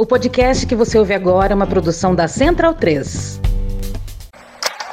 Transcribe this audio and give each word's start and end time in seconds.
O 0.00 0.06
podcast 0.06 0.66
que 0.66 0.74
você 0.74 0.98
ouve 0.98 1.12
agora 1.12 1.52
é 1.52 1.54
uma 1.54 1.66
produção 1.66 2.14
da 2.14 2.26
Central 2.26 2.72
3. 2.72 3.38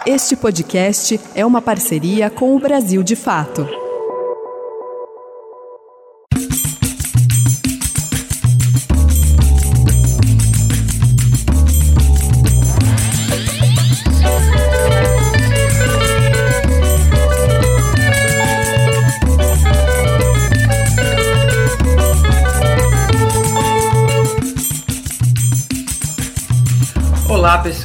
Este 0.05 0.35
podcast 0.35 1.17
é 1.33 1.45
uma 1.45 1.61
parceria 1.61 2.29
com 2.29 2.53
o 2.53 2.59
Brasil 2.59 3.01
de 3.01 3.15
Fato. 3.15 3.86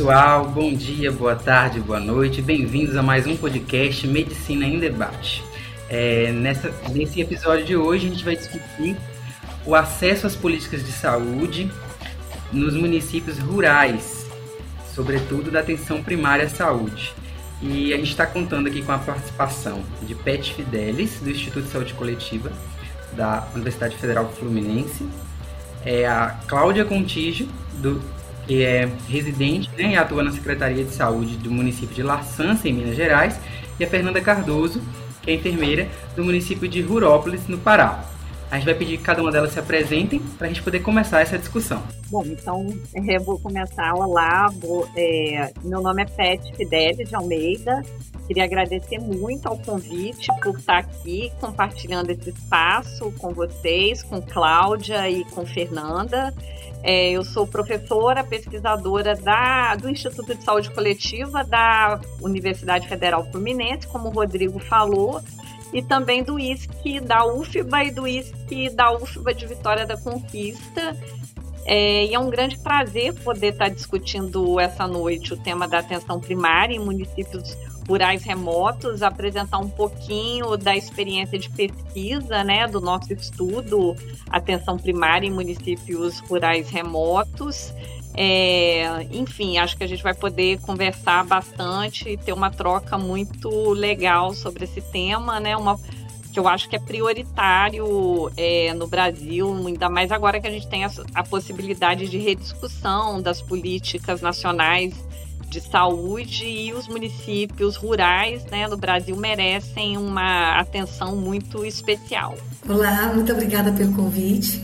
Pessoal, 0.02 0.48
bom 0.48 0.74
dia, 0.74 1.12
boa 1.12 1.36
tarde, 1.36 1.78
boa 1.78 2.00
noite, 2.00 2.42
bem-vindos 2.42 2.96
a 2.96 3.02
mais 3.04 3.24
um 3.24 3.36
podcast 3.36 4.04
Medicina 4.08 4.66
em 4.66 4.80
Debate. 4.80 5.44
É, 5.88 6.32
nessa, 6.32 6.74
nesse 6.90 7.20
episódio 7.20 7.64
de 7.64 7.76
hoje 7.76 8.08
a 8.08 8.10
gente 8.10 8.24
vai 8.24 8.34
discutir 8.34 8.96
o 9.64 9.76
acesso 9.76 10.26
às 10.26 10.34
políticas 10.34 10.84
de 10.84 10.90
saúde 10.90 11.70
nos 12.52 12.74
municípios 12.74 13.38
rurais, 13.38 14.26
sobretudo 14.92 15.52
da 15.52 15.60
atenção 15.60 16.02
primária 16.02 16.46
à 16.46 16.48
saúde. 16.48 17.14
E 17.62 17.94
a 17.94 17.96
gente 17.96 18.10
está 18.10 18.26
contando 18.26 18.66
aqui 18.66 18.82
com 18.82 18.90
a 18.90 18.98
participação 18.98 19.84
de 20.02 20.16
Pet 20.16 20.52
Fidelis, 20.52 21.20
do 21.20 21.30
Instituto 21.30 21.62
de 21.62 21.70
Saúde 21.70 21.94
Coletiva 21.94 22.50
da 23.12 23.46
Universidade 23.54 23.96
Federal 23.98 24.28
Fluminense, 24.32 25.06
é 25.84 26.08
a 26.08 26.40
Cláudia 26.48 26.84
Contígio, 26.84 27.48
do 27.74 28.02
que 28.52 28.62
é 28.62 28.86
residente 29.08 29.70
né, 29.78 29.92
e 29.92 29.96
atua 29.96 30.22
na 30.22 30.30
Secretaria 30.30 30.84
de 30.84 30.90
Saúde 30.90 31.38
do 31.38 31.50
município 31.50 31.94
de 31.94 32.02
Laçança, 32.02 32.68
em 32.68 32.74
Minas 32.74 32.94
Gerais, 32.94 33.40
e 33.80 33.84
a 33.84 33.88
Fernanda 33.88 34.20
Cardoso, 34.20 34.82
que 35.22 35.30
é 35.30 35.34
enfermeira 35.34 35.88
do 36.14 36.22
município 36.22 36.68
de 36.68 36.82
Rurópolis, 36.82 37.48
no 37.48 37.56
Pará. 37.56 38.04
A 38.50 38.56
gente 38.56 38.66
vai 38.66 38.74
pedir 38.74 38.98
que 38.98 39.04
cada 39.04 39.22
uma 39.22 39.32
delas 39.32 39.52
se 39.52 39.58
apresentem 39.58 40.20
para 40.36 40.46
a 40.46 40.50
gente 40.50 40.62
poder 40.62 40.80
começar 40.80 41.22
essa 41.22 41.38
discussão. 41.38 41.82
Bom, 42.10 42.22
então 42.26 42.66
eu 42.94 43.24
vou 43.24 43.40
começar. 43.40 43.94
Olá, 43.94 44.52
vou, 44.60 44.86
é, 44.94 45.50
meu 45.64 45.80
nome 45.80 46.02
é 46.02 46.04
Pet 46.04 46.54
Fidelis 46.54 47.08
de 47.08 47.14
Almeida. 47.14 47.80
Queria 48.26 48.44
agradecer 48.44 48.98
muito 48.98 49.46
ao 49.46 49.56
convite 49.56 50.28
por 50.42 50.58
estar 50.58 50.80
aqui 50.80 51.32
compartilhando 51.40 52.10
esse 52.10 52.28
espaço 52.28 53.10
com 53.12 53.32
vocês, 53.32 54.02
com 54.02 54.20
Cláudia 54.20 55.08
e 55.08 55.24
com 55.24 55.46
Fernanda. 55.46 56.34
É, 56.82 57.12
eu 57.12 57.24
sou 57.24 57.46
professora, 57.46 58.24
pesquisadora 58.24 59.14
da, 59.14 59.76
do 59.76 59.88
Instituto 59.88 60.34
de 60.34 60.42
Saúde 60.42 60.70
Coletiva 60.70 61.44
da 61.44 62.00
Universidade 62.20 62.88
Federal 62.88 63.24
Fluminense, 63.30 63.86
como 63.86 64.08
o 64.08 64.12
Rodrigo 64.12 64.58
falou, 64.58 65.20
e 65.72 65.80
também 65.80 66.22
do 66.22 66.38
ISC 66.38 67.00
da 67.00 67.24
UFBA 67.24 67.84
e 67.84 67.90
do 67.92 68.06
ISC 68.06 68.70
da 68.74 68.92
UFBA 68.92 69.32
de 69.32 69.46
Vitória 69.46 69.86
da 69.86 69.96
Conquista. 69.96 70.96
É, 71.64 72.06
e 72.06 72.14
é 72.14 72.18
um 72.18 72.28
grande 72.28 72.58
prazer 72.58 73.14
poder 73.22 73.52
estar 73.52 73.68
discutindo 73.68 74.58
essa 74.58 74.86
noite 74.86 75.32
o 75.32 75.36
tema 75.36 75.68
da 75.68 75.78
atenção 75.78 76.20
primária 76.20 76.74
em 76.74 76.80
municípios 76.80 77.56
rurais 77.88 78.22
remotos, 78.22 79.02
apresentar 79.02 79.58
um 79.58 79.68
pouquinho 79.68 80.56
da 80.56 80.76
experiência 80.76 81.38
de 81.38 81.50
pesquisa, 81.50 82.44
né, 82.44 82.66
do 82.66 82.80
nosso 82.80 83.12
estudo 83.12 83.96
atenção 84.30 84.76
primária 84.76 85.26
em 85.26 85.30
municípios 85.30 86.20
rurais 86.20 86.68
remotos. 86.68 87.72
É, 88.14 89.06
enfim, 89.10 89.56
acho 89.56 89.76
que 89.76 89.84
a 89.84 89.86
gente 89.86 90.02
vai 90.02 90.14
poder 90.14 90.60
conversar 90.60 91.24
bastante 91.24 92.10
e 92.10 92.16
ter 92.16 92.32
uma 92.32 92.50
troca 92.50 92.98
muito 92.98 93.70
legal 93.70 94.34
sobre 94.34 94.64
esse 94.64 94.82
tema, 94.82 95.40
né? 95.40 95.56
Uma 95.56 95.78
que 96.32 96.38
eu 96.38 96.48
acho 96.48 96.68
que 96.68 96.74
é 96.74 96.78
prioritário 96.78 98.30
é, 98.36 98.72
no 98.72 98.86
Brasil, 98.86 99.54
ainda 99.66 99.88
mais 99.90 100.10
agora 100.10 100.40
que 100.40 100.46
a 100.46 100.50
gente 100.50 100.66
tem 100.66 100.84
a, 100.84 100.90
a 101.14 101.22
possibilidade 101.22 102.08
de 102.08 102.18
rediscussão 102.18 103.20
das 103.20 103.42
políticas 103.42 104.22
nacionais 104.22 104.94
de 105.48 105.60
saúde 105.60 106.46
e 106.46 106.72
os 106.72 106.88
municípios 106.88 107.76
rurais 107.76 108.42
né, 108.46 108.66
no 108.66 108.78
Brasil 108.78 109.14
merecem 109.14 109.98
uma 109.98 110.58
atenção 110.58 111.14
muito 111.14 111.62
especial. 111.66 112.34
Olá, 112.66 113.12
muito 113.14 113.30
obrigada 113.32 113.70
pelo 113.70 113.92
convite. 113.92 114.62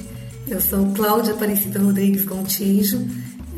Eu 0.48 0.62
sou 0.62 0.86
Cláudia 0.94 1.34
Aparecida 1.34 1.78
Rodrigues 1.78 2.24
Gontijo, 2.24 3.06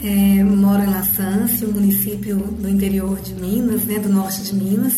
é, 0.02 0.42
moro 0.42 0.82
em 0.82 0.90
La 0.90 1.04
Sance, 1.04 1.64
um 1.64 1.70
município 1.70 2.36
do 2.36 2.68
interior 2.68 3.20
de 3.20 3.32
Minas, 3.34 3.84
né, 3.84 4.00
do 4.00 4.08
norte 4.08 4.42
de 4.42 4.54
Minas. 4.54 4.96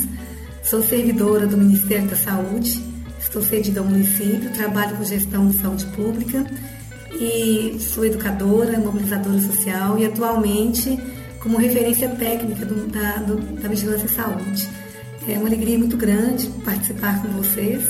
Sou 0.64 0.82
servidora 0.82 1.46
do 1.46 1.58
Ministério 1.58 2.08
da 2.08 2.16
Saúde, 2.16 2.91
estou 3.32 3.42
cedida 3.42 3.80
ao 3.80 3.86
município, 3.86 4.50
trabalho 4.50 4.94
com 4.94 5.04
gestão 5.04 5.48
de 5.48 5.56
saúde 5.56 5.86
pública 5.86 6.44
e 7.18 7.78
sou 7.80 8.04
educadora, 8.04 8.78
mobilizadora 8.78 9.40
social 9.40 9.98
e 9.98 10.04
atualmente 10.04 10.98
como 11.40 11.56
referência 11.56 12.10
técnica 12.10 12.66
do, 12.66 12.86
da, 12.88 13.16
do, 13.16 13.36
da 13.58 13.68
Vigilância 13.70 14.04
em 14.04 14.08
Saúde. 14.08 14.68
É 15.26 15.38
uma 15.38 15.46
alegria 15.46 15.78
muito 15.78 15.96
grande 15.96 16.46
participar 16.62 17.22
com 17.22 17.28
vocês 17.28 17.82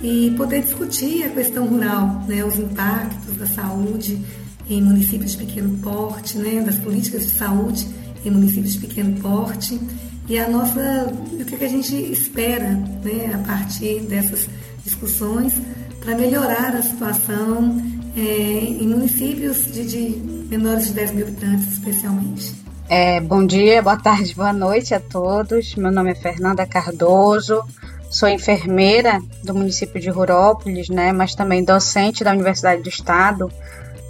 e 0.00 0.32
poder 0.36 0.62
discutir 0.62 1.24
a 1.24 1.30
questão 1.30 1.66
rural, 1.66 2.24
né, 2.28 2.44
os 2.44 2.56
impactos 2.56 3.36
da 3.36 3.46
saúde 3.46 4.24
em 4.68 4.80
municípios 4.80 5.32
de 5.32 5.38
pequeno 5.38 5.78
porte, 5.78 6.38
né, 6.38 6.62
das 6.62 6.76
políticas 6.76 7.24
de 7.24 7.30
saúde 7.32 7.88
em 8.24 8.30
municípios 8.30 8.74
de 8.74 8.78
pequeno 8.78 9.20
porte 9.20 9.80
e 10.28 10.38
a 10.38 10.48
nossa, 10.48 11.12
o 11.32 11.44
que 11.44 11.64
a 11.64 11.68
gente 11.68 11.96
espera 12.12 12.70
né, 13.02 13.32
a 13.34 13.38
partir 13.38 14.02
dessas 14.02 14.48
discussões 14.84 15.54
para 16.00 16.16
melhorar 16.16 16.74
a 16.74 16.82
situação 16.82 17.80
é, 18.16 18.20
em 18.20 18.88
municípios 18.88 19.66
de, 19.72 19.86
de 19.86 20.48
menores 20.48 20.86
de 20.86 20.92
10 20.94 21.12
mil 21.12 21.26
habitantes, 21.26 21.72
especialmente. 21.72 22.54
É, 22.88 23.20
bom 23.20 23.46
dia, 23.46 23.80
boa 23.82 23.96
tarde, 23.96 24.34
boa 24.34 24.52
noite 24.52 24.94
a 24.94 25.00
todos. 25.00 25.76
Meu 25.76 25.92
nome 25.92 26.10
é 26.10 26.14
Fernanda 26.14 26.66
Cardoso, 26.66 27.62
sou 28.10 28.28
enfermeira 28.28 29.20
do 29.44 29.54
município 29.54 30.00
de 30.00 30.10
Rurópolis, 30.10 30.88
né, 30.88 31.12
mas 31.12 31.34
também 31.34 31.62
docente 31.62 32.24
da 32.24 32.32
Universidade 32.32 32.82
do 32.82 32.88
Estado 32.88 33.50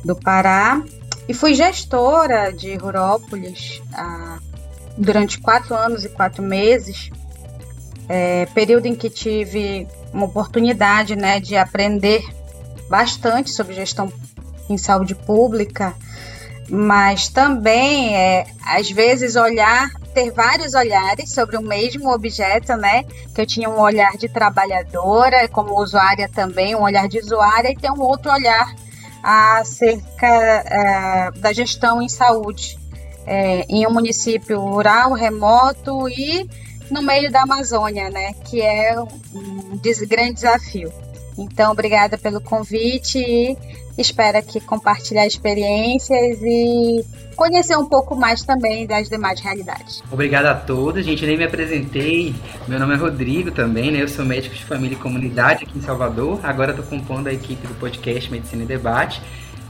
do 0.03 0.17
Pará 0.17 0.83
e 1.29 1.35
fui 1.35 1.55
gestora 1.55 2.53
de 2.53 2.75
Rurópolis 2.75 3.83
ah, 3.93 4.39
durante 4.97 5.39
quatro 5.39 5.75
anos 5.75 6.05
e 6.05 6.09
quatro 6.09 6.43
meses, 6.43 7.11
é, 8.09 8.47
período 8.47 8.87
em 8.87 8.95
que 8.95 9.09
tive 9.09 9.87
uma 10.13 10.27
oportunidade 10.27 11.17
né, 11.17 11.41
de 11.41 11.57
aprender 11.57 12.23
bastante 12.89 13.51
sobre 13.51 13.75
gestão 13.75 14.13
em 14.69 14.77
saúde 14.77 15.15
pública 15.15 15.95
mas 16.71 17.29
também 17.29 18.17
é 18.17 18.47
às 18.65 18.91
vezes 18.91 19.35
olhar 19.35 19.91
ter 20.15 20.31
vários 20.31 20.75
olhares 20.75 21.33
sobre 21.33 21.57
o 21.57 21.63
mesmo 21.63 22.13
objeto, 22.13 22.77
né? 22.77 23.05
Que 23.35 23.41
eu 23.41 23.47
tinha 23.47 23.69
um 23.71 23.81
olhar 23.81 24.17
de 24.17 24.29
trabalhadora, 24.29 25.49
como 25.49 25.81
usuária 25.81 26.29
também, 26.29 26.75
um 26.75 26.83
olhar 26.83 27.09
de 27.09 27.19
usuária, 27.19 27.71
e 27.71 27.77
ter 27.77 27.91
um 27.91 28.01
outro 28.01 28.33
olhar 28.33 28.75
acerca 29.23 30.27
é, 30.27 31.31
da 31.37 31.53
gestão 31.53 32.01
em 32.03 32.09
saúde 32.09 32.79
é, 33.27 33.65
em 33.69 33.87
um 33.87 33.91
município 33.91 34.59
rural, 34.61 35.13
remoto 35.13 36.09
e 36.09 36.49
no 36.91 37.03
meio 37.03 37.31
da 37.31 37.43
Amazônia, 37.43 38.11
né? 38.11 38.33
Que 38.45 38.61
é 38.61 39.01
um 39.01 39.81
grande 40.09 40.35
desafio. 40.35 40.93
Então, 41.39 41.73
obrigada 41.73 42.19
pelo 42.19 42.41
convite 42.41 43.19
e 43.19 43.57
espero 43.97 44.39
aqui 44.39 44.61
compartilhar 44.61 45.27
experiências 45.27 46.39
e 46.43 47.05
conhecer 47.35 47.77
um 47.77 47.87
pouco 47.87 48.15
mais 48.15 48.43
também 48.43 48.87
das 48.87 49.09
demais 49.09 49.41
realidades. 49.41 50.03
Obrigado 50.11 50.47
a 50.47 50.55
todos, 50.55 51.05
gente. 51.05 51.25
Nem 51.25 51.39
me 51.39 51.45
apresentei. 51.45 52.35
Meu 52.69 52.79
nome 52.79 52.95
é 52.95 52.97
Rodrigo 52.99 53.51
também, 53.51 53.91
né? 53.91 54.03
Eu 54.03 54.09
sou 54.09 54.25
médico 54.25 54.55
de 54.55 54.65
família 54.65 54.95
e 54.95 54.99
comunidade 54.99 55.65
aqui 55.65 55.79
em 55.79 55.83
Salvador. 55.83 56.39
Agora 56.43 56.73
estou 56.73 56.85
compondo 56.85 57.29
a 57.29 57.33
equipe 57.33 57.67
do 57.67 57.75
podcast 57.75 58.31
Medicina 58.31 58.65
e 58.65 58.67
Debate. 58.67 59.23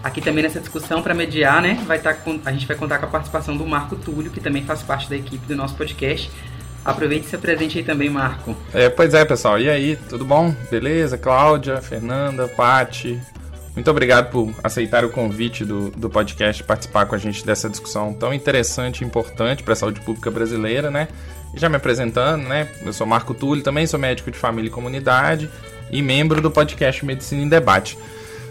Aqui 0.03 0.21
também 0.21 0.43
nessa 0.43 0.59
discussão 0.59 1.03
para 1.03 1.15
mediar, 1.15 1.61
né? 1.61 1.75
Vai 1.87 1.99
estar 1.99 2.15
tá 2.15 2.31
a 2.47 2.53
gente 2.53 2.67
vai 2.67 2.77
contar 2.77 2.99
com 2.99 3.07
a 3.07 3.09
participação 3.09 3.57
do 3.57 3.67
Marco 3.67 3.97
Túlio, 3.97 4.31
que 4.31 4.41
também 4.41 4.65
faz 4.65 4.83
parte 4.83 5.09
da 5.11 5.15
equipe 5.15 5.47
do 5.47 5.55
nosso 5.55 5.75
podcast. 5.75 6.31
Aproveite 6.85 7.27
e 7.27 7.29
se 7.29 7.37
apresente 7.37 7.79
aí 7.79 7.85
também, 7.85 8.09
Marco. 8.09 8.57
É, 8.73 8.89
pois 8.89 9.13
é, 9.13 9.25
pessoal. 9.25 9.59
E 9.59 9.69
aí, 9.69 9.97
tudo 10.09 10.25
bom? 10.25 10.55
Beleza? 10.71 11.19
Cláudia, 11.19 11.81
Fernanda, 11.81 12.49
Pati. 12.49 13.21
Muito 13.75 13.91
obrigado 13.91 14.31
por 14.31 14.53
aceitar 14.65 15.05
o 15.05 15.11
convite 15.11 15.65
do, 15.65 15.91
do 15.91 16.11
podcast 16.11 16.63
participar 16.65 17.07
com 17.07 17.15
a 17.15 17.19
gente 17.19 17.47
dessa 17.47 17.69
discussão 17.69 18.13
tão 18.13 18.35
interessante 18.35 19.03
e 19.03 19.07
importante 19.07 19.63
para 19.63 19.75
a 19.75 19.77
saúde 19.77 20.01
pública 20.01 20.31
brasileira, 20.31 20.91
né? 20.91 21.09
E 21.55 21.61
já 21.61 21.69
me 21.69 21.77
apresentando, 21.77 22.49
né? 22.49 22.69
Eu 22.85 22.93
sou 22.93 23.07
Marco 23.07 23.33
Túlio, 23.33 23.63
também 23.63 23.87
sou 23.87 23.99
médico 23.99 24.31
de 24.31 24.39
família 24.39 24.69
e 24.69 24.71
comunidade 24.71 25.49
e 25.91 26.03
membro 26.03 26.41
do 26.41 26.51
podcast 26.51 27.05
Medicina 27.05 27.43
em 27.43 27.49
Debate. 27.49 27.97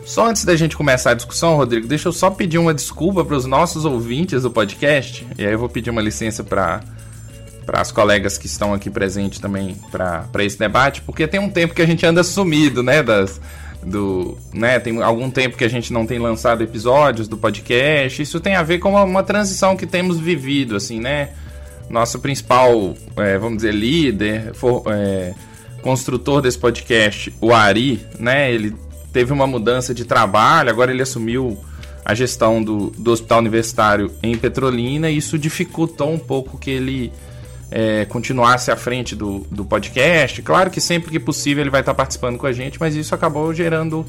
Só 0.05 0.27
antes 0.27 0.45
da 0.45 0.55
gente 0.55 0.75
começar 0.75 1.11
a 1.11 1.13
discussão, 1.13 1.55
Rodrigo, 1.55 1.85
deixa 1.85 2.07
eu 2.07 2.13
só 2.13 2.29
pedir 2.29 2.57
uma 2.57 2.73
desculpa 2.73 3.23
para 3.23 3.35
os 3.35 3.45
nossos 3.45 3.85
ouvintes 3.85 4.43
do 4.43 4.49
podcast. 4.49 5.27
E 5.37 5.45
aí 5.45 5.51
eu 5.51 5.59
vou 5.59 5.69
pedir 5.69 5.89
uma 5.89 6.01
licença 6.01 6.43
para 6.43 6.81
para 7.69 7.81
as 7.81 7.91
colegas 7.91 8.35
que 8.35 8.47
estão 8.47 8.73
aqui 8.73 8.89
presentes 8.89 9.37
também 9.37 9.77
para 9.91 10.43
esse 10.43 10.57
debate, 10.57 11.03
porque 11.03 11.27
tem 11.27 11.39
um 11.39 11.51
tempo 11.51 11.75
que 11.75 11.83
a 11.83 11.85
gente 11.85 12.03
anda 12.03 12.23
sumido, 12.23 12.81
né, 12.81 13.03
das, 13.03 13.39
do, 13.83 14.35
né, 14.51 14.79
tem 14.79 15.03
algum 15.03 15.29
tempo 15.29 15.55
que 15.55 15.63
a 15.63 15.69
gente 15.69 15.93
não 15.93 16.03
tem 16.03 16.17
lançado 16.17 16.63
episódios 16.63 17.27
do 17.27 17.37
podcast. 17.37 18.23
Isso 18.23 18.39
tem 18.39 18.55
a 18.55 18.63
ver 18.63 18.79
com 18.79 18.89
uma, 18.89 19.03
uma 19.03 19.21
transição 19.21 19.77
que 19.77 19.85
temos 19.85 20.19
vivido, 20.19 20.75
assim, 20.75 20.99
né? 20.99 21.29
Nosso 21.91 22.19
principal, 22.19 22.95
é, 23.17 23.37
vamos 23.37 23.57
dizer, 23.57 23.73
líder, 23.73 24.53
for, 24.55 24.83
é, 24.87 25.35
construtor 25.83 26.41
desse 26.41 26.57
podcast, 26.57 27.31
o 27.39 27.53
Ari, 27.53 28.03
né? 28.17 28.51
Ele 28.51 28.75
teve 29.13 29.31
uma 29.31 29.45
mudança 29.45 29.93
de 29.93 30.05
trabalho, 30.05 30.71
agora 30.71 30.91
ele 30.91 31.03
assumiu 31.03 31.55
a 32.03 32.15
gestão 32.15 32.63
do, 32.63 32.89
do 32.97 33.11
hospital 33.11 33.39
universitário 33.39 34.11
em 34.23 34.35
Petrolina 34.35 35.09
e 35.11 35.17
isso 35.17 35.37
dificultou 35.37 36.11
um 36.11 36.17
pouco 36.17 36.57
que 36.57 36.71
ele 36.71 37.11
é, 37.71 38.05
continuasse 38.05 38.71
à 38.71 38.75
frente 38.75 39.15
do, 39.15 39.45
do 39.51 39.63
podcast. 39.63 40.41
Claro 40.41 40.69
que 40.69 40.81
sempre 40.81 41.11
que 41.11 41.19
possível 41.19 41.63
ele 41.63 41.69
vai 41.69 41.81
estar 41.81 41.93
participando 41.93 42.37
com 42.37 42.47
a 42.47 42.51
gente, 42.51 42.79
mas 42.79 42.95
isso 42.95 43.13
acabou 43.13 43.53
gerando 43.53 44.05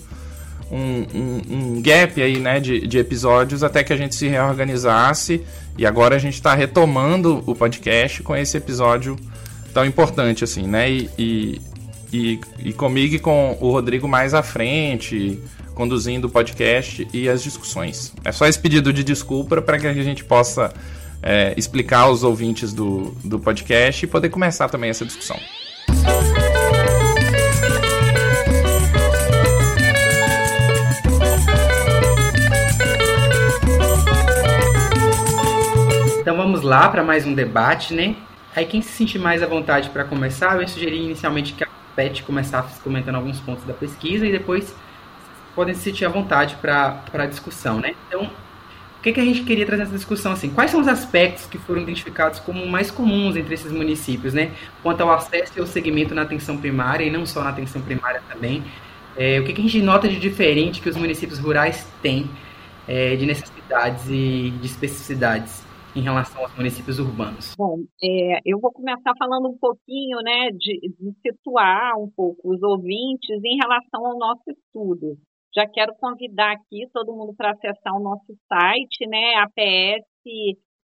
um, 0.71 1.07
um, 1.15 1.41
um 1.51 1.83
gap 1.83 2.23
aí, 2.23 2.39
né, 2.39 2.61
de, 2.61 2.87
de 2.87 2.99
episódios 2.99 3.62
até 3.62 3.83
que 3.83 3.93
a 3.93 3.97
gente 3.97 4.15
se 4.15 4.29
reorganizasse 4.29 5.45
e 5.77 5.85
agora 5.85 6.17
a 6.17 6.19
gente 6.19 6.35
está 6.35 6.55
retomando 6.55 7.43
o 7.47 7.55
podcast 7.55 8.23
com 8.23 8.37
esse 8.37 8.57
episódio 8.57 9.17
tão 9.73 9.85
importante 9.85 10.45
assim, 10.45 10.67
né? 10.67 10.91
E, 10.91 11.11
e, 11.19 11.61
e, 12.13 12.41
e 12.65 12.73
comigo 12.73 13.15
e 13.15 13.19
com 13.19 13.56
o 13.61 13.71
Rodrigo 13.71 14.06
mais 14.09 14.35
à 14.35 14.43
frente, 14.43 15.41
conduzindo 15.75 16.27
o 16.27 16.31
podcast 16.31 17.06
e 17.13 17.29
as 17.29 17.43
discussões. 17.43 18.13
É 18.25 18.33
só 18.33 18.47
esse 18.47 18.59
pedido 18.59 18.93
de 18.93 19.03
desculpa 19.03 19.63
para 19.63 19.79
que 19.79 19.87
a 19.87 19.95
gente 19.95 20.25
possa 20.25 20.73
é, 21.22 21.55
explicar 21.56 22.00
aos 22.00 22.22
ouvintes 22.22 22.72
do, 22.72 23.14
do 23.25 23.38
podcast 23.38 24.05
e 24.05 24.08
poder 24.08 24.31
começar 24.31 24.69
também 24.69 24.90
essa 24.90 25.05
discussão. 25.05 25.38
Então 36.20 36.37
vamos 36.37 36.62
lá 36.62 36.88
para 36.88 37.02
mais 37.02 37.26
um 37.26 37.34
debate, 37.34 37.94
né? 37.94 38.14
Aí 38.55 38.64
quem 38.64 38.82
se 38.82 38.90
sentir 38.90 39.19
mais 39.19 39.43
à 39.43 39.46
vontade 39.46 39.90
para 39.90 40.05
começar, 40.05 40.61
eu 40.61 40.69
sugeri 40.69 40.96
inicialmente 40.96 41.52
que 41.52 41.64
a 41.64 41.69
Pet 41.94 42.22
começasse 42.22 42.81
comentando 42.81 43.17
alguns 43.17 43.40
pontos 43.40 43.64
da 43.64 43.72
pesquisa 43.72 44.26
e 44.26 44.32
depois 44.32 44.75
podem 45.55 45.75
se 45.75 45.82
sentir 45.82 46.05
à 46.05 46.08
vontade 46.08 46.56
para 46.56 47.02
a 47.12 47.26
discussão, 47.26 47.78
né? 47.81 47.94
Então, 48.08 48.31
o 49.00 49.02
que, 49.02 49.14
que 49.14 49.20
a 49.20 49.25
gente 49.25 49.44
queria 49.44 49.64
trazer 49.64 49.85
nessa 49.85 49.97
discussão? 49.97 50.32
Assim, 50.32 50.50
quais 50.50 50.70
são 50.70 50.79
os 50.79 50.87
aspectos 50.87 51.47
que 51.47 51.56
foram 51.56 51.81
identificados 51.81 52.38
como 52.38 52.67
mais 52.67 52.91
comuns 52.91 53.35
entre 53.35 53.55
esses 53.55 53.73
municípios, 53.73 54.35
né? 54.35 54.52
Quanto 54.82 55.00
ao 55.00 55.11
acesso 55.11 55.55
e 55.56 55.61
ao 55.61 55.67
segmento 55.67 56.14
na 56.14 56.20
atenção 56.20 56.58
primária 56.58 57.02
e 57.02 57.11
não 57.11 57.25
só 57.25 57.43
na 57.43 57.49
atenção 57.49 57.81
primária 57.81 58.23
também. 58.31 58.62
É, 59.17 59.41
o 59.41 59.44
que, 59.44 59.55
que 59.55 59.61
a 59.62 59.64
gente 59.64 59.81
nota 59.81 60.06
de 60.06 60.20
diferente 60.20 60.82
que 60.82 60.88
os 60.91 60.97
municípios 60.97 61.38
rurais 61.38 61.91
têm 62.02 62.29
é, 62.87 63.17
de 63.17 63.25
necessidades 63.25 64.06
e 64.11 64.52
de 64.61 64.67
especificidades? 64.67 65.64
em 65.96 66.03
relação 66.03 66.43
aos 66.43 66.55
municípios 66.55 67.00
urbanos? 67.00 67.56
Bom, 67.58 67.81
é, 68.00 68.38
eu 68.44 68.61
vou 68.61 68.70
começar 68.70 69.12
falando 69.19 69.49
um 69.49 69.58
pouquinho, 69.58 70.19
né, 70.19 70.50
de, 70.53 70.79
de, 70.79 71.12
situar 71.20 71.99
um 71.99 72.08
pouco 72.08 72.41
os 72.44 72.62
ouvintes 72.62 73.43
em 73.44 73.56
relação 73.56 74.06
ao 74.06 74.17
nosso 74.17 74.44
estudo. 74.46 75.19
Já 75.55 75.67
quero 75.67 75.94
convidar 75.97 76.52
aqui 76.52 76.88
todo 76.93 77.14
mundo 77.14 77.35
para 77.37 77.50
acessar 77.50 77.94
o 77.94 78.02
nosso 78.02 78.37
site, 78.49 79.06
né, 79.08 79.35
APS 79.37 80.05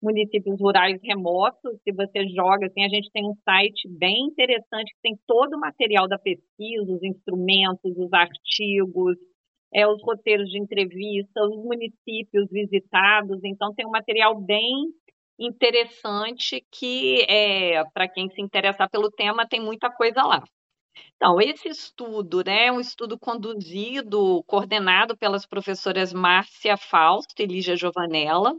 Municípios 0.02 0.60
Rurais 0.60 1.00
Remotos. 1.02 1.78
Se 1.84 1.92
você 1.92 2.28
joga, 2.28 2.66
assim, 2.66 2.84
a 2.84 2.88
gente 2.88 3.10
tem 3.12 3.24
um 3.24 3.34
site 3.44 3.88
bem 3.88 4.26
interessante 4.26 4.92
que 4.94 5.00
tem 5.02 5.16
todo 5.26 5.54
o 5.54 5.60
material 5.60 6.08
da 6.08 6.18
pesquisa, 6.18 6.92
os 6.92 7.02
instrumentos, 7.02 7.96
os 7.96 8.12
artigos, 8.12 9.16
é, 9.72 9.86
os 9.86 10.02
roteiros 10.02 10.48
de 10.50 10.60
entrevista, 10.60 11.44
os 11.44 11.56
municípios 11.64 12.48
visitados. 12.50 13.40
Então, 13.44 13.72
tem 13.74 13.86
um 13.86 13.90
material 13.90 14.40
bem 14.40 14.74
interessante 15.38 16.64
que, 16.70 17.24
é, 17.28 17.82
para 17.94 18.08
quem 18.08 18.28
se 18.30 18.42
interessar 18.42 18.90
pelo 18.90 19.10
tema, 19.10 19.46
tem 19.46 19.60
muita 19.60 19.90
coisa 19.90 20.22
lá. 20.22 20.42
Então, 21.16 21.40
esse 21.40 21.68
estudo 21.68 22.42
né, 22.44 22.66
é 22.66 22.72
um 22.72 22.80
estudo 22.80 23.18
conduzido, 23.18 24.42
coordenado 24.44 25.16
pelas 25.16 25.46
professoras 25.46 26.12
Márcia 26.12 26.76
Fausto 26.76 27.40
e 27.40 27.46
Lígia 27.46 27.76
Giovanella, 27.76 28.56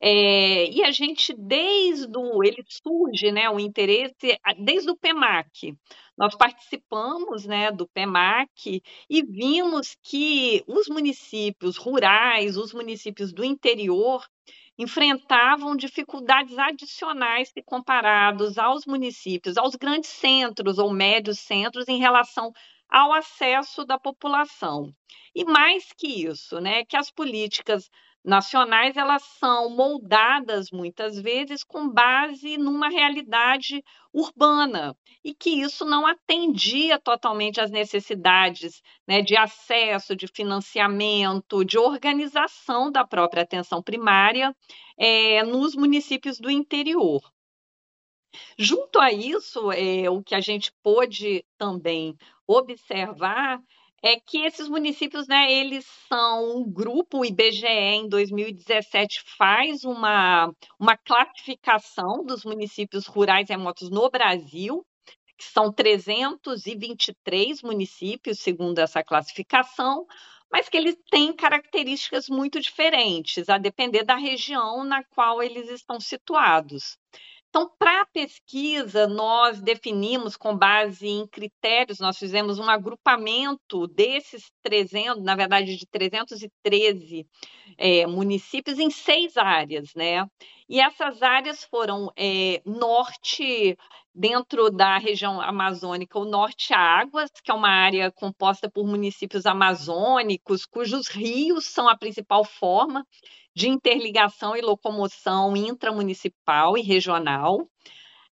é, 0.00 0.70
e 0.70 0.82
a 0.84 0.90
gente, 0.90 1.32
desde 1.32 2.16
o. 2.18 2.44
Ele 2.44 2.62
surge, 2.68 3.32
né, 3.32 3.48
o 3.48 3.58
interesse, 3.58 4.38
desde 4.58 4.90
o 4.90 4.96
PEMAC. 4.96 5.74
Nós 6.16 6.34
participamos 6.36 7.46
né, 7.46 7.72
do 7.72 7.88
PEMAC 7.88 8.82
e 9.08 9.22
vimos 9.22 9.96
que 10.02 10.62
os 10.66 10.88
municípios 10.88 11.76
rurais, 11.76 12.56
os 12.56 12.74
municípios 12.74 13.32
do 13.32 13.44
interior, 13.44 14.24
enfrentavam 14.78 15.76
dificuldades 15.76 16.58
adicionais 16.58 17.50
se 17.50 17.62
comparados 17.62 18.58
aos 18.58 18.84
municípios, 18.86 19.56
aos 19.56 19.76
grandes 19.76 20.10
centros 20.10 20.78
ou 20.78 20.92
médios 20.92 21.38
centros 21.40 21.88
em 21.88 21.98
relação 21.98 22.52
ao 22.88 23.12
acesso 23.12 23.84
da 23.84 23.98
população. 23.98 24.92
E 25.34 25.44
mais 25.44 25.92
que 25.96 26.06
isso, 26.26 26.60
né, 26.60 26.84
que 26.84 26.96
as 26.96 27.10
políticas 27.10 27.88
nacionais 28.24 28.96
elas 28.96 29.22
são 29.22 29.68
moldadas 29.68 30.70
muitas 30.70 31.20
vezes 31.20 31.62
com 31.62 31.88
base 31.88 32.56
numa 32.56 32.88
realidade 32.88 33.84
urbana 34.12 34.96
e 35.22 35.34
que 35.34 35.50
isso 35.50 35.84
não 35.84 36.06
atendia 36.06 36.98
totalmente 36.98 37.60
às 37.60 37.70
necessidades 37.70 38.82
né, 39.06 39.20
de 39.20 39.36
acesso, 39.36 40.16
de 40.16 40.26
financiamento, 40.26 41.64
de 41.64 41.76
organização 41.78 42.90
da 42.90 43.06
própria 43.06 43.42
atenção 43.42 43.82
primária 43.82 44.56
é, 44.96 45.42
nos 45.42 45.74
municípios 45.74 46.38
do 46.38 46.50
interior. 46.50 47.20
Junto 48.58 48.98
a 48.98 49.12
isso, 49.12 49.70
é, 49.70 50.08
o 50.10 50.22
que 50.22 50.34
a 50.34 50.40
gente 50.40 50.72
pôde 50.82 51.44
também 51.56 52.16
observar 52.46 53.60
é 54.04 54.20
que 54.20 54.44
esses 54.44 54.68
municípios, 54.68 55.26
né, 55.26 55.50
eles 55.50 55.86
são 56.08 56.58
um 56.58 56.70
grupo, 56.70 57.20
o 57.20 57.24
IBGE 57.24 57.66
em 57.66 58.06
2017 58.06 59.22
faz 59.38 59.82
uma, 59.82 60.52
uma 60.78 60.94
classificação 60.94 62.22
dos 62.22 62.44
municípios 62.44 63.06
rurais 63.06 63.48
remotos 63.48 63.88
no 63.88 64.10
Brasil, 64.10 64.84
que 65.38 65.44
são 65.44 65.72
323 65.72 67.62
municípios, 67.62 68.40
segundo 68.40 68.78
essa 68.78 69.02
classificação, 69.02 70.06
mas 70.52 70.68
que 70.68 70.76
eles 70.76 70.96
têm 71.10 71.32
características 71.32 72.28
muito 72.28 72.60
diferentes, 72.60 73.48
a 73.48 73.56
depender 73.56 74.04
da 74.04 74.16
região 74.16 74.84
na 74.84 75.02
qual 75.02 75.42
eles 75.42 75.70
estão 75.70 75.98
situados. 75.98 76.98
Então, 77.54 77.70
para 77.78 78.00
a 78.00 78.06
pesquisa, 78.06 79.06
nós 79.06 79.62
definimos 79.62 80.36
com 80.36 80.58
base 80.58 81.06
em 81.06 81.24
critérios, 81.24 82.00
nós 82.00 82.18
fizemos 82.18 82.58
um 82.58 82.68
agrupamento 82.68 83.86
desses 83.86 84.50
300, 84.60 85.22
na 85.22 85.36
verdade, 85.36 85.76
de 85.76 85.86
313 85.86 87.24
é, 87.78 88.08
municípios 88.08 88.80
em 88.80 88.90
seis 88.90 89.36
áreas, 89.36 89.94
né? 89.94 90.26
E 90.68 90.80
essas 90.80 91.22
áreas 91.22 91.64
foram 91.64 92.10
é, 92.16 92.62
norte, 92.64 93.76
dentro 94.14 94.70
da 94.70 94.96
região 94.98 95.40
amazônica, 95.40 96.18
o 96.18 96.24
Norte 96.24 96.72
Águas, 96.72 97.30
que 97.42 97.50
é 97.50 97.54
uma 97.54 97.68
área 97.68 98.10
composta 98.12 98.70
por 98.70 98.86
municípios 98.86 99.44
amazônicos, 99.44 100.64
cujos 100.64 101.08
rios 101.08 101.66
são 101.66 101.88
a 101.88 101.96
principal 101.96 102.44
forma 102.44 103.06
de 103.54 103.68
interligação 103.68 104.56
e 104.56 104.62
locomoção 104.62 105.56
intramunicipal 105.56 106.78
e 106.78 106.82
regional. 106.82 107.68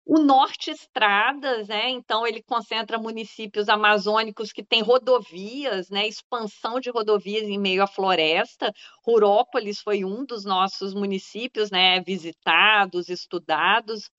O 0.04 0.18
Norte 0.18 0.70
Estradas, 0.70 1.68
né? 1.68 1.88
Então 1.90 2.26
ele 2.26 2.42
concentra 2.42 2.98
municípios 2.98 3.68
amazônicos 3.68 4.52
que 4.52 4.64
têm 4.64 4.82
rodovias, 4.82 5.88
né? 5.90 6.06
Expansão 6.08 6.80
de 6.80 6.90
rodovias 6.90 7.44
em 7.44 7.58
meio 7.58 7.82
à 7.82 7.86
floresta. 7.86 8.72
Rurópolis 9.06 9.80
foi 9.80 10.04
um 10.04 10.24
dos 10.24 10.44
nossos 10.44 10.92
municípios, 10.92 11.70
né? 11.70 12.00
Visitados, 12.00 13.08
estudados. 13.08 14.10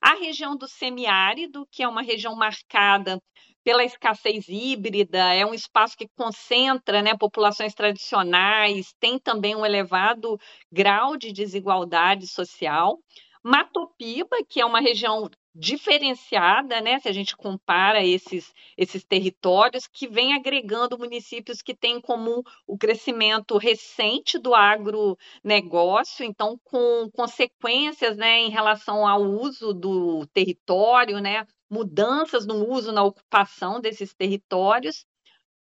A 0.00 0.14
região 0.14 0.56
do 0.56 0.68
semiárido, 0.68 1.66
que 1.72 1.82
é 1.82 1.88
uma 1.88 2.02
região 2.02 2.36
marcada 2.36 3.18
pela 3.64 3.84
escassez 3.84 4.46
híbrida, 4.48 5.34
é 5.34 5.44
um 5.46 5.54
espaço 5.54 5.96
que 5.96 6.08
concentra 6.16 7.00
né, 7.00 7.16
populações 7.16 7.74
tradicionais, 7.74 8.92
tem 8.98 9.18
também 9.20 9.54
um 9.54 9.64
elevado 9.64 10.36
grau 10.70 11.16
de 11.16 11.32
desigualdade 11.32 12.26
social. 12.26 12.98
Matopiba, 13.42 14.36
que 14.48 14.60
é 14.60 14.64
uma 14.64 14.80
região 14.80 15.28
diferenciada, 15.54 16.80
né, 16.80 16.98
se 17.00 17.08
a 17.08 17.12
gente 17.12 17.36
compara 17.36 18.02
esses, 18.04 18.54
esses 18.76 19.04
territórios, 19.04 19.86
que 19.86 20.08
vem 20.08 20.34
agregando 20.34 20.98
municípios 20.98 21.60
que 21.60 21.74
têm 21.74 21.96
em 21.96 22.00
comum 22.00 22.42
o 22.66 22.78
crescimento 22.78 23.58
recente 23.58 24.38
do 24.38 24.54
agronegócio, 24.54 26.24
então 26.24 26.58
com 26.64 27.10
consequências 27.12 28.16
né, 28.16 28.38
em 28.38 28.48
relação 28.48 29.06
ao 29.06 29.22
uso 29.22 29.74
do 29.74 30.26
território, 30.28 31.20
né, 31.20 31.46
mudanças 31.68 32.46
no 32.46 32.68
uso, 32.70 32.92
na 32.92 33.02
ocupação 33.02 33.80
desses 33.80 34.14
territórios. 34.14 35.04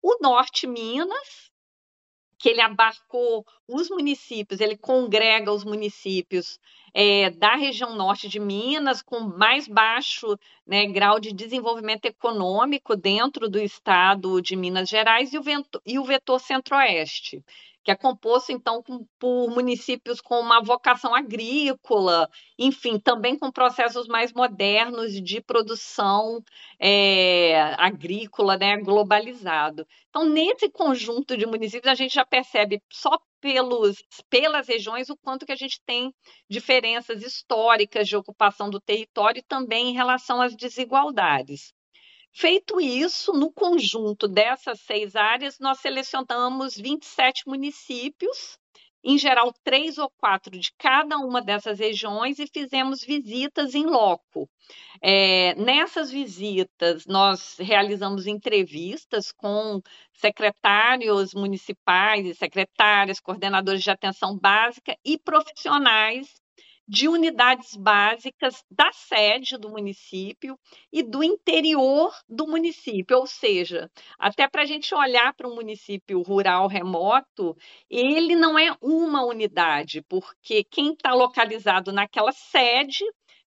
O 0.01 0.17
Norte 0.21 0.67
Minas, 0.67 1.51
que 2.37 2.49
ele 2.49 2.61
abarcou 2.61 3.45
os 3.67 3.89
municípios, 3.89 4.59
ele 4.59 4.77
congrega 4.77 5.51
os 5.51 5.63
municípios 5.63 6.59
é, 6.93 7.29
da 7.31 7.55
região 7.55 7.95
norte 7.95 8.27
de 8.27 8.39
Minas, 8.39 9.01
com 9.01 9.19
mais 9.19 9.67
baixo 9.67 10.37
né, 10.65 10.85
grau 10.87 11.19
de 11.19 11.33
desenvolvimento 11.33 12.05
econômico 12.05 12.95
dentro 12.95 13.49
do 13.49 13.59
estado 13.59 14.41
de 14.41 14.55
Minas 14.55 14.89
Gerais, 14.89 15.33
e 15.33 15.37
o, 15.37 15.43
vento, 15.43 15.81
e 15.85 15.99
o 15.99 16.03
vetor 16.03 16.39
centro-oeste, 16.39 17.43
que 17.87 17.91
é 17.91 17.95
composto, 17.95 18.51
então, 18.51 18.83
por 19.17 19.49
municípios 19.49 20.19
com 20.19 20.41
uma 20.41 20.61
vocação 20.61 21.15
agrícola, 21.15 22.29
enfim, 22.59 22.99
também 22.99 23.39
com 23.39 23.49
processos 23.49 24.09
mais 24.09 24.33
modernos 24.33 25.13
de 25.13 25.39
produção 25.39 26.43
é, 26.77 27.73
agrícola, 27.77 28.57
né, 28.57 28.75
globalizado. 28.75 29.87
Então, 30.09 30.25
nesse 30.25 30.69
conjunto 30.69 31.37
de 31.37 31.45
municípios, 31.45 31.89
a 31.89 31.95
gente 31.95 32.13
já 32.13 32.25
percebe 32.25 32.83
só 32.91 33.17
pelos, 33.39 34.03
pelas 34.29 34.67
regiões 34.67 35.09
o 35.09 35.15
quanto 35.15 35.45
que 35.45 35.53
a 35.53 35.55
gente 35.55 35.79
tem 35.85 36.13
diferenças 36.49 37.23
históricas 37.23 38.05
de 38.05 38.17
ocupação 38.17 38.69
do 38.69 38.81
território 38.81 39.39
e 39.39 39.43
também 39.47 39.91
em 39.91 39.93
relação 39.93 40.41
às 40.41 40.53
desigualdades. 40.57 41.71
Feito 42.39 42.79
isso, 42.79 43.33
no 43.33 43.51
conjunto 43.51 44.27
dessas 44.27 44.79
seis 44.81 45.15
áreas, 45.15 45.57
nós 45.57 45.79
selecionamos 45.79 46.75
27 46.75 47.47
municípios, 47.47 48.59
em 49.03 49.17
geral, 49.17 49.51
três 49.63 49.97
ou 49.97 50.07
quatro 50.19 50.51
de 50.51 50.71
cada 50.77 51.17
uma 51.17 51.41
dessas 51.41 51.79
regiões, 51.79 52.37
e 52.37 52.45
fizemos 52.45 53.01
visitas 53.03 53.73
em 53.73 53.87
loco. 53.87 54.47
É, 55.01 55.55
nessas 55.55 56.11
visitas, 56.11 57.07
nós 57.07 57.55
realizamos 57.57 58.27
entrevistas 58.27 59.31
com 59.31 59.81
secretários 60.13 61.33
municipais 61.33 62.23
e 62.23 62.35
secretárias, 62.35 63.19
coordenadores 63.19 63.81
de 63.81 63.89
atenção 63.89 64.37
básica 64.37 64.95
e 65.03 65.17
profissionais 65.17 66.31
de 66.87 67.09
unidades 67.09 67.75
básicas 67.75 68.63
da 68.71 68.91
sede 68.93 69.57
do 69.57 69.69
município 69.69 70.57
e 70.91 71.03
do 71.03 71.21
interior 71.21 72.13
do 72.29 72.47
município, 72.47 73.17
ou 73.17 73.27
seja, 73.27 73.91
até 74.17 74.47
para 74.47 74.61
a 74.61 74.65
gente 74.65 74.95
olhar 74.95 75.33
para 75.33 75.47
um 75.47 75.55
município 75.55 76.21
rural 76.21 76.67
remoto, 76.67 77.57
ele 77.89 78.35
não 78.35 78.57
é 78.57 78.73
uma 78.81 79.25
unidade, 79.25 80.01
porque 80.03 80.63
quem 80.63 80.93
está 80.93 81.13
localizado 81.13 81.91
naquela 81.91 82.31
sede 82.31 83.03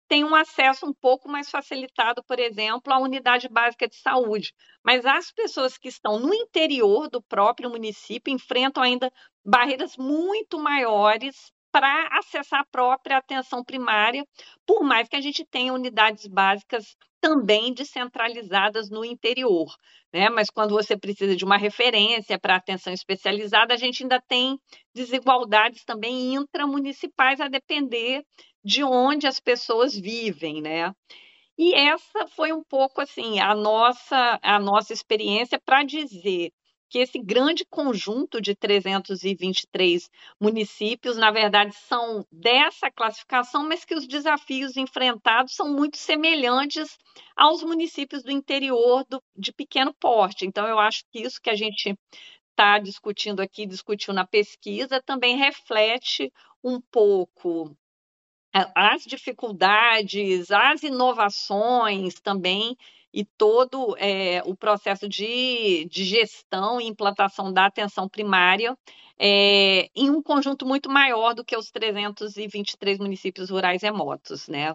tem 0.09 0.23
um 0.25 0.35
acesso 0.35 0.87
um 0.87 0.93
pouco 0.93 1.29
mais 1.29 1.49
facilitado, 1.51 2.23
por 2.23 2.39
exemplo, 2.39 2.91
à 2.91 2.97
unidade 2.97 3.47
básica 3.47 3.87
de 3.87 3.95
saúde. 3.95 4.53
Mas 4.83 5.05
as 5.05 5.31
pessoas 5.31 5.77
que 5.77 5.87
estão 5.87 6.19
no 6.19 6.33
interior 6.33 7.07
do 7.09 7.21
próprio 7.21 7.69
município 7.69 8.33
enfrentam 8.33 8.81
ainda 8.81 9.13
barreiras 9.45 9.95
muito 9.95 10.57
maiores 10.59 11.53
para 11.71 12.09
acessar 12.17 12.61
a 12.61 12.65
própria 12.71 13.17
atenção 13.17 13.63
primária, 13.63 14.25
por 14.65 14.83
mais 14.83 15.07
que 15.07 15.15
a 15.15 15.21
gente 15.21 15.45
tenha 15.45 15.73
unidades 15.73 16.27
básicas 16.27 16.95
também 17.21 17.73
descentralizadas 17.73 18.89
no 18.89 19.03
interior, 19.03 19.67
né? 20.13 20.29
Mas 20.29 20.49
quando 20.49 20.71
você 20.71 20.97
precisa 20.97 21.35
de 21.35 21.43
uma 21.43 21.57
referência 21.57 22.39
para 22.39 22.55
atenção 22.55 22.93
especializada, 22.93 23.73
a 23.73 23.77
gente 23.77 24.03
ainda 24.03 24.21
tem 24.27 24.57
desigualdades 24.93 25.83
também 25.83 26.35
intramunicipais 26.35 27.41
a 27.41 27.47
depender 27.47 28.23
de 28.63 28.83
onde 28.83 29.27
as 29.27 29.39
pessoas 29.39 29.95
vivem, 29.95 30.61
né? 30.61 30.93
E 31.57 31.75
essa 31.75 32.25
foi 32.27 32.53
um 32.53 32.63
pouco 32.63 33.01
assim 33.01 33.39
a 33.39 33.53
nossa 33.53 34.39
a 34.41 34.59
nossa 34.59 34.93
experiência 34.93 35.59
para 35.59 35.83
dizer 35.83 36.51
que 36.89 36.97
esse 36.99 37.19
grande 37.19 37.63
conjunto 37.65 38.41
de 38.41 38.55
323 38.55 40.09
municípios, 40.39 41.15
na 41.17 41.31
verdade, 41.31 41.73
são 41.75 42.25
dessa 42.31 42.89
classificação, 42.89 43.67
mas 43.67 43.85
que 43.85 43.95
os 43.95 44.07
desafios 44.07 44.75
enfrentados 44.75 45.55
são 45.55 45.71
muito 45.71 45.97
semelhantes 45.97 46.97
aos 47.35 47.63
municípios 47.63 48.23
do 48.23 48.31
interior 48.31 49.05
do, 49.07 49.21
de 49.35 49.53
pequeno 49.53 49.93
porte. 49.93 50.45
Então, 50.45 50.67
eu 50.67 50.79
acho 50.79 51.03
que 51.11 51.21
isso 51.21 51.39
que 51.41 51.49
a 51.49 51.55
gente 51.55 51.95
está 52.49 52.79
discutindo 52.79 53.39
aqui, 53.39 53.65
discutiu 53.65 54.13
na 54.13 54.25
pesquisa, 54.25 55.01
também 55.01 55.37
reflete 55.37 56.33
um 56.63 56.81
pouco 56.81 57.75
as 58.75 59.03
dificuldades, 59.03 60.49
as 60.51 60.83
inovações 60.83 62.15
também 62.15 62.75
e 63.13 63.25
todo 63.25 63.95
é, 63.97 64.41
o 64.45 64.55
processo 64.55 65.07
de, 65.07 65.85
de, 65.85 66.03
gestão 66.03 66.79
e 66.79 66.87
implantação 66.87 67.51
da 67.51 67.65
atenção 67.65 68.07
primária 68.07 68.77
é, 69.19 69.89
em 69.95 70.09
um 70.09 70.21
conjunto 70.21 70.65
muito 70.65 70.89
maior 70.89 71.33
do 71.33 71.43
que 71.43 71.57
os 71.57 71.71
323 71.71 72.99
municípios 72.99 73.49
rurais 73.49 73.81
remotos, 73.81 74.47
né? 74.47 74.73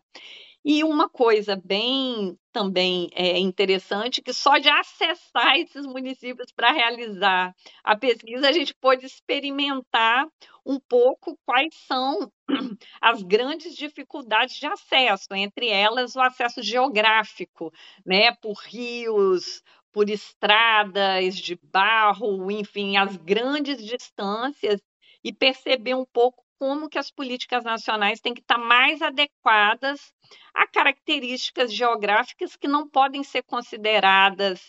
E 0.65 0.83
uma 0.83 1.11
coisa 1.11 1.61
bem 1.63 2.39
também 2.51 3.11
é, 3.13 3.39
interessante, 3.39 4.23
que 4.23 4.33
só 4.33 4.57
de 4.57 4.69
acessar 4.69 5.57
esses 5.59 5.85
municípios 5.85 6.51
para 6.53 6.73
realizar 6.73 7.55
a 7.83 7.95
pesquisa, 7.95 8.49
a 8.49 8.53
gente 8.53 8.75
pôde 8.75 9.05
experimentar 9.05 10.27
um 10.65 10.81
pouco 10.81 11.39
quais 11.45 11.75
são 11.87 12.33
as 13.01 13.23
grandes 13.23 13.77
dificuldades 13.77 14.57
de 14.57 14.67
acesso, 14.67 15.35
entre 15.35 15.69
elas 15.69 16.17
o 16.17 16.21
acesso 16.21 16.63
geográfico, 16.63 17.71
né, 18.07 18.33
por 18.37 18.55
rios, 18.55 19.63
por 19.93 20.09
estradas 20.09 21.37
de 21.37 21.59
barro, 21.63 22.51
enfim, 22.51 22.97
as 22.97 23.17
grandes 23.19 23.85
distâncias 23.85 24.81
e 25.23 25.33
perceber 25.33 25.95
um 25.95 26.07
pouco 26.07 26.44
como 26.59 26.89
que 26.89 26.99
as 26.99 27.11
políticas 27.11 27.65
nacionais 27.65 28.21
têm 28.21 28.35
que 28.35 28.41
estar 28.41 28.59
mais 28.59 29.03
adequadas 29.03 30.13
a 30.55 30.67
características 30.67 31.73
geográficas 31.73 32.57
que 32.57 32.69
não 32.69 32.89
podem 32.89 33.23
ser 33.23 33.43
consideradas 33.43 34.61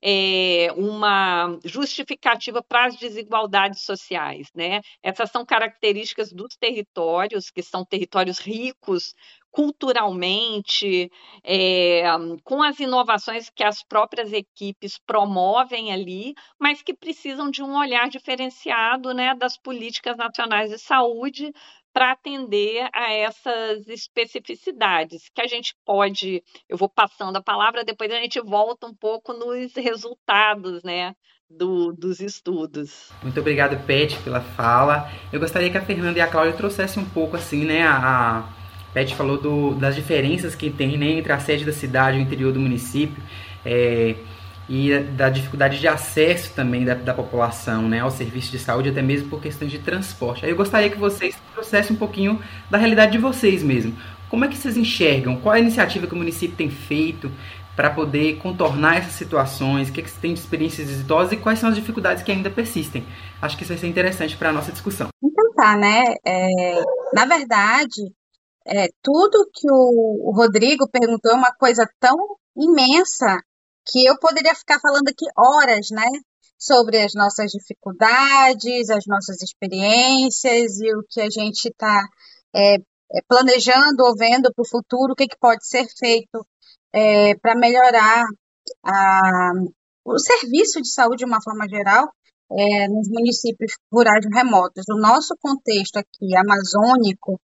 é, 0.00 0.68
uma 0.76 1.58
justificativa 1.64 2.62
para 2.62 2.86
as 2.86 2.96
desigualdades 2.96 3.82
sociais. 3.82 4.48
Né? 4.54 4.80
Essas 5.02 5.30
são 5.30 5.44
características 5.44 6.32
dos 6.32 6.56
territórios, 6.56 7.50
que 7.50 7.62
são 7.62 7.84
territórios 7.84 8.38
ricos 8.38 9.14
culturalmente, 9.52 11.12
é, 11.44 12.02
com 12.42 12.62
as 12.62 12.80
inovações 12.80 13.50
que 13.50 13.62
as 13.62 13.84
próprias 13.84 14.32
equipes 14.32 14.98
promovem 15.06 15.92
ali, 15.92 16.34
mas 16.58 16.82
que 16.82 16.94
precisam 16.94 17.50
de 17.50 17.62
um 17.62 17.78
olhar 17.78 18.08
diferenciado 18.08 19.12
né, 19.12 19.34
das 19.34 19.58
políticas 19.58 20.16
nacionais 20.16 20.70
de 20.70 20.78
saúde 20.78 21.52
para 21.92 22.12
atender 22.12 22.88
a 22.94 23.12
essas 23.12 23.86
especificidades, 23.86 25.28
que 25.34 25.42
a 25.42 25.46
gente 25.46 25.74
pode, 25.84 26.42
eu 26.66 26.78
vou 26.78 26.88
passando 26.88 27.36
a 27.36 27.42
palavra, 27.42 27.84
depois 27.84 28.10
a 28.10 28.16
gente 28.16 28.40
volta 28.40 28.86
um 28.86 28.94
pouco 28.94 29.34
nos 29.34 29.74
resultados, 29.76 30.82
né, 30.82 31.14
do, 31.50 31.92
dos 31.92 32.20
estudos. 32.20 33.10
Muito 33.22 33.38
obrigado, 33.38 33.84
Pet, 33.84 34.16
pela 34.22 34.40
fala. 34.40 35.10
Eu 35.30 35.38
gostaria 35.38 35.70
que 35.70 35.76
a 35.76 35.84
Fernanda 35.84 36.18
e 36.18 36.22
a 36.22 36.26
Cláudia 36.26 36.56
trouxessem 36.56 37.02
um 37.02 37.10
pouco, 37.10 37.36
assim, 37.36 37.66
né, 37.66 37.86
a, 37.86 38.48
Pet 38.92 39.14
falou 39.14 39.38
do, 39.38 39.74
das 39.74 39.94
diferenças 39.94 40.54
que 40.54 40.70
tem, 40.70 40.98
né, 40.98 41.12
entre 41.12 41.32
a 41.32 41.38
sede 41.38 41.64
da 41.64 41.72
cidade 41.72 42.18
e 42.18 42.20
o 42.20 42.22
interior 42.22 42.52
do 42.52 42.60
município, 42.60 43.22
é, 43.64 44.16
e 44.68 44.98
da 44.98 45.28
dificuldade 45.28 45.80
de 45.80 45.88
acesso 45.88 46.52
também 46.54 46.84
da, 46.84 46.94
da 46.94 47.12
população 47.12 47.88
né, 47.88 48.00
ao 48.00 48.10
serviço 48.10 48.50
de 48.50 48.58
saúde, 48.58 48.90
até 48.90 49.02
mesmo 49.02 49.28
por 49.28 49.40
questões 49.40 49.70
de 49.70 49.78
transporte. 49.78 50.44
Aí 50.44 50.50
eu 50.50 50.56
gostaria 50.56 50.90
que 50.90 50.98
vocês 50.98 51.36
trouxessem 51.52 51.96
um 51.96 51.98
pouquinho 51.98 52.40
da 52.70 52.78
realidade 52.78 53.12
de 53.12 53.18
vocês 53.18 53.62
mesmo. 53.62 53.96
Como 54.28 54.44
é 54.44 54.48
que 54.48 54.56
vocês 54.56 54.76
enxergam? 54.76 55.36
Qual 55.36 55.54
a 55.54 55.60
iniciativa 55.60 56.06
que 56.06 56.14
o 56.14 56.16
município 56.16 56.56
tem 56.56 56.70
feito 56.70 57.30
para 57.76 57.90
poder 57.90 58.36
contornar 58.36 58.98
essas 58.98 59.12
situações? 59.12 59.88
O 59.88 59.92
que, 59.92 60.00
é 60.00 60.02
que 60.02 60.10
você 60.10 60.20
tem 60.20 60.32
de 60.32 60.40
experiências 60.40 60.88
exitosas 60.88 61.32
e 61.32 61.36
quais 61.36 61.58
são 61.58 61.68
as 61.68 61.74
dificuldades 61.74 62.22
que 62.22 62.32
ainda 62.32 62.48
persistem? 62.48 63.04
Acho 63.42 63.56
que 63.56 63.64
isso 63.64 63.72
vai 63.72 63.78
ser 63.78 63.88
interessante 63.88 64.36
para 64.36 64.50
a 64.50 64.52
nossa 64.52 64.72
discussão. 64.72 65.08
Então 65.22 65.52
tá, 65.54 65.76
né? 65.76 66.02
É, 66.26 66.82
na 67.12 67.26
verdade, 67.26 68.10
é, 68.66 68.88
tudo 69.02 69.48
que 69.52 69.66
o, 69.70 70.32
Rodrigo 70.34 70.88
perguntou 70.88 71.32
é 71.32 71.34
uma 71.34 71.54
coisa 71.54 71.88
tão 72.00 72.16
imensa 72.56 73.38
que 73.86 74.06
eu 74.06 74.18
poderia 74.18 74.54
ficar 74.54 74.78
falando 74.80 75.08
aqui 75.08 75.26
horas, 75.36 75.88
né? 75.90 76.06
Sobre 76.58 77.00
as 77.02 77.12
nossas 77.14 77.50
dificuldades, 77.50 78.88
as 78.90 79.04
nossas 79.06 79.42
experiências 79.42 80.80
e 80.80 80.94
o 80.94 81.02
que 81.08 81.20
a 81.20 81.28
gente 81.28 81.66
está 81.68 82.06
é, 82.54 82.76
é, 82.76 82.80
planejando 83.28 84.04
ou 84.04 84.14
vendo 84.16 84.52
para 84.54 84.62
o 84.62 84.68
futuro 84.68 85.12
o 85.12 85.16
que, 85.16 85.26
que 85.26 85.38
pode 85.38 85.66
ser 85.66 85.86
feito 85.98 86.46
é, 86.92 87.34
para 87.36 87.56
melhorar 87.56 88.24
a, 88.84 89.50
o 90.04 90.18
serviço 90.18 90.80
de 90.80 90.92
saúde 90.92 91.18
de 91.18 91.24
uma 91.24 91.42
forma 91.42 91.68
geral 91.68 92.08
é, 92.58 92.88
nos 92.88 93.08
municípios 93.08 93.72
rurais 93.92 94.24
remotos. 94.32 94.84
O 94.90 94.98
nosso 94.98 95.36
contexto 95.40 95.96
aqui 95.96 96.36
amazônico, 96.36 97.40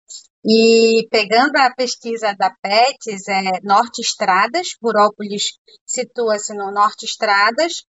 e 0.47 1.09
pegando 1.11 1.57
a 1.57 1.75
pesquisa 1.75 2.35
da 2.35 2.51
PETS, 2.63 3.29
é 3.29 3.61
Norte 3.63 4.01
Estradas, 4.01 4.77
Purópolis 4.79 5.53
situa-se 5.87 6.55
no 6.55 6.71
Norte 6.71 7.07
Estradas. 7.07 7.85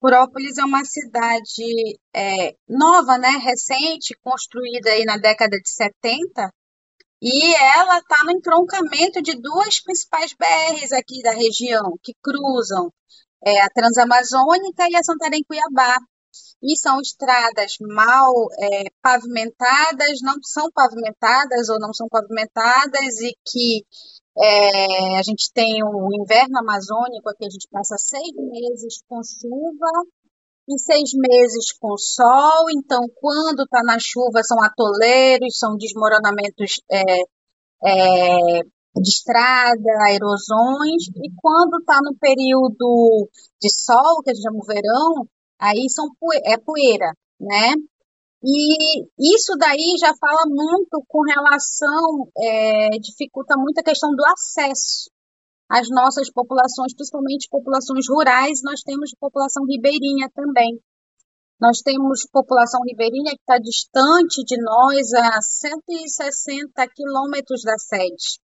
Purópolis 0.00 0.58
é 0.58 0.64
uma 0.64 0.84
cidade 0.84 1.98
é, 2.14 2.54
nova, 2.68 3.16
né, 3.18 3.30
recente, 3.42 4.18
construída 4.22 4.90
aí 4.90 5.04
na 5.04 5.18
década 5.18 5.56
de 5.56 5.70
70, 5.70 6.50
e 7.22 7.54
ela 7.54 7.98
está 7.98 8.24
no 8.24 8.32
entroncamento 8.32 9.20
de 9.22 9.38
duas 9.40 9.80
principais 9.80 10.32
BRs 10.32 10.90
aqui 10.92 11.20
da 11.22 11.32
região, 11.32 11.98
que 12.02 12.14
cruzam 12.22 12.90
é, 13.44 13.60
a 13.60 13.68
Transamazônica 13.68 14.88
e 14.90 14.96
a 14.96 15.02
Santarém-Cuiabá. 15.02 15.98
E 16.62 16.76
são 16.76 17.00
estradas 17.00 17.74
mal 17.80 18.32
é, 18.60 18.84
pavimentadas, 19.02 20.20
não 20.22 20.34
são 20.42 20.70
pavimentadas 20.72 21.68
ou 21.70 21.78
não 21.78 21.92
são 21.92 22.06
pavimentadas, 22.08 23.20
e 23.20 23.32
que 23.46 23.84
é, 24.38 25.18
a 25.18 25.22
gente 25.22 25.50
tem 25.52 25.82
o 25.82 26.08
inverno 26.22 26.58
amazônico, 26.58 27.28
aqui 27.28 27.46
a 27.46 27.50
gente 27.50 27.66
passa 27.70 27.96
seis 27.98 28.32
meses 28.36 29.02
com 29.08 29.20
chuva 29.22 30.06
e 30.68 30.78
seis 30.78 31.10
meses 31.14 31.72
com 31.80 31.96
sol. 31.96 32.70
Então, 32.70 33.00
quando 33.16 33.64
está 33.64 33.82
na 33.82 33.98
chuva, 33.98 34.42
são 34.42 34.62
atoleiros, 34.62 35.58
são 35.58 35.76
desmoronamentos 35.76 36.80
é, 36.90 37.02
é, 37.84 38.62
de 38.62 39.08
estrada, 39.08 40.12
erosões, 40.12 41.08
e 41.16 41.30
quando 41.36 41.78
está 41.80 41.98
no 42.02 42.16
período 42.18 43.28
de 43.60 43.68
sol, 43.70 44.22
que 44.22 44.30
a 44.30 44.34
gente 44.34 44.42
chama 44.42 44.58
o 44.58 44.66
verão, 44.66 45.26
aí 45.60 45.88
são 45.90 46.06
é 46.44 46.56
poeira, 46.58 47.12
né? 47.38 47.74
E 48.42 49.04
isso 49.36 49.54
daí 49.58 49.96
já 50.00 50.14
fala 50.18 50.44
muito 50.48 51.04
com 51.06 51.20
relação, 51.22 52.26
é, 52.38 52.88
dificulta 52.98 53.54
muito 53.58 53.78
a 53.78 53.82
questão 53.82 54.10
do 54.16 54.24
acesso 54.24 55.10
às 55.68 55.88
nossas 55.90 56.32
populações, 56.32 56.94
principalmente 56.94 57.48
populações 57.50 58.06
rurais, 58.08 58.60
nós 58.64 58.80
temos 58.80 59.14
população 59.20 59.64
ribeirinha 59.66 60.28
também. 60.34 60.80
Nós 61.60 61.80
temos 61.84 62.26
população 62.32 62.80
ribeirinha 62.88 63.32
que 63.32 63.42
está 63.42 63.58
distante 63.58 64.42
de 64.42 64.56
nós 64.60 65.12
a 65.12 65.42
160 65.42 66.88
quilômetros 66.96 67.62
da 67.62 67.76
sede, 67.76 68.40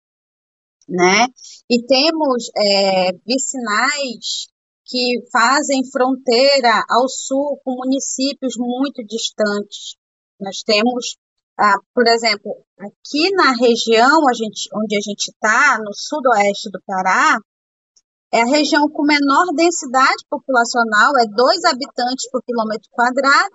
né? 0.86 1.26
E 1.68 1.82
temos 1.86 2.50
é, 2.54 3.12
vicinais 3.26 4.52
que 4.86 5.26
fazem 5.32 5.82
fronteira 5.90 6.84
ao 6.88 7.08
sul 7.08 7.60
com 7.64 7.74
municípios 7.74 8.54
muito 8.56 9.02
distantes. 9.04 9.96
Nós 10.40 10.62
temos, 10.64 11.16
ah, 11.58 11.78
por 11.92 12.06
exemplo, 12.06 12.64
aqui 12.78 13.30
na 13.34 13.52
região 13.52 14.28
a 14.28 14.32
gente, 14.32 14.68
onde 14.72 14.96
a 14.96 15.00
gente 15.00 15.28
está, 15.28 15.78
no 15.78 15.92
sudoeste 15.92 16.70
do 16.70 16.80
Pará, 16.86 17.38
é 18.32 18.42
a 18.42 18.46
região 18.46 18.88
com 18.88 19.02
menor 19.02 19.46
densidade 19.54 20.24
populacional, 20.30 21.12
é 21.18 21.26
dois 21.26 21.64
habitantes 21.64 22.30
por 22.30 22.42
quilômetro 22.42 22.88
quadrado. 22.92 23.54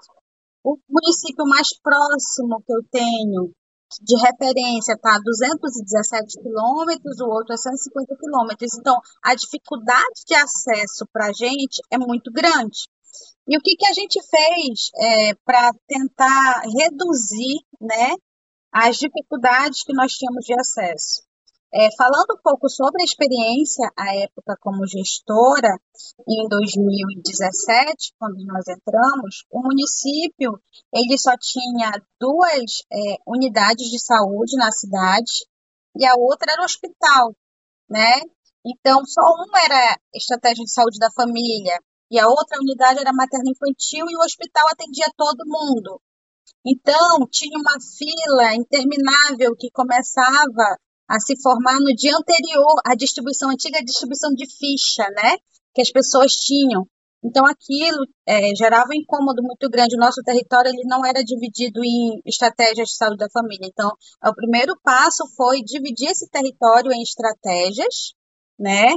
O 0.64 0.78
município 0.90 1.46
mais 1.46 1.68
próximo 1.82 2.62
que 2.66 2.74
eu 2.74 2.84
tenho 2.92 3.52
de 4.02 4.16
referência 4.16 4.94
está 4.94 5.16
a 5.16 5.20
217 5.20 6.42
quilômetros, 6.42 7.20
o 7.20 7.28
outro 7.28 7.54
é 7.54 7.58
150 7.58 8.16
quilômetros. 8.18 8.74
Então, 8.78 8.96
a 9.24 9.36
dificuldade 9.36 10.24
de 10.26 10.36
acesso 10.36 11.06
para 11.12 11.28
a 11.28 11.34
gente 11.34 11.82
é 11.92 11.98
muito 11.98 12.32
grande. 12.32 12.88
E 13.48 13.58
o 13.58 13.62
que, 13.62 13.76
que 13.76 13.86
a 13.86 13.94
gente 13.94 14.20
fez 14.30 14.92
é, 14.96 15.34
para 15.44 15.72
tentar 15.88 16.62
reduzir 16.80 17.60
né, 17.82 18.16
as 18.72 18.98
dificuldades 18.98 19.84
que 19.84 19.94
nós 19.94 20.14
tínhamos 20.14 20.46
de 20.46 20.54
acesso? 20.54 21.24
É, 21.74 21.88
falando 21.96 22.36
um 22.36 22.42
pouco 22.44 22.68
sobre 22.68 23.02
a 23.02 23.06
experiência, 23.06 23.90
a 23.98 24.14
época 24.18 24.58
como 24.60 24.86
gestora, 24.86 25.80
em 26.28 26.48
2017, 26.50 28.14
quando 28.20 28.44
nós 28.46 28.68
entramos, 28.68 29.46
o 29.50 29.62
município 29.62 30.60
ele 30.94 31.18
só 31.18 31.32
tinha 31.40 31.92
duas 32.20 32.84
é, 32.92 33.16
unidades 33.26 33.88
de 33.88 34.00
saúde 34.04 34.58
na 34.58 34.70
cidade 34.70 35.48
e 35.96 36.06
a 36.06 36.14
outra 36.18 36.52
era 36.52 36.62
o 36.62 36.66
hospital, 36.66 37.34
né? 37.90 38.20
Então, 38.66 39.06
só 39.06 39.22
uma 39.22 39.64
era 39.64 39.98
estratégia 40.14 40.66
de 40.66 40.74
saúde 40.74 41.00
da 41.00 41.10
família 41.10 41.80
e 42.12 42.20
a 42.20 42.28
outra 42.28 42.60
unidade 42.60 43.00
era 43.00 43.14
materno-infantil 43.14 44.08
e 44.10 44.18
o 44.18 44.26
hospital 44.26 44.68
atendia 44.68 45.08
todo 45.16 45.48
mundo. 45.48 46.02
Então, 46.66 47.26
tinha 47.32 47.58
uma 47.58 47.78
fila 47.80 48.56
interminável 48.56 49.56
que 49.58 49.72
começava 49.72 50.78
a 51.12 51.20
se 51.20 51.36
formar 51.42 51.78
no 51.82 51.94
dia 51.94 52.16
anterior 52.16 52.74
à 52.86 52.96
distribuição, 52.96 53.50
antiga 53.50 53.84
distribuição 53.84 54.30
de 54.34 54.46
ficha, 54.48 55.04
né? 55.14 55.36
Que 55.76 55.82
as 55.82 55.92
pessoas 55.92 56.32
tinham. 56.32 56.88
Então, 57.22 57.46
aquilo 57.46 58.00
é, 58.26 58.56
gerava 58.56 58.88
um 58.92 58.94
incômodo 58.94 59.44
muito 59.44 59.70
grande. 59.70 59.98
O 59.98 60.00
nosso 60.00 60.22
território 60.24 60.70
ele 60.70 60.88
não 60.88 61.06
era 61.06 61.22
dividido 61.22 61.84
em 61.84 62.22
estratégias 62.26 62.88
de 62.88 62.96
saúde 62.96 63.18
da 63.18 63.30
família. 63.30 63.68
Então, 63.68 63.92
o 64.26 64.34
primeiro 64.34 64.74
passo 64.82 65.28
foi 65.36 65.62
dividir 65.62 66.10
esse 66.10 66.30
território 66.30 66.94
em 66.94 67.02
estratégias, 67.02 68.14
né? 68.58 68.96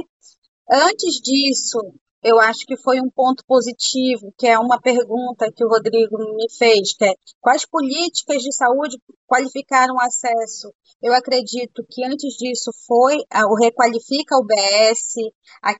Antes 0.71 1.19
disso, 1.21 1.79
eu 2.25 2.39
acho 2.39 2.65
que 2.65 2.75
foi 2.75 2.99
um 2.99 3.09
ponto 3.15 3.43
positivo, 3.47 4.33
que 4.35 4.47
é 4.47 4.57
uma 4.57 4.81
pergunta 4.81 5.51
que 5.55 5.63
o 5.63 5.69
Rodrigo 5.69 6.17
me 6.35 6.51
fez, 6.57 6.95
que 6.97 7.05
é 7.05 7.13
quais 7.39 7.67
políticas 7.67 8.41
de 8.41 8.51
saúde 8.51 8.97
qualificaram 9.27 9.93
o 9.93 10.01
acesso? 10.01 10.73
Eu 11.03 11.13
acredito 11.13 11.85
que 11.87 12.03
antes 12.03 12.33
disso 12.33 12.71
foi 12.87 13.17
o 13.47 13.55
Requalifica 13.63 14.37
UBS, 14.37 15.13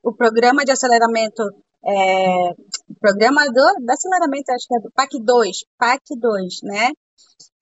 o 0.04 0.14
programa 0.14 0.64
de 0.64 0.70
aceleramento, 0.70 1.42
é, 1.84 2.54
programa 3.00 3.44
do, 3.46 3.84
de 3.84 3.92
aceleramento, 3.92 4.52
acho 4.52 4.68
que 4.68 4.76
é 4.76 4.82
do 4.82 4.92
PAC 4.92 5.18
2, 5.20 5.56
PAC 5.76 6.02
2, 6.16 6.54
né? 6.62 6.90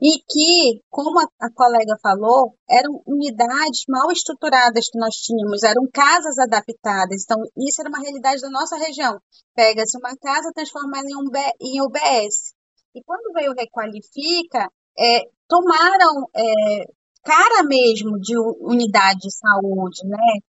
E 0.01 0.19
que, 0.19 0.83
como 0.91 1.19
a, 1.21 1.25
a, 1.41 1.51
colega 1.55 1.97
falou, 2.03 2.55
eram 2.69 3.01
unidades 3.07 3.85
mal 3.89 4.11
estruturadas 4.11 4.91
que 4.91 4.99
nós 4.99 5.15
tínhamos, 5.15 5.63
eram 5.63 5.89
casas 5.93 6.39
adaptadas. 6.39 7.23
Então, 7.25 7.39
isso 7.57 7.81
era 7.81 7.89
uma 7.89 8.01
realidade 8.01 8.41
da 8.41 8.51
nossa 8.51 8.77
região. 8.77 9.19
Pega-se 9.55 9.97
uma 9.97 10.15
casa, 10.17 10.53
transforma 10.55 10.99
ela 10.99 11.07
em, 11.09 11.17
um, 11.17 11.31
em 11.61 11.83
UBS. 11.83 12.53
E 12.95 13.03
quando 13.05 13.33
veio 13.33 13.55
Requalifica, 13.57 14.69
é, 14.99 15.23
tomaram 15.49 16.29
é, 16.37 16.85
cara 17.25 17.63
mesmo 17.65 18.19
de 18.21 18.35
unidade 18.61 19.21
de 19.21 19.31
saúde, 19.33 20.07
né? 20.07 20.41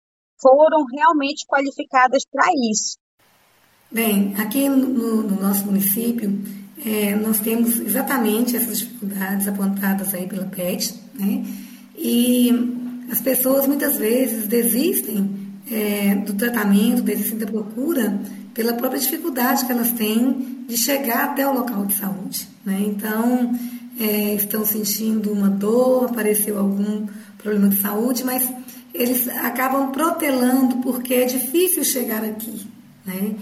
Foram 0.42 0.84
realmente 0.94 1.46
qualificadas 1.48 2.24
para 2.30 2.52
isso. 2.72 2.98
Bem, 3.90 4.36
aqui 4.36 4.68
no, 4.68 5.24
no 5.24 5.42
nosso 5.42 5.66
município, 5.66 6.30
é, 6.86 7.16
nós 7.16 7.40
temos 7.40 7.80
exatamente 7.80 8.56
essas 8.56 8.78
dificuldades 8.78 9.48
apontadas 9.48 10.14
aí 10.14 10.28
pela 10.28 10.46
PET, 10.46 10.94
né? 11.16 11.44
E 11.98 12.52
as 13.12 13.20
pessoas 13.20 13.66
muitas 13.66 13.98
vezes 13.98 14.48
desistem 14.48 15.30
é, 15.72 16.14
do 16.16 16.34
tratamento, 16.34 17.02
desistem 17.02 17.40
da 17.40 17.48
procura 17.48 18.20
pela 18.54 18.74
própria 18.74 19.00
dificuldade 19.00 19.66
que 19.66 19.72
elas 19.72 19.92
têm 19.94 20.64
de 20.68 20.78
chegar 20.78 21.26
até 21.26 21.48
o 21.48 21.54
local 21.54 21.86
de 21.86 21.96
saúde, 21.96 22.48
né? 22.64 22.80
Então, 22.86 23.52
é, 24.00 24.36
estão 24.36 24.64
sentindo 24.64 25.32
uma 25.32 25.50
dor, 25.50 26.06
apareceu 26.06 26.60
algum 26.60 27.08
problema 27.40 27.70
de 27.70 27.82
saúde, 27.82 28.24
mas 28.24 28.48
eles 28.94 29.28
acabam 29.28 29.92
protelando 29.92 30.78
porque 30.78 31.16
é 31.16 31.26
difícil 31.26 31.84
chegar 31.84 32.24
aqui, 32.24 32.68
né? 33.06 33.36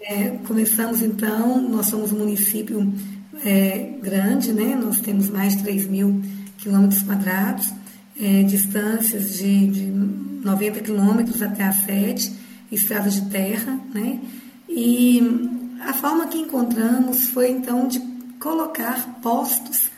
É, 0.00 0.38
começamos 0.46 1.02
então, 1.02 1.60
nós 1.60 1.86
somos 1.86 2.12
um 2.12 2.18
município 2.18 2.92
é, 3.44 3.94
grande, 4.00 4.52
né? 4.52 4.76
nós 4.76 5.00
temos 5.00 5.28
mais 5.28 5.56
de 5.56 5.64
3 5.64 5.88
mil 5.88 6.22
quilômetros 6.56 7.02
quadrados, 7.02 7.72
é, 8.20 8.44
distâncias 8.44 9.34
de, 9.34 9.66
de 9.66 9.86
90 9.86 10.80
quilômetros 10.80 11.42
até 11.42 11.64
a 11.64 11.72
sede, 11.72 12.32
estradas 12.70 13.14
de 13.14 13.28
terra, 13.28 13.80
né? 13.92 14.20
e 14.68 15.20
a 15.80 15.92
forma 15.92 16.28
que 16.28 16.38
encontramos 16.38 17.28
foi 17.30 17.50
então 17.50 17.88
de 17.88 17.98
colocar 18.38 19.20
postos 19.20 19.90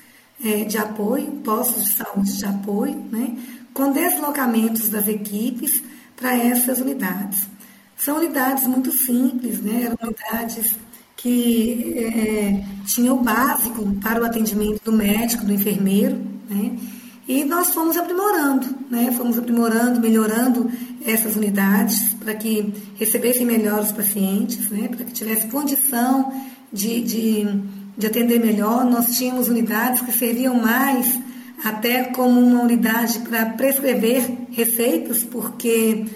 é, 0.42 0.64
de 0.64 0.78
apoio, 0.78 1.26
postos 1.44 1.84
de 1.84 1.92
saúde 1.92 2.38
de 2.38 2.46
apoio, 2.46 2.96
né? 3.12 3.36
com 3.74 3.92
deslocamentos 3.92 4.88
das 4.88 5.06
equipes 5.06 5.82
para 6.16 6.36
essas 6.36 6.80
unidades. 6.80 7.46
São 8.00 8.16
unidades 8.16 8.66
muito 8.66 8.90
simples, 8.90 9.60
né? 9.60 9.82
Eram 9.84 9.98
unidades 10.02 10.74
que 11.16 11.94
é, 11.98 12.64
tinham 12.86 13.18
o 13.18 13.22
básico 13.22 13.84
para 14.00 14.22
o 14.22 14.24
atendimento 14.24 14.82
do 14.82 14.92
médico, 14.92 15.44
do 15.44 15.52
enfermeiro, 15.52 16.18
né? 16.48 16.78
E 17.28 17.44
nós 17.44 17.74
fomos 17.74 17.98
aprimorando, 17.98 18.66
né? 18.90 19.12
Fomos 19.12 19.38
aprimorando, 19.38 20.00
melhorando 20.00 20.70
essas 21.04 21.36
unidades 21.36 22.14
para 22.14 22.34
que 22.34 22.72
recebessem 22.96 23.44
melhor 23.44 23.80
os 23.80 23.92
pacientes, 23.92 24.70
né? 24.70 24.88
Para 24.88 25.04
que 25.04 25.12
tivesse 25.12 25.46
condição 25.48 26.32
de, 26.72 27.02
de, 27.02 27.46
de 27.98 28.06
atender 28.06 28.40
melhor. 28.40 28.86
Nós 28.86 29.14
tínhamos 29.14 29.48
unidades 29.48 30.00
que 30.00 30.10
serviam 30.10 30.54
mais 30.54 31.20
até 31.62 32.04
como 32.04 32.40
uma 32.40 32.62
unidade 32.62 33.18
para 33.18 33.44
prescrever 33.44 34.24
receitas, 34.52 35.22
porque 35.22 36.06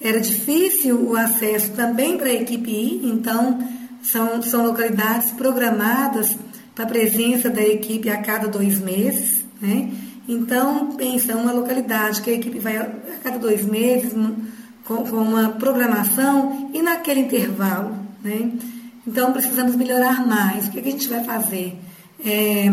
era 0.00 0.20
difícil 0.20 1.10
o 1.10 1.16
acesso 1.16 1.72
também 1.72 2.16
para 2.16 2.28
a 2.28 2.34
equipe 2.34 2.70
ir, 2.70 3.00
então 3.04 3.58
são, 4.02 4.40
são 4.42 4.66
localidades 4.66 5.30
programadas 5.32 6.36
para 6.74 6.84
a 6.84 6.88
presença 6.88 7.50
da 7.50 7.62
equipe 7.62 8.08
a 8.08 8.22
cada 8.22 8.48
dois 8.48 8.80
meses, 8.80 9.44
né? 9.60 9.92
Então, 10.26 10.92
pensa, 10.96 11.36
uma 11.36 11.52
localidade 11.52 12.22
que 12.22 12.30
a 12.30 12.34
equipe 12.34 12.58
vai 12.58 12.76
a 12.76 12.88
cada 13.22 13.38
dois 13.38 13.64
meses 13.64 14.12
com, 14.84 14.96
com 15.04 15.16
uma 15.16 15.50
programação 15.50 16.70
e 16.72 16.80
naquele 16.80 17.20
intervalo, 17.20 17.96
né? 18.22 18.52
Então, 19.06 19.32
precisamos 19.32 19.74
melhorar 19.74 20.26
mais. 20.26 20.68
O 20.68 20.70
que, 20.70 20.78
é 20.78 20.82
a 20.82 20.84
gente 20.84 21.08
vai 21.08 21.24
fazer? 21.24 21.76
É, 22.24 22.70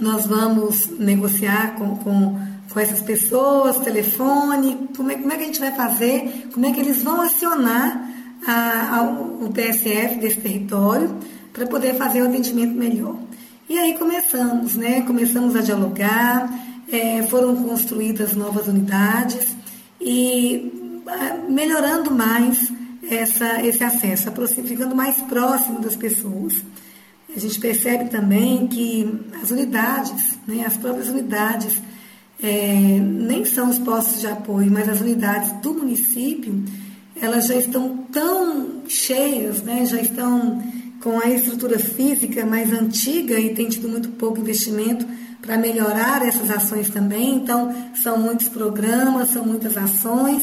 nós 0.00 0.26
vamos 0.26 0.88
negociar 0.98 1.76
com, 1.76 1.96
com, 1.96 2.40
com 2.74 2.80
essas 2.80 3.00
pessoas, 3.00 3.78
telefone, 3.78 4.88
como 4.96 5.08
é, 5.12 5.14
como 5.14 5.32
é 5.32 5.36
que 5.36 5.42
a 5.44 5.46
gente 5.46 5.60
vai 5.60 5.72
fazer, 5.72 6.48
como 6.52 6.66
é 6.66 6.72
que 6.72 6.80
eles 6.80 7.04
vão 7.04 7.20
acionar 7.20 8.10
a, 8.44 8.96
a, 8.96 9.02
o 9.02 9.52
PSF 9.52 10.16
desse 10.18 10.40
território 10.40 11.16
para 11.52 11.66
poder 11.68 11.94
fazer 11.94 12.20
o 12.22 12.26
atendimento 12.26 12.74
melhor. 12.74 13.16
E 13.68 13.78
aí 13.78 13.96
começamos, 13.96 14.76
né? 14.76 15.02
Começamos 15.02 15.54
a 15.54 15.62
dialogar, 15.62 16.52
é, 16.90 17.22
foram 17.22 17.54
construídas 17.62 18.34
novas 18.34 18.66
unidades 18.66 19.56
e 20.00 21.00
melhorando 21.48 22.10
mais 22.10 22.72
essa, 23.08 23.64
esse 23.64 23.84
acesso, 23.84 24.32
ficando 24.64 24.96
mais 24.96 25.16
próximo 25.22 25.78
das 25.80 25.94
pessoas. 25.94 26.54
A 27.34 27.38
gente 27.38 27.60
percebe 27.60 28.10
também 28.10 28.66
que 28.66 29.20
as 29.40 29.50
unidades, 29.50 30.38
né, 30.46 30.64
as 30.66 30.76
próprias 30.76 31.08
unidades, 31.08 31.80
é, 32.44 33.00
nem 33.00 33.42
são 33.46 33.70
os 33.70 33.78
postos 33.78 34.20
de 34.20 34.26
apoio, 34.26 34.70
mas 34.70 34.86
as 34.86 35.00
unidades 35.00 35.50
do 35.62 35.72
município, 35.72 36.62
elas 37.18 37.46
já 37.46 37.54
estão 37.54 38.04
tão 38.12 38.82
cheias, 38.86 39.62
né, 39.62 39.86
já 39.86 39.98
estão 39.98 40.62
com 41.02 41.18
a 41.18 41.30
estrutura 41.30 41.78
física 41.78 42.44
mais 42.44 42.70
antiga 42.70 43.40
e 43.40 43.54
tem 43.54 43.68
tido 43.70 43.88
muito 43.88 44.10
pouco 44.10 44.40
investimento 44.40 45.06
para 45.40 45.56
melhorar 45.56 46.26
essas 46.26 46.50
ações 46.50 46.90
também. 46.90 47.36
Então, 47.36 47.74
são 48.02 48.18
muitos 48.18 48.48
programas, 48.48 49.30
são 49.30 49.44
muitas 49.44 49.76
ações, 49.76 50.42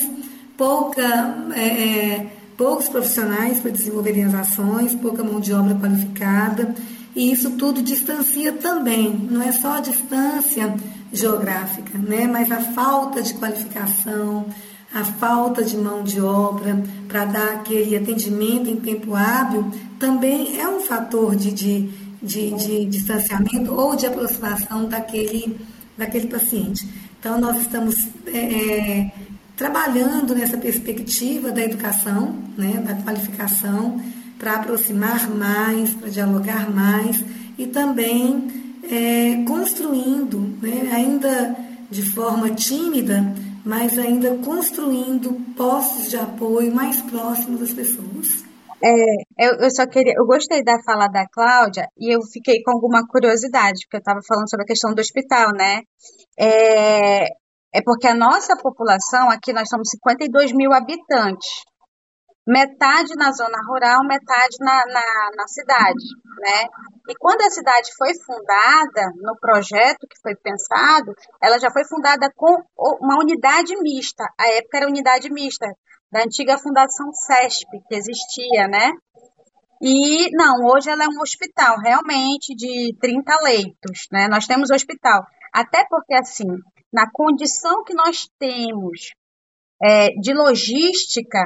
pouca. 0.57 1.03
É, 1.55 1.61
é, 1.61 2.31
poucos 2.57 2.87
profissionais 2.89 3.59
para 3.59 3.71
desenvolverem 3.71 4.25
as 4.25 4.35
ações, 4.35 4.93
pouca 4.93 5.23
mão 5.23 5.39
de 5.39 5.51
obra 5.51 5.73
qualificada, 5.73 6.75
e 7.15 7.31
isso 7.31 7.49
tudo 7.51 7.81
distancia 7.81 8.53
também, 8.53 9.27
não 9.31 9.41
é 9.41 9.51
só 9.51 9.77
a 9.77 9.79
distância 9.79 10.71
geográfica, 11.13 11.97
né, 11.97 12.27
mas 12.27 12.51
a 12.51 12.59
falta 12.59 13.21
de 13.21 13.33
qualificação, 13.33 14.45
a 14.93 15.03
falta 15.03 15.63
de 15.63 15.77
mão 15.77 16.03
de 16.03 16.19
obra 16.19 16.81
para 17.07 17.25
dar 17.25 17.53
aquele 17.55 17.95
atendimento 17.95 18.69
em 18.69 18.77
tempo 18.77 19.15
hábil 19.15 19.71
também 19.99 20.59
é 20.59 20.67
um 20.67 20.79
fator 20.81 21.35
de, 21.35 21.51
de, 21.51 21.89
de, 22.21 22.51
de 22.51 22.85
distanciamento 22.85 23.73
ou 23.73 23.95
de 23.95 24.05
aproximação 24.05 24.85
daquele, 24.85 25.57
daquele 25.97 26.27
paciente. 26.27 26.87
Então, 27.19 27.39
nós 27.39 27.61
estamos 27.61 27.95
é, 28.25 28.37
é 28.37 29.11
trabalhando 29.55 30.33
nessa 30.33 30.57
perspectiva 30.57 31.51
da 31.51 31.61
educação, 31.61 32.35
né, 32.57 32.83
da 32.83 32.95
qualificação, 32.95 34.01
para 34.39 34.55
aproximar 34.55 35.29
mais, 35.29 35.91
para 35.91 36.09
dialogar 36.09 36.67
mais 36.73 37.23
e 37.59 37.67
também 37.67 38.70
é, 38.89 39.43
construindo, 39.45 40.39
né, 40.61 40.91
ainda 40.93 41.55
de 41.89 42.01
forma 42.01 42.49
tímida, 42.51 43.33
mas 43.65 43.97
ainda 43.99 44.37
construindo 44.37 45.33
postos 45.55 46.09
de 46.09 46.17
apoio 46.17 46.73
mais 46.73 47.01
próximos 47.01 47.59
das 47.59 47.73
pessoas. 47.73 48.51
É, 48.83 49.47
eu, 49.47 49.59
eu, 49.59 49.69
só 49.69 49.85
queria, 49.85 50.13
eu 50.17 50.25
gostei 50.25 50.63
da 50.63 50.81
fala 50.83 51.07
da 51.07 51.27
Cláudia 51.27 51.87
e 51.97 52.15
eu 52.15 52.19
fiquei 52.33 52.63
com 52.63 52.71
alguma 52.71 53.05
curiosidade, 53.07 53.81
porque 53.85 53.97
eu 53.97 53.99
estava 53.99 54.19
falando 54.27 54.49
sobre 54.49 54.63
a 54.63 54.67
questão 54.67 54.93
do 54.93 54.99
hospital, 54.99 55.51
né? 55.53 55.81
É, 56.39 57.25
é 57.73 57.81
porque 57.85 58.07
a 58.07 58.15
nossa 58.15 58.57
população, 58.57 59.29
aqui 59.29 59.53
nós 59.53 59.69
somos 59.69 59.89
52 59.91 60.51
mil 60.53 60.73
habitantes, 60.73 61.63
metade 62.47 63.13
na 63.15 63.31
zona 63.31 63.57
rural, 63.67 63.99
metade 64.05 64.57
na, 64.59 64.83
na, 64.87 65.29
na, 65.35 65.47
cidade, 65.47 66.05
né? 66.39 66.65
E 67.09 67.15
quando 67.19 67.41
a 67.41 67.49
cidade 67.49 67.91
foi 67.97 68.13
fundada, 68.15 69.11
no 69.17 69.37
projeto 69.39 70.07
que 70.09 70.19
foi 70.21 70.35
pensado, 70.35 71.13
ela 71.41 71.59
já 71.59 71.69
foi 71.71 71.85
fundada 71.85 72.31
com 72.35 72.55
uma 72.99 73.19
unidade 73.19 73.75
mista. 73.81 74.23
A 74.39 74.47
época 74.47 74.77
era 74.77 74.87
unidade 74.87 75.31
mista, 75.31 75.67
da 76.11 76.23
antiga 76.23 76.57
Fundação 76.57 77.11
CESP, 77.13 77.69
que 77.87 77.95
existia, 77.95 78.67
né? 78.67 78.91
E 79.81 80.29
não, 80.35 80.67
hoje 80.67 80.89
ela 80.89 81.05
é 81.05 81.07
um 81.07 81.21
hospital, 81.21 81.77
realmente, 81.79 82.53
de 82.55 82.95
30 82.99 83.33
leitos, 83.43 84.07
né? 84.11 84.27
Nós 84.27 84.45
temos 84.45 84.69
hospital. 84.69 85.25
Até 85.53 85.85
porque, 85.89 86.13
assim, 86.13 86.45
na 86.93 87.09
condição 87.11 87.83
que 87.83 87.93
nós 87.93 88.27
temos 88.37 89.11
é, 89.81 90.09
de 90.21 90.33
logística, 90.33 91.45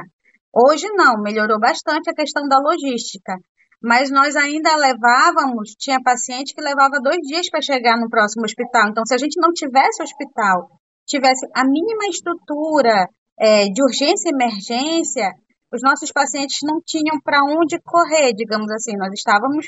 hoje 0.56 0.88
não, 0.94 1.20
melhorou 1.20 1.60
bastante 1.60 2.08
a 2.10 2.14
questão 2.14 2.48
da 2.48 2.58
logística. 2.58 3.34
Mas 3.82 4.10
nós 4.10 4.34
ainda 4.36 4.74
levávamos, 4.74 5.76
tinha 5.78 6.02
paciente 6.02 6.54
que 6.54 6.62
levava 6.62 6.98
dois 7.02 7.18
dias 7.18 7.50
para 7.50 7.60
chegar 7.60 7.98
no 7.98 8.08
próximo 8.08 8.44
hospital. 8.44 8.88
Então, 8.88 9.04
se 9.04 9.14
a 9.14 9.18
gente 9.18 9.38
não 9.38 9.52
tivesse 9.52 10.02
hospital, 10.02 10.68
tivesse 11.06 11.46
a 11.54 11.62
mínima 11.62 12.06
estrutura 12.08 13.06
é, 13.38 13.66
de 13.66 13.82
urgência 13.82 14.30
e 14.30 14.34
emergência, 14.34 15.30
os 15.72 15.82
nossos 15.82 16.10
pacientes 16.10 16.58
não 16.62 16.80
tinham 16.84 17.20
para 17.22 17.44
onde 17.44 17.78
correr, 17.84 18.32
digamos 18.32 18.70
assim. 18.72 18.96
Nós 18.96 19.12
estávamos 19.12 19.66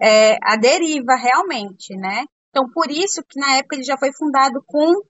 é, 0.00 0.36
à 0.42 0.56
deriva 0.56 1.16
realmente, 1.16 1.96
né? 1.96 2.24
Então, 2.50 2.64
por 2.72 2.90
isso 2.90 3.22
que 3.28 3.40
na 3.40 3.56
época 3.56 3.76
ele 3.76 3.84
já 3.84 3.98
foi 3.98 4.10
fundado 4.16 4.62
com 4.66 5.02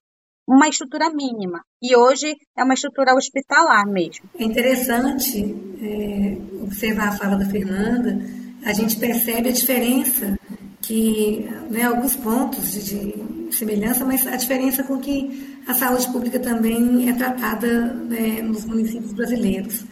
uma 0.48 0.66
estrutura 0.66 1.10
mínima. 1.10 1.62
E 1.82 1.94
hoje 1.94 2.34
é 2.56 2.64
uma 2.64 2.72
estrutura 2.72 3.14
hospitalar 3.14 3.86
mesmo. 3.86 4.24
É 4.38 4.44
interessante 4.44 5.54
é, 5.82 6.38
observar 6.62 7.08
a 7.08 7.12
fala 7.12 7.36
da 7.36 7.44
Fernanda. 7.44 8.18
A 8.64 8.72
gente 8.72 8.96
percebe 8.96 9.50
a 9.50 9.52
diferença 9.52 10.38
que, 10.80 11.46
né, 11.70 11.82
alguns 11.82 12.16
pontos 12.16 12.72
de, 12.72 13.12
de, 13.12 13.54
semelhança, 13.54 14.06
mas 14.06 14.26
a 14.26 14.36
diferença 14.36 14.82
com 14.82 14.98
que 14.98 15.58
a 15.66 15.74
saúde 15.74 16.10
pública 16.10 16.38
também 16.38 17.08
é 17.08 17.12
tratada 17.12 17.92
né, 17.94 18.40
nos 18.40 18.64
municípios 18.64 19.12
brasileiros. 19.12 19.84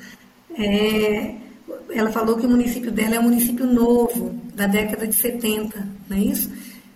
É, 0.58 1.34
ela 1.90 2.10
falou 2.10 2.36
que 2.36 2.46
o 2.46 2.50
município 2.50 2.90
dela 2.90 3.16
é 3.16 3.20
um 3.20 3.24
município 3.24 3.66
novo, 3.66 4.40
da 4.54 4.66
década 4.66 5.06
de 5.06 5.14
70, 5.14 5.86
não 6.08 6.16
é 6.16 6.20
isso? 6.20 6.50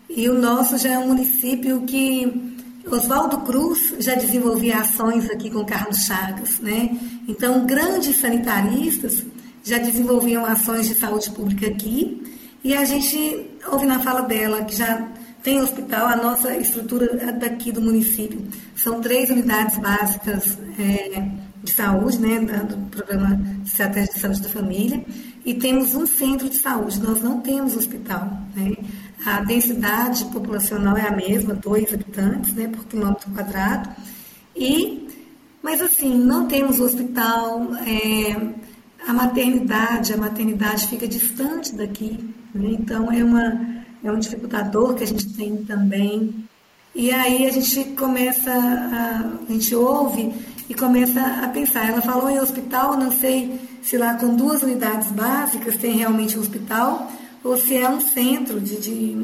E 0.09 0.29
o 0.29 0.35
nosso 0.35 0.79
já 0.79 0.94
é 0.94 0.99
um 0.99 1.09
município 1.09 1.83
que 1.83 2.57
Oswaldo 2.87 3.38
Cruz 3.38 3.95
já 3.99 4.14
desenvolvia 4.14 4.79
ações 4.79 5.29
aqui 5.31 5.51
com 5.51 5.64
Carlos 5.64 6.05
Chagas, 6.05 6.59
né? 6.61 6.97
Então, 7.29 7.66
grandes 7.66 8.16
sanitaristas 8.16 9.25
já 9.62 9.79
desenvolviam 9.79 10.45
ações 10.45 10.88
de 10.88 10.95
saúde 10.95 11.31
pública 11.31 11.66
aqui 11.66 12.23
e 12.64 12.75
a 12.75 12.85
gente 12.85 13.47
ouve 13.71 13.87
na 13.87 14.01
fala 14.01 14.23
dela 14.23 14.64
que 14.64 14.77
já 14.77 15.09
tem 15.43 15.61
hospital, 15.61 16.07
a 16.07 16.16
nossa 16.16 16.55
estrutura 16.57 17.33
daqui 17.33 17.73
do 17.73 17.81
município 17.81 18.47
são 18.77 19.01
três 19.01 19.31
unidades 19.31 19.79
básicas 19.79 20.59
é, 20.79 21.31
de 21.62 21.71
saúde, 21.71 22.19
né, 22.19 22.40
do 22.40 22.77
programa 22.90 23.37
de 23.37 23.69
estratégia 23.69 24.12
de 24.12 24.21
saúde 24.21 24.43
da 24.43 24.49
família, 24.49 25.05
e 25.45 25.55
temos 25.55 25.95
um 25.95 26.07
centro 26.07 26.49
de 26.49 26.57
saúde, 26.57 27.01
nós 27.01 27.23
não 27.23 27.40
temos 27.40 27.75
hospital, 27.75 28.31
né? 28.55 28.77
A 29.24 29.40
densidade 29.40 30.24
populacional 30.26 30.96
é 30.96 31.06
a 31.06 31.14
mesma, 31.14 31.54
dois 31.54 31.92
habitantes 31.92 32.54
né, 32.54 32.68
por 32.68 32.85
quilômetro 32.87 33.30
quadrado. 33.33 33.90
E, 34.56 35.09
mas 35.62 35.80
assim, 35.80 36.16
não 36.16 36.48
temos 36.48 36.80
hospital, 36.80 37.68
é, 37.87 38.54
a 39.06 39.12
maternidade, 39.12 40.12
a 40.12 40.16
maternidade 40.16 40.87
fica 40.87 41.06
distante 41.06 41.74
daqui, 41.74 42.33
né, 42.54 42.76
então 42.78 43.12
é, 43.12 43.22
uma, 43.22 43.85
é 44.02 44.11
um 44.11 44.18
dificultador 44.18 44.94
que 44.94 45.04
a 45.04 45.06
gente 45.06 45.35
tem 45.35 45.64
também. 45.64 46.44
E 46.94 47.11
aí 47.12 47.46
a 47.46 47.50
gente 47.50 47.85
começa, 47.94 48.50
a, 48.50 49.33
a 49.48 49.52
gente 49.52 49.74
ouve 49.74 50.33
e 50.68 50.74
começa 50.74 51.20
a 51.42 51.48
pensar. 51.48 51.88
Ela 51.88 52.00
falou 52.00 52.30
em 52.30 52.40
hospital, 52.40 52.96
não 52.96 53.12
sei 53.12 53.61
se 53.83 53.98
lá 53.98 54.14
com 54.14 54.35
duas 54.35 54.62
unidades 54.62 55.11
básicas 55.11 55.76
tem 55.76 55.96
realmente 55.96 56.38
um 56.38 56.40
hospital, 56.40 57.11
ou 57.42 57.57
se 57.57 57.76
é 57.76 57.88
um 57.88 58.00
centro 58.00 58.61
de, 58.61 58.76
de 58.76 59.16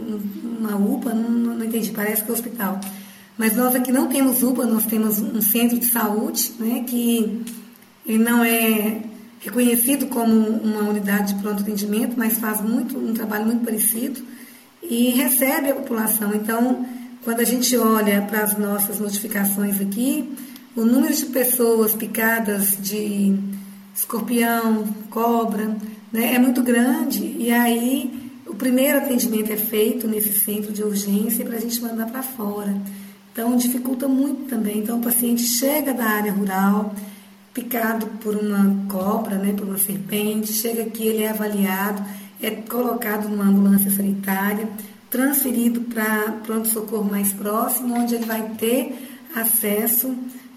uma 0.59 0.77
UPA, 0.77 1.13
não, 1.15 1.55
não, 1.55 1.65
entendi, 1.65 1.91
parece 1.91 2.25
que 2.25 2.31
é 2.31 2.35
hospital. 2.35 2.81
Mas 3.37 3.55
nós 3.55 3.75
aqui 3.75 3.93
não 3.93 4.09
temos 4.09 4.43
UPA, 4.43 4.65
nós 4.65 4.87
temos 4.87 5.19
um 5.19 5.43
centro 5.43 5.79
de 5.79 5.87
saúde, 5.87 6.53
né, 6.59 6.85
que 6.87 7.43
ele 8.07 8.19
não 8.19 8.43
é 8.43 9.03
reconhecido 9.41 10.07
como 10.07 10.35
uma 10.35 10.89
unidade 10.89 11.35
de 11.35 11.43
pronto 11.43 11.63
atendimento, 11.63 12.15
mas 12.17 12.39
faz 12.39 12.61
muito 12.61 12.99
um 12.99 13.13
trabalho 13.13 13.47
muito 13.47 13.65
parecido 13.65 14.21
e 14.83 15.11
recebe 15.11 15.71
a 15.71 15.75
população. 15.75 16.35
Então, 16.35 16.87
quando 17.23 17.41
a 17.41 17.45
gente 17.45 17.77
olha 17.77 18.23
para 18.23 18.43
as 18.43 18.57
nossas 18.57 18.99
notificações 18.99 19.81
aqui, 19.81 20.33
o 20.75 20.85
número 20.85 21.13
de 21.13 21.27
pessoas 21.27 21.95
picadas 21.95 22.79
de 22.81 23.37
escorpião, 23.95 24.85
cobra, 25.11 25.77
né, 26.13 26.35
é 26.35 26.39
muito 26.39 26.63
grande. 26.63 27.37
E 27.39 27.51
aí, 27.51 28.31
o 28.47 28.55
primeiro 28.55 28.99
atendimento 28.99 29.53
é 29.53 29.57
feito 29.57 30.07
nesse 30.07 30.33
centro 30.41 30.73
de 30.73 30.83
urgência 30.83 31.45
para 31.45 31.57
a 31.57 31.61
gente 31.61 31.81
mandar 31.83 32.07
para 32.07 32.23
fora. 32.23 32.75
Então, 33.33 33.57
dificulta 33.57 34.09
muito 34.09 34.49
também. 34.49 34.79
Então, 34.79 34.99
o 34.99 35.03
paciente 35.03 35.43
chega 35.43 35.93
da 35.93 36.05
área 36.05 36.33
rural, 36.33 36.95
picado 37.53 38.07
por 38.23 38.35
uma 38.37 38.87
cobra, 38.89 39.37
né, 39.37 39.53
por 39.53 39.67
uma 39.67 39.79
serpente, 39.79 40.53
chega 40.53 40.83
aqui, 40.83 41.07
ele 41.07 41.23
é 41.23 41.31
avaliado, 41.31 42.03
é 42.41 42.51
colocado 42.51 43.29
numa 43.29 43.45
ambulância 43.45 43.91
sanitária, 43.91 44.69
transferido 45.11 45.81
para 45.83 46.33
pronto-socorro 46.45 47.11
mais 47.11 47.33
próximo, 47.33 47.95
onde 47.95 48.15
ele 48.15 48.27
vai 48.27 48.43
ter 48.59 49.21
acesso 49.35 50.15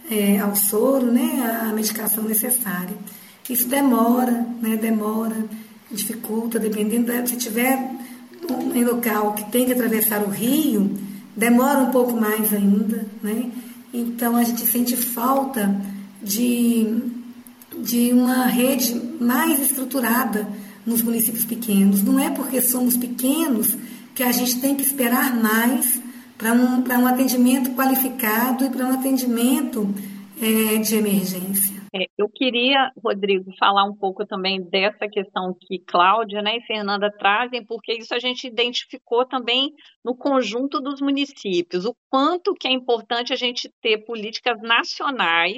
é, 0.09 0.39
ao 0.39 0.55
soro, 0.55 1.11
né, 1.11 1.61
à 1.61 1.73
medicação 1.73 2.23
necessária. 2.23 2.95
Isso 3.49 3.67
demora, 3.67 4.45
né, 4.61 4.77
demora, 4.77 5.35
dificulta, 5.91 6.59
dependendo, 6.59 7.11
se 7.27 7.35
tiver 7.35 7.91
um 8.49 8.83
local 8.83 9.33
que 9.33 9.49
tem 9.51 9.65
que 9.65 9.73
atravessar 9.73 10.23
o 10.23 10.29
rio, 10.29 10.97
demora 11.35 11.79
um 11.79 11.91
pouco 11.91 12.13
mais 12.13 12.53
ainda, 12.53 13.05
né? 13.23 13.49
Então 13.93 14.35
a 14.35 14.43
gente 14.43 14.61
sente 14.67 14.95
falta 14.95 15.75
de, 16.21 17.01
de 17.81 18.11
uma 18.13 18.45
rede 18.45 19.01
mais 19.19 19.59
estruturada 19.59 20.47
nos 20.85 21.01
municípios 21.01 21.45
pequenos. 21.45 22.03
Não 22.03 22.19
é 22.19 22.29
porque 22.29 22.61
somos 22.61 22.95
pequenos 22.95 23.75
que 24.13 24.21
a 24.21 24.31
gente 24.31 24.59
tem 24.59 24.75
que 24.75 24.83
esperar 24.83 25.35
mais 25.35 25.99
para 26.37 26.53
um, 26.53 26.83
um 26.83 27.07
atendimento 27.07 27.71
qualificado 27.71 28.65
e 28.65 28.69
para 28.69 28.85
um 28.85 28.93
atendimento 28.93 29.93
é, 30.41 30.77
de 30.77 30.95
emergência. 30.95 31.78
É, 31.93 32.05
eu 32.17 32.29
queria, 32.29 32.91
Rodrigo, 33.03 33.51
falar 33.57 33.83
um 33.83 33.95
pouco 33.95 34.25
também 34.25 34.61
dessa 34.61 35.07
questão 35.07 35.55
que 35.59 35.79
Cláudia 35.79 36.41
né, 36.41 36.57
e 36.57 36.61
Fernanda 36.61 37.11
trazem, 37.11 37.65
porque 37.65 37.93
isso 37.93 38.13
a 38.13 38.19
gente 38.19 38.45
identificou 38.45 39.25
também 39.25 39.73
no 40.03 40.15
conjunto 40.15 40.79
dos 40.79 41.01
municípios, 41.01 41.85
o 41.85 41.95
quanto 42.09 42.53
que 42.53 42.67
é 42.67 42.71
importante 42.71 43.33
a 43.33 43.35
gente 43.35 43.71
ter 43.81 44.05
políticas 44.05 44.61
nacionais, 44.61 45.57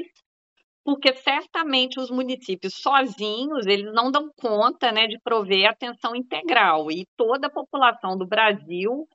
porque 0.86 1.14
certamente 1.14 2.00
os 2.00 2.10
municípios 2.10 2.76
sozinhos, 2.76 3.68
eles 3.68 3.94
não 3.94 4.10
dão 4.10 4.30
conta 4.36 4.92
né, 4.92 5.08
de 5.08 5.20
prover 5.20 5.70
atenção 5.70 6.16
integral, 6.16 6.90
e 6.90 7.06
toda 7.18 7.48
a 7.48 7.52
população 7.52 8.18
do 8.18 8.26
Brasil 8.26 9.06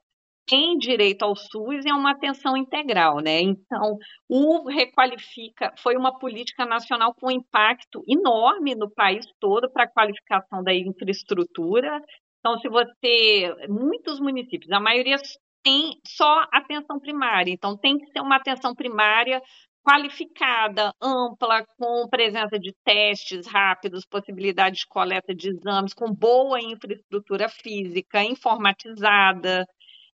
tem 0.47 0.79
direito 0.79 1.23
ao 1.23 1.35
SUS 1.37 1.85
é 1.87 1.93
uma 1.93 2.13
atenção 2.13 2.57
integral, 2.57 3.21
né? 3.21 3.41
Então, 3.41 3.97
o 4.29 4.69
Requalifica 4.69 5.73
foi 5.79 5.97
uma 5.97 6.19
política 6.19 6.65
nacional 6.65 7.15
com 7.15 7.31
impacto 7.31 8.03
enorme 8.09 8.75
no 8.75 8.91
país 8.91 9.27
todo 9.41 9.71
para 9.71 9.85
a 9.85 9.91
qualificação 9.91 10.63
da 10.63 10.75
infraestrutura. 10.75 12.01
Então, 12.41 12.59
se 12.59 12.69
você, 12.69 13.55
muitos 13.69 14.21
municípios, 14.21 14.71
a 14.71 14.81
maioria 14.81 15.17
tem 15.65 15.91
só 16.07 16.47
atenção 16.53 17.01
primária, 17.01 17.51
então 17.51 17.77
tem 17.77 17.99
que 17.99 18.07
ser 18.13 18.21
uma 18.21 18.37
atenção 18.37 18.73
primária 18.73 19.43
qualificada, 19.87 20.93
ampla, 21.01 21.65
com 21.79 22.09
presença 22.09 22.59
de 22.59 22.73
testes 22.85 23.47
rápidos, 23.47 24.05
possibilidade 24.05 24.79
de 24.79 24.87
coleta 24.89 25.33
de 25.33 25.49
exames, 25.49 25.95
com 25.95 26.13
boa 26.13 26.61
infraestrutura 26.61 27.49
física, 27.49 28.23
informatizada, 28.23 29.65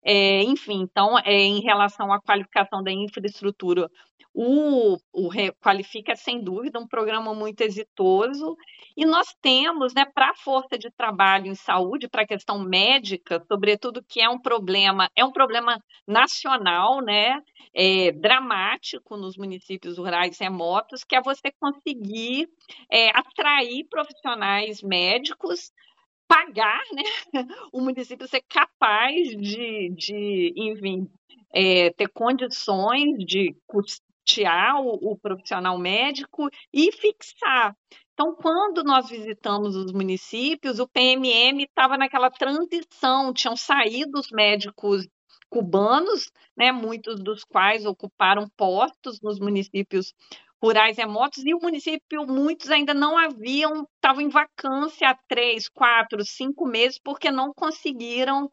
é, 0.05 0.43
enfim, 0.43 0.81
então, 0.81 1.17
é, 1.19 1.31
em 1.31 1.61
relação 1.61 2.11
à 2.11 2.19
qualificação 2.21 2.83
da 2.83 2.91
infraestrutura, 2.91 3.89
o, 4.33 4.97
o 5.13 5.29
Qualifica 5.61 6.13
é, 6.13 6.15
sem 6.15 6.43
dúvida, 6.43 6.79
um 6.79 6.87
programa 6.87 7.35
muito 7.35 7.61
exitoso. 7.61 8.57
E 8.97 9.05
nós 9.05 9.27
temos, 9.41 9.93
né, 9.93 10.05
para 10.05 10.31
a 10.31 10.35
força 10.35 10.77
de 10.77 10.89
trabalho 10.91 11.47
em 11.47 11.55
saúde, 11.55 12.09
para 12.09 12.23
a 12.23 12.27
questão 12.27 12.59
médica, 12.59 13.43
sobretudo, 13.47 14.03
que 14.03 14.19
é 14.19 14.27
um 14.27 14.39
problema, 14.39 15.09
é 15.15 15.23
um 15.23 15.31
problema 15.31 15.79
nacional, 16.07 16.99
né, 17.01 17.39
é, 17.75 18.11
dramático 18.11 19.15
nos 19.17 19.37
municípios 19.37 19.97
rurais 19.97 20.37
remotos, 20.39 21.03
que 21.03 21.15
é 21.15 21.21
você 21.21 21.51
conseguir 21.59 22.47
é, 22.91 23.09
atrair 23.09 23.85
profissionais 23.87 24.81
médicos 24.81 25.71
pagar, 26.33 26.81
né, 26.93 27.03
o 27.71 27.79
município 27.79 28.27
ser 28.27 28.41
capaz 28.49 29.29
de, 29.37 29.89
de 29.95 30.53
enfim, 30.57 31.07
é, 31.53 31.91
ter 31.91 32.09
condições 32.09 33.23
de 33.23 33.55
custear 33.67 34.81
o, 34.81 35.11
o 35.11 35.17
profissional 35.17 35.77
médico 35.77 36.49
e 36.73 36.91
fixar. 36.91 37.75
Então, 38.13 38.35
quando 38.35 38.83
nós 38.83 39.09
visitamos 39.09 39.75
os 39.75 39.91
municípios, 39.91 40.79
o 40.79 40.87
PMM 40.87 41.63
estava 41.63 41.97
naquela 41.97 42.31
transição, 42.31 43.33
tinham 43.33 43.55
saído 43.55 44.19
os 44.19 44.29
médicos 44.31 45.07
cubanos, 45.49 46.31
né, 46.57 46.71
muitos 46.71 47.21
dos 47.21 47.43
quais 47.43 47.85
ocuparam 47.85 48.47
postos 48.57 49.19
nos 49.21 49.39
municípios 49.39 50.11
rurais 50.63 50.95
remotos 50.95 51.45
e 51.45 51.53
o 51.53 51.59
município, 51.59 52.25
muitos 52.25 52.71
ainda 52.71 52.93
não 52.93 53.17
haviam, 53.17 53.85
estavam 53.95 54.21
em 54.21 54.29
vacância 54.29 55.09
há 55.09 55.17
três, 55.27 55.67
quatro, 55.67 56.23
cinco 56.23 56.65
meses, 56.65 56.97
porque 57.03 57.29
não 57.29 57.53
conseguiram 57.53 58.49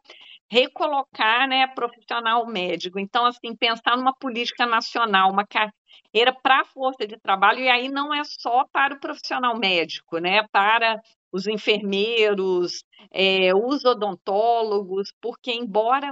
recolocar 0.51 1.47
né, 1.47 1.69
profissional 1.69 2.45
médico. 2.49 2.99
Então, 2.99 3.25
assim, 3.27 3.55
pensar 3.55 3.97
numa 3.97 4.13
política 4.13 4.67
nacional, 4.67 5.31
uma 5.31 5.47
carreira 5.47 6.33
para 6.43 6.63
a 6.63 6.65
força 6.65 7.07
de 7.07 7.17
trabalho, 7.17 7.61
e 7.61 7.69
aí 7.69 7.89
não 7.89 8.13
é 8.13 8.25
só 8.25 8.65
para 8.73 8.95
o 8.95 8.99
profissional 8.99 9.57
médico, 9.57 10.19
né? 10.19 10.45
Para 10.51 11.01
os 11.31 11.47
enfermeiros, 11.47 12.83
é, 13.13 13.55
os 13.55 13.85
odontólogos, 13.85 15.13
porque 15.21 15.53
embora 15.53 16.11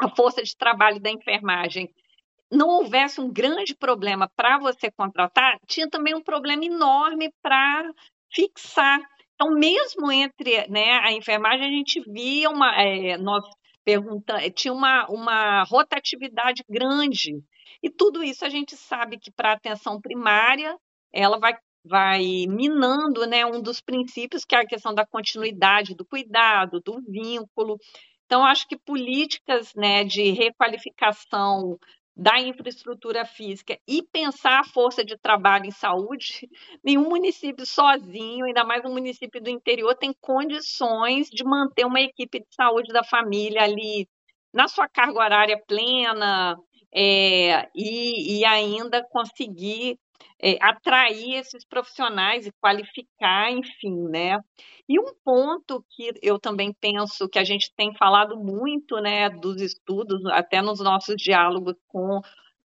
a 0.00 0.08
força 0.14 0.40
de 0.40 0.56
trabalho 0.56 1.00
da 1.00 1.10
enfermagem 1.10 1.92
não 2.50 2.68
houvesse 2.68 3.20
um 3.20 3.32
grande 3.32 3.74
problema 3.74 4.30
para 4.34 4.58
você 4.58 4.90
contratar, 4.90 5.58
tinha 5.66 5.88
também 5.88 6.14
um 6.14 6.22
problema 6.22 6.64
enorme 6.64 7.32
para 7.42 7.90
fixar. 8.32 9.00
Então, 9.34 9.52
mesmo 9.54 10.10
entre 10.10 10.66
né, 10.68 10.98
a 11.02 11.12
enfermagem, 11.12 11.66
a 11.66 11.70
gente 11.70 12.00
via 12.00 12.50
uma. 12.50 12.74
É, 12.82 13.16
nós 13.16 13.44
perguntando, 13.84 14.50
tinha 14.50 14.72
uma, 14.72 15.06
uma 15.08 15.62
rotatividade 15.64 16.62
grande. 16.68 17.42
E 17.82 17.90
tudo 17.90 18.22
isso 18.22 18.44
a 18.44 18.48
gente 18.48 18.76
sabe 18.76 19.18
que 19.18 19.30
para 19.30 19.50
a 19.50 19.54
atenção 19.54 20.00
primária, 20.00 20.76
ela 21.12 21.38
vai, 21.38 21.54
vai 21.84 22.46
minando 22.48 23.26
né, 23.26 23.44
um 23.46 23.60
dos 23.62 23.80
princípios, 23.80 24.44
que 24.44 24.54
é 24.54 24.58
a 24.58 24.66
questão 24.66 24.94
da 24.94 25.06
continuidade 25.06 25.94
do 25.94 26.04
cuidado, 26.04 26.80
do 26.80 27.00
vínculo. 27.08 27.78
Então, 28.26 28.44
acho 28.44 28.68
que 28.68 28.78
políticas 28.78 29.72
né, 29.74 30.04
de 30.04 30.30
requalificação 30.30 31.78
da 32.20 32.38
infraestrutura 32.38 33.24
física 33.24 33.78
e 33.88 34.02
pensar 34.02 34.60
a 34.60 34.64
força 34.64 35.02
de 35.02 35.16
trabalho 35.16 35.64
em 35.64 35.70
saúde, 35.70 36.46
nenhum 36.84 37.08
município 37.08 37.64
sozinho, 37.64 38.44
ainda 38.44 38.62
mais 38.62 38.84
um 38.84 38.92
município 38.92 39.42
do 39.42 39.48
interior, 39.48 39.94
tem 39.94 40.12
condições 40.20 41.30
de 41.30 41.42
manter 41.42 41.86
uma 41.86 41.98
equipe 41.98 42.40
de 42.40 42.54
saúde 42.54 42.92
da 42.92 43.02
família 43.02 43.62
ali 43.62 44.06
na 44.52 44.68
sua 44.68 44.86
carga 44.86 45.18
horária 45.18 45.62
plena 45.66 46.58
é, 46.94 47.66
e, 47.74 48.40
e 48.40 48.44
ainda 48.44 49.02
conseguir 49.02 49.98
é, 50.42 50.56
atrair 50.60 51.34
esses 51.36 51.64
profissionais 51.64 52.46
e 52.46 52.52
qualificar, 52.60 53.50
enfim, 53.52 54.08
né? 54.08 54.38
E 54.88 54.98
um 54.98 55.14
ponto 55.24 55.84
que 55.90 56.12
eu 56.22 56.38
também 56.38 56.74
penso 56.80 57.28
que 57.28 57.38
a 57.38 57.44
gente 57.44 57.72
tem 57.76 57.94
falado 57.96 58.36
muito, 58.36 58.96
né, 59.00 59.30
dos 59.30 59.60
estudos, 59.60 60.24
até 60.26 60.60
nos 60.60 60.80
nossos 60.80 61.14
diálogos 61.16 61.74
com 61.86 62.20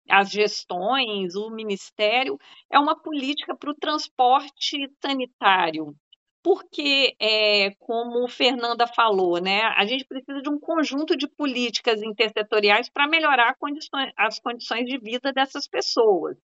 as 0.08 0.30
gestões, 0.30 1.34
o 1.34 1.50
ministério, 1.50 2.38
é 2.70 2.78
uma 2.78 2.94
política 3.00 3.56
para 3.56 3.70
o 3.70 3.74
transporte 3.74 4.88
sanitário. 5.02 5.94
Porque, 6.42 7.16
é, 7.18 7.70
como 7.78 8.28
Fernanda 8.28 8.86
falou, 8.86 9.40
né, 9.40 9.62
a 9.62 9.86
gente 9.86 10.04
precisa 10.04 10.42
de 10.42 10.50
um 10.50 10.58
conjunto 10.58 11.16
de 11.16 11.26
políticas 11.26 12.02
intersetoriais 12.02 12.90
para 12.90 13.08
melhorar 13.08 13.56
condições, 13.58 14.12
as 14.16 14.38
condições 14.38 14.84
de 14.84 14.98
vida 14.98 15.32
dessas 15.32 15.66
pessoas. 15.66 16.36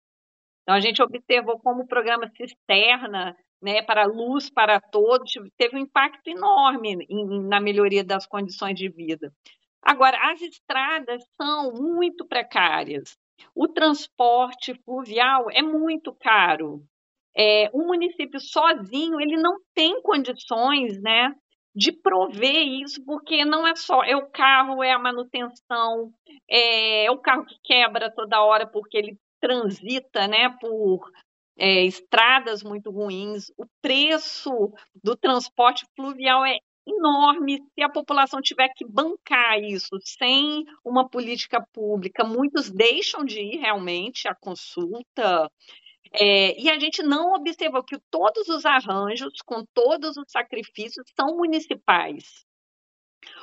Então, 0.62 0.75
a 0.75 0.81
gente 0.81 1.03
observou 1.03 1.59
como 1.61 1.83
o 1.83 1.87
programa 1.87 2.31
Cisterna, 2.37 3.37
né, 3.62 3.83
para 3.83 4.07
luz 4.07 4.51
para 4.51 4.81
todos, 4.81 5.33
teve 5.57 5.77
um 5.77 5.81
impacto 5.81 6.29
enorme 6.29 7.07
em, 7.09 7.49
na 7.49 7.61
melhoria 7.61 8.05
das 8.05 8.27
condições 8.27 8.75
de 8.75 8.88
vida. 8.88 9.33
Agora, 9.83 10.18
as 10.31 10.40
estradas 10.40 11.23
são 11.40 11.73
muito 11.73 12.27
precárias. 12.27 13.16
O 13.55 13.66
transporte 13.66 14.75
fluvial 14.85 15.46
é 15.51 15.62
muito 15.62 16.14
caro. 16.14 16.83
É, 17.37 17.70
o 17.73 17.87
município 17.87 18.40
sozinho 18.40 19.20
ele 19.20 19.37
não 19.37 19.59
tem 19.75 20.01
condições, 20.03 21.01
né, 21.01 21.33
de 21.75 21.92
prover 21.92 22.66
isso, 22.83 23.05
porque 23.05 23.44
não 23.44 23.66
é 23.66 23.75
só 23.77 24.03
é 24.03 24.16
o 24.16 24.29
carro, 24.29 24.83
é 24.83 24.92
a 24.92 24.99
manutenção, 24.99 26.11
é, 26.49 27.07
é 27.07 27.11
o 27.11 27.18
carro 27.18 27.44
que 27.46 27.57
quebra 27.62 28.12
toda 28.12 28.42
hora 28.42 28.66
porque 28.66 28.96
ele 28.99 29.16
transita, 29.40 30.29
né, 30.29 30.50
por 30.61 31.11
é, 31.57 31.85
estradas 31.85 32.62
muito 32.62 32.90
ruins. 32.90 33.50
O 33.57 33.66
preço 33.83 34.72
do 35.03 35.16
transporte 35.16 35.85
fluvial 35.94 36.44
é 36.44 36.59
enorme 36.87 37.62
se 37.74 37.83
a 37.83 37.88
população 37.88 38.40
tiver 38.40 38.68
que 38.74 38.87
bancar 38.87 39.61
isso 39.62 39.98
sem 40.03 40.64
uma 40.85 41.09
política 41.09 41.64
pública. 41.72 42.24
Muitos 42.24 42.70
deixam 42.70 43.24
de 43.24 43.40
ir 43.40 43.59
realmente 43.59 44.26
à 44.26 44.35
consulta. 44.35 45.50
É, 46.12 46.61
e 46.61 46.68
a 46.68 46.79
gente 46.79 47.03
não 47.03 47.35
observou 47.35 47.85
que 47.85 47.98
todos 48.11 48.48
os 48.48 48.64
arranjos, 48.66 49.35
com 49.44 49.64
todos 49.72 50.16
os 50.16 50.24
sacrifícios, 50.29 51.07
são 51.14 51.37
municipais. 51.37 52.44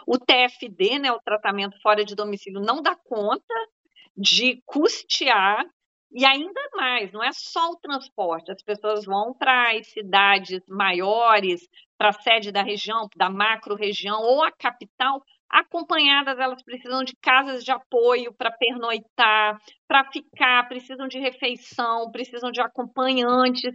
O 0.05 0.17
TFD, 0.17 0.99
né, 0.99 1.12
o 1.12 1.21
tratamento 1.21 1.79
fora 1.81 2.03
de 2.03 2.15
domicílio, 2.15 2.60
não 2.60 2.81
dá 2.81 2.95
conta 2.95 3.53
de 4.17 4.62
custear 4.65 5.65
e 6.12 6.26
ainda 6.26 6.62
mais, 6.74 7.12
não 7.12 7.24
é 7.24 7.32
só 7.34 7.70
o 7.72 7.78
transporte, 7.78 8.52
as 8.52 8.63
pessoas 8.63 9.06
vão 9.06 9.34
para 9.34 9.72
as 9.72 9.88
cidades 9.88 10.62
maiores, 10.70 11.67
para 11.98 12.10
a 12.10 12.13
sede 12.13 12.52
da 12.52 12.63
região, 12.63 13.08
da 13.15 13.30
macro-região 13.30 14.22
ou 14.22 14.43
a 14.43 14.52
capital, 14.52 15.22
acompanhadas, 15.50 16.38
elas 16.39 16.62
precisam 16.63 17.04
de 17.04 17.15
casas 17.22 17.63
de 17.63 17.72
apoio 17.72 18.34
para 18.34 18.52
pernoitar, 18.52 19.58
para 19.88 20.10
ficar, 20.12 20.67
precisam 20.67 21.08
de 21.08 21.20
refeição, 21.20 22.12
precisam 22.12 22.52
de 22.52 22.62
acompanhantes. 22.62 23.74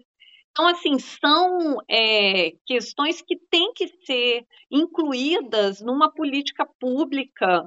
Então, 0.51 0.69
assim, 0.69 0.99
são 0.99 1.79
é, 1.89 2.51
questões 2.67 3.23
que 3.23 3.37
têm 3.51 3.73
que 3.75 3.89
ser 4.05 4.45
incluídas 4.71 5.81
numa 5.81 6.13
política 6.13 6.67
pública 6.79 7.65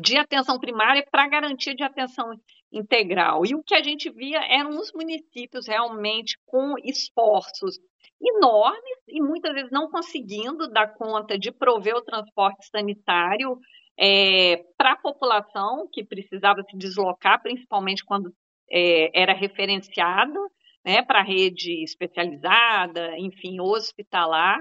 de 0.00 0.16
atenção 0.16 0.58
primária 0.58 1.04
para 1.10 1.28
garantia 1.28 1.74
de 1.74 1.82
atenção 1.82 2.30
integral. 2.72 3.44
E 3.44 3.54
o 3.54 3.62
que 3.62 3.74
a 3.74 3.82
gente 3.82 4.08
via 4.10 4.38
eram 4.38 4.70
os 4.70 4.92
municípios 4.92 5.66
realmente 5.66 6.38
com 6.46 6.74
esforços 6.84 7.78
enormes 8.20 8.98
e 9.08 9.20
muitas 9.20 9.52
vezes 9.54 9.70
não 9.70 9.90
conseguindo 9.90 10.68
dar 10.68 10.94
conta 10.94 11.38
de 11.38 11.50
prover 11.50 11.96
o 11.96 12.02
transporte 12.02 12.66
sanitário 12.66 13.58
é, 13.98 14.64
para 14.76 14.92
a 14.92 15.00
população 15.00 15.88
que 15.92 16.04
precisava 16.04 16.62
se 16.62 16.76
deslocar, 16.76 17.42
principalmente 17.42 18.04
quando 18.04 18.32
é, 18.70 19.10
era 19.20 19.32
referenciado 19.32 20.38
né, 20.84 21.02
para 21.02 21.20
a 21.20 21.24
rede 21.24 21.82
especializada, 21.82 23.18
enfim, 23.18 23.60
hospitalar. 23.60 24.60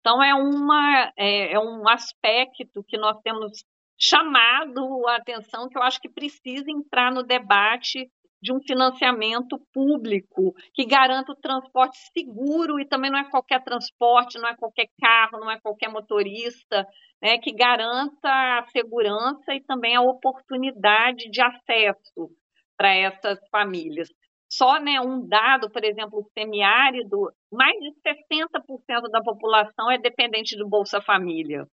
Então, 0.00 0.22
é, 0.22 0.34
uma, 0.34 1.12
é, 1.16 1.52
é 1.54 1.58
um 1.58 1.88
aspecto 1.88 2.84
que 2.86 2.98
nós 2.98 3.18
temos 3.22 3.64
chamado 3.98 5.06
a 5.08 5.16
atenção 5.16 5.68
que 5.68 5.78
eu 5.78 5.82
acho 5.82 6.00
que 6.00 6.08
precisa 6.08 6.70
entrar 6.70 7.12
no 7.12 7.22
debate 7.22 8.10
de 8.40 8.52
um 8.52 8.60
financiamento 8.60 9.58
público 9.72 10.54
que 10.74 10.84
garanta 10.84 11.32
o 11.32 11.36
transporte 11.36 11.96
seguro 12.12 12.78
e 12.78 12.86
também 12.86 13.10
não 13.10 13.18
é 13.18 13.30
qualquer 13.30 13.62
transporte, 13.64 14.38
não 14.38 14.48
é 14.48 14.56
qualquer 14.56 14.86
carro, 15.00 15.40
não 15.40 15.50
é 15.50 15.58
qualquer 15.58 15.88
motorista, 15.88 16.86
né, 17.20 17.38
que 17.38 17.52
garanta 17.52 18.28
a 18.28 18.64
segurança 18.70 19.54
e 19.54 19.64
também 19.64 19.96
a 19.96 20.02
oportunidade 20.02 21.30
de 21.30 21.40
acesso 21.42 22.30
para 22.76 22.94
essas 22.94 23.38
famílias. 23.50 24.08
Só 24.48 24.78
né, 24.78 25.00
um 25.00 25.26
dado, 25.26 25.68
por 25.70 25.84
exemplo, 25.84 26.20
o 26.20 26.30
semiárido, 26.38 27.32
mais 27.50 27.76
de 27.80 27.90
60% 28.00 29.10
da 29.10 29.20
população 29.22 29.90
é 29.90 29.98
dependente 29.98 30.56
do 30.56 30.68
Bolsa 30.68 31.00
Família. 31.00 31.66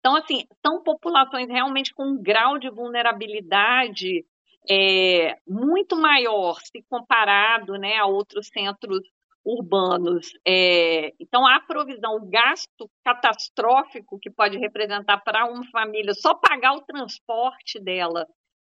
Então, 0.00 0.16
assim, 0.16 0.44
são 0.64 0.82
populações 0.82 1.48
realmente 1.48 1.94
com 1.94 2.04
um 2.04 2.22
grau 2.22 2.58
de 2.58 2.70
vulnerabilidade 2.70 4.24
é, 4.68 5.36
muito 5.46 5.96
maior 5.96 6.58
se 6.60 6.82
comparado 6.88 7.74
né, 7.74 7.96
a 7.98 8.06
outros 8.06 8.48
centros 8.48 9.00
urbanos. 9.44 10.32
É, 10.46 11.12
então, 11.20 11.46
a 11.46 11.60
provisão, 11.60 12.16
o 12.16 12.30
gasto 12.30 12.90
catastrófico 13.04 14.18
que 14.18 14.30
pode 14.30 14.58
representar 14.58 15.18
para 15.18 15.46
uma 15.46 15.64
família 15.70 16.14
só 16.14 16.34
pagar 16.34 16.72
o 16.74 16.82
transporte 16.82 17.78
dela 17.78 18.26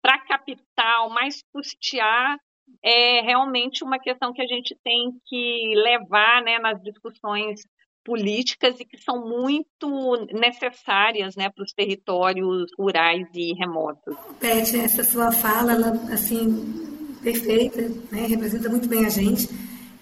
para 0.01 0.15
a 0.15 0.25
capital, 0.25 1.09
mais 1.09 1.41
custear, 1.53 2.37
é 2.83 3.21
realmente 3.21 3.83
uma 3.83 3.99
questão 3.99 4.33
que 4.33 4.41
a 4.41 4.47
gente 4.47 4.75
tem 4.83 5.11
que 5.25 5.73
levar 5.75 6.41
né, 6.41 6.59
nas 6.59 6.81
discussões 6.81 7.61
políticas 8.03 8.79
e 8.79 8.85
que 8.85 8.97
são 8.97 9.27
muito 9.27 10.27
necessárias 10.33 11.35
né, 11.35 11.49
para 11.49 11.63
os 11.63 11.73
territórios 11.73 12.71
rurais 12.77 13.27
e 13.33 13.53
remotos. 13.53 14.15
Pet, 14.39 14.77
essa 14.77 15.03
sua 15.03 15.31
fala, 15.31 15.73
ela, 15.73 15.89
assim, 16.11 17.17
perfeita, 17.21 17.81
né, 18.11 18.25
representa 18.27 18.69
muito 18.69 18.87
bem 18.87 19.05
a 19.05 19.09
gente. 19.09 19.49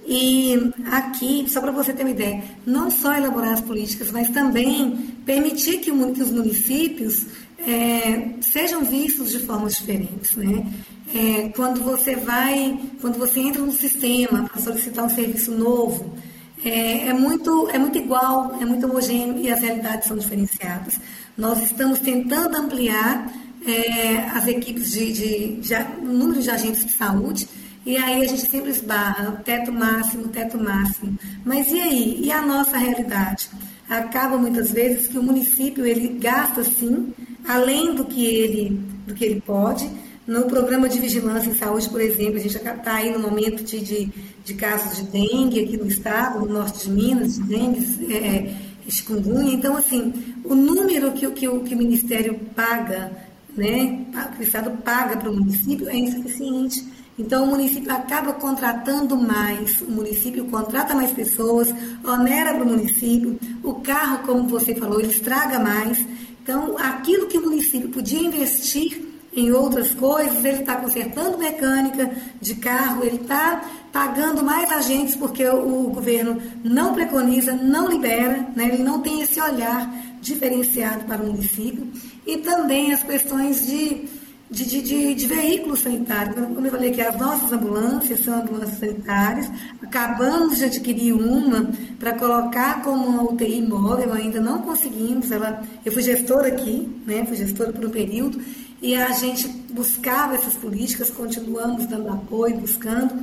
E 0.06 0.74
aqui, 0.92 1.46
só 1.48 1.62
para 1.62 1.72
você 1.72 1.94
ter 1.94 2.04
uma 2.04 2.12
ideia, 2.12 2.44
não 2.66 2.90
só 2.90 3.14
elaborar 3.14 3.54
as 3.54 3.62
políticas, 3.62 4.12
mas 4.12 4.30
também 4.30 5.16
permitir 5.26 5.78
que, 5.78 5.92
que 5.92 6.22
os 6.22 6.32
municípios 6.32 7.28
é, 7.60 8.34
sejam 8.42 8.84
vistos 8.84 9.32
de 9.32 9.40
formas 9.40 9.76
diferentes, 9.76 10.36
né? 10.36 10.66
É, 11.14 11.50
quando 11.50 11.84
você 11.84 12.16
vai, 12.16 12.80
quando 13.02 13.20
você 13.20 13.42
entra 13.42 13.62
no 13.62 13.72
sistema 13.72 14.48
para 14.48 14.62
solicitar 14.62 15.06
um 15.06 15.10
serviço 15.10 15.52
novo, 15.52 16.16
é, 16.64 17.08
é, 17.08 17.14
muito, 17.14 17.70
é 17.70 17.78
muito 17.78 17.98
igual, 17.98 18.56
é 18.62 18.66
muito 18.66 18.86
homogêneo 18.86 19.40
e 19.40 19.52
as 19.52 19.62
realidades 19.62 20.08
são 20.08 20.18
diferenciadas. 20.18 21.00
Nós 21.38 21.62
estamos 21.64 22.00
tentando 22.00 22.56
ampliar 22.58 23.32
é, 23.66 24.30
as 24.34 24.48
equipes 24.48 24.92
de, 24.92 25.12
de, 25.12 25.56
de, 25.62 25.76
o 26.02 26.06
número 26.06 26.42
de 26.42 26.50
agentes 26.50 26.86
de 26.86 26.96
saúde, 26.96 27.48
e 27.86 27.98
aí 27.98 28.24
a 28.24 28.28
gente 28.28 28.48
sempre 28.48 28.70
esbarra, 28.70 29.42
teto 29.44 29.72
máximo, 29.72 30.28
teto 30.28 30.58
máximo. 30.58 31.18
Mas 31.44 31.68
e 31.68 31.80
aí? 31.80 32.20
E 32.24 32.32
a 32.32 32.42
nossa 32.42 32.78
realidade? 32.78 33.50
Acaba 33.90 34.38
muitas 34.38 34.72
vezes 34.72 35.08
que 35.08 35.18
o 35.18 35.24
município 35.24 35.86
ele 35.86 36.20
gasta 36.20 36.64
sim, 36.64 37.12
além 37.48 37.96
do 37.96 38.06
que 38.06 38.24
ele, 38.24 38.80
do 39.08 39.16
que 39.16 39.26
ele 39.26 39.42
pode, 39.42 39.90
no 40.28 40.44
programa 40.44 40.88
de 40.88 41.00
vigilância 41.00 41.50
em 41.50 41.56
saúde, 41.56 41.90
por 41.90 42.00
exemplo, 42.00 42.36
a 42.36 42.40
gente 42.40 42.56
está 42.56 42.94
aí 42.94 43.12
no 43.12 43.20
momento 43.20 43.64
de, 43.64 43.80
de, 43.80 44.12
de, 44.46 44.54
casos 44.54 44.98
de 44.98 45.04
dengue 45.12 45.64
aqui 45.64 45.78
no 45.78 45.88
estado, 45.88 46.40
no 46.40 46.54
norte 46.54 46.86
de 46.86 46.92
Minas, 46.92 47.36
de 47.36 47.44
dengue, 47.44 48.14
é, 48.14 48.54
chikungunya. 48.88 49.54
Então, 49.54 49.76
assim, 49.76 50.14
o 50.44 50.54
número 50.54 51.12
que, 51.14 51.30
que, 51.32 51.48
que 51.60 51.76
o 51.76 51.78
Ministério 51.78 52.40
paga, 52.56 53.12
né, 53.56 54.06
que 54.36 54.44
o 54.44 54.44
Estado 54.44 54.72
paga 54.84 55.18
para 55.18 55.30
o 55.30 55.36
município 55.36 55.90
é 55.90 55.96
insuficiente. 55.96 56.86
Então, 57.18 57.44
o 57.44 57.48
município 57.48 57.92
acaba 57.92 58.34
contratando 58.34 59.18
mais, 59.18 59.82
o 59.82 59.92
município 59.92 60.46
contrata 60.46 60.96
mais 60.96 61.12
pessoas, 61.12 61.74
onera 62.04 62.54
para 62.54 62.64
o 62.64 62.68
município, 62.68 63.40
o 63.64 63.76
carro, 63.76 64.20
como 64.26 64.48
você 64.48 64.74
falou, 64.76 65.00
ele 65.00 65.12
estraga 65.12 65.60
mais. 65.60 66.06
Então, 66.44 66.78
aquilo 66.78 67.28
que 67.28 67.38
o 67.38 67.42
município 67.42 67.90
podia 67.90 68.20
investir 68.20 69.11
em 69.34 69.52
outras 69.52 69.94
coisas, 69.94 70.44
ele 70.44 70.60
está 70.60 70.76
consertando 70.76 71.38
mecânica 71.38 72.12
de 72.42 72.56
carro, 72.56 73.04
ele 73.04 73.16
está 73.16 73.62
pagando 73.92 74.44
mais 74.44 74.70
agentes 74.72 75.16
porque 75.16 75.48
o, 75.48 75.90
governo 75.90 76.42
não 76.64 76.94
preconiza, 76.94 77.54
não 77.54 77.90
libera, 77.90 78.48
né? 78.56 78.70
ele 78.74 78.84
não 78.84 79.02
tem 79.02 79.22
esse 79.22 79.40
olhar 79.40 79.90
diferenciado 80.22 81.06
para 81.06 81.22
o 81.22 81.28
município. 81.28 81.88
E 82.26 82.38
também 82.38 82.94
as 82.94 83.04
questões 83.04 83.66
de, 83.66 84.08
de, 84.50 84.66
de, 84.66 84.82
de, 84.82 85.16
de 85.16 85.26
veículos 85.28 85.80
sanitários. 85.80 86.36
Como 86.36 86.66
eu 86.66 86.72
falei 86.72 86.92
que 86.92 87.02
as 87.02 87.18
nossas 87.18 87.52
ambulâncias 87.52 88.24
são 88.24 88.42
ambulâncias 88.42 88.80
sanitárias, 88.80 89.50
acabamos 89.82 90.58
de 90.58 90.66
adquirir 90.66 91.14
uma 91.14 91.70
para 92.00 92.14
colocar 92.14 92.82
como 92.84 93.08
uma 93.08 93.24
UTI 93.24 93.62
móvel, 93.62 94.14
ainda 94.14 94.40
não 94.40 94.62
conseguimos. 94.62 95.32
Ela, 95.32 95.64
eu 95.86 95.92
fui 95.92 96.04
gestora 96.04 96.50
aqui, 96.50 96.88
né? 97.06 97.26
fui 97.26 97.36
gestora 97.36 97.74
por 97.74 97.86
um 97.86 97.90
período, 97.90 98.42
e 98.82 98.96
a 98.96 99.12
gente 99.12 99.48
buscava 99.48 100.36
essas 100.36 100.56
políticas, 100.56 101.12
continuamos 101.12 101.86
dando 101.86 102.10
apoio, 102.10 102.58
buscando, 102.58 103.14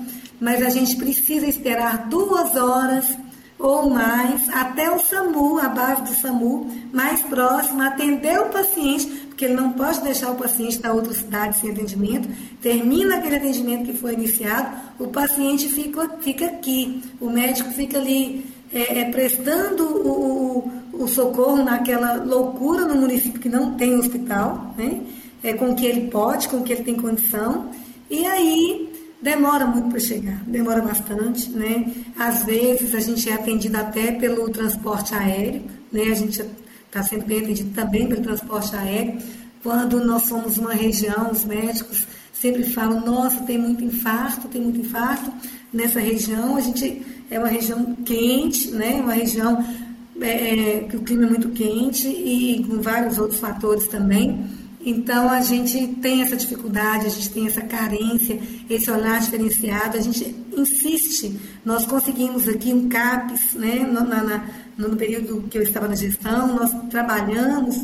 mas 0.41 0.63
a 0.63 0.71
gente 0.71 0.95
precisa 0.97 1.47
esperar 1.47 2.09
duas 2.09 2.55
horas 2.55 3.17
ou 3.59 3.91
mais 3.91 4.49
até 4.51 4.89
o 4.89 5.01
SAMU, 5.01 5.59
a 5.59 5.69
base 5.69 6.03
do 6.03 6.15
SAMU, 6.15 6.71
mais 6.93 7.21
próximo, 7.23 7.83
atender 7.83 8.39
o 8.39 8.51
paciente, 8.51 9.07
porque 9.27 9.47
ele 9.47 9.55
não 9.55 9.73
pode 9.73 10.01
deixar 10.01 10.31
o 10.31 10.37
paciente 10.37 10.81
na 10.81 10.93
outra 10.93 11.13
cidade 11.13 11.59
sem 11.59 11.73
atendimento. 11.73 12.29
Termina 12.63 13.17
aquele 13.17 13.35
atendimento 13.35 13.87
que 13.87 13.99
foi 13.99 14.15
iniciado, 14.15 14.77
o 15.01 15.09
paciente 15.09 15.69
fica, 15.69 16.09
fica 16.21 16.47
aqui, 16.47 17.03
o 17.21 17.29
médico 17.29 17.71
fica 17.71 17.99
ali 17.99 18.47
é, 18.73 19.01
é, 19.01 19.11
prestando 19.11 19.83
o, 19.83 20.59
o, 20.93 21.03
o 21.05 21.09
socorro 21.09 21.65
naquela 21.65 22.15
loucura 22.23 22.85
no 22.85 22.95
município 22.95 23.41
que 23.41 23.49
não 23.49 23.75
tem 23.75 23.97
hospital, 23.97 24.73
né? 24.79 25.01
É, 25.43 25.53
com 25.53 25.71
o 25.71 25.75
que 25.75 25.87
ele 25.87 26.11
pode, 26.11 26.49
com 26.49 26.59
o 26.59 26.65
que 26.65 26.73
ele 26.73 26.83
tem 26.83 26.97
condição, 26.97 27.71
e 28.11 28.27
aí 28.27 28.93
demora 29.21 29.67
muito 29.67 29.89
para 29.89 30.01
chegar, 30.01 30.43
demora 30.47 30.81
bastante, 30.81 31.51
né? 31.51 31.93
Às 32.19 32.45
vezes 32.45 32.95
a 32.95 33.01
gente 33.01 33.29
é 33.29 33.35
atendido 33.35 33.77
até 33.77 34.13
pelo 34.13 34.49
transporte 34.51 35.15
aéreo, 35.15 35.63
né? 35.93 36.03
A 36.03 36.15
gente 36.15 36.45
está 36.87 37.03
sendo 37.03 37.27
bem 37.27 37.41
atendido 37.41 37.71
também 37.75 38.07
pelo 38.07 38.23
transporte 38.23 38.75
aéreo. 38.75 39.19
Quando 39.63 40.05
nós 40.05 40.23
somos 40.27 40.57
uma 40.59 40.73
região, 40.73 41.31
os 41.31 41.45
médicos 41.45 42.07
sempre 42.33 42.63
falam, 42.65 43.05
nossa, 43.05 43.43
tem 43.43 43.59
muito 43.59 43.83
infarto, 43.83 44.49
tem 44.49 44.61
muito 44.61 44.81
infarto 44.81 45.33
nessa 45.73 46.01
região. 46.01 46.57
A 46.57 46.61
gente 46.61 47.05
é 47.31 47.39
uma 47.39 47.49
região 47.49 47.97
quente, 48.05 48.71
né? 48.71 49.01
Uma 49.01 49.15
região 49.15 49.65
é, 50.21 50.77
é, 50.77 50.81
que 50.89 50.97
o 50.97 51.01
clima 51.01 51.25
é 51.25 51.29
muito 51.29 51.49
quente 51.51 52.09
e 52.09 52.65
com 52.69 52.81
vários 52.81 53.19
outros 53.19 53.41
fatores 53.41 53.89
também. 53.89 54.45
Então 54.89 55.29
a 55.29 55.43
gente 55.43 55.87
tem 56.01 56.23
essa 56.23 56.35
dificuldade, 56.35 57.05
a 57.05 57.11
gente 57.11 57.29
tem 57.29 57.47
essa 57.47 57.61
carência, 57.61 58.41
esse 58.71 58.91
olhar 58.91 59.21
diferenciado, 59.21 59.99
a 59.99 60.01
gente 60.01 60.35
insiste. 60.57 61.39
Nós 61.63 61.85
conseguimos 61.85 62.49
aqui 62.49 62.73
um 62.73 62.89
CAPES, 62.89 63.53
né, 63.53 63.81
no, 63.81 64.03
na, 64.03 64.49
no 64.79 64.97
período 64.97 65.47
que 65.51 65.59
eu 65.59 65.63
estava 65.63 65.89
na 65.89 65.95
gestão, 65.95 66.55
nós 66.55 66.71
trabalhamos 66.89 67.77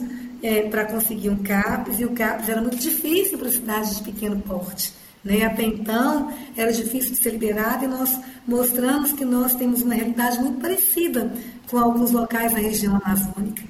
é, 0.42 0.62
para 0.62 0.86
conseguir 0.86 1.28
um 1.28 1.42
CAPES 1.42 2.00
e 2.00 2.06
o 2.06 2.12
CAPES 2.12 2.48
era 2.48 2.62
muito 2.62 2.78
difícil 2.78 3.36
para 3.36 3.50
cidades 3.50 3.98
de 3.98 4.02
pequeno 4.02 4.40
porte. 4.40 4.94
Né? 5.22 5.44
Até 5.44 5.62
então 5.62 6.32
era 6.56 6.72
difícil 6.72 7.10
de 7.12 7.22
ser 7.22 7.32
liberado 7.32 7.84
e 7.84 7.88
nós 7.88 8.18
mostramos 8.46 9.12
que 9.12 9.26
nós 9.26 9.54
temos 9.54 9.82
uma 9.82 9.92
realidade 9.92 10.40
muito 10.40 10.58
parecida 10.58 11.30
com 11.70 11.76
alguns 11.76 12.12
locais 12.12 12.50
na 12.52 12.60
região 12.60 12.98
amazônica. 13.04 13.62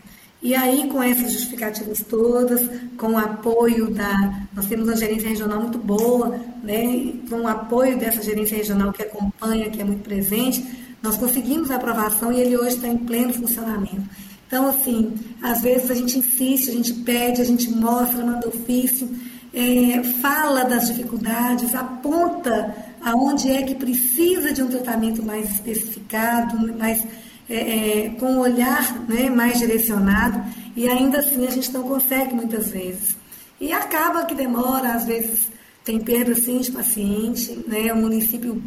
E 0.44 0.54
aí, 0.54 0.88
com 0.90 1.02
essas 1.02 1.32
justificativas 1.32 2.04
todas, 2.06 2.68
com 2.98 3.12
o 3.12 3.16
apoio 3.16 3.90
da. 3.90 4.44
Nós 4.54 4.66
temos 4.66 4.86
uma 4.86 4.94
gerência 4.94 5.26
regional 5.26 5.62
muito 5.62 5.78
boa, 5.78 6.38
né? 6.62 7.14
com 7.30 7.36
o 7.36 7.48
apoio 7.48 7.98
dessa 7.98 8.22
gerência 8.22 8.54
regional 8.54 8.92
que 8.92 9.02
acompanha, 9.02 9.70
que 9.70 9.80
é 9.80 9.84
muito 9.84 10.02
presente, 10.02 10.62
nós 11.02 11.16
conseguimos 11.16 11.70
a 11.70 11.76
aprovação 11.76 12.30
e 12.30 12.42
ele 12.42 12.58
hoje 12.58 12.76
está 12.76 12.86
em 12.86 12.98
pleno 12.98 13.32
funcionamento. 13.32 14.02
Então, 14.46 14.68
assim, 14.68 15.14
às 15.42 15.62
vezes 15.62 15.90
a 15.90 15.94
gente 15.94 16.18
insiste, 16.18 16.68
a 16.68 16.74
gente 16.74 16.92
pede, 16.92 17.40
a 17.40 17.44
gente 17.44 17.70
mostra, 17.70 18.22
manda 18.22 18.46
ofício, 18.46 19.08
é, 19.54 20.02
fala 20.20 20.64
das 20.64 20.88
dificuldades, 20.88 21.74
aponta 21.74 22.74
aonde 23.02 23.50
é 23.50 23.62
que 23.62 23.74
precisa 23.74 24.52
de 24.52 24.62
um 24.62 24.68
tratamento 24.68 25.22
mais 25.22 25.50
especificado, 25.52 26.76
mais 26.76 27.02
é, 27.48 28.06
é, 28.06 28.08
com 28.10 28.26
um 28.26 28.38
olhar 28.40 29.06
né, 29.08 29.28
mais 29.28 29.58
direcionado, 29.58 30.42
e 30.74 30.88
ainda 30.88 31.18
assim 31.18 31.46
a 31.46 31.50
gente 31.50 31.72
não 31.72 31.82
consegue 31.82 32.34
muitas 32.34 32.70
vezes. 32.70 33.16
E 33.60 33.72
acaba 33.72 34.24
que 34.24 34.34
demora, 34.34 34.94
às 34.94 35.04
vezes 35.04 35.48
tem 35.84 36.00
perda 36.00 36.34
sim 36.34 36.58
de 36.58 36.72
paciente, 36.72 37.58
né, 37.66 37.92
o 37.92 37.96
município 37.96 38.62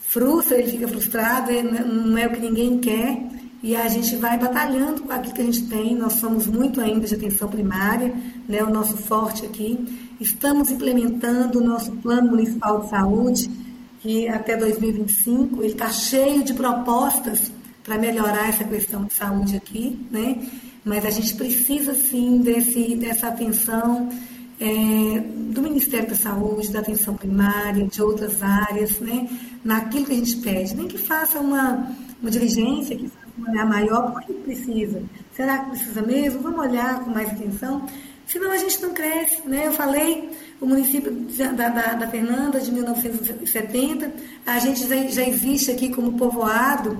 frustra, 0.00 0.58
ele 0.58 0.70
fica 0.70 0.88
frustrado, 0.88 1.52
não 1.52 2.18
é 2.18 2.26
o 2.26 2.32
que 2.32 2.40
ninguém 2.40 2.78
quer, 2.78 3.22
e 3.62 3.74
a 3.74 3.88
gente 3.88 4.16
vai 4.16 4.38
batalhando 4.38 5.02
com 5.02 5.12
aquilo 5.12 5.34
que 5.34 5.42
a 5.42 5.44
gente 5.44 5.66
tem. 5.66 5.94
Nós 5.94 6.14
somos 6.14 6.46
muito 6.46 6.80
ainda 6.80 7.06
de 7.06 7.14
atenção 7.14 7.48
primária, 7.48 8.14
né, 8.48 8.62
o 8.62 8.70
nosso 8.70 8.96
forte 8.96 9.44
aqui. 9.44 9.78
Estamos 10.20 10.70
implementando 10.70 11.60
o 11.60 11.64
nosso 11.64 11.92
Plano 11.92 12.30
Municipal 12.30 12.80
de 12.82 12.90
Saúde, 12.90 13.50
que 14.00 14.28
até 14.28 14.56
2025 14.56 15.62
ele 15.62 15.72
está 15.72 15.90
cheio 15.90 16.44
de 16.44 16.54
propostas 16.54 17.50
para 17.88 17.96
melhorar 17.96 18.50
essa 18.50 18.64
questão 18.64 19.04
de 19.06 19.14
saúde 19.14 19.56
aqui, 19.56 19.98
né? 20.10 20.46
Mas 20.84 21.06
a 21.06 21.10
gente 21.10 21.34
precisa 21.34 21.94
sim 21.94 22.38
desse, 22.42 22.94
dessa 22.96 23.28
atenção 23.28 24.10
é, 24.60 25.20
do 25.52 25.62
Ministério 25.62 26.06
da 26.06 26.14
Saúde, 26.14 26.70
da 26.70 26.80
atenção 26.80 27.16
primária, 27.16 27.86
de 27.86 28.02
outras 28.02 28.42
áreas, 28.42 29.00
né? 29.00 29.26
Naquilo 29.64 30.04
que 30.04 30.12
a 30.12 30.16
gente 30.16 30.36
pede, 30.36 30.76
nem 30.76 30.86
que 30.86 30.98
faça 30.98 31.40
uma, 31.40 31.96
uma 32.20 32.30
diligência, 32.30 32.94
que 32.94 33.08
faça 33.08 33.26
uma 33.38 33.50
olhar 33.52 33.66
maior, 33.66 34.12
porque 34.12 34.34
precisa. 34.34 35.02
Será 35.34 35.58
que 35.60 35.70
precisa 35.70 36.02
mesmo? 36.02 36.42
Vamos 36.42 36.60
olhar 36.60 37.02
com 37.02 37.10
mais 37.10 37.30
atenção. 37.30 37.86
Senão 38.26 38.52
a 38.52 38.58
gente 38.58 38.82
não 38.82 38.90
cresce, 38.92 39.40
né? 39.48 39.68
Eu 39.68 39.72
falei, 39.72 40.28
o 40.60 40.66
município 40.66 41.10
da, 41.56 41.70
da, 41.70 41.94
da 41.94 42.06
Fernanda, 42.06 42.60
de 42.60 42.70
1970, 42.70 44.12
a 44.44 44.58
gente 44.58 44.86
já, 44.86 44.96
já 45.06 45.26
existe 45.26 45.70
aqui 45.70 45.88
como 45.88 46.12
povoado, 46.12 46.98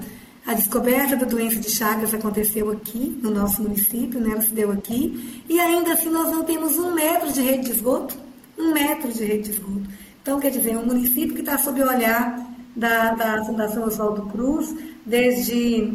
a 0.49 0.55
descoberta 0.55 1.15
da 1.15 1.27
doença 1.27 1.57
de 1.57 1.71
Chagas 1.71 2.15
aconteceu 2.15 2.71
aqui, 2.71 3.21
no 3.23 3.31
nosso 3.31 3.63
município, 3.63 4.19
né? 4.19 4.31
ela 4.31 4.41
se 4.41 4.55
deu 4.55 4.73
aqui, 4.73 5.43
e 5.47 5.61
ainda 5.61 5.93
assim 5.93 6.09
nós 6.09 6.33
não 6.33 6.43
temos 6.43 6.79
um 6.79 6.95
metro 6.95 7.31
de 7.31 7.43
rede 7.43 7.67
de 7.67 7.73
esgoto, 7.73 8.17
um 8.59 8.73
metro 8.73 9.13
de 9.13 9.27
rede 9.27 9.43
de 9.43 9.51
esgoto. 9.51 9.83
Então, 10.23 10.41
quer 10.41 10.51
dizer, 10.51 10.71
é 10.71 10.79
um 10.79 10.87
município 10.87 11.35
que 11.35 11.41
está 11.41 11.59
sob 11.59 11.83
o 11.83 11.87
olhar 11.87 12.51
da, 12.75 13.11
da 13.11 13.45
Fundação 13.45 13.85
Oswaldo 13.85 14.23
Cruz 14.31 14.75
desde 15.05 15.93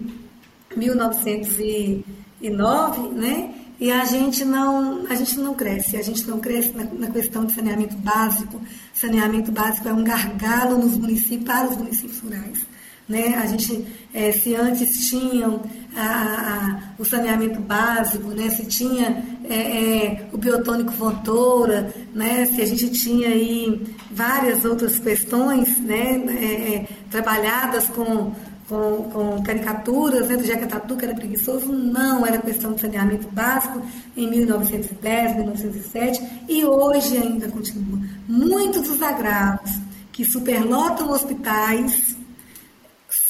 1909, 0.75 3.07
né? 3.09 3.55
E 3.79 3.91
a 3.91 4.05
gente 4.05 4.45
não, 4.45 5.07
a 5.07 5.15
gente 5.15 5.39
não 5.39 5.55
cresce, 5.55 5.97
a 5.97 6.03
gente 6.03 6.27
não 6.27 6.39
cresce 6.39 6.73
na, 6.73 6.83
na, 6.83 7.07
questão 7.07 7.43
de 7.43 7.53
saneamento 7.53 7.95
básico. 7.95 8.61
Saneamento 8.93 9.51
básico 9.51 9.89
é 9.89 9.93
um 9.93 10.03
gargalo 10.03 10.77
nos 10.77 10.95
municípios, 10.95 11.43
para 11.43 11.69
os 11.69 11.75
municípios 11.75 12.19
rurais. 12.19 12.71
Né? 13.13 13.35
A 13.35 13.45
gente, 13.45 13.85
é, 14.11 14.31
se 14.31 14.55
antes 14.55 15.07
tinham 15.07 15.61
a, 15.95 16.01
a, 16.01 16.79
o 16.97 17.05
saneamento 17.05 17.61
básico, 17.61 18.29
né? 18.29 18.49
se 18.49 18.65
tinha 18.65 19.23
é, 19.47 19.55
é, 19.55 20.29
o 20.33 20.37
biotônico 20.39 20.91
Vontoura, 20.93 21.93
né? 22.11 22.47
se 22.47 22.59
a 22.59 22.65
gente 22.65 22.89
tinha 22.89 23.29
aí 23.29 23.79
várias 24.09 24.65
outras 24.65 24.97
questões 24.97 25.79
né? 25.79 26.23
É, 26.27 26.75
é, 26.75 26.87
trabalhadas 27.11 27.87
com 27.89 28.33
com, 28.67 29.09
com 29.11 29.43
caricaturas 29.43 30.29
né, 30.29 30.37
do 30.37 30.43
Jeca 30.43 30.65
Tatu, 30.65 30.95
que 30.95 31.05
era 31.05 31.13
preguiçoso. 31.13 31.71
Não, 31.71 32.25
era 32.25 32.37
questão 32.39 32.73
de 32.73 32.81
saneamento 32.81 33.27
básico 33.29 33.81
em 34.15 34.27
1910, 34.29 35.35
1907 35.35 36.45
e 36.47 36.63
hoje 36.63 37.17
ainda 37.17 37.49
continua. 37.49 37.99
Muitos 38.27 38.83
dos 38.83 39.01
agravos 39.01 39.69
que 40.13 40.23
superlotam 40.23 41.11
hospitais 41.11 42.15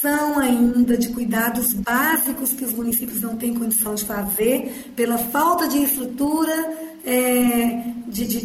são 0.04 0.38
ainda 0.38 0.98
de 0.98 1.08
cuidados 1.08 1.72
básicos 1.72 2.52
que 2.52 2.62
os 2.62 2.74
municípios 2.74 3.22
não 3.22 3.36
têm 3.36 3.54
condição 3.54 3.94
de 3.94 4.04
fazer 4.04 4.92
pela 4.94 5.16
falta 5.16 5.66
de 5.66 5.78
estrutura 5.78 6.52
é, 7.06 7.84
de, 8.06 8.26
de, 8.26 8.40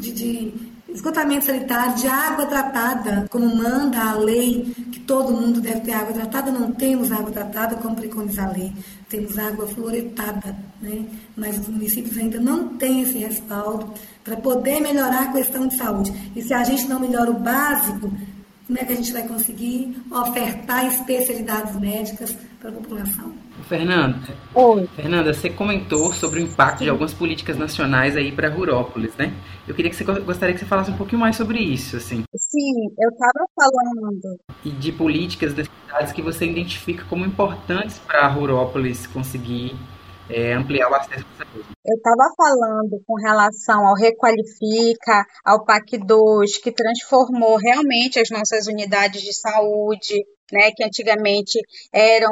de, 0.00 0.54
esgotamento 0.88 1.44
sanitário 1.44 1.94
de 1.96 2.06
água 2.06 2.46
tratada, 2.46 3.26
como 3.28 3.54
manda 3.54 4.00
a 4.00 4.14
lei, 4.14 4.72
que 4.90 5.00
todo 5.00 5.34
mundo 5.34 5.60
deve 5.60 5.80
ter 5.80 5.92
água 5.92 6.14
tratada, 6.14 6.50
não 6.50 6.72
temos 6.72 7.12
água 7.12 7.32
tratada 7.32 7.76
como 7.76 7.96
preconiza 7.96 8.44
a 8.44 8.52
lei. 8.52 8.72
Temos 9.10 9.36
água 9.36 9.66
fluoretada, 9.66 10.56
né? 10.80 11.04
mas 11.36 11.58
os 11.58 11.68
municípios 11.68 12.16
ainda 12.16 12.40
não 12.40 12.78
têm 12.78 13.02
esse 13.02 13.18
respaldo 13.18 13.92
para 14.22 14.36
poder 14.36 14.80
melhorar 14.80 15.24
a 15.24 15.32
questão 15.32 15.66
de 15.66 15.76
saúde. 15.76 16.14
E 16.34 16.40
se 16.40 16.54
a 16.54 16.64
gente 16.64 16.86
não 16.86 16.98
melhora 16.98 17.30
o 17.30 17.40
básico, 17.40 18.10
como 18.66 18.78
é 18.78 18.84
que 18.84 18.92
a 18.92 18.96
gente 18.96 19.12
vai 19.12 19.26
conseguir 19.26 19.94
ofertar 20.10 20.86
especialidades 20.86 21.78
médicas 21.78 22.36
para 22.58 22.70
a 22.70 22.72
população? 22.72 23.34
Fernanda, 23.68 24.18
Oi. 24.54 24.88
Fernanda, 24.96 25.32
você 25.32 25.50
comentou 25.50 26.12
sobre 26.12 26.40
o 26.40 26.42
impacto 26.42 26.78
Sim. 26.78 26.84
de 26.84 26.90
algumas 26.90 27.12
políticas 27.12 27.56
nacionais 27.56 28.16
aí 28.16 28.32
para 28.32 28.48
Rurópolis, 28.48 29.14
né? 29.16 29.32
Eu 29.68 29.74
queria 29.74 29.90
que 29.90 29.96
você 29.96 30.04
gostaria 30.04 30.54
que 30.54 30.60
você 30.60 30.66
falasse 30.66 30.90
um 30.90 30.96
pouquinho 30.96 31.20
mais 31.20 31.36
sobre 31.36 31.58
isso, 31.58 31.96
assim. 31.96 32.24
Sim, 32.34 32.72
eu 32.98 33.10
estava 33.10 33.46
falando. 33.54 34.40
E 34.64 34.70
de 34.70 34.92
políticas 34.92 35.52
das 35.54 35.68
cidades 35.86 36.12
que 36.12 36.22
você 36.22 36.46
identifica 36.46 37.04
como 37.04 37.24
importantes 37.24 37.98
para 37.98 38.26
Rurópolis 38.28 39.06
conseguir 39.06 39.76
é, 40.28 40.52
ampliar 40.52 40.90
o 40.90 40.94
acesso 40.94 41.24
à 41.38 41.44
saúde. 41.44 41.68
Eu 41.84 41.96
estava 41.96 42.32
falando 42.36 43.02
com 43.06 43.14
relação 43.14 43.86
ao 43.86 43.94
Requalifica, 43.94 45.24
ao 45.44 45.64
PAC 45.64 45.98
2, 45.98 46.58
que 46.58 46.72
transformou 46.72 47.56
realmente 47.56 48.18
as 48.18 48.30
nossas 48.30 48.66
unidades 48.66 49.22
de 49.22 49.34
saúde, 49.34 50.14
né, 50.52 50.70
que 50.74 50.82
antigamente 50.82 51.58
eram 51.92 52.30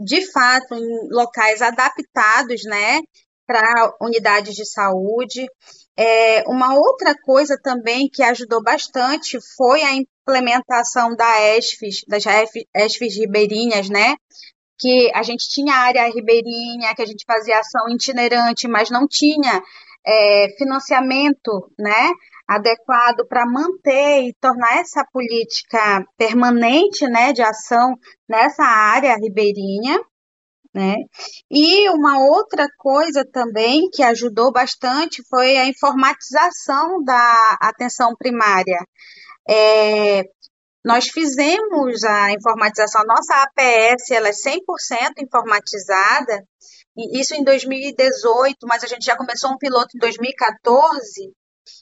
de 0.00 0.30
fato 0.30 0.74
em 0.74 1.08
locais 1.12 1.60
adaptados, 1.62 2.62
né, 2.64 3.00
para 3.46 3.94
unidades 4.00 4.54
de 4.54 4.64
saúde. 4.64 5.46
É, 5.96 6.44
uma 6.46 6.76
outra 6.76 7.14
coisa 7.22 7.58
também 7.60 8.08
que 8.12 8.22
ajudou 8.22 8.62
bastante 8.62 9.38
foi 9.56 9.82
a 9.82 9.94
implementação 9.94 11.16
da 11.16 11.56
ESFES, 11.56 12.04
das 12.06 12.24
ESFES 12.74 13.16
ribeirinhas, 13.16 13.88
né, 13.88 14.14
que 14.78 15.10
a 15.14 15.22
gente 15.22 15.48
tinha 15.48 15.74
área 15.74 16.08
ribeirinha, 16.08 16.94
que 16.94 17.02
a 17.02 17.06
gente 17.06 17.24
fazia 17.26 17.58
ação 17.58 17.88
itinerante, 17.88 18.68
mas 18.68 18.90
não 18.90 19.06
tinha 19.08 19.62
é, 20.06 20.48
financiamento 20.56 21.70
né, 21.78 22.10
adequado 22.46 23.26
para 23.28 23.44
manter 23.44 24.22
e 24.22 24.34
tornar 24.40 24.78
essa 24.78 25.04
política 25.12 26.04
permanente 26.16 27.06
né, 27.06 27.32
de 27.32 27.42
ação 27.42 27.94
nessa 28.28 28.64
área 28.64 29.16
ribeirinha. 29.16 30.00
né? 30.74 30.96
E 31.50 31.88
uma 31.90 32.18
outra 32.20 32.66
coisa 32.78 33.24
também 33.30 33.90
que 33.90 34.02
ajudou 34.02 34.52
bastante 34.52 35.22
foi 35.28 35.56
a 35.58 35.66
informatização 35.66 37.02
da 37.04 37.58
atenção 37.60 38.14
primária. 38.16 38.78
É, 39.48 40.24
nós 40.84 41.08
fizemos 41.08 42.04
a 42.04 42.32
informatização, 42.32 43.02
nossa 43.06 43.34
APS 43.42 44.10
ela 44.10 44.28
é 44.28 44.32
100% 44.32 44.60
informatizada, 45.18 46.44
isso 47.12 47.34
em 47.34 47.44
2018, 47.44 48.56
mas 48.66 48.82
a 48.82 48.86
gente 48.86 49.04
já 49.04 49.16
começou 49.16 49.50
um 49.50 49.58
piloto 49.58 49.88
em 49.94 49.98
2014, 49.98 51.32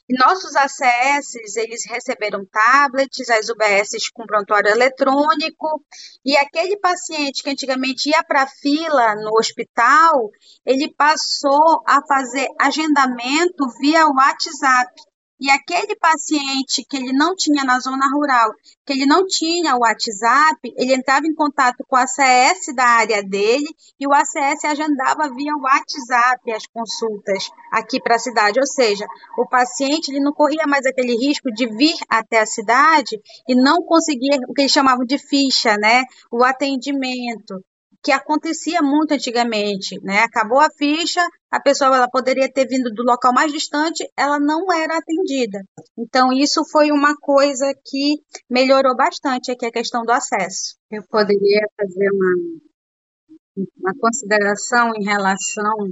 nossos 0.09 0.55
ACS, 0.55 1.57
eles 1.57 1.85
receberam 1.85 2.45
tablets, 2.45 3.29
as 3.29 3.49
UBS 3.49 4.09
com 4.13 4.25
prontuário 4.25 4.69
eletrônico, 4.69 5.81
e 6.25 6.35
aquele 6.37 6.77
paciente 6.77 7.43
que 7.43 7.49
antigamente 7.49 8.09
ia 8.09 8.23
para 8.23 8.43
a 8.43 8.47
fila 8.47 9.15
no 9.15 9.37
hospital, 9.37 10.29
ele 10.65 10.93
passou 10.93 11.83
a 11.85 11.99
fazer 12.07 12.47
agendamento 12.59 13.67
via 13.79 14.07
WhatsApp. 14.07 14.93
E 15.39 15.51
aquele 15.51 15.95
paciente 15.95 16.83
que 16.89 16.97
ele 16.97 17.13
não 17.13 17.35
tinha 17.35 17.63
na 17.63 17.79
zona 17.79 18.07
rural, 18.11 18.51
que 18.85 18.93
ele 18.93 19.05
não 19.05 19.25
tinha 19.25 19.75
o 19.75 19.81
WhatsApp, 19.81 20.57
ele 20.75 20.95
entrava 20.95 21.27
em 21.27 21.35
contato 21.35 21.83
com 21.87 21.95
o 21.95 21.99
ACS 21.99 22.73
da 22.75 22.83
área 22.83 23.21
dele 23.21 23.67
e 23.99 24.07
o 24.07 24.13
ACS 24.13 24.65
agendava 24.65 25.31
via 25.33 25.55
WhatsApp 25.55 26.51
as 26.51 26.65
consultas 26.65 27.49
aqui 27.71 28.01
para 28.01 28.15
a 28.15 28.19
cidade. 28.19 28.59
Ou 28.59 28.65
seja, 28.65 29.05
o 29.37 29.47
paciente 29.47 30.09
ele 30.09 30.19
não 30.19 30.33
corria 30.33 30.65
mais 30.65 30.85
aquele 30.85 31.15
risco 31.15 31.51
de 31.51 31.67
vir 31.67 31.95
até 32.09 32.39
a 32.39 32.45
cidade 32.45 33.19
e 33.47 33.55
não 33.55 33.77
conseguir 33.83 34.39
o 34.47 34.53
que 34.53 34.61
eles 34.61 34.71
chamavam 34.71 35.05
de 35.05 35.19
ficha, 35.19 35.75
né? 35.77 36.03
O 36.31 36.43
atendimento 36.43 37.61
que 38.03 38.11
acontecia 38.11 38.81
muito 38.81 39.13
antigamente, 39.13 39.99
né? 40.01 40.19
Acabou 40.19 40.59
a 40.59 40.69
ficha, 40.69 41.25
a 41.51 41.59
pessoa 41.59 41.95
ela 41.95 42.09
poderia 42.09 42.51
ter 42.51 42.67
vindo 42.67 42.91
do 42.93 43.03
local 43.03 43.33
mais 43.33 43.51
distante, 43.51 44.07
ela 44.15 44.39
não 44.39 44.71
era 44.71 44.97
atendida. 44.97 45.61
Então 45.97 46.31
isso 46.31 46.63
foi 46.71 46.91
uma 46.91 47.15
coisa 47.17 47.73
que 47.85 48.15
melhorou 48.49 48.95
bastante 48.95 49.51
aqui 49.51 49.65
a 49.65 49.71
questão 49.71 50.03
do 50.03 50.11
acesso. 50.11 50.75
Eu 50.91 51.03
poderia 51.09 51.67
fazer 51.75 52.09
uma, 52.11 53.65
uma 53.81 53.93
consideração 53.99 54.91
em 54.95 55.03
relação 55.03 55.91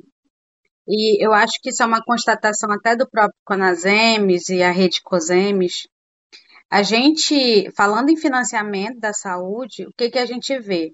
e 0.87 1.23
eu 1.25 1.33
acho 1.33 1.59
que 1.61 1.69
isso 1.69 1.81
é 1.81 1.85
uma 1.85 2.03
constatação 2.03 2.71
até 2.71 2.95
do 2.95 3.09
próprio 3.09 3.39
Conasems 3.43 4.49
e 4.49 4.61
a 4.61 4.71
rede 4.71 5.01
Cosemes. 5.01 5.87
A 6.69 6.83
gente, 6.83 7.71
falando 7.75 8.09
em 8.09 8.17
financiamento 8.17 8.99
da 8.99 9.13
saúde, 9.13 9.85
o 9.87 9.91
que, 9.97 10.09
que 10.09 10.19
a 10.19 10.25
gente 10.25 10.57
vê? 10.59 10.91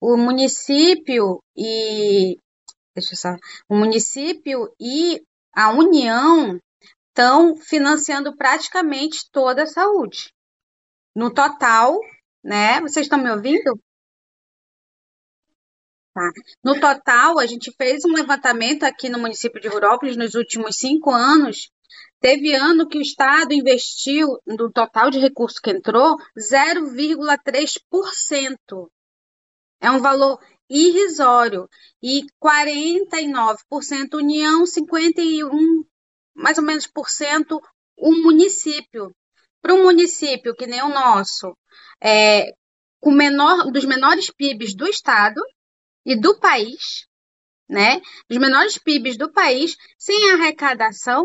O 0.00 0.16
município 0.16 1.42
e 1.56 2.36
deixa 2.94 3.14
só, 3.14 3.36
o 3.68 3.76
município 3.76 4.74
e 4.80 5.22
a 5.52 5.70
União 5.70 6.58
estão 7.08 7.56
financiando 7.56 8.36
praticamente 8.36 9.28
toda 9.30 9.64
a 9.64 9.66
saúde. 9.66 10.32
No 11.14 11.32
total, 11.32 11.98
né? 12.42 12.80
Vocês 12.80 13.06
estão 13.06 13.18
me 13.18 13.30
ouvindo? 13.30 13.78
Tá. 16.14 16.30
No 16.64 16.80
total, 16.80 17.38
a 17.38 17.46
gente 17.46 17.72
fez 17.76 18.04
um 18.04 18.12
levantamento 18.12 18.84
aqui 18.84 19.08
no 19.08 19.18
município 19.18 19.60
de 19.60 19.68
Rurópolis 19.68 20.16
nos 20.16 20.34
últimos 20.34 20.76
cinco 20.76 21.10
anos. 21.10 21.70
Teve 22.20 22.54
ano 22.54 22.88
que 22.88 22.98
o 22.98 23.02
Estado 23.02 23.52
investiu, 23.52 24.38
no 24.46 24.70
total 24.70 25.10
de 25.10 25.18
recursos 25.18 25.58
que 25.58 25.70
entrou, 25.70 26.16
0,3% 26.36 28.90
é 29.80 29.90
um 29.90 30.00
valor 30.00 30.38
irrisório. 30.68 31.68
E 32.02 32.24
49% 32.42 34.14
União, 34.14 34.66
51 34.66 35.84
mais 36.34 36.58
ou 36.58 36.64
menos 36.64 36.86
por 36.86 37.08
cento 37.08 37.60
o 37.96 38.12
município. 38.22 39.14
Para 39.60 39.74
um 39.74 39.82
município 39.82 40.54
que 40.54 40.66
nem 40.66 40.82
o 40.82 40.88
nosso, 40.88 41.54
é, 42.02 42.50
com 42.98 43.10
menor, 43.10 43.70
dos 43.70 43.84
menores 43.84 44.30
PIBs 44.30 44.74
do 44.74 44.86
estado 44.86 45.40
e 46.04 46.18
do 46.18 46.38
país, 46.40 47.06
né? 47.68 48.00
Dos 48.28 48.38
menores 48.38 48.78
PIBs 48.78 49.18
do 49.18 49.30
país, 49.30 49.76
sem 49.98 50.32
arrecadação, 50.32 51.24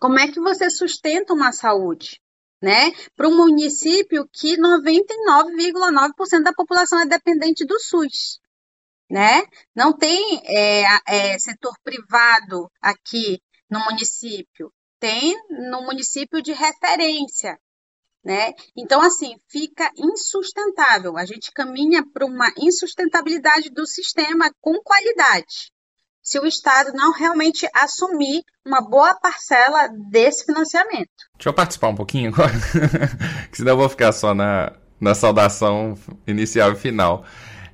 como 0.00 0.18
é 0.18 0.32
que 0.32 0.40
você 0.40 0.70
sustenta 0.70 1.34
uma 1.34 1.52
saúde? 1.52 2.18
Né, 2.62 2.92
para 3.16 3.28
um 3.28 3.36
município 3.36 4.28
que 4.32 4.56
99,9% 4.56 6.42
da 6.44 6.52
população 6.52 7.00
é 7.00 7.06
dependente 7.06 7.64
do 7.64 7.78
SUS. 7.80 8.40
Né? 9.10 9.42
Não 9.74 9.92
tem 9.92 10.40
é, 10.44 10.84
é, 11.06 11.38
setor 11.38 11.74
privado 11.82 12.70
aqui 12.80 13.42
no 13.68 13.80
município, 13.80 14.72
tem 15.00 15.36
no 15.50 15.82
município 15.82 16.40
de 16.40 16.52
referência. 16.52 17.58
Né? 18.24 18.52
Então, 18.76 19.02
assim, 19.02 19.34
fica 19.48 19.90
insustentável. 19.96 21.16
A 21.16 21.24
gente 21.26 21.50
caminha 21.50 22.06
para 22.12 22.24
uma 22.24 22.52
insustentabilidade 22.56 23.68
do 23.70 23.84
sistema 23.84 24.48
com 24.60 24.80
qualidade 24.80 25.71
se 26.22 26.38
o 26.38 26.46
Estado 26.46 26.92
não 26.94 27.12
realmente 27.12 27.68
assumir 27.74 28.42
uma 28.64 28.80
boa 28.80 29.14
parcela 29.14 29.88
desse 30.10 30.44
financiamento. 30.44 31.10
Deixa 31.36 31.48
eu 31.48 31.52
participar 31.52 31.88
um 31.88 31.94
pouquinho 31.94 32.32
agora, 32.32 32.52
que 33.50 33.56
senão 33.56 33.72
eu 33.72 33.76
vou 33.76 33.88
ficar 33.88 34.12
só 34.12 34.32
na, 34.32 34.72
na 35.00 35.14
saudação 35.14 35.98
inicial 36.26 36.72
e 36.72 36.76
final. 36.76 37.24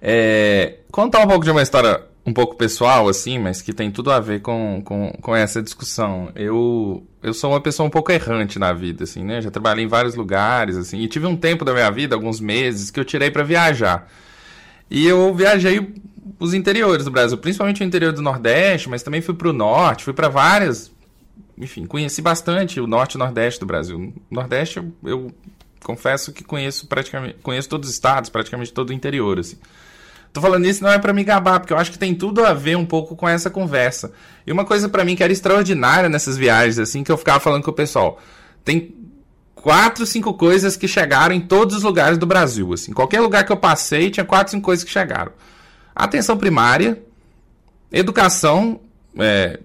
É, 0.01 0.79
contar 0.91 1.21
um 1.21 1.27
pouco 1.27 1.45
de 1.45 1.51
uma 1.51 1.63
história 1.63 2.09
um 2.29 2.33
pouco 2.33 2.57
pessoal, 2.57 3.09
assim, 3.09 3.39
mas 3.39 3.63
que 3.63 3.73
tem 3.73 3.91
tudo 3.91 4.13
a 4.13 4.21
ver 4.21 4.41
com, 4.41 4.83
com, 4.85 5.11
com 5.21 5.35
essa 5.35 5.63
discussão. 5.63 6.31
Eu, 6.35 7.07
eu 7.23 7.33
sou 7.33 7.51
uma 7.51 7.61
pessoa 7.61 7.87
um 7.87 7.91
pouco 7.91 8.13
errante 8.13 8.59
na 8.59 8.73
vida, 8.73 9.05
assim, 9.05 9.25
né? 9.25 9.41
Já 9.41 9.51
trabalhei 9.51 9.85
em 9.85 9.89
vários 9.89 10.15
lugares, 10.15 10.77
assim, 10.77 10.99
e 10.99 11.09
tive 11.09 11.27
um 11.27 11.37
tempo 11.37 11.65
da 11.65 11.73
minha 11.73 11.91
vida, 11.91 12.15
alguns 12.15 12.39
meses, 12.39 12.91
que 12.91 13.01
eu 13.01 13.05
tirei 13.05 13.31
para 13.31 13.43
viajar. 13.43 14.09
E 14.91 15.07
eu 15.07 15.35
viajei 15.35 15.95
os 16.39 16.55
interiores 16.55 17.05
do 17.05 17.11
Brasil, 17.11 17.37
principalmente 17.39 17.83
o 17.83 17.85
interior 17.85 18.13
do 18.13 18.23
Nordeste, 18.23 18.89
mas 18.89 19.03
também 19.03 19.21
fui 19.21 19.35
para 19.35 19.49
o 19.49 19.53
Norte, 19.53 20.05
fui 20.05 20.13
para 20.13 20.29
várias. 20.29 20.91
Enfim, 21.57 21.85
conheci 21.87 22.23
bastante 22.23 22.81
o 22.81 22.87
Norte 22.87 23.15
e 23.15 23.19
Nordeste 23.19 23.61
do 23.61 23.67
Brasil. 23.67 24.13
Nordeste, 24.31 24.79
eu, 24.79 24.93
eu 25.05 25.35
confesso 25.83 26.33
que 26.33 26.45
conheço 26.45 26.87
praticamente, 26.87 27.37
conheço 27.43 27.69
todos 27.69 27.89
os 27.89 27.95
estados, 27.95 28.31
praticamente 28.31 28.73
todo 28.73 28.91
o 28.91 28.93
interior, 28.93 29.39
assim. 29.39 29.59
Tô 30.33 30.41
falando 30.41 30.67
isso 30.67 30.85
não 30.85 30.91
é 30.91 30.99
para 30.99 31.13
me 31.13 31.25
gabar, 31.25 31.59
porque 31.59 31.73
eu 31.73 31.79
acho 31.79 31.91
que 31.91 31.99
tem 31.99 32.15
tudo 32.15 32.45
a 32.45 32.53
ver 32.53 32.77
um 32.77 32.85
pouco 32.85 33.17
com 33.17 33.29
essa 33.29 33.51
conversa. 33.51 34.13
E 34.47 34.53
uma 34.53 34.65
coisa 34.65 34.89
para 34.89 35.05
mim 35.05 35.17
que 35.17 35.23
era 35.23 35.33
extraordinária 35.33 36.09
nessas 36.09 36.37
viagens, 36.37 36.79
assim, 36.79 37.03
que 37.03 37.11
eu 37.11 37.17
ficava 37.17 37.41
falando 37.41 37.65
com 37.65 37.71
o 37.71 37.75
pessoal. 37.75 38.21
Tem 38.65 38.95
quatro, 39.63 40.07
cinco 40.07 40.35
coisas 40.35 40.77
que 40.77 40.89
chegaram 40.89 41.35
em 41.35 41.41
todos 41.41 41.77
os 41.77 41.83
lugares 41.83 42.19
do 42.19 42.27
Brasil, 42.27 42.73
assim. 42.73 42.93
Qualquer 42.93 43.21
lugar 43.21 43.45
que 43.45 43.53
eu 43.53 43.57
passei, 43.57 44.11
tinha 44.11 44.25
quatro, 44.25 44.53
cinco 44.53 44.65
coisas 44.65 44.85
que 44.85 44.91
chegaram. 44.91 45.33
Atenção 45.95 46.37
primária, 46.37 47.03
educação 47.91 48.81
é, 49.19 49.61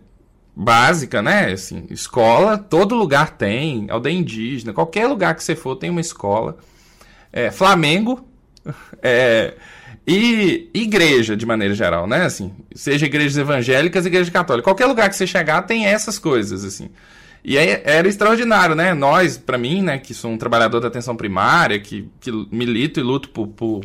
básica, 0.56 1.22
né? 1.22 1.52
Assim, 1.52 1.86
escola, 1.90 2.58
todo 2.58 2.96
lugar 2.96 3.38
tem, 3.38 3.88
aldeia 3.90 4.18
indígena, 4.18 4.74
qualquer 4.74 5.08
lugar 5.08 5.36
que 5.36 5.44
você 5.44 5.56
for 5.56 5.76
tem 5.76 5.90
uma 5.90 6.02
escola. 6.02 6.58
É, 7.32 7.50
Flamengo 7.52 8.28
é, 9.02 9.56
e 10.06 10.70
igreja, 10.74 11.38
de 11.38 11.46
maneira 11.46 11.74
geral, 11.74 12.08
né? 12.08 12.26
Assim, 12.26 12.52
seja 12.74 13.06
igrejas 13.06 13.38
evangélicas, 13.38 14.06
igreja 14.06 14.32
católica. 14.32 14.66
Qualquer 14.66 14.86
lugar 14.86 15.10
que 15.10 15.16
você 15.16 15.28
chegar 15.28 15.62
tem 15.64 15.86
essas 15.86 16.20
coisas, 16.20 16.64
assim. 16.64 16.90
E 17.44 17.58
aí 17.58 17.82
era 17.84 18.08
extraordinário, 18.08 18.74
né? 18.74 18.94
Nós, 18.94 19.38
para 19.38 19.58
mim, 19.58 19.82
né, 19.82 19.98
que 19.98 20.14
sou 20.14 20.32
um 20.32 20.38
trabalhador 20.38 20.80
da 20.80 20.88
atenção 20.88 21.16
primária, 21.16 21.80
que, 21.80 22.10
que 22.20 22.32
milito 22.52 23.00
e 23.00 23.04
luto 23.04 23.30
por, 23.30 23.48
por 23.48 23.82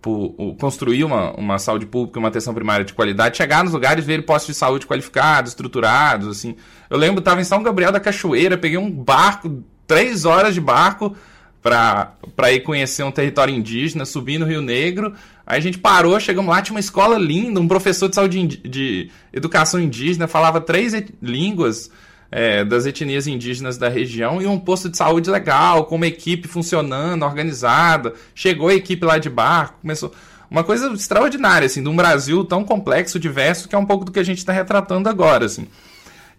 por 0.00 0.54
construir 0.60 1.04
uma, 1.04 1.32
uma 1.32 1.58
saúde 1.58 1.84
pública, 1.84 2.18
uma 2.18 2.28
atenção 2.28 2.54
primária 2.54 2.84
de 2.84 2.92
qualidade, 2.92 3.36
chegar 3.36 3.64
nos 3.64 3.72
lugares, 3.72 4.04
ver 4.04 4.24
postos 4.24 4.54
de 4.54 4.58
saúde 4.58 4.86
qualificados, 4.86 5.50
estruturados, 5.52 6.28
assim. 6.28 6.56
Eu 6.88 6.96
lembro, 6.96 7.18
estava 7.18 7.40
em 7.40 7.44
São 7.44 7.62
Gabriel 7.62 7.90
da 7.90 8.00
Cachoeira, 8.00 8.56
peguei 8.56 8.78
um 8.78 8.90
barco, 8.90 9.62
três 9.86 10.24
horas 10.24 10.54
de 10.54 10.60
barco 10.60 11.16
para 11.60 12.52
ir 12.52 12.60
conhecer 12.60 13.02
um 13.02 13.10
território 13.10 13.52
indígena, 13.52 14.04
subir 14.04 14.38
no 14.38 14.46
Rio 14.46 14.62
Negro. 14.62 15.14
Aí 15.44 15.58
a 15.58 15.62
gente 15.62 15.78
parou, 15.78 16.18
chegamos 16.20 16.50
lá, 16.50 16.62
tinha 16.62 16.74
uma 16.74 16.80
escola 16.80 17.18
linda, 17.18 17.60
um 17.60 17.66
professor 17.66 18.08
de 18.08 18.14
saúde 18.14 18.46
de 18.46 19.10
educação 19.32 19.80
indígena, 19.80 20.28
falava 20.28 20.60
três 20.60 20.92
línguas, 21.20 21.90
é, 22.30 22.64
das 22.64 22.86
etnias 22.86 23.26
indígenas 23.26 23.78
da 23.78 23.88
região 23.88 24.40
e 24.40 24.46
um 24.46 24.58
posto 24.58 24.88
de 24.88 24.96
saúde 24.96 25.30
legal, 25.30 25.86
com 25.86 25.96
uma 25.96 26.06
equipe 26.06 26.46
funcionando, 26.46 27.24
organizada. 27.24 28.14
Chegou 28.34 28.68
a 28.68 28.74
equipe 28.74 29.04
lá 29.04 29.18
de 29.18 29.30
barco, 29.30 29.78
começou. 29.80 30.12
Uma 30.50 30.64
coisa 30.64 30.90
extraordinária, 30.92 31.66
assim, 31.66 31.82
de 31.82 31.88
um 31.88 31.96
Brasil 31.96 32.44
tão 32.44 32.64
complexo, 32.64 33.18
diverso, 33.18 33.68
que 33.68 33.74
é 33.74 33.78
um 33.78 33.84
pouco 33.84 34.04
do 34.04 34.12
que 34.12 34.18
a 34.18 34.24
gente 34.24 34.38
está 34.38 34.52
retratando 34.52 35.08
agora, 35.08 35.44
assim. 35.44 35.66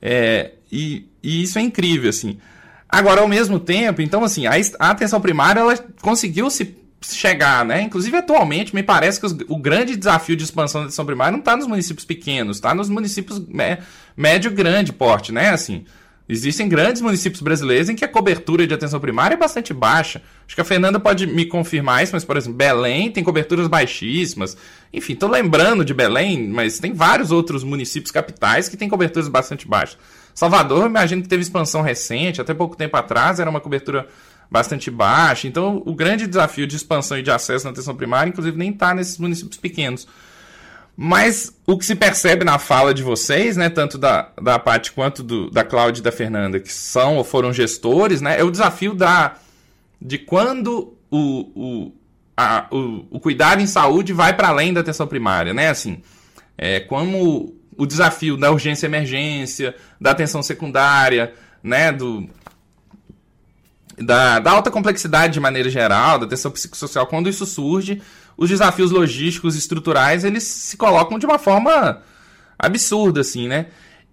É, 0.02 0.52
e, 0.72 1.08
e, 1.22 1.44
isso 1.44 1.60
é 1.60 1.62
incrível, 1.62 2.10
assim. 2.10 2.40
Agora, 2.88 3.22
ao 3.22 3.28
mesmo 3.28 3.60
tempo, 3.60 4.02
então, 4.02 4.24
assim, 4.24 4.48
a, 4.48 4.54
a 4.80 4.90
atenção 4.90 5.22
primária, 5.22 5.60
ela 5.60 5.78
conseguiu 6.02 6.50
se 6.50 6.76
chegar, 7.02 7.64
né? 7.64 7.82
Inclusive, 7.82 8.18
atualmente, 8.18 8.74
me 8.74 8.84
parece 8.84 9.20
que 9.20 9.26
os, 9.26 9.36
o 9.48 9.58
grande 9.58 9.96
desafio 9.96 10.36
de 10.36 10.44
expansão 10.44 10.82
da 10.82 10.88
atenção 10.88 11.06
primária 11.06 11.32
não 11.32 11.40
está 11.40 11.56
nos 11.56 11.68
municípios 11.68 12.06
pequenos, 12.06 12.58
está 12.58 12.74
nos 12.74 12.90
municípios 12.90 13.40
médio 14.20 14.52
grande 14.52 14.92
porte, 14.92 15.32
né? 15.32 15.50
Assim, 15.50 15.86
Existem 16.32 16.70
grandes 16.70 17.02
municípios 17.02 17.42
brasileiros 17.42 17.90
em 17.90 17.96
que 17.96 18.06
a 18.06 18.08
cobertura 18.08 18.68
de 18.68 18.72
atenção 18.72 19.00
primária 19.00 19.34
é 19.34 19.38
bastante 19.38 19.74
baixa. 19.74 20.22
Acho 20.46 20.54
que 20.54 20.62
a 20.62 20.64
Fernanda 20.64 21.00
pode 21.00 21.26
me 21.26 21.44
confirmar 21.44 22.04
isso, 22.04 22.14
mas, 22.14 22.24
por 22.24 22.38
exemplo, 22.38 22.56
Belém 22.56 23.12
tem 23.12 23.24
coberturas 23.24 23.68
baixíssimas. 23.68 24.56
Enfim, 24.94 25.14
estou 25.14 25.28
lembrando 25.28 25.84
de 25.84 25.92
Belém, 25.92 26.48
mas 26.48 26.78
tem 26.78 26.94
vários 26.94 27.32
outros 27.32 27.64
municípios 27.64 28.12
capitais 28.12 28.70
que 28.70 28.78
têm 28.78 28.88
coberturas 28.88 29.28
bastante 29.28 29.68
baixas. 29.68 29.98
Salvador, 30.36 30.86
imagino 30.86 31.24
que 31.24 31.28
teve 31.28 31.42
expansão 31.42 31.82
recente, 31.82 32.40
até 32.40 32.54
pouco 32.54 32.78
tempo 32.78 32.96
atrás 32.96 33.40
era 33.40 33.50
uma 33.50 33.60
cobertura 33.60 34.08
bastante 34.52 34.92
baixa. 34.92 35.48
Então, 35.48 35.82
o 35.84 35.96
grande 35.96 36.28
desafio 36.28 36.68
de 36.68 36.76
expansão 36.76 37.18
e 37.18 37.24
de 37.24 37.32
acesso 37.32 37.66
na 37.66 37.72
atenção 37.72 37.96
primária, 37.96 38.30
inclusive, 38.30 38.56
nem 38.56 38.70
está 38.70 38.94
nesses 38.94 39.18
municípios 39.18 39.58
pequenos. 39.58 40.08
Mas 41.02 41.58
o 41.66 41.78
que 41.78 41.86
se 41.86 41.96
percebe 41.96 42.44
na 42.44 42.60
fala 42.60 42.94
de 42.94 43.02
vocês, 43.02 43.56
né, 43.56 43.70
tanto 43.70 43.98
da, 43.98 44.34
da 44.42 44.60
Paty 44.60 44.92
quanto 44.92 45.24
do, 45.24 45.50
da 45.50 45.64
Cláudia 45.64 46.02
e 46.02 46.04
da 46.04 46.12
Fernanda, 46.12 46.60
que 46.60 46.74
são 46.74 47.16
ou 47.16 47.24
foram 47.24 47.54
gestores, 47.54 48.20
né, 48.20 48.38
é 48.38 48.44
o 48.44 48.52
desafio 48.52 48.94
da, 48.94 49.36
de 50.02 50.18
quando 50.18 50.98
o, 51.10 51.52
o, 51.56 51.94
a, 52.36 52.68
o, 52.70 53.08
o 53.12 53.20
cuidado 53.22 53.62
em 53.62 53.66
saúde 53.66 54.12
vai 54.12 54.36
para 54.36 54.50
além 54.50 54.74
da 54.74 54.82
atenção 54.82 55.08
primária, 55.08 55.54
né, 55.54 55.70
assim, 55.70 56.02
é, 56.58 56.82
como 56.82 57.56
o 57.78 57.86
desafio 57.86 58.36
da 58.36 58.52
urgência 58.52 58.86
emergência, 58.86 59.74
da 60.02 60.12
atenção 60.12 60.44
secundária, 60.44 61.34
né, 61.64 61.94
do, 61.94 62.30
da, 63.98 64.40
da 64.40 64.52
alta 64.52 64.70
complexidade 64.70 65.32
de 65.32 65.40
maneira 65.40 65.70
geral, 65.70 66.20
da 66.20 66.26
atenção 66.26 66.52
psicossocial, 66.52 67.08
quando 67.08 67.30
isso 67.30 67.46
surge, 67.46 68.02
os 68.40 68.50
desafios 68.50 68.90
logísticos 68.90 69.58
estruturais, 69.58 70.24
eles 70.24 70.44
se 70.44 70.78
colocam 70.78 71.20
de 71.20 71.26
uma 71.26 71.38
forma 71.38 72.02
absurda, 72.58 73.20
assim, 73.20 73.50
né? 73.50 73.66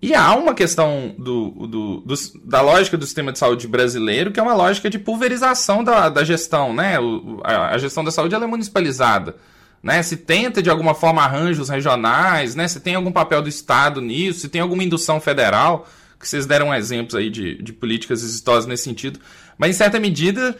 E 0.02 0.14
há 0.14 0.34
uma 0.34 0.52
questão 0.52 1.14
do, 1.16 1.50
do, 1.50 2.00
do, 2.00 2.14
da 2.44 2.60
lógica 2.60 2.96
do 2.96 3.04
sistema 3.06 3.32
de 3.32 3.38
saúde 3.38 3.68
brasileiro, 3.68 4.32
que 4.32 4.40
é 4.40 4.42
uma 4.42 4.52
lógica 4.52 4.90
de 4.90 4.98
pulverização 4.98 5.84
da, 5.84 6.08
da 6.08 6.24
gestão, 6.24 6.74
né? 6.74 6.98
O, 6.98 7.40
a, 7.44 7.68
a, 7.68 7.78
gestão 7.78 8.02
da 8.02 8.10
saúde 8.10 8.34
é 8.34 8.38
municipalizada. 8.46 9.36
Né? 9.80 10.02
Se 10.02 10.16
tenta, 10.16 10.60
de 10.60 10.68
alguma 10.68 10.92
forma, 10.92 11.22
arranjos 11.22 11.68
regionais, 11.68 12.56
né? 12.56 12.66
se 12.66 12.80
tem 12.80 12.96
algum 12.96 13.12
papel 13.12 13.40
do 13.40 13.48
Estado 13.48 14.00
nisso, 14.00 14.40
se 14.40 14.48
tem 14.48 14.60
alguma 14.60 14.82
indução 14.82 15.20
federal, 15.20 15.86
que 16.18 16.28
vocês 16.28 16.46
deram 16.46 16.74
exemplos 16.74 17.14
aí 17.14 17.30
de, 17.30 17.62
de 17.62 17.72
políticas 17.72 18.24
exitosas 18.24 18.66
nesse 18.66 18.82
sentido. 18.82 19.20
Mas, 19.56 19.70
em 19.70 19.78
certa 19.78 20.00
medida, 20.00 20.56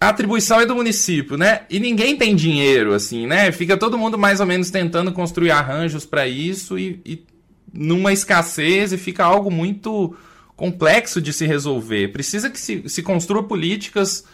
a 0.00 0.08
atribuição 0.08 0.60
é 0.60 0.66
do 0.66 0.76
município, 0.76 1.36
né? 1.36 1.62
E 1.68 1.80
ninguém 1.80 2.16
tem 2.16 2.36
dinheiro, 2.36 2.94
assim, 2.94 3.26
né? 3.26 3.50
Fica 3.50 3.76
todo 3.76 3.98
mundo 3.98 4.16
mais 4.16 4.38
ou 4.38 4.46
menos 4.46 4.70
tentando 4.70 5.12
construir 5.12 5.50
arranjos 5.50 6.06
para 6.06 6.26
isso 6.26 6.78
e, 6.78 7.00
e, 7.04 7.26
numa 7.72 8.12
escassez 8.12 8.92
e 8.92 8.98
fica 8.98 9.24
algo 9.24 9.50
muito 9.50 10.16
complexo 10.54 11.20
de 11.20 11.32
se 11.32 11.46
resolver. 11.46 12.08
Precisa 12.08 12.48
que 12.48 12.60
se, 12.60 12.84
se 12.88 13.02
construa 13.02 13.42
políticas 13.42 14.24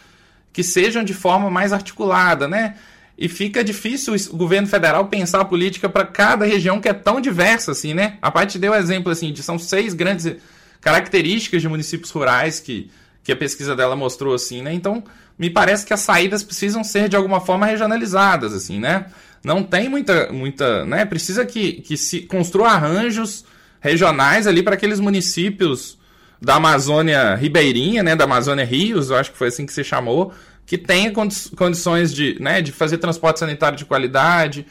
que 0.53 0.63
sejam 0.63 1.03
de 1.03 1.13
forma 1.13 1.49
mais 1.49 1.73
articulada, 1.73 2.47
né? 2.47 2.75
E 3.17 3.27
fica 3.27 3.63
difícil 3.63 4.13
o 4.31 4.35
governo 4.35 4.67
federal 4.67 5.07
pensar 5.07 5.41
a 5.41 5.45
política 5.45 5.89
para 5.89 6.05
cada 6.05 6.45
região 6.45 6.79
que 6.79 6.89
é 6.89 6.93
tão 6.93 7.19
diversa, 7.19 7.71
assim, 7.71 7.93
né? 7.93 8.17
A 8.21 8.29
parte 8.29 8.59
deu 8.59 8.73
exemplo, 8.73 9.11
assim, 9.11 9.33
de 9.33 9.41
são 9.41 9.57
seis 9.57 9.93
grandes 9.93 10.35
características 10.79 11.61
de 11.61 11.67
municípios 11.67 12.11
rurais 12.11 12.59
que, 12.59 12.91
que 13.23 13.31
a 13.31 13.35
pesquisa 13.35 13.75
dela 13.75 13.95
mostrou, 13.95 14.35
assim, 14.35 14.61
né? 14.61 14.73
Então, 14.73 15.03
me 15.37 15.49
parece 15.49 15.85
que 15.85 15.93
as 15.93 15.99
saídas 15.99 16.43
precisam 16.43 16.83
ser 16.83 17.09
de 17.09 17.15
alguma 17.15 17.41
forma 17.41 17.65
regionalizadas, 17.65 18.53
assim, 18.53 18.79
né? 18.79 19.05
Não 19.43 19.61
tem 19.61 19.89
muita, 19.89 20.31
muita, 20.31 20.85
né? 20.85 21.05
Precisa 21.05 21.45
que, 21.45 21.73
que 21.73 21.97
se 21.97 22.21
construa 22.21 22.69
arranjos 22.69 23.45
regionais 23.79 24.47
ali 24.47 24.63
para 24.63 24.75
aqueles 24.75 24.99
municípios 24.99 25.97
da 26.41 26.55
Amazônia 26.55 27.35
Ribeirinha, 27.35 28.01
né? 28.01 28.15
Da 28.15 28.23
Amazônia 28.23 28.65
Rios, 28.65 29.09
eu 29.09 29.17
acho 29.17 29.31
que 29.31 29.37
foi 29.37 29.49
assim 29.49 29.65
que 29.65 29.73
se 29.73 29.83
chamou, 29.83 30.33
que 30.65 30.77
tenha 30.77 31.11
condi 31.11 31.35
condições 31.55 32.13
de, 32.13 32.37
né? 32.39 32.61
De 32.61 32.71
fazer 32.71 32.97
transporte 32.97 33.39
sanitário 33.39 33.77
de 33.77 33.85
qualidade, 33.85 34.65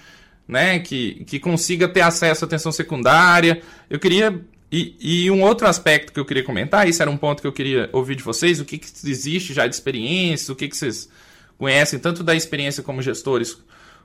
né? 0.49 0.79
Que, 0.79 1.25
que 1.25 1.39
consiga 1.39 1.87
ter 1.87 2.01
acesso 2.01 2.45
à 2.45 2.47
atenção 2.47 2.73
secundária. 2.73 3.61
Eu 3.89 4.01
queria 4.01 4.41
e, 4.77 4.97
e, 4.99 5.31
um 5.31 5.41
outro 5.41 5.69
aspecto 5.69 6.13
que 6.13 6.19
eu 6.19 6.25
queria 6.25 6.43
comentar, 6.43 6.89
isso 6.89 7.01
era 7.01 7.09
um 7.09 7.17
ponto 7.17 7.41
que 7.41 7.47
eu 7.47 7.53
queria 7.53 7.89
ouvir 7.93 8.17
de 8.17 8.25
vocês, 8.25 8.59
o 8.59 8.65
que, 8.65 8.77
que 8.77 8.89
existe 9.09 9.55
já 9.55 9.69
de 9.69 9.75
experiência, 9.77 10.53
o 10.53 10.57
que, 10.57 10.67
que 10.67 10.77
vocês 10.77 11.09
conhecem, 11.57 11.97
tanto 11.97 12.25
da 12.25 12.35
experiência 12.35 12.83
como 12.83 13.01
gestores, 13.01 13.57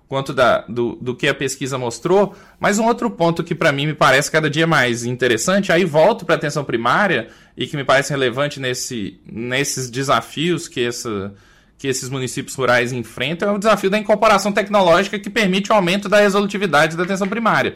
quanto 0.08 0.32
da, 0.32 0.60
do, 0.70 0.96
do 1.02 1.16
que 1.16 1.28
a 1.28 1.34
pesquisa 1.34 1.76
mostrou. 1.80 2.36
Mas 2.60 2.78
um 2.78 2.86
outro 2.86 3.10
ponto 3.10 3.44
que 3.44 3.56
para 3.56 3.72
mim 3.72 3.88
me 3.88 3.96
parece 3.96 4.30
cada 4.30 4.48
dia 4.48 4.68
mais 4.68 5.06
interessante, 5.06 5.72
aí 5.72 5.84
volto 5.86 6.24
para 6.24 6.36
a 6.36 6.38
atenção 6.38 6.64
primária 6.64 7.30
e 7.58 7.66
que 7.66 7.76
me 7.76 7.84
parece 7.84 8.12
relevante 8.12 8.60
nesse, 8.60 9.20
nesses 9.26 9.90
desafios 9.90 10.68
que, 10.68 10.86
essa, 10.86 11.34
que 11.80 11.88
esses 11.88 12.10
municípios 12.10 12.54
rurais 12.54 12.94
enfrentam, 12.94 13.50
é 13.50 13.52
o 13.52 13.58
desafio 13.58 13.90
da 13.90 13.98
incorporação 13.98 14.52
tecnológica 14.52 15.18
que 15.18 15.32
permite 15.32 15.72
o 15.72 15.74
aumento 15.76 16.08
da 16.08 16.20
resolutividade 16.20 16.96
da 16.96 17.06
atenção 17.06 17.28
primária. 17.28 17.76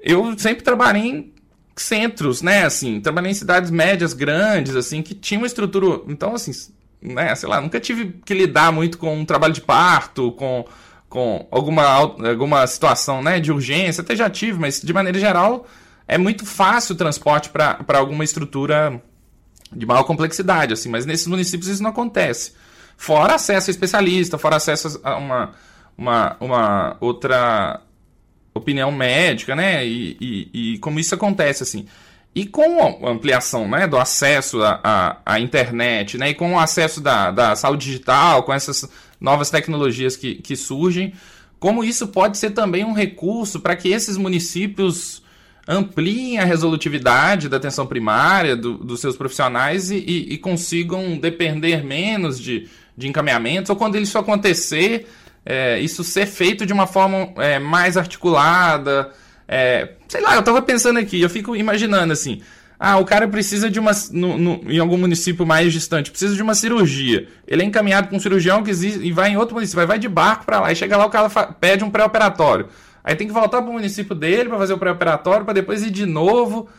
Eu 0.00 0.38
sempre 0.38 0.62
trabalhei 0.62 1.02
em 1.02 1.39
centros, 1.82 2.42
né, 2.42 2.64
assim, 2.64 3.00
trabalhei 3.00 3.30
em 3.30 3.34
cidades 3.34 3.70
médias 3.70 4.12
grandes, 4.12 4.76
assim, 4.76 5.02
que 5.02 5.14
tinham 5.14 5.42
uma 5.42 5.46
estrutura, 5.46 6.02
então, 6.08 6.34
assim, 6.34 6.52
né, 7.00 7.34
sei 7.34 7.48
lá, 7.48 7.60
nunca 7.60 7.80
tive 7.80 8.20
que 8.24 8.34
lidar 8.34 8.72
muito 8.72 8.98
com 8.98 9.16
um 9.16 9.24
trabalho 9.24 9.52
de 9.52 9.60
parto, 9.60 10.32
com, 10.32 10.64
com 11.08 11.46
alguma, 11.50 11.84
alguma 11.84 12.66
situação, 12.66 13.22
né, 13.22 13.40
de 13.40 13.50
urgência, 13.50 14.02
até 14.02 14.14
já 14.14 14.28
tive, 14.28 14.58
mas 14.58 14.80
de 14.80 14.92
maneira 14.92 15.18
geral 15.18 15.66
é 16.06 16.18
muito 16.18 16.44
fácil 16.44 16.94
o 16.94 16.98
transporte 16.98 17.50
para 17.50 17.98
alguma 17.98 18.24
estrutura 18.24 19.00
de 19.72 19.86
maior 19.86 20.02
complexidade, 20.02 20.72
assim, 20.72 20.88
mas 20.88 21.06
nesses 21.06 21.26
municípios 21.26 21.68
isso 21.68 21.82
não 21.82 21.90
acontece. 21.90 22.52
Fora 22.96 23.36
acesso 23.36 23.70
a 23.70 23.72
especialista, 23.72 24.36
fora 24.36 24.56
acesso 24.56 25.00
a 25.04 25.16
uma, 25.16 25.54
uma, 25.96 26.36
uma 26.40 26.96
outra 27.00 27.80
opinião 28.60 28.92
médica, 28.92 29.56
né? 29.56 29.86
E, 29.86 30.16
e, 30.20 30.50
e, 30.74 30.78
como 30.78 31.00
isso 31.00 31.14
acontece, 31.14 31.62
assim. 31.62 31.86
E 32.34 32.46
com 32.46 33.06
a 33.06 33.10
ampliação 33.10 33.68
né, 33.68 33.88
do 33.88 33.96
acesso 33.98 34.60
à, 34.62 35.40
internet, 35.40 36.16
né, 36.16 36.30
e 36.30 36.34
com 36.34 36.54
o 36.54 36.58
acesso 36.60 37.00
da, 37.00 37.32
da 37.32 37.56
saúde 37.56 37.86
digital, 37.86 38.44
com 38.44 38.52
essas 38.52 38.88
novas 39.20 39.50
tecnologias 39.50 40.16
que, 40.16 40.36
que 40.36 40.54
surgem, 40.54 41.12
como 41.58 41.82
isso 41.82 42.06
pode 42.06 42.38
ser 42.38 42.50
também 42.50 42.84
um 42.84 42.92
recurso 42.92 43.58
para 43.58 43.74
que 43.74 43.88
esses 43.88 44.16
municípios 44.16 45.22
ampliem 45.68 46.38
a 46.38 46.44
resolutividade 46.44 47.48
da 47.48 47.56
atenção 47.56 47.86
primária 47.86 48.56
do, 48.56 48.78
dos 48.78 49.00
seus 49.00 49.16
profissionais 49.16 49.90
e, 49.90 49.96
e, 49.96 50.34
e 50.34 50.38
consigam 50.38 51.18
depender 51.18 51.84
menos 51.84 52.40
de, 52.40 52.68
de 52.96 53.08
encaminhamentos, 53.08 53.70
ou 53.70 53.76
quando 53.76 53.98
isso 53.98 54.18
acontecer, 54.18 55.06
é, 55.44 55.78
isso 55.80 56.04
ser 56.04 56.26
feito 56.26 56.66
de 56.66 56.72
uma 56.72 56.86
forma 56.86 57.32
é, 57.36 57.58
mais 57.58 57.96
articulada. 57.96 59.10
É, 59.48 59.90
sei 60.08 60.20
lá, 60.20 60.34
eu 60.34 60.42
tava 60.42 60.62
pensando 60.62 60.98
aqui, 60.98 61.20
eu 61.20 61.30
fico 61.30 61.56
imaginando 61.56 62.12
assim. 62.12 62.40
Ah, 62.82 62.96
o 62.96 63.04
cara 63.04 63.28
precisa 63.28 63.68
de 63.68 63.78
uma. 63.78 63.90
No, 64.10 64.38
no, 64.38 64.72
em 64.72 64.78
algum 64.78 64.96
município 64.96 65.44
mais 65.44 65.70
distante, 65.70 66.10
precisa 66.10 66.34
de 66.34 66.42
uma 66.42 66.54
cirurgia. 66.54 67.28
Ele 67.46 67.62
é 67.62 67.64
encaminhado 67.66 68.08
para 68.08 68.16
um 68.16 68.20
cirurgião 68.20 68.62
que 68.62 68.70
existe, 68.70 69.00
e 69.00 69.12
vai 69.12 69.30
em 69.30 69.36
outro 69.36 69.54
município, 69.54 69.76
vai, 69.76 69.86
vai 69.86 69.98
de 69.98 70.08
barco 70.08 70.46
para 70.46 70.60
lá. 70.60 70.72
E 70.72 70.76
chega 70.76 70.96
lá, 70.96 71.04
o 71.04 71.10
cara 71.10 71.28
pede 71.60 71.84
um 71.84 71.90
pré-operatório. 71.90 72.68
Aí 73.04 73.14
tem 73.14 73.26
que 73.26 73.32
voltar 73.34 73.60
para 73.60 73.70
o 73.70 73.72
município 73.74 74.14
dele 74.14 74.48
para 74.48 74.56
fazer 74.56 74.72
o 74.72 74.78
pré-operatório, 74.78 75.44
para 75.44 75.52
depois 75.52 75.82
ir 75.82 75.90
de 75.90 76.06
novo. 76.06 76.70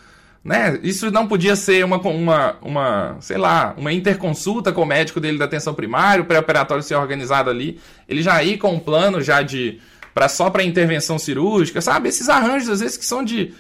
Né? 0.44 0.80
Isso 0.82 1.12
não 1.12 1.28
podia 1.28 1.56
ser 1.56 1.86
uma, 1.86 1.98
uma, 1.98 2.58
uma, 2.62 3.18
sei 3.22 3.38
lá, 3.38 3.76
uma 3.78 3.94
interconsulta 3.94 4.72
com 4.72 4.82
o 4.82 4.86
médico 4.86 5.20
dele 5.20 5.38
da 5.38 5.46
atenção 5.46 5.74
primária, 5.74 6.24
o 6.24 6.26
pré-operatório 6.26 6.84
ser 6.84 6.96
organizado 6.96 7.50
ali, 7.50 7.80
ele 8.10 8.24
já 8.24 8.44
ir 8.44 8.58
com 8.58 8.74
um 8.74 8.80
plano 8.80 9.22
já 9.22 9.44
de 9.44 9.80
para 10.16 10.28
só 10.28 10.50
para 10.50 10.64
intervenção 10.64 11.18
cirúrgica, 11.18 11.80
sabe? 11.80 12.10
Esses 12.10 12.28
arranjos 12.28 12.70
às 12.70 12.80
vezes 12.80 12.98
que 12.98 13.06
são 13.06 13.24
de 13.24 13.54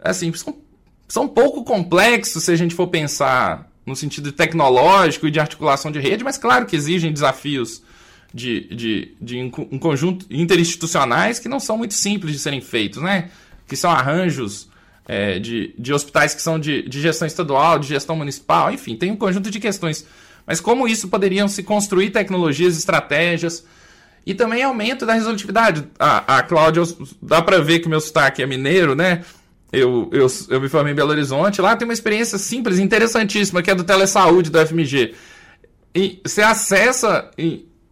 assim, 0.00 0.32
são, 0.34 0.56
são 1.08 1.26
pouco 1.26 1.64
complexos 1.64 2.44
se 2.44 2.52
a 2.52 2.56
gente 2.56 2.74
for 2.74 2.88
pensar 2.88 3.66
no 3.86 3.96
sentido 3.96 4.30
tecnológico 4.30 5.26
e 5.26 5.30
de 5.30 5.40
articulação 5.40 5.90
de 5.90 5.98
rede, 5.98 6.22
mas 6.22 6.36
claro 6.36 6.66
que 6.66 6.76
exigem 6.76 7.12
desafios 7.12 7.82
de, 8.32 8.68
de, 8.74 9.16
de 9.20 9.38
um 9.70 9.78
conjunto 9.78 10.26
interinstitucionais 10.30 11.38
que 11.38 11.48
não 11.48 11.58
são 11.58 11.78
muito 11.78 11.94
simples 11.94 12.32
de 12.32 12.38
serem 12.38 12.60
feitos, 12.60 13.02
né? 13.02 13.30
Que 13.66 13.74
são 13.74 13.90
arranjos 13.90 14.68
é, 15.06 15.38
de, 15.38 15.74
de 15.78 15.92
hospitais 15.92 16.34
que 16.34 16.42
são 16.42 16.58
de, 16.58 16.82
de 16.88 17.00
gestão 17.00 17.26
estadual, 17.26 17.78
de 17.78 17.88
gestão 17.88 18.16
municipal, 18.16 18.72
enfim, 18.72 18.96
tem 18.96 19.10
um 19.10 19.16
conjunto 19.16 19.50
de 19.50 19.60
questões. 19.60 20.06
Mas 20.46 20.60
como 20.60 20.86
isso 20.86 21.08
poderiam 21.08 21.48
se 21.48 21.62
construir 21.62 22.10
tecnologias, 22.10 22.76
estratégias 22.76 23.64
e 24.26 24.34
também 24.34 24.62
aumento 24.62 25.04
da 25.04 25.14
resolutividade. 25.14 25.86
A, 25.98 26.38
a 26.38 26.42
Cláudia, 26.42 26.82
dá 27.20 27.42
para 27.42 27.60
ver 27.60 27.80
que 27.80 27.86
o 27.86 27.90
meu 27.90 28.00
sotaque 28.00 28.42
é 28.42 28.46
mineiro, 28.46 28.94
né? 28.94 29.22
Eu, 29.72 30.08
eu, 30.12 30.26
eu 30.50 30.60
me 30.60 30.68
formei 30.68 30.92
em 30.92 30.96
Belo 30.96 31.10
Horizonte, 31.10 31.60
lá 31.60 31.74
tem 31.74 31.86
uma 31.86 31.92
experiência 31.94 32.38
simples, 32.38 32.78
interessantíssima, 32.78 33.60
que 33.60 33.70
é 33.70 33.74
do 33.74 33.82
Telesaúde, 33.82 34.50
do 34.50 34.66
FMG. 34.66 35.14
E 35.94 36.20
você 36.24 36.42
acessa 36.42 37.30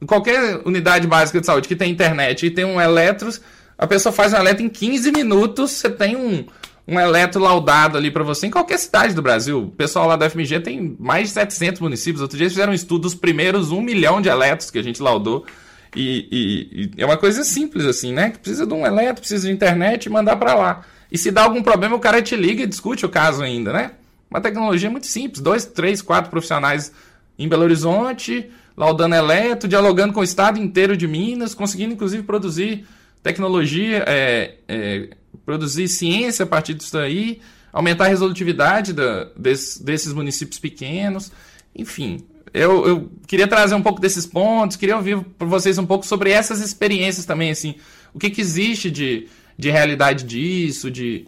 qualquer 0.06 0.60
unidade 0.64 1.06
básica 1.06 1.40
de 1.40 1.46
saúde 1.46 1.68
que 1.68 1.76
tem 1.76 1.90
internet 1.90 2.46
e 2.46 2.50
tem 2.50 2.64
um 2.64 2.80
eletros, 2.80 3.40
a 3.76 3.86
pessoa 3.86 4.12
faz 4.12 4.32
um 4.32 4.36
eletro 4.36 4.64
em 4.64 4.68
15 4.68 5.10
minutos, 5.10 5.72
você 5.72 5.90
tem 5.90 6.14
um, 6.14 6.44
um 6.86 6.98
eletro 6.98 7.40
laudado 7.40 7.96
ali 7.96 8.10
para 8.10 8.24
você 8.24 8.46
em 8.46 8.50
qualquer 8.50 8.78
cidade 8.78 9.14
do 9.14 9.22
Brasil. 9.22 9.64
O 9.64 9.70
pessoal 9.70 10.08
lá 10.08 10.16
da 10.16 10.28
FMG 10.28 10.60
tem 10.60 10.96
mais 10.98 11.28
de 11.28 11.34
700 11.34 11.80
municípios. 11.80 12.20
Outro 12.20 12.36
dia 12.36 12.44
eles 12.44 12.52
fizeram 12.52 12.72
um 12.72 12.74
estudo 12.74 13.02
dos 13.02 13.14
primeiros 13.14 13.70
um 13.70 13.80
milhão 13.80 14.20
de 14.20 14.28
eletros 14.28 14.70
que 14.70 14.78
a 14.78 14.82
gente 14.82 15.00
laudou. 15.00 15.46
E, 15.94 16.28
e, 16.32 16.90
e, 16.98 17.02
é 17.02 17.04
uma 17.04 17.16
coisa 17.16 17.44
simples 17.44 17.84
assim, 17.84 18.12
né? 18.12 18.30
Que 18.30 18.38
precisa 18.38 18.66
de 18.66 18.74
um 18.74 18.86
eletro, 18.86 19.20
precisa 19.20 19.46
de 19.46 19.52
internet 19.52 20.06
e 20.06 20.10
mandar 20.10 20.36
para 20.36 20.54
lá. 20.54 20.84
E 21.10 21.18
se 21.18 21.30
dá 21.30 21.42
algum 21.42 21.62
problema, 21.62 21.94
o 21.94 22.00
cara 22.00 22.22
te 22.22 22.34
liga 22.34 22.62
e 22.62 22.66
discute 22.66 23.04
o 23.04 23.08
caso 23.08 23.42
ainda, 23.42 23.72
né? 23.72 23.92
Uma 24.30 24.40
tecnologia 24.40 24.90
muito 24.90 25.06
simples. 25.06 25.40
Dois, 25.40 25.64
três, 25.64 26.00
quatro 26.00 26.30
profissionais 26.30 26.90
em 27.38 27.46
Belo 27.46 27.62
Horizonte, 27.62 28.50
laudando 28.76 29.14
eletro, 29.14 29.68
dialogando 29.68 30.12
com 30.12 30.20
o 30.20 30.24
estado 30.24 30.58
inteiro 30.58 30.96
de 30.96 31.06
Minas, 31.06 31.54
conseguindo 31.54 31.92
inclusive 31.92 32.22
produzir 32.22 32.86
tecnologia, 33.22 34.04
é, 34.06 34.54
é, 34.66 35.10
produzir 35.44 35.88
ciência 35.88 36.44
a 36.44 36.46
partir 36.46 36.74
disso 36.74 36.92
daí, 36.92 37.40
aumentar 37.72 38.04
a 38.04 38.08
resolutividade 38.08 38.92
da, 38.92 39.24
desse, 39.36 39.82
desses 39.82 40.12
municípios 40.12 40.58
pequenos, 40.58 41.32
enfim. 41.74 42.26
Eu, 42.52 42.86
eu, 42.86 43.10
queria 43.26 43.48
trazer 43.48 43.74
um 43.74 43.82
pouco 43.82 44.00
desses 44.00 44.26
pontos, 44.26 44.76
queria 44.76 44.96
ouvir 44.96 45.22
por 45.24 45.48
vocês 45.48 45.78
um 45.78 45.86
pouco 45.86 46.04
sobre 46.04 46.30
essas 46.30 46.60
experiências 46.60 47.24
também, 47.24 47.50
assim, 47.50 47.76
o 48.12 48.18
que, 48.18 48.28
que 48.28 48.40
existe 48.40 48.90
de, 48.90 49.28
de 49.56 49.70
realidade 49.70 50.24
disso, 50.24 50.90
de... 50.90 51.26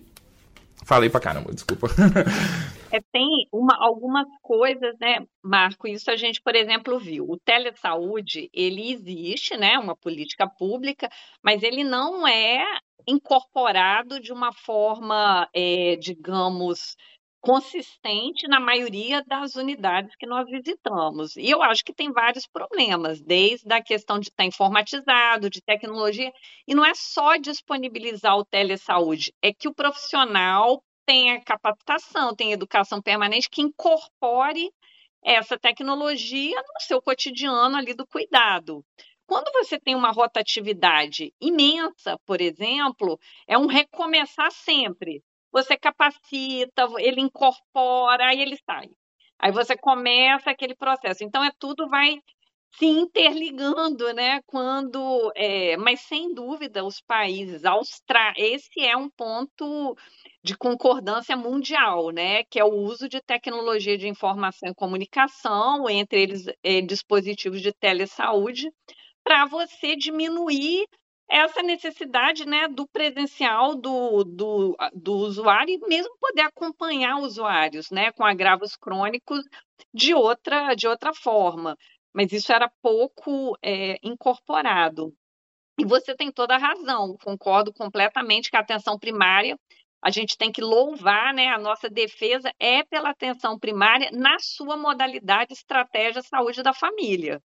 Falei 0.85 1.09
pra 1.09 1.21
caramba, 1.21 1.53
desculpa. 1.53 1.89
É, 2.95 3.01
tem 3.12 3.27
uma, 3.53 3.77
algumas 3.81 4.29
coisas, 4.41 4.95
né, 5.01 5.27
Marco? 5.43 5.89
Isso 5.89 6.09
a 6.12 6.17
gente, 6.17 6.41
por 6.41 6.55
exemplo, 6.55 6.97
viu. 6.97 7.29
O 7.29 7.37
telesaúde, 7.37 8.49
ele 8.55 8.93
existe, 8.93 9.57
né, 9.57 9.77
uma 9.81 9.97
política 9.97 10.47
pública, 10.47 11.09
mas 11.43 11.65
ele 11.65 11.83
não 11.83 12.25
é 12.25 12.62
incorporado 13.07 14.20
de 14.20 14.32
uma 14.32 14.52
forma, 14.52 15.48
é, 15.55 15.96
digamos, 15.96 16.96
consistente 17.44 18.48
na 18.48 18.59
maioria 18.59 19.22
das 19.26 19.55
unidades 19.55 20.16
que 20.16 20.26
nós 20.26 20.46
visitamos. 20.48 21.36
E 21.36 21.50
eu 21.50 21.62
acho 21.62 21.84
que 21.84 21.92
tem 21.92 22.11
vários 22.11 22.46
problemas, 22.46 23.20
desde 23.20 23.70
a 23.70 23.82
questão 23.82 24.18
de 24.18 24.28
estar 24.28 24.46
informatizado, 24.46 25.50
de 25.50 25.61
tecnologia, 25.61 26.32
e 26.66 26.74
não 26.74 26.84
é 26.84 26.94
só 26.94 27.36
disponibilizar 27.36 28.34
o 28.38 28.46
telesaúde, 28.46 29.34
é 29.42 29.52
que 29.52 29.68
o 29.68 29.74
profissional 29.74 30.82
tenha 31.05 31.38
capacitação, 31.42 32.34
tenha 32.34 32.55
educação 32.55 33.02
permanente 33.02 33.50
que 33.50 33.61
incorpore 33.61 34.70
essa 35.22 35.59
tecnologia 35.59 36.57
no 36.57 36.80
seu 36.80 37.02
cotidiano 37.02 37.76
ali 37.76 37.92
do 37.92 38.07
cuidado. 38.07 38.82
Quando 39.27 39.51
você 39.53 39.79
tem 39.79 39.95
uma 39.95 40.11
rotatividade 40.11 41.33
imensa, 41.41 42.18
por 42.27 42.41
exemplo, 42.41 43.18
é 43.47 43.57
um 43.57 43.66
recomeçar 43.66 44.51
sempre. 44.51 45.22
Você 45.53 45.77
capacita, 45.77 46.89
ele 46.99 47.20
incorpora, 47.20 48.27
aí 48.27 48.41
ele 48.41 48.57
sai. 48.64 48.89
Aí 49.39 49.53
você 49.53 49.77
começa 49.77 50.51
aquele 50.51 50.75
processo. 50.75 51.25
Então, 51.25 51.45
é 51.45 51.51
tudo 51.59 51.89
vai 51.89 52.18
se 52.79 52.87
interligando, 52.87 54.12
né? 54.12 54.41
Quando, 54.47 55.33
é, 55.37 55.77
mas 55.77 56.01
sem 56.01 56.35
dúvida, 56.35 56.85
os 56.85 57.01
países, 57.01 57.64
Austra... 57.64 58.33
esse 58.37 58.81
é 58.81 58.97
um 58.97 59.09
ponto 59.09 59.97
de 60.43 60.57
concordância 60.57 61.37
mundial, 61.37 62.11
né? 62.11 62.43
Que 62.45 62.59
é 62.59 62.64
o 62.64 62.72
uso 62.72 63.09
de 63.09 63.20
tecnologia 63.20 63.97
de 63.97 64.09
informação 64.09 64.68
e 64.68 64.75
comunicação, 64.75 65.89
entre 65.89 66.22
eles 66.22 66.47
é, 66.62 66.81
dispositivos 66.81 67.61
de 67.61 67.72
telesaúde, 67.72 68.70
para 69.25 69.47
você 69.47 69.97
diminuir 69.97 70.87
essa 71.29 71.62
necessidade 71.62 72.47
né, 72.47 72.68
do 72.68 72.87
presencial 72.87 73.75
do, 73.75 74.25
do, 74.25 74.77
do 74.95 75.14
usuário 75.14 75.75
e 75.75 75.89
mesmo 75.89 76.14
poder 76.20 76.43
acompanhar 76.43 77.16
usuários 77.16 77.91
né, 77.91 78.12
com 78.12 78.25
agravos 78.25 78.77
crônicos 78.77 79.43
de 79.93 80.14
outra, 80.14 80.75
de 80.75 80.87
outra 80.87 81.12
forma. 81.14 81.77
Mas 82.14 82.31
isso 82.31 82.53
era 82.53 82.70
pouco 82.83 83.57
é, 83.62 83.99
incorporado. 84.03 85.12
E 85.81 85.85
você 85.85 86.14
tem 86.14 86.31
toda 86.31 86.55
a 86.55 86.59
razão, 86.59 87.16
concordo 87.25 87.72
completamente 87.72 88.51
que 88.51 88.57
a 88.57 88.61
atenção 88.61 88.97
primária, 88.97 89.59
a 90.01 90.11
gente 90.11 90.37
tem 90.37 90.53
que 90.53 90.61
louvar, 90.61 91.35
né? 91.35 91.49
A 91.49 91.59
nossa 91.59 91.89
defesa 91.89 92.53
é 92.61 92.85
pela 92.85 93.11
atenção 93.11 93.59
primária 93.59 94.11
na 94.12 94.39
sua 94.39 94.77
modalidade 94.77 95.55
estratégia 95.55 96.22
saúde 96.22 96.62
da 96.62 96.72
família 96.72 97.43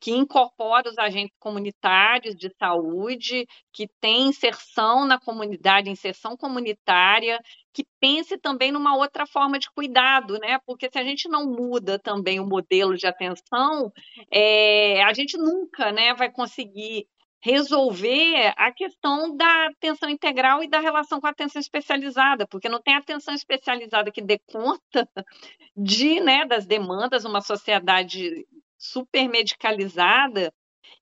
que 0.00 0.12
incorpora 0.12 0.88
os 0.88 0.98
agentes 0.98 1.36
comunitários 1.38 2.34
de 2.34 2.50
saúde, 2.58 3.46
que 3.72 3.86
tem 4.00 4.28
inserção 4.28 5.06
na 5.06 5.20
comunidade, 5.20 5.90
inserção 5.90 6.36
comunitária, 6.36 7.38
que 7.72 7.84
pense 8.00 8.38
também 8.38 8.72
numa 8.72 8.96
outra 8.96 9.26
forma 9.26 9.58
de 9.58 9.70
cuidado, 9.70 10.38
né? 10.38 10.58
Porque 10.66 10.88
se 10.90 10.98
a 10.98 11.04
gente 11.04 11.28
não 11.28 11.46
muda 11.46 11.98
também 11.98 12.40
o 12.40 12.46
modelo 12.46 12.96
de 12.96 13.06
atenção, 13.06 13.92
é, 14.32 15.02
a 15.04 15.12
gente 15.12 15.36
nunca 15.36 15.92
né, 15.92 16.14
vai 16.14 16.30
conseguir 16.30 17.06
resolver 17.42 18.52
a 18.56 18.70
questão 18.72 19.34
da 19.34 19.66
atenção 19.66 20.10
integral 20.10 20.62
e 20.62 20.68
da 20.68 20.78
relação 20.78 21.20
com 21.20 21.26
a 21.26 21.30
atenção 21.30 21.58
especializada, 21.60 22.46
porque 22.46 22.68
não 22.68 22.80
tem 22.82 22.94
atenção 22.94 23.34
especializada 23.34 24.10
que 24.10 24.20
dê 24.20 24.38
conta 24.38 25.08
de, 25.74 26.20
né, 26.20 26.44
das 26.44 26.66
demandas, 26.66 27.24
uma 27.24 27.40
sociedade 27.40 28.46
super 28.80 29.28
medicalizada. 29.28 30.52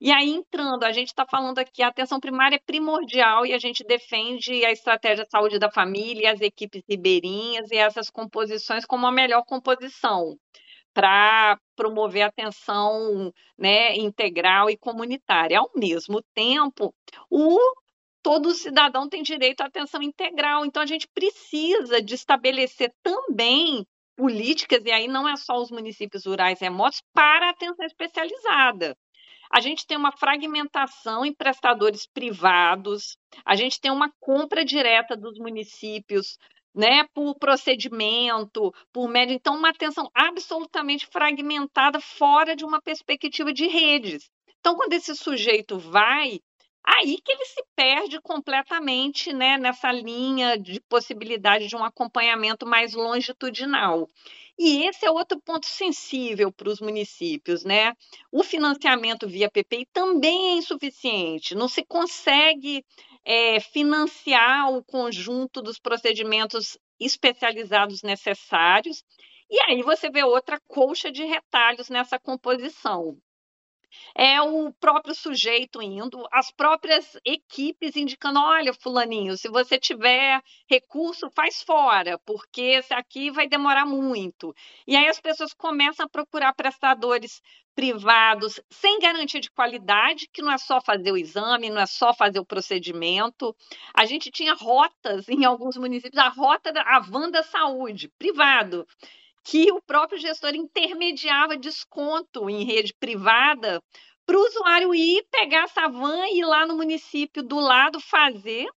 E 0.00 0.12
aí, 0.12 0.30
entrando, 0.30 0.84
a 0.84 0.92
gente 0.92 1.08
está 1.08 1.24
falando 1.24 1.58
aqui, 1.58 1.82
a 1.82 1.88
atenção 1.88 2.20
primária 2.20 2.56
é 2.56 2.60
primordial 2.64 3.46
e 3.46 3.54
a 3.54 3.58
gente 3.58 3.84
defende 3.84 4.64
a 4.64 4.72
estratégia 4.72 5.24
de 5.24 5.30
saúde 5.30 5.58
da 5.58 5.70
família, 5.70 6.32
as 6.32 6.40
equipes 6.40 6.82
ribeirinhas 6.88 7.70
e 7.70 7.76
essas 7.76 8.10
composições 8.10 8.84
como 8.84 9.06
a 9.06 9.12
melhor 9.12 9.44
composição 9.44 10.36
para 10.92 11.58
promover 11.76 12.22
atenção 12.22 13.32
né, 13.56 13.96
integral 13.96 14.68
e 14.68 14.76
comunitária. 14.76 15.58
Ao 15.58 15.70
mesmo 15.76 16.20
tempo, 16.34 16.92
o 17.30 17.56
todo 18.22 18.52
cidadão 18.52 19.08
tem 19.08 19.22
direito 19.22 19.60
à 19.60 19.66
atenção 19.66 20.02
integral. 20.02 20.66
Então, 20.66 20.82
a 20.82 20.86
gente 20.86 21.08
precisa 21.14 22.02
de 22.02 22.14
estabelecer 22.14 22.92
também 23.02 23.86
políticas, 24.18 24.84
e 24.84 24.90
aí 24.90 25.06
não 25.06 25.28
é 25.28 25.36
só 25.36 25.54
os 25.56 25.70
municípios 25.70 26.26
rurais 26.26 26.58
remotos, 26.60 27.00
para 27.14 27.46
a 27.46 27.50
atenção 27.50 27.86
especializada. 27.86 28.98
A 29.50 29.60
gente 29.60 29.86
tem 29.86 29.96
uma 29.96 30.10
fragmentação 30.10 31.24
em 31.24 31.32
prestadores 31.32 32.04
privados, 32.04 33.16
a 33.44 33.54
gente 33.54 33.80
tem 33.80 33.92
uma 33.92 34.12
compra 34.18 34.64
direta 34.64 35.16
dos 35.16 35.38
municípios 35.38 36.36
né, 36.74 37.06
por 37.14 37.34
procedimento, 37.36 38.74
por 38.92 39.08
médio. 39.08 39.34
Então, 39.34 39.56
uma 39.56 39.70
atenção 39.70 40.10
absolutamente 40.12 41.06
fragmentada, 41.06 42.00
fora 42.00 42.54
de 42.56 42.64
uma 42.64 42.82
perspectiva 42.82 43.52
de 43.52 43.68
redes. 43.68 44.28
Então, 44.58 44.74
quando 44.74 44.92
esse 44.92 45.14
sujeito 45.14 45.78
vai 45.78 46.40
aí 46.96 47.20
que 47.20 47.32
ele 47.32 47.44
se 47.44 47.62
perde 47.76 48.20
completamente 48.20 49.32
né, 49.32 49.58
nessa 49.58 49.92
linha 49.92 50.58
de 50.58 50.80
possibilidade 50.88 51.66
de 51.68 51.76
um 51.76 51.84
acompanhamento 51.84 52.66
mais 52.66 52.94
longitudinal. 52.94 54.08
E 54.58 54.84
esse 54.86 55.06
é 55.06 55.10
outro 55.10 55.40
ponto 55.40 55.66
sensível 55.66 56.50
para 56.50 56.68
os 56.68 56.80
municípios, 56.80 57.62
né? 57.62 57.92
O 58.32 58.42
financiamento 58.42 59.28
via 59.28 59.50
PPI 59.50 59.86
também 59.92 60.48
é 60.48 60.52
insuficiente, 60.54 61.54
não 61.54 61.68
se 61.68 61.84
consegue 61.84 62.84
é, 63.24 63.60
financiar 63.60 64.72
o 64.72 64.82
conjunto 64.82 65.62
dos 65.62 65.78
procedimentos 65.78 66.76
especializados 66.98 68.02
necessários. 68.02 69.04
E 69.50 69.60
aí 69.62 69.82
você 69.82 70.10
vê 70.10 70.24
outra 70.24 70.58
colcha 70.66 71.12
de 71.12 71.24
retalhos 71.24 71.88
nessa 71.88 72.18
composição 72.18 73.16
é 74.16 74.40
o 74.40 74.72
próprio 74.72 75.14
sujeito 75.14 75.82
indo, 75.82 76.26
as 76.32 76.50
próprias 76.50 77.16
equipes 77.24 77.96
indicando: 77.96 78.40
olha, 78.40 78.72
Fulaninho, 78.72 79.36
se 79.36 79.48
você 79.48 79.78
tiver 79.78 80.42
recurso, 80.68 81.30
faz 81.30 81.62
fora, 81.62 82.18
porque 82.24 82.80
aqui 82.90 83.30
vai 83.30 83.48
demorar 83.48 83.86
muito. 83.86 84.54
E 84.86 84.96
aí 84.96 85.06
as 85.06 85.20
pessoas 85.20 85.52
começam 85.52 86.06
a 86.06 86.08
procurar 86.08 86.52
prestadores 86.54 87.40
privados 87.78 88.60
sem 88.68 88.98
garantia 88.98 89.40
de 89.40 89.52
qualidade, 89.52 90.28
que 90.32 90.42
não 90.42 90.50
é 90.50 90.58
só 90.58 90.80
fazer 90.80 91.12
o 91.12 91.16
exame, 91.16 91.70
não 91.70 91.80
é 91.80 91.86
só 91.86 92.12
fazer 92.12 92.40
o 92.40 92.44
procedimento. 92.44 93.54
A 93.94 94.04
gente 94.04 94.32
tinha 94.32 94.52
rotas 94.52 95.28
em 95.30 95.44
alguns 95.44 95.76
municípios, 95.76 96.18
a 96.18 96.28
rota 96.28 96.72
da 96.72 96.82
a 96.82 96.98
Vanda 96.98 97.40
Saúde, 97.44 98.08
privado 98.18 98.84
que 99.44 99.70
o 99.72 99.82
próprio 99.82 100.18
gestor 100.18 100.54
intermediava 100.54 101.56
desconto 101.56 102.48
em 102.50 102.64
rede 102.64 102.94
privada 102.94 103.82
para 104.26 104.36
o 104.36 104.42
usuário 104.42 104.94
ir 104.94 105.24
pegar 105.30 105.64
essa 105.64 105.88
van 105.88 106.26
e 106.26 106.40
ir 106.40 106.44
lá 106.44 106.66
no 106.66 106.76
município 106.76 107.42
do 107.42 107.58
lado 107.58 107.98
fazer, 107.98 108.68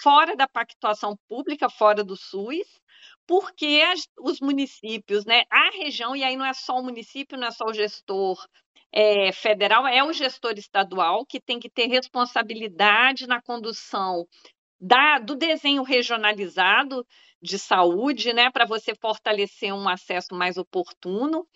fora 0.00 0.36
da 0.36 0.46
pactuação 0.46 1.18
pública, 1.28 1.68
fora 1.68 2.04
do 2.04 2.16
SUS, 2.16 2.80
porque 3.26 3.82
as, 3.92 4.08
os 4.18 4.40
municípios, 4.40 5.24
né, 5.24 5.42
a 5.50 5.70
região, 5.70 6.14
e 6.14 6.22
aí 6.22 6.36
não 6.36 6.44
é 6.44 6.52
só 6.52 6.78
o 6.78 6.82
município, 6.82 7.38
não 7.38 7.48
é 7.48 7.50
só 7.50 7.64
o 7.64 7.74
gestor 7.74 8.36
é, 8.92 9.32
federal, 9.32 9.86
é 9.86 10.02
o 10.02 10.12
gestor 10.12 10.54
estadual 10.56 11.24
que 11.26 11.40
tem 11.40 11.58
que 11.58 11.70
ter 11.70 11.86
responsabilidade 11.86 13.26
na 13.26 13.40
condução 13.40 14.26
da, 14.80 15.18
do 15.18 15.36
desenho 15.36 15.82
regionalizado 15.82 17.06
de 17.42 17.58
saúde, 17.58 18.32
né, 18.32 18.50
para 18.50 18.66
você 18.66 18.94
fortalecer 18.94 19.72
um 19.74 19.88
acesso 19.88 20.34
mais 20.34 20.56
oportuno. 20.56 21.46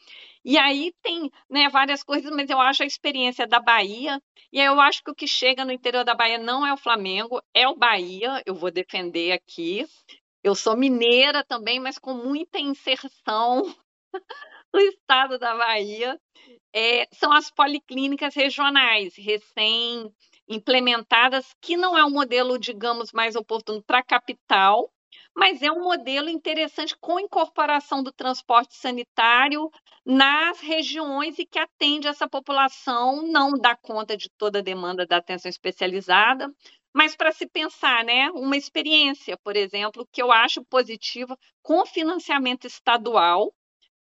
E 0.45 0.59
aí 0.59 0.93
tem 1.03 1.31
né, 1.49 1.69
várias 1.69 2.03
coisas, 2.03 2.31
mas 2.35 2.51
eu 2.51 2.61
acho 2.61 2.83
a 2.83 2.87
experiência 2.87 3.47
da 3.47 3.61
Bahia, 3.61 4.21
e 4.53 4.61
eu 4.61 4.81
acho 4.81 5.03
que 5.03 5.11
o 5.11 5.15
que 5.15 5.27
chega 5.27 5.65
no 5.65 5.73
interior 5.73 6.05
da 6.05 6.15
Bahia 6.15 6.39
não 6.39 6.67
é 6.67 6.73
o 6.73 6.77
Flamengo, 6.79 7.43
é 7.53 7.69
o 7.69 7.77
Bahia, 7.77 8.43
eu 8.47 8.55
vou 8.55 8.71
defender 8.71 9.33
aqui. 9.33 9.87
Eu 10.43 10.55
sou 10.55 10.77
mineira 10.77 11.43
também, 11.43 11.81
mas 11.81 11.99
com 11.99 12.13
muita 12.13 12.59
inserção 12.59 13.63
no 14.73 14.81
estado 14.81 15.39
da 15.39 15.57
Bahia. 15.57 16.21
É, 16.75 17.07
são 17.13 17.33
as 17.33 17.51
policlínicas 17.51 18.35
regionais, 18.35 19.15
recém 19.17 20.13
implementadas, 20.49 21.55
que 21.61 21.77
não 21.77 21.97
é 21.97 22.05
um 22.05 22.11
modelo, 22.11 22.59
digamos, 22.59 23.13
mais 23.13 23.37
oportuno 23.37 23.83
para 23.83 24.01
a 24.01 24.05
capital, 24.05 24.91
mas 25.37 25.63
é 25.63 25.71
um 25.71 25.83
modelo 25.83 26.29
interessante 26.29 26.97
com 27.01 27.21
incorporação 27.21 28.03
do 28.03 28.13
transporte 28.13 28.75
sanitário 28.75 29.71
nas 30.05 30.61
regiões 30.61 31.39
e 31.39 31.47
que 31.47 31.59
atende 31.59 32.07
essa 32.07 32.29
população, 32.29 33.23
não 33.23 33.53
dá 33.53 33.77
conta 33.77 34.17
de 34.17 34.29
toda 34.39 34.59
a 34.59 34.63
demanda 34.63 35.07
da 35.07 35.17
atenção 35.17 35.49
especializada, 35.49 36.53
mas 36.95 37.17
para 37.17 37.33
se 37.33 37.47
pensar, 37.47 38.05
né, 38.05 38.31
uma 38.31 38.57
experiência, 38.57 39.37
por 39.43 39.57
exemplo, 39.57 40.07
que 40.13 40.23
eu 40.23 40.31
acho 40.31 40.65
positiva 40.65 41.37
com 41.61 41.85
financiamento 41.85 42.67
estadual 42.67 43.53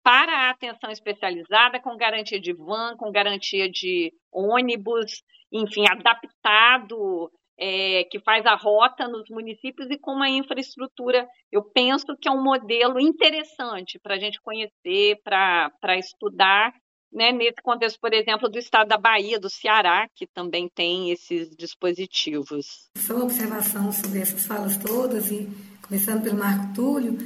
para 0.03 0.33
a 0.33 0.51
atenção 0.51 0.91
especializada, 0.91 1.81
com 1.81 1.97
garantia 1.97 2.41
de 2.41 2.55
van, 2.55 2.97
com 2.97 3.13
garantia 3.13 3.69
de 3.69 4.11
ônibus, 4.33 5.23
enfim, 5.53 5.85
adaptado 5.87 7.31
é, 7.59 8.05
que 8.05 8.21
faz 8.21 8.47
a 8.47 8.55
rota 8.55 9.09
nos 9.09 9.29
municípios 9.29 9.91
e 9.91 9.99
com 9.99 10.13
uma 10.13 10.29
infraestrutura, 10.29 11.27
eu 11.51 11.63
penso 11.63 12.17
que 12.21 12.29
é 12.29 12.33
um 12.33 12.43
modelo 12.43 13.01
interessante 13.01 13.99
para 13.99 14.15
a 14.15 14.19
gente 14.19 14.41
conhecer, 14.41 15.21
para 15.25 15.99
estudar, 15.99 16.73
né, 17.13 17.33
nesse 17.33 17.61
contexto, 17.63 17.99
por 18.01 18.13
exemplo, 18.13 18.49
do 18.49 18.59
estado 18.59 18.89
da 18.89 18.99
Bahia, 18.99 19.41
do 19.41 19.51
Ceará, 19.51 20.07
que 20.15 20.27
também 20.27 20.69
tem 20.69 21.11
esses 21.11 21.57
dispositivos. 21.57 22.91
Só 22.97 23.15
uma 23.15 23.25
observação 23.25 23.91
sobre 23.91 24.21
essas 24.21 24.47
falas 24.47 24.77
todas, 24.77 25.31
e 25.31 25.49
começando 25.83 26.23
pelo 26.23 26.39
Marco 26.39 26.75
Túlio, 26.75 27.17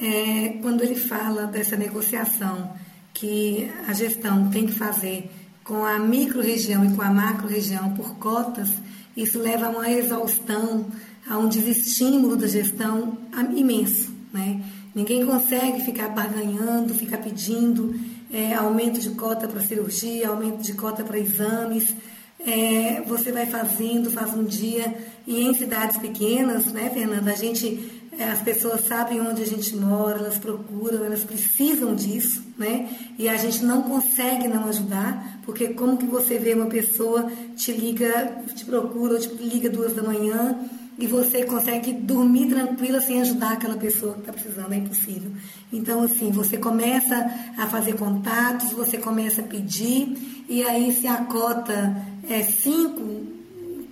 é, 0.00 0.60
quando 0.60 0.82
ele 0.82 0.94
fala 0.94 1.46
dessa 1.46 1.76
negociação 1.76 2.74
que 3.12 3.70
a 3.88 3.92
gestão 3.92 4.50
tem 4.50 4.66
que 4.66 4.72
fazer 4.72 5.28
com 5.64 5.84
a 5.84 5.98
micro-região 5.98 6.84
e 6.84 6.94
com 6.94 7.02
a 7.02 7.10
macro-região 7.10 7.94
por 7.94 8.18
cotas, 8.18 8.70
isso 9.16 9.38
leva 9.38 9.66
a 9.66 9.70
uma 9.70 9.90
exaustão, 9.90 10.86
a 11.28 11.38
um 11.38 11.48
desestímulo 11.48 12.36
da 12.36 12.46
gestão 12.46 13.18
imenso. 13.54 14.12
Né? 14.32 14.62
Ninguém 14.94 15.24
consegue 15.24 15.84
ficar 15.84 16.08
barganhando, 16.08 16.94
ficar 16.94 17.18
pedindo 17.18 17.94
é, 18.32 18.54
aumento 18.54 19.00
de 19.00 19.10
cota 19.10 19.46
para 19.48 19.60
cirurgia, 19.60 20.28
aumento 20.28 20.62
de 20.62 20.72
cota 20.74 21.04
para 21.04 21.18
exames. 21.18 21.94
É, 22.38 23.02
você 23.06 23.30
vai 23.30 23.46
fazendo, 23.46 24.10
faz 24.10 24.34
um 24.34 24.44
dia. 24.44 24.94
E 25.26 25.42
em 25.42 25.54
cidades 25.54 25.98
pequenas, 25.98 26.66
né, 26.66 26.90
Fernanda, 26.90 27.30
a 27.32 27.36
gente 27.36 27.99
as 28.18 28.42
pessoas 28.42 28.86
sabem 28.86 29.20
onde 29.20 29.42
a 29.42 29.46
gente 29.46 29.76
mora, 29.76 30.18
elas 30.18 30.38
procuram, 30.38 31.04
elas 31.04 31.22
precisam 31.22 31.94
disso, 31.94 32.42
né? 32.58 32.88
E 33.18 33.28
a 33.28 33.36
gente 33.36 33.64
não 33.64 33.82
consegue 33.82 34.48
não 34.48 34.68
ajudar, 34.68 35.40
porque 35.44 35.68
como 35.68 35.96
que 35.96 36.06
você 36.06 36.38
vê 36.38 36.54
uma 36.54 36.66
pessoa 36.66 37.30
te 37.56 37.72
liga, 37.72 38.42
te 38.54 38.64
procura, 38.64 39.14
ou 39.14 39.20
te 39.20 39.28
liga 39.34 39.70
duas 39.70 39.94
da 39.94 40.02
manhã 40.02 40.58
e 40.98 41.06
você 41.06 41.44
consegue 41.44 41.92
dormir 41.92 42.48
tranquila 42.50 43.00
sem 43.00 43.22
ajudar 43.22 43.52
aquela 43.52 43.76
pessoa 43.76 44.12
que 44.14 44.20
está 44.20 44.32
precisando, 44.32 44.72
é 44.72 44.76
impossível. 44.76 45.32
Então, 45.72 46.02
assim, 46.02 46.30
você 46.30 46.58
começa 46.58 47.16
a 47.56 47.66
fazer 47.66 47.94
contatos, 47.94 48.72
você 48.72 48.98
começa 48.98 49.40
a 49.40 49.44
pedir, 49.44 50.44
e 50.46 50.62
aí 50.62 50.92
se 50.92 51.06
a 51.06 51.24
cota 51.24 51.96
é 52.28 52.42
cinco, 52.42 53.39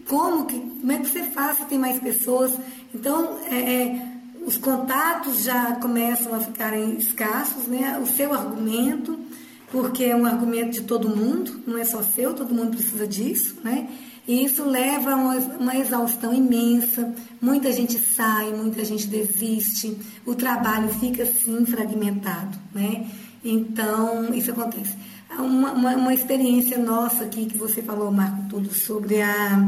como 0.08 0.46
que, 0.46 0.58
como 0.58 0.92
é 0.92 0.98
que 0.98 1.08
você 1.08 1.22
faz 1.22 1.58
se 1.58 1.64
tem 1.66 1.78
mais 1.78 2.00
pessoas? 2.00 2.52
Então, 2.94 3.38
é, 3.50 3.56
é 3.56 4.08
os 4.46 4.56
contatos 4.56 5.42
já 5.42 5.74
começam 5.76 6.34
a 6.34 6.40
ficarem 6.40 6.96
escassos, 6.96 7.66
né? 7.66 7.98
O 8.02 8.06
seu 8.06 8.32
argumento, 8.32 9.18
porque 9.70 10.04
é 10.04 10.16
um 10.16 10.24
argumento 10.24 10.70
de 10.70 10.80
todo 10.80 11.14
mundo, 11.14 11.60
não 11.66 11.76
é 11.76 11.84
só 11.84 12.02
seu, 12.02 12.32
todo 12.32 12.54
mundo 12.54 12.70
precisa 12.70 13.06
disso, 13.06 13.56
né? 13.62 13.86
E 14.26 14.44
isso 14.44 14.64
leva 14.64 15.12
a 15.12 15.16
uma, 15.16 15.76
exaustão 15.76 16.32
imensa, 16.32 17.14
muita 17.40 17.70
gente 17.72 17.98
sai, 17.98 18.50
muita 18.52 18.84
gente 18.84 19.06
desiste, 19.06 19.98
o 20.24 20.34
trabalho 20.34 20.88
fica 20.94 21.24
assim 21.24 21.66
fragmentado, 21.66 22.58
né? 22.74 23.06
Então, 23.44 24.32
isso 24.32 24.50
acontece. 24.50 24.96
Uma, 25.38 25.72
uma, 25.72 25.90
uma 25.94 26.14
experiência 26.14 26.78
nossa 26.78 27.24
aqui 27.24 27.46
que 27.46 27.58
você 27.58 27.82
falou, 27.82 28.10
Marco 28.10 28.48
Túlio, 28.48 28.74
sobre 28.74 29.20
a, 29.20 29.62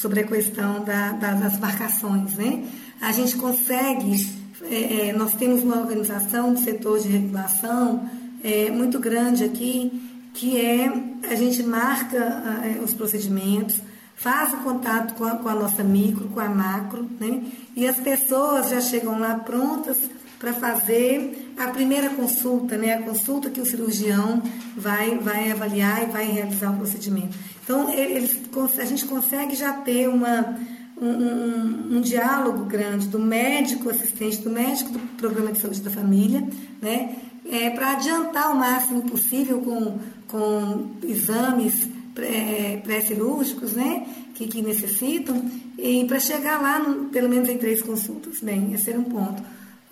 sobre 0.00 0.20
a 0.20 0.24
questão 0.24 0.82
da, 0.82 1.12
da, 1.12 1.34
das 1.34 1.58
marcações, 1.58 2.34
né? 2.34 2.64
a 3.00 3.12
gente 3.12 3.36
consegue, 3.36 4.26
é, 4.70 5.08
é, 5.08 5.12
nós 5.12 5.34
temos 5.34 5.62
uma 5.62 5.78
organização 5.78 6.54
de 6.54 6.62
setor 6.62 7.00
de 7.00 7.08
regulação 7.08 8.08
é, 8.42 8.70
muito 8.70 8.98
grande 8.98 9.44
aqui, 9.44 10.02
que 10.32 10.58
é, 10.58 10.90
a 11.30 11.34
gente 11.34 11.62
marca 11.62 12.16
é, 12.64 12.80
os 12.82 12.94
procedimentos, 12.94 13.80
faz 14.16 14.54
o 14.54 14.58
contato 14.58 15.14
com 15.14 15.24
a, 15.24 15.36
com 15.36 15.48
a, 15.48 15.54
nossa 15.54 15.82
micro, 15.82 16.28
com 16.28 16.40
a 16.40 16.48
macro, 16.48 17.06
né? 17.20 17.42
e 17.76 17.86
as 17.86 17.96
pessoas 17.96 18.70
já 18.70 18.80
chegam 18.80 19.18
lá 19.18 19.34
prontas 19.34 19.98
para 20.38 20.54
fazer 20.54 21.52
a 21.58 21.68
primeira 21.68 22.08
consulta, 22.08 22.78
né? 22.78 22.94
a 22.94 23.02
consulta 23.02 23.50
que 23.50 23.60
o 23.60 23.66
cirurgião 23.66 24.42
vai, 24.74 25.18
vai 25.18 25.50
avaliar 25.50 26.02
e 26.02 26.06
vai 26.06 26.24
realizar 26.24 26.70
o 26.70 26.76
procedimento. 26.78 27.36
Então, 27.70 27.86
a 28.78 28.84
gente 28.84 29.04
consegue 29.04 29.54
já 29.54 29.72
ter 29.74 30.08
uma 30.08 30.58
um, 31.00 31.06
um, 31.06 31.96
um, 31.96 32.00
diálogo 32.00 32.64
grande 32.64 33.06
do 33.06 33.18
médico 33.20 33.88
assistente, 33.88 34.38
do 34.38 34.50
médico 34.50 34.90
do 34.90 34.98
programa 35.16 35.52
de 35.52 35.60
saúde 35.60 35.80
da 35.80 35.90
família, 35.90 36.46
né, 36.82 37.14
é, 37.48 37.70
para 37.70 37.92
adiantar 37.92 38.52
o 38.52 38.58
máximo 38.58 39.02
possível 39.02 39.60
com, 39.60 39.98
com 40.26 40.90
exames 41.04 41.88
pré-cirúrgicos, 42.82 43.74
né, 43.74 44.04
que, 44.34 44.48
que 44.48 44.60
necessitam, 44.62 45.40
e 45.78 46.04
para 46.06 46.18
chegar 46.18 46.60
lá, 46.60 46.80
no, 46.80 47.04
pelo 47.04 47.28
menos 47.28 47.48
em 47.48 47.56
três 47.56 47.80
consultas. 47.80 48.40
Bem, 48.40 48.74
esse 48.74 48.90
era 48.90 48.98
um 48.98 49.04
ponto. 49.04 49.40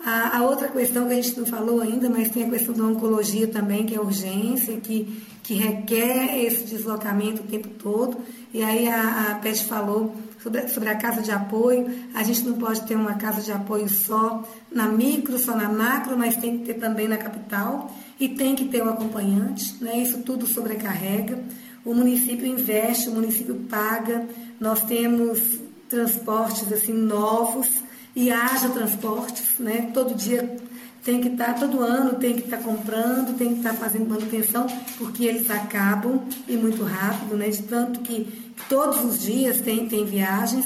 A, 0.03 0.37
a, 0.37 0.43
outra 0.43 0.67
questão 0.67 1.07
que 1.07 1.13
a 1.13 1.15
gente 1.15 1.39
não 1.39 1.45
falou 1.45 1.81
ainda, 1.81 2.09
mas 2.09 2.29
tem 2.29 2.43
a 2.43 2.49
questão 2.49 2.73
da 2.73 2.83
oncologia 2.83 3.47
também, 3.47 3.85
que 3.85 3.95
é 3.95 4.01
urgência, 4.01 4.75
que, 4.77 5.23
que 5.49 5.55
requer 5.55 6.45
esse 6.45 6.63
deslocamento 6.63 7.41
o 7.41 7.47
tempo 7.47 7.69
todo. 7.69 8.19
E 8.53 8.61
aí 8.61 8.87
a, 8.87 9.41
a 9.41 9.55
falou 9.55 10.15
sobre, 10.43 10.67
sobre 10.67 10.89
a 10.89 10.95
casa 10.95 11.23
de 11.23 11.31
apoio. 11.31 11.89
A 12.13 12.21
gente 12.21 12.43
não 12.43 12.53
pode 12.53 12.81
ter 12.81 12.95
uma 12.95 13.15
casa 13.15 13.41
de 13.41 13.51
apoio 13.51 13.89
só 13.89 14.47
na 14.71 14.85
micro, 14.85 15.39
só 15.39 15.55
na 15.55 15.67
macro, 15.67 16.15
mas 16.15 16.35
tem 16.35 16.59
que 16.59 16.65
ter 16.65 16.75
também 16.75 17.07
na 17.07 17.17
capital 17.17 17.91
e 18.19 18.29
tem 18.29 18.55
que 18.55 18.65
ter 18.65 18.83
um 18.83 18.89
acompanhante. 18.89 19.83
Né? 19.83 19.97
Isso 19.97 20.19
tudo 20.19 20.45
sobrecarrega. 20.45 21.43
O 21.83 21.95
município 21.95 22.45
investe, 22.45 23.09
o 23.09 23.13
município 23.13 23.55
paga. 23.67 24.27
Nós 24.59 24.83
temos 24.83 25.59
transportes 25.89 26.71
assim 26.71 26.93
novos 26.93 27.67
e 28.15 28.29
haja 28.29 28.69
transportes, 28.69 29.57
né? 29.57 29.89
Todo 29.95 30.13
dia 30.13 30.57
tem 31.03 31.21
que 31.21 31.29
estar, 31.29 31.53
tá, 31.53 31.59
todo 31.59 31.81
ano 31.81 32.15
tem 32.15 32.35
que 32.35 32.41
estar 32.41 32.57
tá 32.57 32.63
comprando, 32.63 33.37
tem 33.37 33.49
que 33.49 33.57
estar 33.57 33.71
tá 33.71 33.77
fazendo 33.77 34.09
manutenção, 34.09 34.67
porque 34.97 35.25
eles 35.25 35.49
acabam 35.49 36.21
e 36.47 36.55
muito 36.55 36.83
rápido, 36.83 37.35
né? 37.35 37.49
De 37.49 37.63
tanto 37.63 38.01
que 38.01 38.27
todos 38.67 39.03
os 39.03 39.21
dias 39.21 39.61
tem, 39.61 39.87
tem 39.87 40.05
viagens 40.05 40.65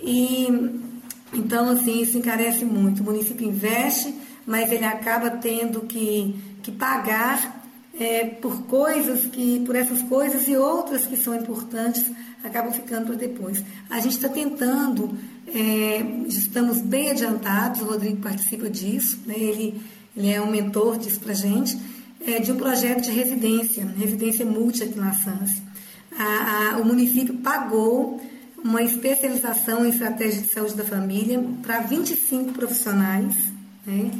e 0.00 0.48
então 1.32 1.70
assim 1.70 2.00
isso 2.00 2.16
encarece 2.16 2.64
muito. 2.64 3.02
O 3.02 3.04
município 3.04 3.46
investe, 3.46 4.14
mas 4.46 4.70
ele 4.70 4.84
acaba 4.84 5.30
tendo 5.30 5.80
que, 5.82 6.36
que 6.62 6.70
pagar 6.70 7.64
é, 7.98 8.24
por 8.24 8.62
coisas 8.64 9.26
que, 9.26 9.62
por 9.64 9.76
essas 9.76 10.02
coisas 10.02 10.48
e 10.48 10.56
outras 10.56 11.06
que 11.06 11.16
são 11.16 11.34
importantes 11.34 12.10
acabam 12.42 12.72
ficando 12.72 13.06
para 13.06 13.16
depois. 13.16 13.62
A 13.88 14.00
gente 14.00 14.16
está 14.16 14.28
tentando, 14.28 15.16
é, 15.48 16.00
estamos 16.28 16.80
bem 16.80 17.10
adiantados, 17.10 17.80
o 17.80 17.84
Rodrigo 17.84 18.18
participa 18.18 18.68
disso, 18.70 19.20
né? 19.26 19.34
ele, 19.36 19.80
ele 20.16 20.30
é 20.30 20.40
um 20.40 20.50
mentor 20.50 20.98
disso 20.98 21.20
para 21.20 21.32
a 21.32 21.36
gente, 21.36 21.78
é, 22.26 22.38
de 22.38 22.52
um 22.52 22.56
projeto 22.56 23.02
de 23.02 23.10
residência, 23.10 23.84
residência 23.98 24.44
multi 24.44 24.82
aqui 24.82 24.98
na 24.98 25.12
SANS 25.12 25.62
o 26.80 26.84
município 26.84 27.34
pagou 27.34 28.20
uma 28.62 28.82
especialização 28.82 29.84
em 29.84 29.90
estratégia 29.90 30.42
de 30.42 30.48
saúde 30.48 30.74
da 30.74 30.84
família 30.84 31.42
para 31.62 31.80
25 31.80 32.52
profissionais, 32.52 33.52
né? 33.86 34.10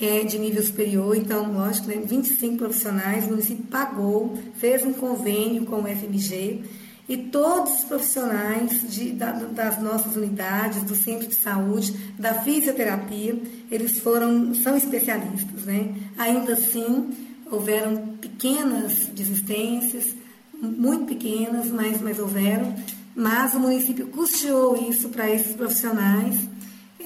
é, 0.00 0.24
de 0.24 0.38
nível 0.38 0.62
superior, 0.62 1.16
então, 1.16 1.50
lógico, 1.52 1.88
né, 1.88 1.96
25 2.04 2.58
profissionais, 2.58 3.24
o 3.24 3.30
município 3.30 3.64
pagou, 3.64 4.36
fez 4.58 4.84
um 4.84 4.92
convênio 4.92 5.64
com 5.64 5.80
o 5.80 5.86
FMG 5.86 6.62
e 7.08 7.16
todos 7.16 7.74
os 7.74 7.84
profissionais 7.84 8.92
de, 8.92 9.12
da, 9.12 9.30
das 9.30 9.80
nossas 9.80 10.16
unidades, 10.16 10.82
do 10.82 10.96
centro 10.96 11.28
de 11.28 11.36
saúde, 11.36 11.94
da 12.18 12.34
fisioterapia, 12.34 13.40
eles 13.70 14.00
foram, 14.00 14.52
são 14.54 14.76
especialistas, 14.76 15.64
né? 15.64 15.94
Ainda 16.18 16.54
assim, 16.54 17.10
houveram 17.50 18.16
pequenas 18.20 19.06
desistências, 19.14 20.14
muito 20.60 21.04
pequenas, 21.04 21.66
mas, 21.70 22.00
mas 22.00 22.18
houveram, 22.18 22.74
mas 23.14 23.54
o 23.54 23.60
município 23.60 24.08
custeou 24.08 24.76
isso 24.90 25.08
para 25.10 25.30
esses 25.30 25.54
profissionais. 25.54 26.36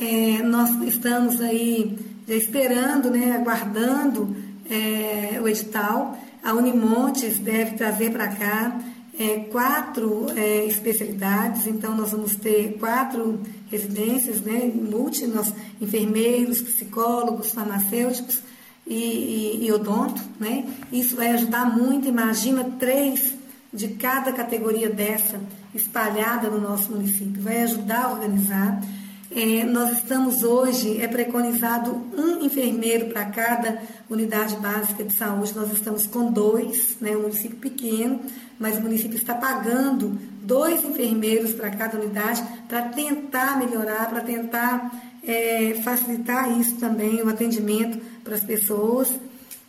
É, 0.01 0.43
nós 0.43 0.71
estamos 0.83 1.43
aí 1.43 1.99
esperando, 2.27 3.11
né, 3.11 3.33
aguardando 3.33 4.35
é, 4.71 5.39
o 5.43 5.47
edital. 5.47 6.19
A 6.43 6.55
Unimontes 6.55 7.39
deve 7.39 7.77
trazer 7.77 8.11
para 8.13 8.29
cá 8.29 8.81
é, 9.21 9.41
quatro 9.51 10.29
é, 10.35 10.65
especialidades, 10.65 11.67
então 11.67 11.95
nós 11.95 12.13
vamos 12.13 12.37
ter 12.37 12.79
quatro 12.79 13.39
residências, 13.71 14.41
né, 14.41 14.73
multi, 14.75 15.27
nós, 15.27 15.53
enfermeiros, 15.79 16.63
psicólogos, 16.63 17.53
farmacêuticos 17.53 18.41
e, 18.87 18.95
e, 18.95 19.67
e 19.67 19.73
odonto, 19.73 20.23
né? 20.41 20.67
Isso 20.91 21.17
vai 21.17 21.29
ajudar 21.33 21.67
muito, 21.77 22.09
imagina 22.09 22.65
três 22.79 23.35
de 23.71 23.89
cada 23.89 24.33
categoria 24.33 24.89
dessa 24.89 25.39
espalhada 25.75 26.49
no 26.49 26.59
nosso 26.59 26.91
município, 26.91 27.43
vai 27.43 27.63
ajudar 27.63 28.05
a 28.07 28.13
organizar. 28.13 28.83
É, 29.33 29.63
nós 29.65 29.99
estamos 29.99 30.43
hoje, 30.43 31.01
é 31.01 31.07
preconizado 31.07 31.93
um 32.19 32.45
enfermeiro 32.45 33.07
para 33.07 33.27
cada 33.27 33.81
unidade 34.09 34.57
básica 34.57 35.05
de 35.05 35.15
saúde, 35.15 35.55
nós 35.55 35.73
estamos 35.73 36.05
com 36.05 36.33
dois, 36.33 36.97
né, 37.01 37.17
um 37.17 37.23
município 37.23 37.57
pequeno, 37.59 38.21
mas 38.59 38.77
o 38.77 38.81
município 38.81 39.17
está 39.17 39.33
pagando 39.33 40.19
dois 40.43 40.85
enfermeiros 40.85 41.53
para 41.53 41.71
cada 41.71 41.97
unidade 41.97 42.43
para 42.69 42.83
tentar 42.89 43.57
melhorar, 43.57 44.11
para 44.11 44.21
tentar 44.21 44.91
é, 45.25 45.81
facilitar 45.85 46.59
isso 46.59 46.75
também, 46.77 47.23
o 47.23 47.29
atendimento 47.29 48.01
para 48.25 48.35
as 48.35 48.43
pessoas. 48.43 49.13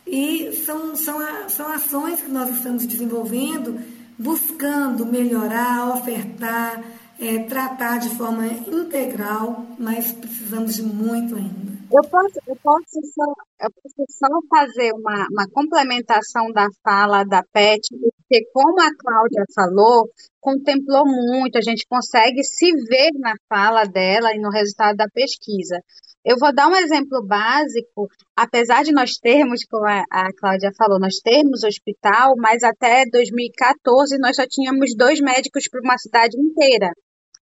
E 0.04 0.60
são, 0.66 0.96
são, 0.96 1.20
são 1.48 1.72
ações 1.72 2.20
que 2.20 2.30
nós 2.30 2.50
estamos 2.50 2.84
desenvolvendo, 2.84 3.78
buscando 4.18 5.06
melhorar, 5.06 5.96
ofertar, 5.96 6.82
é, 7.22 7.38
tratar 7.44 7.98
de 7.98 8.08
forma 8.16 8.44
integral, 8.46 9.64
mas 9.78 10.10
precisamos 10.10 10.74
de 10.74 10.82
muito 10.82 11.36
ainda. 11.36 11.72
Eu 11.92 12.02
posso, 12.10 12.38
eu 12.48 12.56
posso, 12.56 13.00
só, 13.14 13.24
eu 13.60 13.70
posso 13.70 14.04
só 14.08 14.26
fazer 14.50 14.92
uma, 14.92 15.26
uma 15.30 15.46
complementação 15.52 16.50
da 16.52 16.66
fala 16.82 17.22
da 17.22 17.42
Pet, 17.52 17.80
porque 17.90 18.44
como 18.52 18.80
a 18.80 18.90
Cláudia 18.98 19.44
falou, 19.54 20.08
contemplou 20.40 21.04
muito, 21.06 21.58
a 21.58 21.60
gente 21.60 21.86
consegue 21.86 22.42
se 22.42 22.72
ver 22.88 23.10
na 23.20 23.34
fala 23.48 23.84
dela 23.84 24.34
e 24.34 24.40
no 24.40 24.50
resultado 24.50 24.96
da 24.96 25.06
pesquisa. 25.12 25.78
Eu 26.24 26.36
vou 26.38 26.52
dar 26.52 26.68
um 26.68 26.76
exemplo 26.76 27.24
básico, 27.24 28.08
apesar 28.36 28.82
de 28.84 28.92
nós 28.92 29.12
termos, 29.20 29.60
como 29.68 29.86
a, 29.86 30.02
a 30.10 30.28
Cláudia 30.38 30.70
falou, 30.76 30.98
nós 30.98 31.16
termos 31.22 31.62
hospital, 31.62 32.34
mas 32.38 32.64
até 32.64 33.04
2014 33.12 34.18
nós 34.18 34.36
só 34.36 34.44
tínhamos 34.48 34.96
dois 34.96 35.20
médicos 35.20 35.68
para 35.68 35.80
uma 35.84 35.98
cidade 35.98 36.36
inteira 36.40 36.90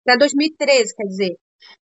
até 0.05 0.17
2013, 0.17 0.95
quer 0.95 1.03
dizer, 1.05 1.35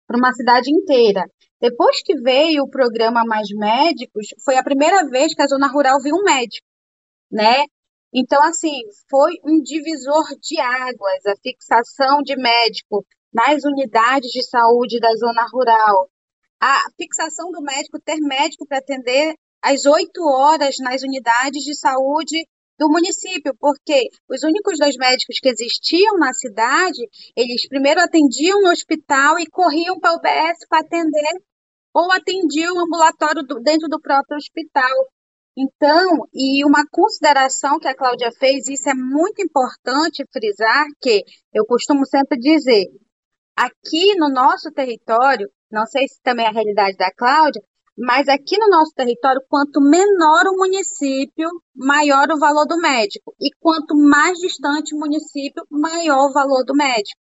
para 0.06 0.16
uma 0.16 0.32
cidade 0.32 0.70
inteira. 0.70 1.24
Depois 1.60 2.02
que 2.02 2.14
veio 2.20 2.62
o 2.62 2.70
programa 2.70 3.24
Mais 3.24 3.48
Médicos, 3.52 4.28
foi 4.44 4.56
a 4.56 4.62
primeira 4.62 5.08
vez 5.08 5.34
que 5.34 5.42
a 5.42 5.46
zona 5.46 5.68
rural 5.68 6.00
viu 6.00 6.14
um 6.14 6.22
médico, 6.22 6.66
né? 7.30 7.64
Então, 8.14 8.42
assim, 8.42 8.80
foi 9.10 9.32
um 9.44 9.60
divisor 9.60 10.24
de 10.40 10.60
águas, 10.60 11.26
a 11.26 11.34
fixação 11.42 12.22
de 12.22 12.36
médico 12.36 13.04
nas 13.32 13.64
unidades 13.64 14.30
de 14.30 14.42
saúde 14.46 15.00
da 15.00 15.14
zona 15.14 15.46
rural, 15.50 16.10
a 16.60 16.78
fixação 16.96 17.50
do 17.50 17.62
médico, 17.62 17.98
ter 18.04 18.20
médico 18.20 18.66
para 18.66 18.78
atender 18.78 19.34
às 19.62 19.86
8 19.86 20.10
horas 20.22 20.76
nas 20.80 21.02
unidades 21.02 21.62
de 21.64 21.74
saúde 21.74 22.46
do 22.78 22.88
município, 22.88 23.54
porque 23.58 24.08
os 24.28 24.42
únicos 24.42 24.78
dois 24.78 24.96
médicos 24.96 25.38
que 25.40 25.48
existiam 25.48 26.16
na 26.18 26.32
cidade, 26.32 27.00
eles 27.36 27.68
primeiro 27.68 28.00
atendiam 28.00 28.60
no 28.60 28.70
hospital 28.70 29.38
e 29.38 29.46
corriam 29.46 29.98
para 30.00 30.12
o 30.12 30.16
UBS 30.16 30.66
para 30.68 30.80
atender, 30.80 31.42
ou 31.94 32.10
atendiam 32.10 32.74
o 32.74 32.80
ambulatório 32.80 33.42
do, 33.42 33.60
dentro 33.60 33.88
do 33.88 34.00
próprio 34.00 34.36
hospital. 34.36 34.90
Então, 35.56 36.26
e 36.32 36.64
uma 36.64 36.84
consideração 36.90 37.78
que 37.78 37.86
a 37.86 37.94
Cláudia 37.94 38.30
fez, 38.32 38.66
isso 38.68 38.88
é 38.88 38.94
muito 38.94 39.42
importante 39.42 40.24
frisar, 40.32 40.86
que 41.00 41.22
eu 41.52 41.66
costumo 41.66 42.06
sempre 42.06 42.38
dizer, 42.38 42.86
aqui 43.54 44.14
no 44.16 44.30
nosso 44.30 44.70
território, 44.72 45.48
não 45.70 45.86
sei 45.86 46.08
se 46.08 46.20
também 46.22 46.46
é 46.46 46.48
a 46.48 46.52
realidade 46.52 46.96
da 46.96 47.12
Cláudia, 47.12 47.62
mas 47.96 48.26
aqui 48.28 48.58
no 48.58 48.68
nosso 48.68 48.92
território, 48.94 49.42
quanto 49.48 49.80
menor 49.80 50.46
o 50.46 50.56
município, 50.56 51.48
maior 51.74 52.30
o 52.30 52.38
valor 52.38 52.66
do 52.66 52.78
médico. 52.78 53.34
E 53.40 53.50
quanto 53.60 53.94
mais 53.94 54.38
distante 54.38 54.94
o 54.94 54.98
município, 54.98 55.64
maior 55.70 56.30
o 56.30 56.32
valor 56.32 56.64
do 56.64 56.74
médico. 56.74 57.20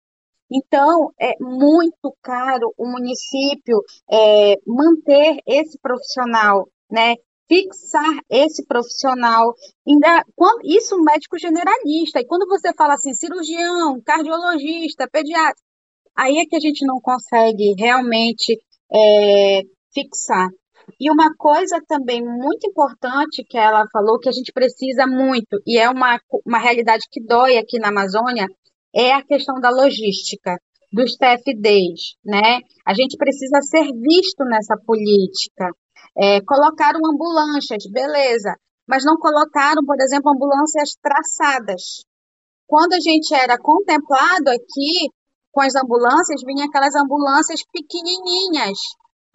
Então, 0.51 1.11
é 1.19 1.33
muito 1.39 2.15
caro 2.21 2.73
o 2.77 2.87
município 2.87 3.81
é, 4.09 4.55
manter 4.65 5.37
esse 5.47 5.77
profissional, 5.79 6.67
né? 6.89 7.15
Fixar 7.47 8.19
esse 8.29 8.65
profissional. 8.65 9.53
Ainda, 9.87 10.23
quando, 10.35 10.61
isso 10.65 10.97
médico 11.01 11.37
generalista. 11.37 12.19
E 12.19 12.25
quando 12.25 12.47
você 12.47 12.73
fala 12.73 12.93
assim, 12.93 13.13
cirurgião, 13.13 14.01
cardiologista, 14.03 15.07
pediatra, 15.11 15.61
aí 16.15 16.37
é 16.37 16.45
que 16.45 16.55
a 16.55 16.59
gente 16.59 16.85
não 16.85 16.99
consegue 17.01 17.75
realmente 17.77 18.57
é, 18.91 19.61
fixar. 19.95 20.49
E 20.99 21.09
uma 21.09 21.33
coisa 21.35 21.81
também 21.87 22.21
muito 22.21 22.69
importante 22.69 23.43
que 23.49 23.57
ela 23.57 23.85
falou, 23.91 24.19
que 24.19 24.29
a 24.29 24.31
gente 24.31 24.51
precisa 24.53 25.07
muito, 25.07 25.59
e 25.65 25.79
é 25.79 25.89
uma, 25.89 26.19
uma 26.45 26.59
realidade 26.59 27.05
que 27.09 27.23
dói 27.25 27.57
aqui 27.57 27.79
na 27.79 27.87
Amazônia, 27.87 28.45
é 28.93 29.13
a 29.13 29.23
questão 29.23 29.55
da 29.59 29.69
logística, 29.69 30.57
dos 30.93 31.17
TFDs, 31.17 32.15
né? 32.23 32.59
A 32.85 32.93
gente 32.93 33.17
precisa 33.17 33.59
ser 33.61 33.83
visto 33.83 34.45
nessa 34.45 34.77
política. 34.85 35.69
É, 36.17 36.39
colocaram 36.41 36.99
ambulâncias, 37.03 37.83
beleza, 37.91 38.55
mas 38.87 39.03
não 39.03 39.17
colocaram, 39.17 39.83
por 39.85 39.99
exemplo, 39.99 40.31
ambulâncias 40.31 40.91
traçadas. 41.01 42.05
Quando 42.67 42.93
a 42.93 42.99
gente 42.99 43.33
era 43.33 43.57
contemplado 43.57 44.49
aqui 44.49 45.09
com 45.51 45.61
as 45.61 45.75
ambulâncias, 45.75 46.41
vinha 46.45 46.65
aquelas 46.65 46.95
ambulâncias 46.95 47.61
pequenininhas, 47.73 48.79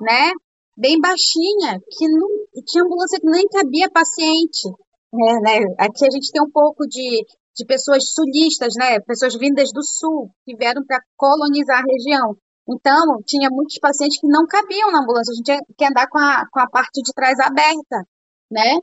né? 0.00 0.32
Bem 0.80 0.98
baixinha, 0.98 1.78
que 1.92 2.08
não 2.08 2.28
tinha 2.64 2.82
ambulância 2.82 3.20
que 3.20 3.28
nem 3.28 3.46
cabia 3.48 3.90
paciente. 3.92 4.66
É, 5.12 5.32
né? 5.40 5.74
Aqui 5.78 6.06
a 6.06 6.10
gente 6.10 6.32
tem 6.32 6.42
um 6.42 6.50
pouco 6.50 6.86
de, 6.88 7.26
de 7.54 7.66
pessoas 7.66 8.12
sulistas, 8.12 8.72
né? 8.78 8.98
pessoas 9.00 9.36
vindas 9.36 9.70
do 9.72 9.84
sul, 9.84 10.30
que 10.44 10.56
vieram 10.56 10.82
para 10.86 10.98
colonizar 11.16 11.78
a 11.78 11.84
região. 11.86 12.34
Então, 12.68 13.20
tinha 13.26 13.50
muitos 13.50 13.78
pacientes 13.78 14.18
que 14.20 14.28
não 14.28 14.46
cabiam 14.46 14.90
na 14.90 15.02
ambulância, 15.02 15.32
a 15.32 15.34
gente 15.34 15.44
tinha 15.44 15.60
que 15.76 15.84
andar 15.84 16.08
com 16.08 16.18
a, 16.18 16.46
com 16.50 16.60
a 16.60 16.70
parte 16.70 17.02
de 17.02 17.12
trás 17.12 17.38
aberta, 17.40 18.06
né? 18.50 18.78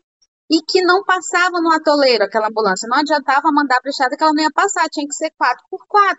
E 0.51 0.61
que 0.61 0.81
não 0.81 1.03
passava 1.03 1.59
no 1.61 1.71
atoleiro 1.71 2.23
aquela 2.23 2.47
ambulância. 2.47 2.87
Não 2.89 2.99
adiantava 2.99 3.51
mandar 3.51 3.79
para 3.81 3.89
a 3.89 3.91
estrada 3.91 4.15
que 4.15 4.23
ela 4.23 4.33
não 4.35 4.43
ia 4.43 4.51
passar, 4.53 4.87
tinha 4.91 5.07
que 5.07 5.15
ser 5.15 5.31
4 5.37 5.63
por 5.69 5.79
4 5.87 6.17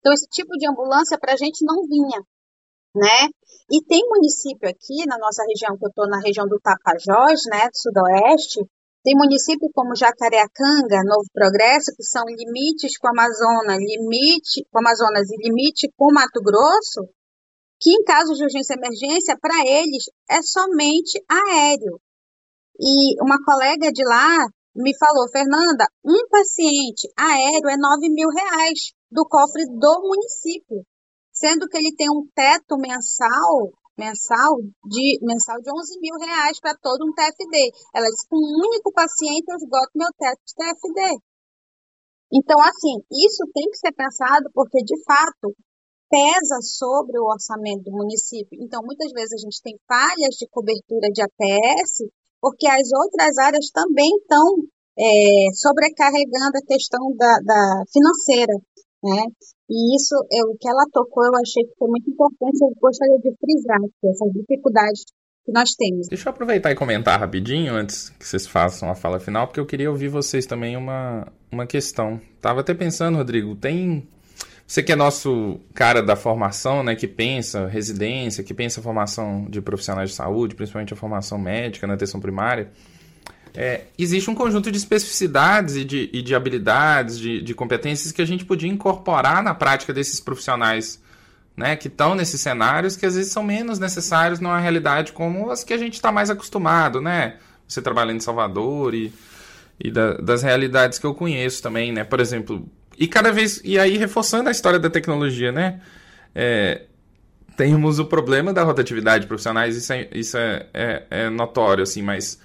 Então, 0.00 0.12
esse 0.12 0.26
tipo 0.28 0.52
de 0.58 0.68
ambulância 0.68 1.18
para 1.18 1.32
a 1.32 1.36
gente 1.36 1.64
não 1.64 1.82
vinha 1.86 2.20
né? 2.94 3.28
E 3.70 3.84
tem 3.84 4.00
município 4.08 4.68
aqui 4.68 5.06
na 5.06 5.18
nossa 5.18 5.44
região, 5.44 5.76
que 5.76 5.84
eu 5.84 5.88
estou 5.88 6.08
na 6.08 6.20
região 6.20 6.46
do 6.46 6.58
Tapajós, 6.60 7.42
né, 7.50 7.68
do 7.68 7.76
sudoeste, 7.76 8.60
tem 9.04 9.14
município 9.16 9.70
como 9.72 9.94
Jacareacanga, 9.94 11.04
Novo 11.04 11.24
Progresso, 11.32 11.94
que 11.96 12.02
são 12.02 12.24
limites 12.26 12.98
com 12.98 13.08
a 13.08 13.10
Amazonas, 13.10 13.78
limite 13.78 14.66
com 14.70 14.80
Amazonas 14.80 15.30
e 15.30 15.48
limite 15.48 15.88
com 15.96 16.12
Mato 16.12 16.42
Grosso, 16.42 17.08
que 17.80 17.90
em 17.90 18.02
caso 18.04 18.34
de 18.34 18.42
urgência 18.42 18.74
e 18.74 18.76
emergência, 18.76 19.38
para 19.40 19.64
eles 19.64 20.04
é 20.28 20.42
somente 20.42 21.22
aéreo. 21.28 22.00
E 22.78 23.22
uma 23.22 23.42
colega 23.44 23.92
de 23.92 24.04
lá 24.04 24.46
me 24.74 24.96
falou, 24.98 25.28
Fernanda, 25.30 25.86
um 26.04 26.28
paciente 26.28 27.08
aéreo 27.16 27.68
é 27.70 27.76
9 27.76 28.08
mil 28.10 28.28
reais 28.28 28.92
do 29.10 29.24
cofre 29.26 29.64
do 29.66 30.02
município 30.02 30.84
sendo 31.38 31.68
que 31.68 31.78
ele 31.78 31.94
tem 31.94 32.10
um 32.10 32.26
teto 32.34 32.76
mensal 32.76 33.70
mensal 33.98 34.54
de 34.86 35.18
mensal 35.22 35.58
de 35.58 35.70
11 35.70 35.98
mil 35.98 36.14
reais 36.22 36.60
para 36.60 36.78
todo 36.78 37.02
um 37.02 37.12
TFD. 37.12 37.74
Ela 37.92 38.06
disse 38.06 38.28
com 38.30 38.38
um 38.38 38.62
único 38.62 38.92
paciente 38.92 39.50
eu 39.50 39.56
esgoto 39.56 39.90
meu 39.98 40.10
teto 40.16 40.38
de 40.46 40.54
TFD. 40.54 41.18
Então, 42.32 42.60
assim, 42.60 42.94
isso 43.10 43.42
tem 43.52 43.68
que 43.68 43.78
ser 43.78 43.92
pensado 43.92 44.48
porque, 44.54 44.78
de 44.84 45.02
fato, 45.02 45.50
pesa 46.08 46.60
sobre 46.62 47.18
o 47.18 47.26
orçamento 47.26 47.84
do 47.84 47.96
município. 47.96 48.58
Então, 48.62 48.82
muitas 48.84 49.10
vezes 49.12 49.32
a 49.32 49.42
gente 49.42 49.62
tem 49.62 49.74
falhas 49.88 50.36
de 50.38 50.46
cobertura 50.48 51.08
de 51.10 51.22
APS, 51.22 52.06
porque 52.40 52.68
as 52.68 52.86
outras 52.92 53.36
áreas 53.38 53.70
também 53.72 54.10
estão 54.20 54.62
é, 54.98 55.52
sobrecarregando 55.54 56.56
a 56.56 56.66
questão 56.66 57.16
da, 57.16 57.40
da 57.40 57.82
financeira. 57.90 58.54
Né? 59.02 59.24
E 59.70 59.96
isso, 59.96 60.14
é 60.32 60.42
o 60.44 60.56
que 60.58 60.68
ela 60.68 60.84
tocou, 60.92 61.24
eu 61.24 61.34
achei 61.34 61.62
que 61.64 61.74
foi 61.78 61.88
muito 61.88 62.10
importante, 62.10 62.58
eu 62.62 62.72
gostaria 62.80 63.18
de 63.18 63.34
frisar 63.36 63.78
essas 64.04 64.32
dificuldades 64.32 65.04
que 65.44 65.52
nós 65.52 65.70
temos. 65.74 66.08
Deixa 66.08 66.28
eu 66.28 66.32
aproveitar 66.32 66.70
e 66.70 66.74
comentar 66.74 67.20
rapidinho 67.20 67.74
antes 67.74 68.10
que 68.10 68.26
vocês 68.26 68.46
façam 68.46 68.90
a 68.90 68.94
fala 68.94 69.20
final, 69.20 69.46
porque 69.46 69.60
eu 69.60 69.66
queria 69.66 69.90
ouvir 69.90 70.08
vocês 70.08 70.46
também 70.46 70.76
uma, 70.76 71.26
uma 71.52 71.66
questão. 71.66 72.20
Tava 72.40 72.60
até 72.60 72.72
pensando, 72.72 73.16
Rodrigo, 73.16 73.54
tem 73.56 74.08
você 74.68 74.82
que 74.82 74.92
é 74.92 74.96
nosso 74.96 75.58
cara 75.72 76.02
da 76.02 76.14
formação, 76.14 76.82
né, 76.82 76.94
que 76.94 77.08
pensa 77.08 77.66
residência, 77.66 78.44
que 78.44 78.52
pensa 78.52 78.82
formação 78.82 79.46
de 79.48 79.62
profissionais 79.62 80.10
de 80.10 80.16
saúde, 80.16 80.54
principalmente 80.54 80.92
a 80.92 80.96
formação 80.96 81.38
médica 81.38 81.86
na 81.86 81.94
atenção 81.94 82.20
primária, 82.20 82.70
é, 83.54 83.84
existe 83.98 84.30
um 84.30 84.34
conjunto 84.34 84.70
de 84.70 84.78
especificidades 84.78 85.76
e 85.76 85.84
de, 85.84 86.10
e 86.12 86.22
de 86.22 86.34
habilidades, 86.34 87.18
de, 87.18 87.42
de, 87.42 87.54
competências 87.54 88.12
que 88.12 88.22
a 88.22 88.26
gente 88.26 88.44
podia 88.44 88.70
incorporar 88.70 89.42
na 89.42 89.54
prática 89.54 89.92
desses 89.92 90.20
profissionais 90.20 91.00
né, 91.56 91.74
que 91.74 91.88
estão 91.88 92.14
nesses 92.14 92.40
cenários 92.40 92.94
que 92.96 93.04
às 93.04 93.16
vezes 93.16 93.32
são 93.32 93.42
menos 93.42 93.80
necessários 93.80 94.38
numa 94.38 94.60
realidade 94.60 95.12
como 95.12 95.50
as 95.50 95.64
que 95.64 95.74
a 95.74 95.78
gente 95.78 95.94
está 95.94 96.12
mais 96.12 96.30
acostumado, 96.30 97.00
né? 97.00 97.36
Você 97.66 97.82
trabalhando 97.82 98.16
em 98.16 98.20
Salvador 98.20 98.94
e, 98.94 99.12
e 99.78 99.90
da, 99.90 100.14
das 100.14 100.42
realidades 100.42 101.00
que 101.00 101.04
eu 101.04 101.14
conheço 101.14 101.60
também, 101.60 101.90
né? 101.90 102.04
Por 102.04 102.20
exemplo, 102.20 102.64
e 102.98 103.06
cada 103.06 103.30
vez. 103.30 103.60
E 103.64 103.78
aí, 103.78 103.96
reforçando 103.96 104.48
a 104.48 104.52
história 104.52 104.78
da 104.78 104.90
tecnologia, 104.90 105.52
né? 105.52 105.80
É, 106.34 106.82
temos 107.56 107.98
o 107.98 108.04
problema 108.04 108.52
da 108.52 108.64
rotatividade 108.64 109.22
de 109.22 109.28
profissionais, 109.28 109.76
isso 109.76 109.92
é, 109.92 110.08
isso 110.12 110.36
é, 110.36 110.66
é, 110.74 111.02
é 111.10 111.30
notório, 111.30 111.82
assim, 111.82 112.02
mas. 112.02 112.40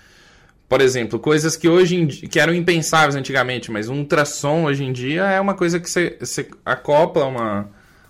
Por 0.67 0.81
exemplo, 0.81 1.19
coisas 1.19 1.55
que 1.55 1.69
hoje 1.69 1.95
em, 1.95 2.07
que 2.07 2.39
eram 2.39 2.53
impensáveis 2.53 3.15
antigamente, 3.15 3.71
mas 3.71 3.89
um 3.89 3.99
ultrassom 3.99 4.63
hoje 4.65 4.83
em 4.83 4.91
dia 4.91 5.23
é 5.23 5.39
uma 5.39 5.53
coisa 5.53 5.79
que 5.79 5.89
você, 5.89 6.17
você 6.19 6.47
acopla 6.65 7.25
uma 7.25 7.69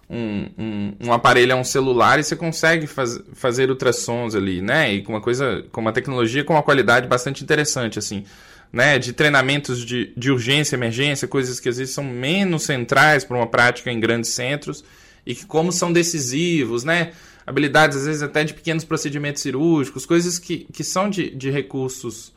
um, 0.10 0.50
um, 0.58 0.94
um, 1.08 1.14
aparelho 1.14 1.54
a 1.54 1.56
um 1.56 1.64
celular 1.64 2.20
e 2.20 2.24
você 2.24 2.36
consegue 2.36 2.86
faz, 2.88 3.20
fazer 3.34 3.70
ultrassons 3.70 4.36
ali, 4.36 4.62
né? 4.62 4.94
E 4.94 5.02
com 5.02 5.14
uma 5.14 5.22
coisa, 5.22 5.66
com 5.72 5.82
uma 5.82 5.92
tecnologia 5.92 6.44
com 6.44 6.54
uma 6.54 6.64
qualidade 6.64 7.08
bastante 7.08 7.44
interessante, 7.44 7.98
assim, 7.98 8.24
né? 8.72 9.00
De 9.00 9.12
treinamentos 9.14 9.84
de, 9.84 10.14
de 10.16 10.32
urgência, 10.32 10.76
emergência, 10.76 11.28
coisas 11.28 11.60
que 11.60 11.68
às 11.68 11.78
vezes 11.78 11.94
são 11.94 12.04
menos 12.04 12.64
centrais 12.64 13.24
para 13.24 13.38
uma 13.38 13.48
prática 13.48 13.92
em 13.92 14.00
grandes 14.00 14.32
centros 14.32 14.84
e 15.26 15.34
que 15.34 15.46
como 15.46 15.72
são 15.72 15.92
decisivos, 15.92 16.84
né? 16.84 17.12
Habilidades, 17.46 17.98
às 17.98 18.06
vezes, 18.06 18.24
até 18.24 18.44
de 18.44 18.54
pequenos 18.54 18.86
procedimentos 18.86 19.42
cirúrgicos, 19.42 20.06
coisas 20.06 20.40
que, 20.40 20.66
que 20.72 20.84
são 20.84 21.10
de, 21.10 21.30
de 21.30 21.50
recursos 21.50 22.32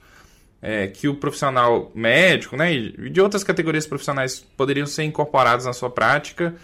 é, 0.61 0.87
que 0.87 1.09
o 1.09 1.15
profissional 1.15 1.91
médico, 1.95 2.57
né? 2.57 2.73
E 2.73 3.11
de 3.11 3.21
outras 3.21 3.45
categorias 3.45 3.87
profissionais 3.87 4.45
poderiam 4.57 4.87
ser 4.87 5.05
incorporados 5.05 5.67
na 5.67 5.73
sua 5.73 5.91
prática 5.91 6.55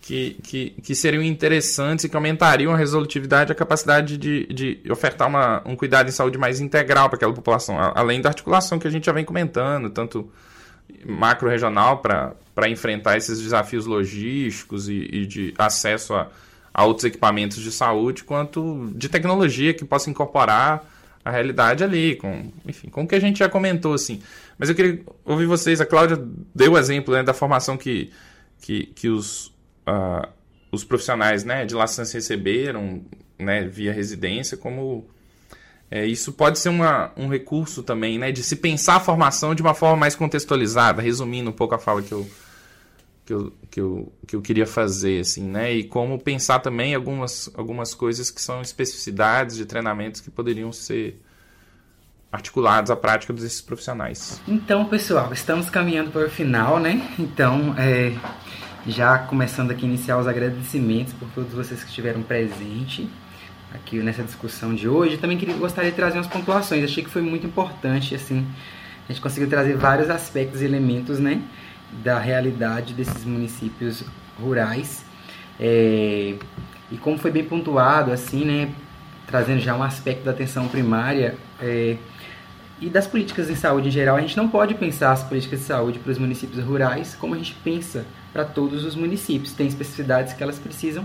que, 0.00 0.38
que, 0.42 0.70
que 0.82 0.94
seriam 0.94 1.22
interessantes 1.22 2.04
e 2.04 2.08
que 2.08 2.16
aumentariam 2.16 2.72
a 2.72 2.76
resolutividade 2.76 3.50
e 3.50 3.52
a 3.52 3.54
capacidade 3.54 4.16
de, 4.16 4.46
de 4.46 4.80
ofertar 4.90 5.28
uma, 5.28 5.62
um 5.66 5.74
cuidado 5.76 6.08
em 6.08 6.12
saúde 6.12 6.38
mais 6.38 6.60
integral 6.60 7.08
para 7.08 7.16
aquela 7.16 7.34
população, 7.34 7.76
além 7.94 8.20
da 8.20 8.28
articulação 8.28 8.78
que 8.78 8.86
a 8.86 8.90
gente 8.90 9.06
já 9.06 9.12
vem 9.12 9.24
comentando, 9.24 9.90
tanto 9.90 10.30
macro-regional 11.04 11.98
para 11.98 12.68
enfrentar 12.68 13.16
esses 13.16 13.40
desafios 13.40 13.86
logísticos 13.86 14.88
e, 14.88 15.08
e 15.12 15.26
de 15.26 15.54
acesso 15.58 16.14
a, 16.14 16.28
a 16.72 16.84
outros 16.84 17.04
equipamentos 17.04 17.58
de 17.58 17.70
saúde, 17.70 18.24
quanto 18.24 18.90
de 18.94 19.08
tecnologia 19.08 19.74
que 19.74 19.84
possa 19.84 20.08
incorporar 20.08 20.84
a 21.28 21.30
realidade 21.30 21.84
ali, 21.84 22.16
com, 22.16 22.50
enfim, 22.66 22.88
com 22.88 23.02
o 23.02 23.06
que 23.06 23.14
a 23.14 23.20
gente 23.20 23.38
já 23.38 23.48
comentou, 23.48 23.92
assim. 23.92 24.20
Mas 24.58 24.68
eu 24.68 24.74
queria 24.74 25.00
ouvir 25.24 25.46
vocês, 25.46 25.80
a 25.80 25.86
Cláudia 25.86 26.18
deu 26.54 26.72
o 26.72 26.78
exemplo 26.78 27.14
né, 27.14 27.22
da 27.22 27.34
formação 27.34 27.76
que, 27.76 28.10
que, 28.60 28.86
que 28.86 29.08
os, 29.08 29.48
uh, 29.86 30.26
os 30.72 30.84
profissionais 30.84 31.44
né, 31.44 31.66
de 31.66 31.74
licença 31.74 32.16
receberam 32.16 33.02
né, 33.38 33.64
via 33.68 33.92
residência, 33.92 34.56
como 34.56 35.06
é, 35.90 36.06
isso 36.06 36.32
pode 36.32 36.58
ser 36.58 36.70
uma, 36.70 37.12
um 37.16 37.28
recurso 37.28 37.82
também 37.82 38.18
né, 38.18 38.32
de 38.32 38.42
se 38.42 38.56
pensar 38.56 38.96
a 38.96 39.00
formação 39.00 39.54
de 39.54 39.60
uma 39.60 39.74
forma 39.74 39.96
mais 39.96 40.14
contextualizada, 40.14 41.02
resumindo 41.02 41.50
um 41.50 41.52
pouco 41.52 41.74
a 41.74 41.78
fala 41.78 42.02
que 42.02 42.12
eu, 42.12 42.26
que 43.28 43.34
eu, 43.34 43.52
que 43.70 43.78
eu, 43.78 44.12
que 44.26 44.36
eu 44.36 44.40
queria 44.40 44.66
fazer, 44.66 45.20
assim, 45.20 45.46
né? 45.46 45.74
E 45.74 45.84
como 45.84 46.18
pensar 46.18 46.60
também 46.60 46.94
algumas, 46.94 47.50
algumas 47.54 47.92
coisas 47.92 48.30
que 48.30 48.40
são 48.40 48.62
especificidades 48.62 49.54
de 49.54 49.66
treinamentos 49.66 50.22
que 50.22 50.30
poderiam 50.30 50.72
ser 50.72 51.20
articulados 52.32 52.90
à 52.90 52.96
prática 52.96 53.30
desses 53.34 53.60
profissionais. 53.60 54.40
Então, 54.48 54.86
pessoal, 54.86 55.30
estamos 55.30 55.68
caminhando 55.68 56.10
para 56.10 56.24
o 56.24 56.30
final, 56.30 56.80
né? 56.80 57.06
Então, 57.18 57.74
é, 57.76 58.14
já 58.86 59.18
começando 59.18 59.72
aqui 59.72 59.84
iniciar 59.84 60.16
os 60.16 60.26
agradecimentos 60.26 61.12
por 61.12 61.28
todos 61.34 61.52
vocês 61.52 61.82
que 61.82 61.90
estiveram 61.90 62.22
presentes 62.22 63.06
aqui 63.74 63.98
nessa 63.98 64.22
discussão 64.22 64.74
de 64.74 64.88
hoje. 64.88 65.18
Também 65.18 65.36
queria, 65.36 65.54
gostaria 65.54 65.90
de 65.90 65.96
trazer 65.96 66.16
umas 66.16 66.28
pontuações. 66.28 66.82
Achei 66.82 67.04
que 67.04 67.10
foi 67.10 67.20
muito 67.20 67.46
importante, 67.46 68.14
assim, 68.14 68.46
a 69.06 69.12
gente 69.12 69.20
conseguiu 69.20 69.50
trazer 69.50 69.76
vários 69.76 70.08
aspectos 70.08 70.62
e 70.62 70.64
elementos, 70.64 71.18
né, 71.18 71.42
da 71.92 72.18
realidade 72.18 72.94
desses 72.94 73.24
municípios 73.24 74.04
rurais. 74.40 75.04
É, 75.58 76.34
e 76.90 76.96
como 76.96 77.18
foi 77.18 77.30
bem 77.30 77.44
pontuado, 77.44 78.12
assim, 78.12 78.44
né, 78.44 78.70
trazendo 79.26 79.60
já 79.60 79.74
um 79.74 79.82
aspecto 79.82 80.24
da 80.24 80.30
atenção 80.30 80.68
primária, 80.68 81.36
é, 81.60 81.96
e 82.80 82.88
das 82.88 83.06
políticas 83.06 83.50
em 83.50 83.56
saúde 83.56 83.88
em 83.88 83.90
geral, 83.90 84.16
a 84.16 84.20
gente 84.20 84.36
não 84.36 84.48
pode 84.48 84.74
pensar 84.74 85.10
as 85.10 85.22
políticas 85.22 85.60
de 85.60 85.64
saúde 85.66 85.98
para 85.98 86.12
os 86.12 86.18
municípios 86.18 86.64
rurais 86.64 87.16
como 87.18 87.34
a 87.34 87.38
gente 87.38 87.54
pensa 87.64 88.06
para 88.32 88.44
todos 88.44 88.84
os 88.84 88.94
municípios. 88.94 89.52
Tem 89.52 89.66
especificidades 89.66 90.32
que 90.32 90.42
elas 90.42 90.60
precisam 90.60 91.04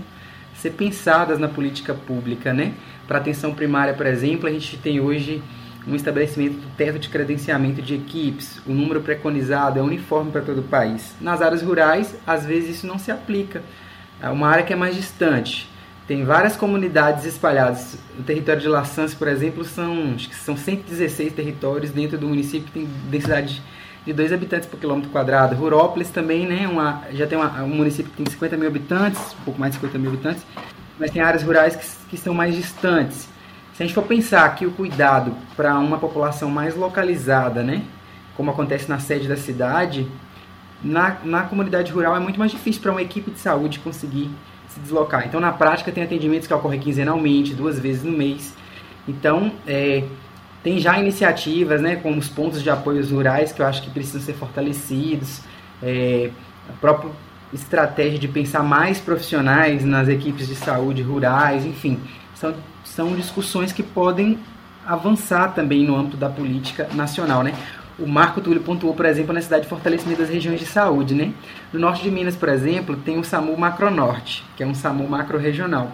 ser 0.54 0.70
pensadas 0.70 1.38
na 1.38 1.48
política 1.48 1.92
pública, 1.92 2.54
né? 2.54 2.74
Para 3.08 3.18
atenção 3.18 3.52
primária, 3.52 3.92
por 3.92 4.06
exemplo, 4.06 4.48
a 4.48 4.52
gente 4.52 4.76
tem 4.76 5.00
hoje 5.00 5.42
um 5.86 5.94
estabelecimento 5.94 6.54
do 6.54 6.76
teto 6.76 6.98
de 6.98 7.08
credenciamento 7.08 7.82
de 7.82 7.94
equipes, 7.94 8.60
o 8.66 8.72
número 8.72 9.00
preconizado 9.00 9.78
é 9.78 9.82
uniforme 9.82 10.30
para 10.30 10.40
todo 10.40 10.60
o 10.60 10.64
país. 10.64 11.14
Nas 11.20 11.42
áreas 11.42 11.62
rurais, 11.62 12.14
às 12.26 12.46
vezes 12.46 12.76
isso 12.76 12.86
não 12.86 12.98
se 12.98 13.10
aplica. 13.10 13.62
É 14.20 14.28
uma 14.28 14.48
área 14.48 14.64
que 14.64 14.72
é 14.72 14.76
mais 14.76 14.96
distante. 14.96 15.68
Tem 16.06 16.24
várias 16.24 16.56
comunidades 16.56 17.24
espalhadas. 17.24 17.98
O 18.18 18.22
território 18.22 18.60
de 18.60 18.68
Laçance, 18.68 19.16
por 19.16 19.28
exemplo, 19.28 19.64
são, 19.64 20.12
acho 20.14 20.28
que 20.28 20.36
são 20.36 20.56
116 20.56 21.32
territórios 21.32 21.90
dentro 21.90 22.18
do 22.18 22.28
município 22.28 22.66
que 22.66 22.72
tem 22.72 22.88
densidade 23.10 23.62
de 24.04 24.12
2 24.12 24.32
habitantes 24.32 24.68
por 24.68 24.78
quilômetro 24.78 25.10
quadrado. 25.10 25.54
Rurópolis 25.54 26.10
também, 26.10 26.46
né, 26.46 26.68
uma, 26.68 27.02
já 27.12 27.26
tem 27.26 27.38
uma, 27.38 27.62
um 27.62 27.68
município 27.68 28.10
que 28.10 28.22
tem 28.22 28.30
50 28.30 28.56
mil 28.56 28.68
habitantes, 28.68 29.34
um 29.40 29.44
pouco 29.44 29.60
mais 29.60 29.72
de 29.72 29.80
50 29.80 29.98
mil 29.98 30.10
habitantes, 30.10 30.42
mas 30.98 31.10
tem 31.10 31.22
áreas 31.22 31.42
rurais 31.42 31.74
que, 31.74 31.86
que 32.10 32.16
são 32.18 32.34
mais 32.34 32.54
distantes. 32.54 33.28
Se 33.74 33.82
a 33.82 33.86
gente 33.86 33.94
for 33.94 34.04
pensar 34.04 34.54
que 34.54 34.64
o 34.64 34.70
cuidado 34.70 35.34
para 35.56 35.76
uma 35.80 35.98
população 35.98 36.48
mais 36.48 36.76
localizada, 36.76 37.62
né, 37.64 37.82
como 38.36 38.50
acontece 38.52 38.88
na 38.88 39.00
sede 39.00 39.26
da 39.26 39.36
cidade, 39.36 40.06
na, 40.82 41.16
na 41.24 41.42
comunidade 41.42 41.90
rural 41.90 42.16
é 42.16 42.20
muito 42.20 42.38
mais 42.38 42.52
difícil 42.52 42.80
para 42.80 42.92
uma 42.92 43.02
equipe 43.02 43.32
de 43.32 43.38
saúde 43.40 43.80
conseguir 43.80 44.30
se 44.68 44.78
deslocar. 44.78 45.26
Então, 45.26 45.40
na 45.40 45.50
prática, 45.50 45.90
tem 45.90 46.04
atendimentos 46.04 46.46
que 46.46 46.54
ocorrem 46.54 46.78
quinzenalmente, 46.78 47.52
duas 47.52 47.76
vezes 47.78 48.04
no 48.04 48.12
mês. 48.12 48.54
Então, 49.08 49.50
é, 49.66 50.04
tem 50.62 50.78
já 50.78 50.96
iniciativas, 51.00 51.80
né, 51.80 51.96
como 51.96 52.18
os 52.18 52.28
pontos 52.28 52.62
de 52.62 52.70
apoio 52.70 53.04
rurais, 53.08 53.50
que 53.50 53.60
eu 53.60 53.66
acho 53.66 53.82
que 53.82 53.90
precisam 53.90 54.20
ser 54.20 54.34
fortalecidos. 54.34 55.40
É, 55.82 56.30
a 56.68 56.72
própria 56.80 57.10
estratégia 57.52 58.20
de 58.20 58.28
pensar 58.28 58.62
mais 58.62 59.00
profissionais 59.00 59.84
nas 59.84 60.08
equipes 60.08 60.46
de 60.46 60.54
saúde 60.54 61.02
rurais, 61.02 61.66
enfim, 61.66 61.98
são, 62.34 62.54
são 62.84 63.16
discussões 63.16 63.72
que 63.72 63.82
podem 63.82 64.38
avançar 64.86 65.54
também 65.54 65.84
no 65.84 65.96
âmbito 65.96 66.16
da 66.16 66.28
política 66.28 66.88
nacional, 66.94 67.42
né? 67.42 67.54
O 67.98 68.06
Marco 68.06 68.40
Túlio 68.40 68.60
pontuou, 68.60 68.92
por 68.92 69.06
exemplo, 69.06 69.30
a 69.30 69.34
necessidade 69.34 69.62
de 69.62 69.68
fortalecimento 69.68 70.20
das 70.20 70.28
regiões 70.28 70.60
de 70.60 70.66
saúde, 70.66 71.14
né? 71.14 71.32
No 71.72 71.80
norte 71.80 72.02
de 72.02 72.10
Minas, 72.10 72.36
por 72.36 72.48
exemplo, 72.48 72.96
tem 72.96 73.18
o 73.18 73.24
SAMU 73.24 73.56
Macronorte, 73.56 74.44
que 74.56 74.62
é 74.62 74.66
um 74.66 74.74
SAMU 74.74 75.08
macro-regional. 75.08 75.92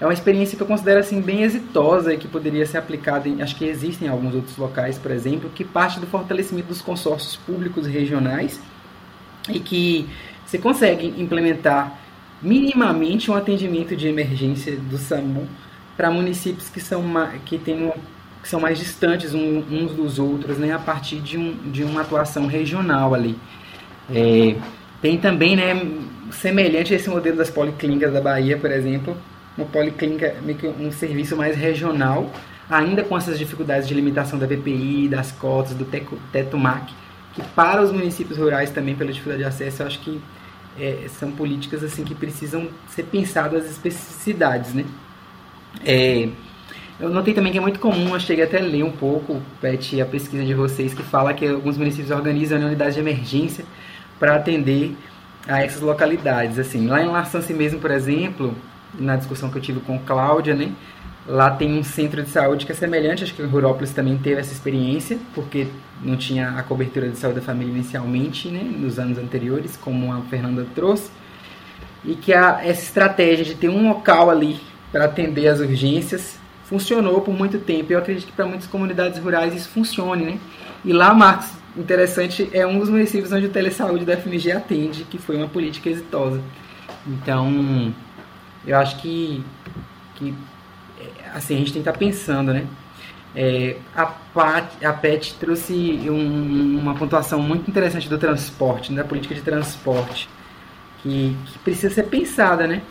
É 0.00 0.04
uma 0.04 0.12
experiência 0.12 0.56
que 0.56 0.62
eu 0.62 0.66
considero 0.66 1.00
assim 1.00 1.20
bem 1.20 1.42
exitosa 1.42 2.14
e 2.14 2.16
que 2.16 2.26
poderia 2.26 2.66
ser 2.66 2.78
aplicada 2.78 3.28
em, 3.28 3.40
acho 3.42 3.54
que 3.54 3.64
existem 3.64 4.08
alguns 4.08 4.34
outros 4.34 4.56
locais, 4.56 4.98
por 4.98 5.10
exemplo, 5.10 5.50
que 5.54 5.64
parte 5.64 6.00
do 6.00 6.06
fortalecimento 6.06 6.68
dos 6.68 6.80
consórcios 6.80 7.36
públicos 7.36 7.86
regionais 7.86 8.60
e 9.48 9.60
que 9.60 10.08
você 10.44 10.58
consegue 10.58 11.14
implementar 11.20 11.98
minimamente 12.40 13.30
um 13.30 13.34
atendimento 13.34 13.94
de 13.94 14.08
emergência 14.08 14.76
do 14.76 14.98
SAMU 14.98 15.46
para 16.02 16.10
municípios 16.10 16.68
que 16.68 16.80
são 16.80 17.00
que 17.44 17.56
uma 17.72 17.94
que 18.42 18.48
são 18.48 18.58
mais 18.58 18.76
distantes 18.76 19.34
uns 19.34 19.92
dos 19.92 20.18
outros, 20.18 20.58
né, 20.58 20.72
a 20.72 20.78
partir 20.80 21.20
de, 21.20 21.38
um, 21.38 21.52
de 21.70 21.84
uma 21.84 22.00
atuação 22.00 22.48
regional 22.48 23.14
ali. 23.14 23.38
É, 24.12 24.56
tem 25.00 25.16
também, 25.16 25.54
né, 25.54 25.80
semelhante 26.32 26.92
a 26.92 26.96
esse 26.96 27.08
modelo 27.08 27.36
das 27.36 27.50
policlínicas 27.50 28.12
da 28.12 28.20
Bahia, 28.20 28.58
por 28.58 28.72
exemplo, 28.72 29.16
uma 29.56 29.64
policlínica, 29.68 30.34
um 30.80 30.90
serviço 30.90 31.36
mais 31.36 31.56
regional, 31.56 32.32
ainda 32.68 33.04
com 33.04 33.16
essas 33.16 33.38
dificuldades 33.38 33.86
de 33.86 33.94
limitação 33.94 34.36
da 34.36 34.46
VPI, 34.46 35.06
das 35.08 35.30
cotas, 35.30 35.72
do 35.72 35.84
teto 35.84 36.58
MAC, 36.58 36.92
que 37.32 37.42
para 37.54 37.80
os 37.80 37.92
municípios 37.92 38.38
rurais 38.38 38.70
também 38.70 38.96
pela 38.96 39.12
dificuldade 39.12 39.44
de 39.44 39.48
acesso, 39.48 39.82
eu 39.82 39.86
acho 39.86 40.00
que 40.00 40.20
é, 40.80 41.06
são 41.16 41.30
políticas 41.30 41.84
assim 41.84 42.02
que 42.02 42.12
precisam 42.16 42.66
ser 42.88 43.04
pensadas 43.04 43.66
as 43.66 43.70
especificidades, 43.70 44.74
né? 44.74 44.84
É, 45.84 46.28
eu 47.00 47.10
notei 47.10 47.34
também 47.34 47.50
que 47.50 47.58
é 47.58 47.60
muito 47.60 47.80
comum, 47.80 48.14
eu 48.14 48.20
cheguei 48.20 48.44
até 48.44 48.58
a 48.58 48.62
ler 48.62 48.84
um 48.84 48.92
pouco, 48.92 49.42
Pet, 49.60 50.00
a 50.00 50.06
pesquisa 50.06 50.44
de 50.44 50.54
vocês, 50.54 50.94
que 50.94 51.02
fala 51.02 51.34
que 51.34 51.46
alguns 51.46 51.76
municípios 51.76 52.10
organizam 52.10 52.60
unidades 52.60 52.94
de 52.94 53.00
emergência 53.00 53.64
para 54.18 54.36
atender 54.36 54.96
a 55.48 55.62
essas 55.64 55.80
localidades. 55.80 56.58
Assim, 56.58 56.86
lá 56.86 57.02
em 57.02 57.08
Laçance 57.08 57.52
mesmo, 57.52 57.80
por 57.80 57.90
exemplo, 57.90 58.54
na 58.94 59.16
discussão 59.16 59.50
que 59.50 59.58
eu 59.58 59.62
tive 59.62 59.80
com 59.80 59.98
Cláudia, 59.98 60.54
né? 60.54 60.70
Lá 61.26 61.50
tem 61.50 61.78
um 61.78 61.84
centro 61.84 62.22
de 62.22 62.30
saúde 62.30 62.66
que 62.66 62.72
é 62.72 62.74
semelhante, 62.74 63.24
acho 63.24 63.34
que 63.34 63.42
o 63.42 63.48
Rurópolis 63.48 63.92
também 63.92 64.18
teve 64.18 64.40
essa 64.40 64.52
experiência, 64.52 65.18
porque 65.34 65.68
não 66.02 66.16
tinha 66.16 66.50
a 66.50 66.62
cobertura 66.64 67.08
de 67.08 67.16
saúde 67.16 67.38
da 67.38 67.46
família 67.46 67.72
inicialmente, 67.72 68.48
né, 68.48 68.60
nos 68.62 68.98
anos 68.98 69.18
anteriores, 69.18 69.76
como 69.76 70.12
a 70.12 70.20
Fernanda 70.22 70.66
trouxe, 70.74 71.10
e 72.04 72.16
que 72.16 72.32
a, 72.32 72.60
essa 72.64 72.82
estratégia 72.82 73.44
de 73.44 73.54
ter 73.54 73.68
um 73.68 73.88
local 73.88 74.30
ali 74.30 74.60
para 74.92 75.06
atender 75.06 75.48
as 75.48 75.58
urgências 75.58 76.38
funcionou 76.64 77.20
por 77.20 77.34
muito 77.34 77.58
tempo. 77.58 77.92
Eu 77.92 77.98
acredito 77.98 78.26
que 78.26 78.32
para 78.32 78.46
muitas 78.46 78.66
comunidades 78.66 79.18
rurais 79.18 79.54
isso 79.54 79.68
funcione, 79.68 80.24
né? 80.24 80.38
E 80.84 80.92
lá, 80.92 81.12
Marcos, 81.12 81.50
interessante, 81.76 82.48
é 82.52 82.66
um 82.66 82.78
dos 82.78 82.88
municípios 82.88 83.32
onde 83.32 83.46
o 83.46 83.50
telesaúde 83.50 84.04
da 84.04 84.16
FMG 84.16 84.52
atende, 84.52 85.04
que 85.04 85.18
foi 85.18 85.36
uma 85.36 85.48
política 85.48 85.90
exitosa. 85.90 86.40
Então, 87.06 87.92
eu 88.66 88.76
acho 88.78 88.96
que, 89.00 89.42
que 90.14 90.34
assim, 91.34 91.54
a 91.54 91.58
gente 91.58 91.72
tem 91.72 91.82
que 91.82 91.88
estar 91.88 91.92
tá 91.92 91.98
pensando, 91.98 92.52
né? 92.52 92.66
É, 93.34 93.76
a, 93.96 94.06
Pat, 94.06 94.84
a 94.84 94.92
PET 94.92 95.36
trouxe 95.40 95.72
um, 96.10 96.78
uma 96.78 96.94
pontuação 96.94 97.40
muito 97.40 97.70
interessante 97.70 98.08
do 98.08 98.18
transporte, 98.18 98.92
né, 98.92 99.02
da 99.02 99.08
política 99.08 99.34
de 99.34 99.40
transporte, 99.40 100.28
que, 101.02 101.34
que 101.46 101.58
precisa 101.60 101.94
ser 101.94 102.04
pensada, 102.04 102.66
né? 102.66 102.82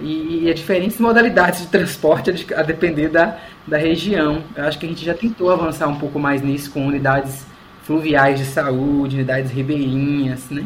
E, 0.00 0.44
e 0.44 0.50
as 0.50 0.58
diferentes 0.58 0.98
modalidades 0.98 1.60
de 1.62 1.66
transporte 1.66 2.30
a, 2.54 2.60
a 2.60 2.62
depender 2.62 3.08
da, 3.08 3.38
da 3.66 3.76
região. 3.76 4.42
Eu 4.56 4.64
acho 4.64 4.78
que 4.78 4.86
a 4.86 4.88
gente 4.88 5.04
já 5.04 5.14
tentou 5.14 5.50
avançar 5.50 5.88
um 5.88 5.98
pouco 5.98 6.18
mais 6.18 6.40
nisso 6.40 6.70
com 6.70 6.86
unidades 6.86 7.46
fluviais 7.82 8.38
de 8.38 8.44
saúde, 8.44 9.16
unidades 9.16 9.50
ribeirinhas, 9.50 10.50
né? 10.50 10.64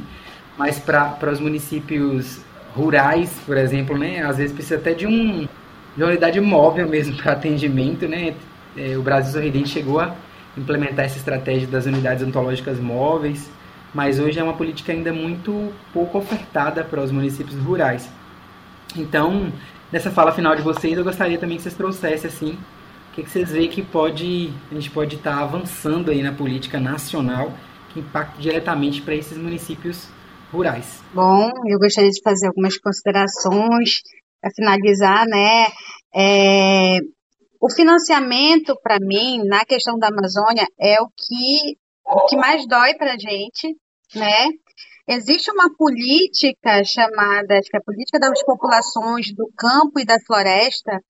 Mas 0.59 0.79
para 0.79 1.31
os 1.31 1.41
municípios 1.41 2.41
rurais, 2.75 3.41
por 3.47 3.57
exemplo, 3.57 3.97
né? 3.97 4.23
Às 4.23 4.37
vezes 4.37 4.53
precisa 4.53 4.77
até 4.77 4.93
de 4.93 5.07
um 5.07 5.47
de 5.97 6.03
uma 6.03 6.09
unidade 6.09 6.41
móvel 6.41 6.89
mesmo 6.89 7.17
para 7.23 7.33
atendimento, 7.33 8.09
né? 8.09 8.35
É, 8.77 8.97
o 8.97 9.03
Brasil 9.03 9.33
Sorridente 9.33 9.69
chegou 9.69 10.01
a 10.01 10.15
implementar 10.57 11.05
essa 11.05 11.19
estratégia 11.19 11.69
das 11.69 11.87
unidades 11.87 12.27
ontológicas 12.27 12.79
móveis, 12.79 13.51
mas 13.95 14.19
hoje 14.19 14.39
é 14.39 14.43
uma 14.43 14.55
política 14.55 14.93
ainda 14.93 15.13
muito 15.13 15.73
pouco 15.93 16.19
ofertada 16.19 16.83
para 16.83 17.01
os 17.01 17.11
municípios 17.11 17.57
rurais. 17.59 18.09
Então, 18.97 19.53
nessa 19.91 20.11
fala 20.11 20.33
final 20.33 20.55
de 20.55 20.63
vocês, 20.63 20.97
eu 20.97 21.05
gostaria 21.05 21.39
também 21.39 21.57
que 21.57 21.63
vocês 21.63 21.75
trouxessem 21.75 22.29
assim, 22.29 22.59
o 23.11 23.15
que, 23.15 23.23
que 23.23 23.31
vocês 23.31 23.51
veem 23.51 23.69
que 23.69 23.83
pode 23.83 24.53
a 24.71 24.75
gente 24.75 24.91
pode 24.91 25.17
estar 25.17 25.37
tá 25.37 25.43
avançando 25.43 26.11
aí 26.11 26.23
na 26.23 26.33
política 26.33 26.81
nacional 26.81 27.53
que 27.93 28.01
impacte 28.01 28.41
diretamente 28.41 29.03
para 29.03 29.15
esses 29.15 29.37
municípios 29.37 30.09
rurais. 30.51 31.03
Bom, 31.15 31.51
eu 31.67 31.79
gostaria 31.79 32.11
de 32.11 32.21
fazer 32.23 32.47
algumas 32.47 32.79
considerações 32.79 34.01
para 34.41 34.51
finalizar, 34.55 35.27
né? 35.27 35.67
É, 36.15 36.99
o 37.61 37.71
financiamento, 37.71 38.77
para 38.83 38.99
mim, 39.01 39.43
na 39.45 39.65
questão 39.65 39.99
da 39.99 40.09
Amazônia, 40.09 40.67
é 40.81 41.01
o 41.01 41.07
que, 41.07 41.77
o 42.05 42.27
que 42.27 42.37
mais 42.37 42.67
dói 42.67 42.95
para 42.95 43.13
a 43.13 43.19
gente, 43.19 43.75
né? 44.15 44.49
Existe 45.07 45.51
uma 45.51 45.75
política 45.75 46.85
chamada, 46.85 47.59
acho 47.59 47.69
que 47.69 47.77
é 47.77 47.81
a 47.81 47.85
política 47.85 48.21
das 48.21 48.43
populações 48.45 49.35
do 49.35 49.51
campo 49.57 49.99
e 49.99 50.05
da 50.05 50.19
floresta, 50.25 51.01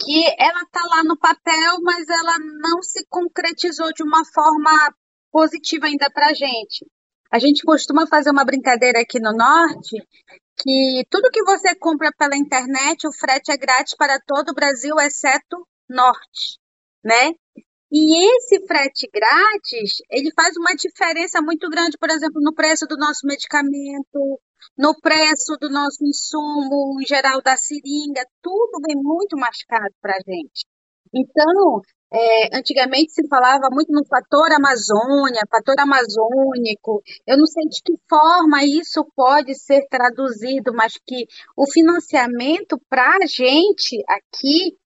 que 0.00 0.24
ela 0.38 0.62
está 0.62 0.80
lá 0.88 1.02
no 1.02 1.18
papel, 1.18 1.80
mas 1.82 2.08
ela 2.08 2.38
não 2.38 2.80
se 2.80 3.04
concretizou 3.08 3.92
de 3.92 4.04
uma 4.04 4.22
forma 4.32 4.94
positiva 5.32 5.86
ainda 5.86 6.08
para 6.10 6.28
a 6.28 6.34
gente. 6.34 6.86
A 7.30 7.38
gente 7.38 7.62
costuma 7.64 8.06
fazer 8.06 8.30
uma 8.30 8.44
brincadeira 8.44 9.00
aqui 9.00 9.18
no 9.18 9.32
norte 9.32 9.96
que 10.56 11.04
tudo 11.10 11.30
que 11.30 11.42
você 11.42 11.74
compra 11.74 12.10
pela 12.16 12.36
internet, 12.36 13.06
o 13.06 13.12
frete 13.12 13.50
é 13.50 13.56
grátis 13.56 13.94
para 13.94 14.20
todo 14.20 14.50
o 14.50 14.54
Brasil, 14.54 14.98
exceto 15.00 15.66
norte, 15.88 16.58
né? 17.04 17.32
E 17.90 18.36
esse 18.36 18.66
frete 18.66 19.08
grátis, 19.12 20.02
ele 20.10 20.30
faz 20.34 20.54
uma 20.56 20.74
diferença 20.74 21.40
muito 21.40 21.68
grande, 21.70 21.96
por 21.98 22.10
exemplo, 22.10 22.40
no 22.42 22.54
preço 22.54 22.86
do 22.86 22.96
nosso 22.96 23.26
medicamento, 23.26 24.40
no 24.76 24.94
preço 25.00 25.56
do 25.60 25.70
nosso 25.70 26.04
insumo, 26.04 27.00
em 27.00 27.06
geral 27.06 27.40
da 27.40 27.56
seringa, 27.56 28.26
tudo 28.42 28.80
vem 28.86 28.96
muito 28.96 29.36
mais 29.36 29.64
caro 29.64 29.92
para 30.02 30.16
a 30.16 30.20
gente. 30.20 30.66
Então, 31.14 31.80
é, 32.12 32.56
antigamente 32.56 33.12
se 33.12 33.26
falava 33.28 33.68
muito 33.70 33.92
no 33.92 34.04
fator 34.06 34.50
Amazônia, 34.52 35.42
fator 35.50 35.74
amazônico. 35.78 37.02
Eu 37.26 37.36
não 37.38 37.46
sei 37.46 37.64
de 37.68 37.82
que 37.82 37.94
forma 38.08 38.64
isso 38.64 39.04
pode 39.14 39.54
ser 39.54 39.86
traduzido, 39.88 40.72
mas 40.74 40.94
que 41.06 41.26
o 41.56 41.70
financiamento 41.70 42.80
para 42.88 43.16
a 43.22 43.26
gente 43.26 44.02
aqui, 44.08 44.76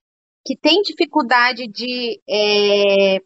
que 0.45 0.57
tem 0.57 0.83
dificuldade 0.83 1.67
de 1.69 2.21
é, 2.29 3.19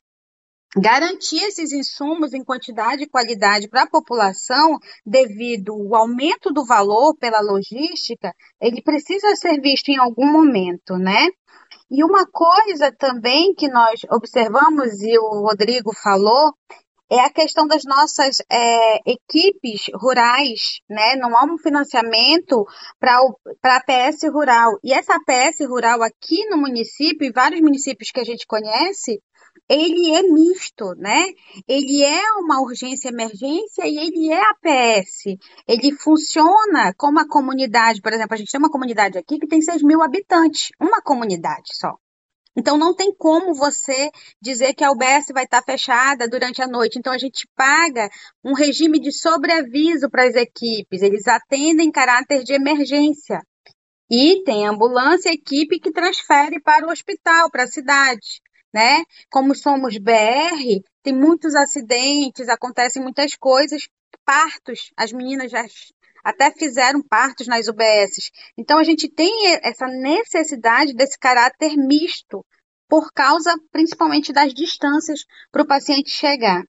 garantir 0.77 1.43
esses 1.43 1.73
insumos 1.73 2.35
em 2.35 2.45
quantidade 2.45 3.05
e 3.05 3.09
qualidade 3.09 3.69
para 3.69 3.83
a 3.83 3.91
população, 3.91 4.79
devido 5.05 5.73
ao 5.73 6.03
aumento 6.03 6.53
do 6.53 6.65
valor 6.65 7.17
pela 7.17 7.41
logística, 7.41 8.33
ele 8.61 8.83
precisa 8.83 9.35
ser 9.37 9.61
visto 9.61 9.89
em 9.89 9.99
algum 9.99 10.31
momento, 10.31 10.97
né? 10.99 11.29
E 11.91 12.05
uma 12.05 12.27
coisa 12.27 12.93
também 12.93 13.55
que 13.55 13.69
nós 13.69 14.01
observamos, 14.11 15.01
e 15.03 15.19
o 15.19 15.47
Rodrigo 15.47 15.93
falou, 15.95 16.53
é 17.11 17.21
a 17.21 17.31
questão 17.31 17.67
das 17.67 17.85
nossas 17.85 18.39
é, 18.51 19.11
equipes 19.11 19.87
rurais, 19.95 20.81
né? 20.89 21.17
Não 21.17 21.37
há 21.37 21.45
um 21.45 21.59
financiamento 21.59 22.67
para 22.99 23.21
a 23.65 23.77
APS 23.77 24.25
rural. 24.33 24.79
E 24.83 24.93
essa 24.93 25.15
APS 25.15 25.67
rural 25.69 26.03
aqui 26.03 26.49
no 26.49 26.57
município, 26.57 27.27
e 27.27 27.33
vários 27.33 27.61
municípios 27.61 28.11
que 28.11 28.21
a 28.21 28.25
gente 28.25 28.47
conhece, 28.47 29.21
ele 29.69 30.15
é 30.15 30.23
misto, 30.23 30.95
né? 30.97 31.27
Ele 31.67 32.03
é 32.03 32.23
uma 32.39 32.61
urgência 32.61 33.09
emergência 33.09 33.87
e 33.87 33.99
ele 33.99 34.33
é 34.33 34.41
APS. 34.41 35.39
Ele 35.67 35.93
funciona 35.93 36.93
como 36.97 37.21
a 37.21 37.29
comunidade, 37.29 38.01
por 38.01 38.13
exemplo, 38.13 38.35
a 38.35 38.37
gente 38.37 38.51
tem 38.51 38.59
uma 38.59 38.71
comunidade 38.71 39.19
aqui 39.19 39.39
que 39.39 39.47
tem 39.47 39.61
6 39.61 39.83
mil 39.83 40.03
habitantes, 40.03 40.69
uma 40.81 41.01
comunidade 41.01 41.69
só. 41.73 41.97
Então 42.57 42.77
não 42.77 42.95
tem 42.95 43.15
como 43.15 43.55
você 43.55 44.11
dizer 44.41 44.75
que 44.75 44.83
a 44.83 44.91
UBS 44.91 45.29
vai 45.33 45.45
estar 45.45 45.63
fechada 45.63 46.29
durante 46.29 46.63
a 46.63 46.67
noite. 46.67 46.99
Então 46.99 47.13
a 47.13 47.19
gente 47.19 47.47
paga 47.55 48.09
um 48.45 48.55
regime 48.55 48.99
de 48.99 49.13
sobreaviso 49.13 50.09
para 50.11 50.25
as 50.25 50.35
equipes. 50.35 51.03
Eles 51.03 51.27
atendem 51.27 51.89
em 51.89 51.93
caráter 51.93 52.43
de 52.43 52.53
emergência. 52.53 53.41
E 54.11 54.43
tem 54.45 54.67
ambulância, 54.67 55.33
equipe 55.33 55.81
que 55.81 55.93
transfere 55.93 56.61
para 56.61 56.87
o 56.87 56.91
hospital, 56.91 57.51
para 57.51 57.65
a 57.65 57.69
cidade 57.69 58.41
né? 58.77 59.05
Como 59.31 59.55
somos 59.55 59.97
BR, 59.97 60.83
tem 61.03 61.15
muitos 61.15 61.55
acidentes, 61.55 62.47
acontecem 62.47 63.03
muitas 63.03 63.35
coisas, 63.35 63.89
partos, 64.23 64.91
as 64.95 65.13
meninas 65.13 65.51
já 65.51 65.65
até 66.27 66.51
fizeram 66.51 67.01
partos 67.01 67.47
nas 67.47 67.69
UBSs. 67.69 68.33
Então 68.59 68.79
a 68.81 68.85
gente 68.85 69.09
tem 69.09 69.55
essa 69.63 69.87
necessidade 69.87 70.93
desse 70.93 71.17
caráter 71.17 71.77
misto 71.77 72.45
por 72.89 73.13
causa 73.13 73.55
principalmente 73.71 74.33
das 74.33 74.53
distâncias 74.53 75.21
para 75.53 75.63
o 75.63 75.67
paciente 75.67 76.11
chegar. 76.11 76.65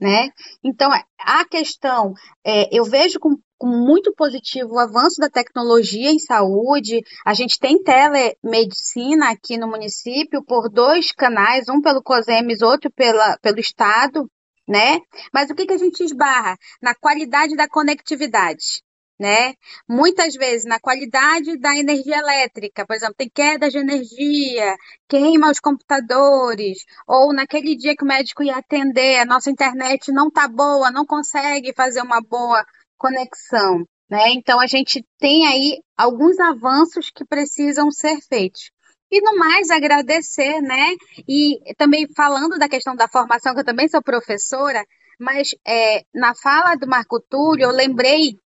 Né? 0.00 0.30
Então, 0.64 0.90
a 1.20 1.44
questão, 1.44 2.14
é, 2.44 2.68
eu 2.76 2.84
vejo 2.84 3.20
com 3.20 3.36
muito 3.62 4.12
positivo 4.16 4.72
o 4.72 4.78
avanço 4.78 5.20
da 5.20 5.28
tecnologia 5.28 6.10
em 6.10 6.18
saúde. 6.18 7.02
A 7.24 7.34
gente 7.34 7.58
tem 7.58 7.80
telemedicina 7.80 9.30
aqui 9.30 9.56
no 9.58 9.68
município 9.68 10.42
por 10.42 10.70
dois 10.70 11.12
canais, 11.12 11.68
um 11.68 11.80
pelo 11.80 12.02
COSEMES, 12.02 12.62
outro 12.62 12.90
pela, 12.90 13.38
pelo 13.38 13.60
Estado, 13.60 14.28
né? 14.66 14.98
Mas 15.32 15.50
o 15.50 15.54
que, 15.54 15.66
que 15.66 15.74
a 15.74 15.78
gente 15.78 16.02
esbarra? 16.02 16.56
Na 16.80 16.94
qualidade 16.94 17.54
da 17.54 17.68
conectividade. 17.68 18.82
Né? 19.22 19.54
Muitas 19.88 20.34
vezes 20.34 20.64
na 20.64 20.80
qualidade 20.80 21.56
da 21.56 21.76
energia 21.76 22.18
elétrica, 22.18 22.84
por 22.84 22.96
exemplo, 22.96 23.14
tem 23.16 23.30
queda 23.32 23.70
de 23.70 23.78
energia, 23.78 24.74
queima 25.08 25.48
os 25.48 25.60
computadores, 25.60 26.78
ou 27.06 27.32
naquele 27.32 27.76
dia 27.76 27.94
que 27.94 28.02
o 28.02 28.06
médico 28.06 28.42
ia 28.42 28.56
atender, 28.56 29.20
a 29.20 29.24
nossa 29.24 29.48
internet 29.48 30.10
não 30.10 30.28
tá 30.28 30.48
boa, 30.48 30.90
não 30.90 31.06
consegue 31.06 31.72
fazer 31.72 32.02
uma 32.02 32.20
boa 32.20 32.64
conexão, 32.98 33.86
Né? 34.10 34.30
Então, 34.32 34.58
a 34.58 34.66
gente 34.66 35.06
tem 35.20 35.46
aí 35.46 35.80
alguns 35.96 36.40
avanços 36.40 37.08
que 37.14 37.24
precisam 37.24 37.92
ser 37.92 38.18
feitos. 38.28 38.72
E 39.08 39.20
no 39.20 39.38
mais, 39.38 39.70
agradecer, 39.70 40.60
né? 40.60 40.96
E 41.28 41.60
também 41.76 42.08
falando 42.16 42.58
da 42.58 42.68
questão 42.68 42.96
da 42.96 43.06
formação, 43.06 43.54
que 43.54 43.60
eu 43.60 43.64
também 43.64 43.88
sou 43.88 44.02
professora, 44.02 44.84
mas 45.20 45.54
é, 45.64 46.02
na 46.12 46.34
fala 46.34 46.74
do 46.74 46.88
Marco 46.88 47.20
Túlio, 47.20 47.66
eu 47.66 47.70
lembrei 47.70 48.41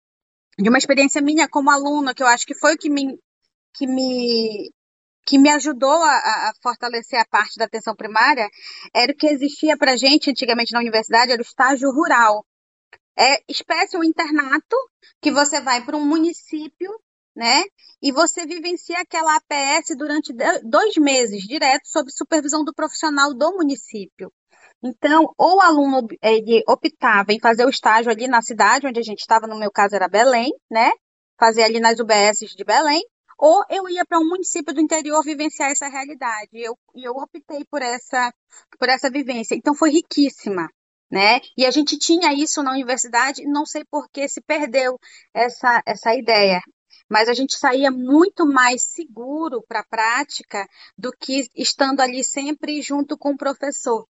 de 0.58 0.70
uma 0.70 0.78
experiência 0.78 1.22
minha 1.22 1.48
como 1.48 1.72
aluna, 1.72 2.14
que 2.14 2.24
eu 2.24 2.28
acho 2.28 2.46
que 2.46 2.56
foi 2.56 2.76
o 2.76 2.78
que 2.78 2.90
me, 2.90 3.18
que 3.74 3.88
me, 3.88 4.72
que 5.26 5.38
me 5.38 5.50
ajudou 5.50 6.04
a, 6.04 6.50
a 6.50 6.54
fortalecer 6.62 7.20
a 7.20 7.26
parte 7.26 7.58
da 7.58 7.66
atenção 7.66 7.96
primária, 7.96 8.50
era 8.94 9.12
o 9.12 9.16
que 9.16 9.28
existia 9.28 9.78
para 9.78 9.98
gente 9.98 10.30
antigamente 10.30 10.74
na 10.74 10.80
universidade, 10.80 11.32
era 11.32 11.42
o 11.42 11.46
estágio 11.46 11.90
rural. 11.92 12.46
É 13.18 13.42
espécie 13.48 13.98
um 13.98 14.04
internato 14.04 14.76
que 15.22 15.32
você 15.32 15.62
vai 15.62 15.84
para 15.84 15.98
um 15.98 16.06
município, 16.06 16.92
né? 17.36 17.64
E 18.02 18.12
você 18.12 18.46
vivencia 18.46 19.00
aquela 19.00 19.36
APS 19.36 19.96
durante 19.98 20.34
dois 20.64 20.96
meses, 20.98 21.44
direto, 21.44 21.88
sob 21.88 22.12
supervisão 22.12 22.64
do 22.64 22.74
profissional 22.74 23.34
do 23.34 23.52
município. 23.54 24.32
Então, 24.84 25.32
ou 25.38 25.58
o 25.58 25.62
aluno 25.62 26.08
ele 26.22 26.64
optava 26.68 27.32
em 27.32 27.40
fazer 27.40 27.66
o 27.66 27.70
estágio 27.70 28.12
ali 28.12 28.28
na 28.28 28.42
cidade 28.42 28.88
onde 28.88 29.00
a 29.00 29.04
gente 29.04 29.20
estava, 29.20 29.46
no 29.46 29.60
meu 29.60 29.72
caso 29.72 29.96
era 29.96 30.08
Belém, 30.08 30.52
né? 30.70 30.92
Fazer 31.40 31.64
ali 31.64 31.80
nas 31.80 32.00
UBSs 32.00 32.56
de 32.56 32.64
Belém, 32.64 33.04
ou 33.38 33.64
eu 33.70 33.90
ia 33.90 34.06
para 34.06 34.20
um 34.20 34.28
município 34.28 34.74
do 34.74 34.82
interior 34.82 35.24
vivenciar 35.24 35.72
essa 35.72 35.88
realidade. 35.88 36.50
E 36.54 36.64
eu, 36.64 36.78
eu 36.96 37.14
optei 37.14 37.64
por 37.66 37.82
essa, 37.82 38.34
por 38.80 38.90
essa 38.90 39.10
vivência. 39.10 39.56
Então, 39.56 39.76
foi 39.76 39.92
riquíssima. 39.92 40.68
Né? 41.12 41.42
E 41.58 41.66
a 41.66 41.72
gente 41.72 41.98
tinha 41.98 42.34
isso 42.34 42.64
na 42.64 42.72
universidade, 42.72 43.44
não 43.46 43.66
sei 43.66 43.84
por 43.84 44.08
que 44.10 44.30
se 44.30 44.40
perdeu 44.42 44.98
essa, 45.34 45.82
essa 45.86 46.16
ideia. 46.16 46.62
Mas 47.10 47.28
a 47.28 47.34
gente 47.34 47.58
saía 47.58 47.92
muito 47.92 48.46
mais 48.46 48.84
seguro 48.84 49.62
para 49.68 49.82
a 49.82 49.86
prática 49.86 50.66
do 50.98 51.12
que 51.12 51.50
estando 51.54 52.00
ali 52.00 52.24
sempre 52.24 52.82
junto 52.82 53.18
com 53.18 53.32
o 53.32 53.38
professor 53.38 54.08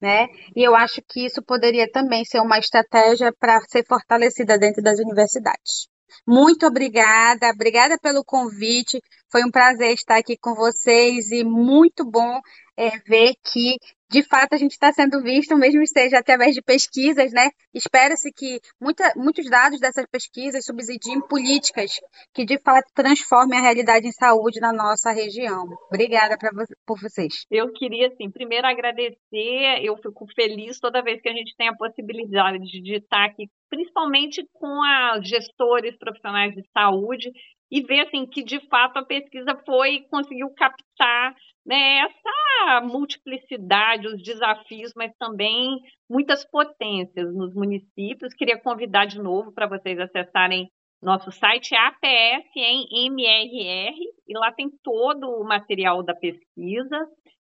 né? 0.00 0.26
E 0.56 0.66
eu 0.66 0.74
acho 0.74 1.02
que 1.08 1.26
isso 1.26 1.42
poderia 1.42 1.90
também 1.90 2.24
ser 2.24 2.40
uma 2.40 2.58
estratégia 2.58 3.32
para 3.38 3.60
ser 3.68 3.84
fortalecida 3.86 4.58
dentro 4.58 4.82
das 4.82 4.98
universidades. 4.98 5.88
Muito 6.26 6.66
obrigada, 6.66 7.50
obrigada 7.50 7.96
pelo 7.98 8.24
convite. 8.24 9.00
Foi 9.30 9.44
um 9.44 9.50
prazer 9.50 9.94
estar 9.94 10.16
aqui 10.16 10.36
com 10.36 10.54
vocês 10.54 11.30
e 11.30 11.44
muito 11.44 12.04
bom 12.04 12.40
é, 12.80 12.98
ver 13.06 13.34
que 13.52 13.76
de 14.10 14.24
fato 14.24 14.54
a 14.54 14.56
gente 14.56 14.72
está 14.72 14.90
sendo 14.90 15.22
visto, 15.22 15.56
mesmo 15.56 15.82
esteja 15.82 16.18
através 16.18 16.54
de 16.54 16.62
pesquisas, 16.62 17.30
né? 17.30 17.50
Espera-se 17.72 18.32
que 18.32 18.58
muita, 18.80 19.12
muitos 19.14 19.48
dados 19.48 19.78
dessas 19.78 20.04
pesquisas 20.10 20.64
subsidiem 20.64 21.20
políticas 21.28 22.00
que 22.34 22.44
de 22.44 22.58
fato 22.58 22.90
transformem 22.92 23.58
a 23.58 23.62
realidade 23.62 24.08
em 24.08 24.12
saúde 24.12 24.60
na 24.60 24.72
nossa 24.72 25.12
região. 25.12 25.64
Obrigada 25.92 26.36
pra, 26.36 26.50
por 26.86 26.98
vocês. 27.00 27.44
Eu 27.50 27.70
queria, 27.72 28.08
assim, 28.08 28.30
primeiro 28.30 28.66
agradecer, 28.66 29.84
eu 29.84 29.96
fico 29.98 30.26
feliz 30.34 30.80
toda 30.80 31.02
vez 31.02 31.20
que 31.20 31.28
a 31.28 31.34
gente 31.34 31.54
tem 31.56 31.68
a 31.68 31.76
possibilidade 31.76 32.58
de 32.82 32.96
estar 32.96 33.26
aqui, 33.26 33.46
principalmente 33.68 34.44
com 34.54 34.80
os 35.18 35.28
gestores 35.28 35.96
profissionais 35.98 36.54
de 36.54 36.64
saúde, 36.72 37.30
e 37.70 37.82
ver 37.82 38.00
assim 38.00 38.26
que 38.26 38.42
de 38.42 38.58
fato 38.68 38.98
a 38.98 39.04
pesquisa 39.04 39.56
foi 39.64 40.00
conseguiu 40.10 40.50
captar 40.50 41.36
né, 41.64 41.98
essa 41.98 42.80
multiplicidade, 42.82 44.06
os 44.06 44.22
desafios, 44.22 44.92
mas 44.96 45.12
também 45.18 45.80
muitas 46.08 46.44
potências 46.44 47.34
nos 47.34 47.54
municípios. 47.54 48.34
Queria 48.34 48.58
convidar 48.58 49.06
de 49.06 49.20
novo 49.20 49.52
para 49.52 49.66
vocês 49.66 49.98
acessarem 49.98 50.70
nosso 51.02 51.32
site 51.32 51.74
APS 51.74 52.50
em 52.56 53.06
MRR 53.06 53.96
e 54.28 54.38
lá 54.38 54.52
tem 54.52 54.70
todo 54.82 55.30
o 55.30 55.44
material 55.44 56.02
da 56.02 56.14
pesquisa. 56.14 57.08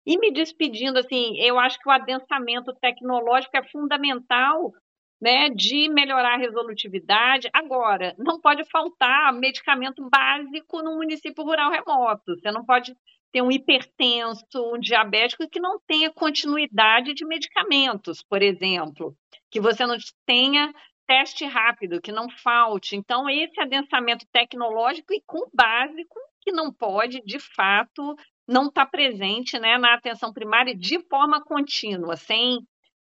E 0.06 0.18
me 0.18 0.30
despedindo, 0.30 0.98
assim, 0.98 1.38
eu 1.38 1.58
acho 1.58 1.78
que 1.78 1.88
o 1.88 1.92
adensamento 1.92 2.74
tecnológico 2.74 3.56
é 3.56 3.68
fundamental 3.68 4.72
né, 5.20 5.50
de 5.50 5.88
melhorar 5.88 6.34
a 6.34 6.38
resolutividade. 6.38 7.48
Agora, 7.52 8.14
não 8.18 8.40
pode 8.40 8.64
faltar 8.70 9.32
medicamento 9.32 10.06
básico 10.08 10.82
no 10.82 10.96
município 10.96 11.44
rural 11.44 11.70
remoto. 11.70 12.38
Você 12.38 12.50
não 12.50 12.64
pode 12.64 12.94
ter 13.32 13.42
um 13.42 13.50
hipertenso, 13.50 14.44
um 14.56 14.78
diabético 14.78 15.48
que 15.48 15.60
não 15.60 15.78
tenha 15.86 16.12
continuidade 16.12 17.14
de 17.14 17.26
medicamentos, 17.26 18.22
por 18.22 18.42
exemplo, 18.42 19.14
que 19.50 19.60
você 19.60 19.86
não 19.86 19.96
tenha 20.26 20.72
teste 21.06 21.44
rápido, 21.46 22.00
que 22.00 22.12
não 22.12 22.28
falte. 22.28 22.94
Então, 22.94 23.28
esse 23.28 23.60
adensamento 23.60 24.26
tecnológico 24.30 25.12
e 25.12 25.22
com 25.26 25.48
básico 25.54 26.18
que 26.42 26.52
não 26.52 26.72
pode, 26.72 27.22
de 27.24 27.38
fato, 27.38 28.14
não 28.46 28.68
estar 28.68 28.84
tá 28.84 28.90
presente 28.90 29.58
né, 29.58 29.78
na 29.78 29.94
atenção 29.94 30.32
primária 30.32 30.74
de 30.74 31.00
forma 31.08 31.42
contínua, 31.42 32.16
sem 32.16 32.58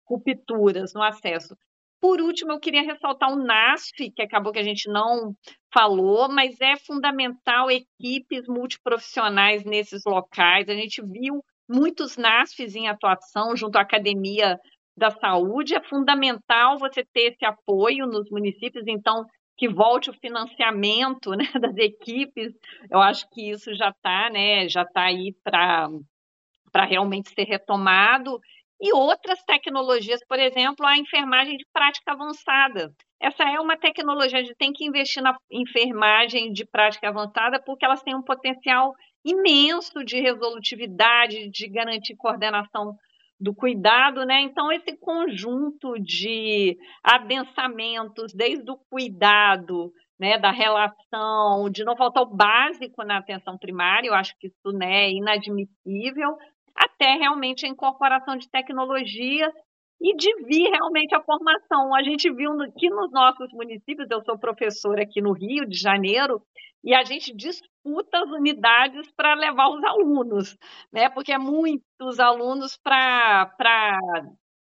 rupturas 0.05 0.93
no 0.93 1.01
acesso. 1.01 1.55
Por 2.03 2.19
último, 2.19 2.51
eu 2.51 2.59
queria 2.59 2.81
ressaltar 2.81 3.31
o 3.31 3.41
NASF, 3.41 4.11
que 4.11 4.21
acabou 4.21 4.51
que 4.51 4.59
a 4.59 4.63
gente 4.63 4.89
não 4.89 5.33
falou, 5.73 6.27
mas 6.27 6.59
é 6.59 6.75
fundamental 6.75 7.71
equipes 7.71 8.45
multiprofissionais 8.45 9.63
nesses 9.63 10.03
locais. 10.05 10.67
A 10.67 10.73
gente 10.73 11.01
viu 11.01 11.41
muitos 11.65 12.17
NASFs 12.17 12.75
em 12.75 12.89
atuação 12.89 13.55
junto 13.55 13.77
à 13.77 13.81
Academia 13.83 14.59
da 14.97 15.11
Saúde. 15.11 15.75
É 15.75 15.81
fundamental 15.81 16.77
você 16.77 17.05
ter 17.05 17.31
esse 17.31 17.45
apoio 17.45 18.05
nos 18.05 18.29
municípios, 18.29 18.83
então 18.85 19.25
que 19.57 19.69
volte 19.69 20.09
o 20.09 20.19
financiamento 20.19 21.31
né, 21.31 21.45
das 21.57 21.77
equipes. 21.77 22.51
Eu 22.91 22.99
acho 22.99 23.29
que 23.29 23.49
isso 23.49 23.73
já 23.75 23.91
está, 23.91 24.29
né, 24.29 24.67
já 24.67 24.81
está 24.81 25.03
aí 25.03 25.33
para 25.41 26.83
realmente 26.85 27.29
ser 27.29 27.45
retomado 27.45 28.41
e 28.83 28.93
outras 28.93 29.41
tecnologias, 29.43 30.19
por 30.27 30.37
exemplo, 30.37 30.85
a 30.85 30.97
enfermagem 30.97 31.55
de 31.55 31.65
prática 31.71 32.11
avançada. 32.11 32.91
Essa 33.17 33.43
é 33.43 33.57
uma 33.57 33.77
tecnologia, 33.77 34.39
a 34.39 34.43
gente 34.43 34.57
tem 34.57 34.73
que 34.73 34.85
investir 34.85 35.23
na 35.23 35.33
enfermagem 35.49 36.51
de 36.51 36.65
prática 36.65 37.07
avançada 37.07 37.63
porque 37.65 37.85
elas 37.85 38.03
têm 38.03 38.13
um 38.13 38.21
potencial 38.21 38.93
imenso 39.23 40.03
de 40.03 40.19
resolutividade, 40.19 41.49
de 41.49 41.69
garantir 41.69 42.17
coordenação 42.17 42.93
do 43.39 43.55
cuidado, 43.55 44.25
né? 44.25 44.41
Então, 44.41 44.69
esse 44.69 44.97
conjunto 44.97 45.93
de 45.97 46.77
adensamentos, 47.01 48.33
desde 48.33 48.69
o 48.69 48.77
cuidado, 48.89 49.93
né, 50.19 50.37
da 50.37 50.51
relação, 50.51 51.69
de 51.71 51.83
não 51.83 51.95
faltar 51.95 52.23
o 52.23 52.35
básico 52.35 53.03
na 53.03 53.17
atenção 53.17 53.57
primária, 53.57 54.07
eu 54.07 54.13
acho 54.13 54.33
que 54.39 54.47
isso 54.47 54.77
né, 54.77 55.05
é 55.05 55.11
inadmissível, 55.11 56.37
até 56.75 57.13
realmente 57.13 57.65
a 57.65 57.69
incorporação 57.69 58.37
de 58.37 58.49
tecnologias 58.49 59.53
e 60.01 60.15
de 60.15 60.35
vir 60.43 60.69
realmente 60.69 61.15
a 61.15 61.23
formação. 61.23 61.95
A 61.95 62.03
gente 62.03 62.31
viu 62.31 62.51
que 62.77 62.89
nos 62.89 63.11
nossos 63.11 63.51
municípios, 63.53 64.09
eu 64.09 64.23
sou 64.23 64.37
professora 64.37 65.03
aqui 65.03 65.21
no 65.21 65.31
Rio 65.33 65.65
de 65.67 65.77
Janeiro, 65.77 66.41
e 66.83 66.93
a 66.93 67.03
gente 67.03 67.33
disputa 67.33 68.19
as 68.19 68.29
unidades 68.29 69.09
para 69.15 69.33
levar 69.35 69.69
os 69.69 69.81
alunos, 69.85 70.57
né? 70.91 71.09
Porque 71.09 71.31
é 71.31 71.37
muitos 71.37 72.19
alunos 72.19 72.77
para 72.77 73.49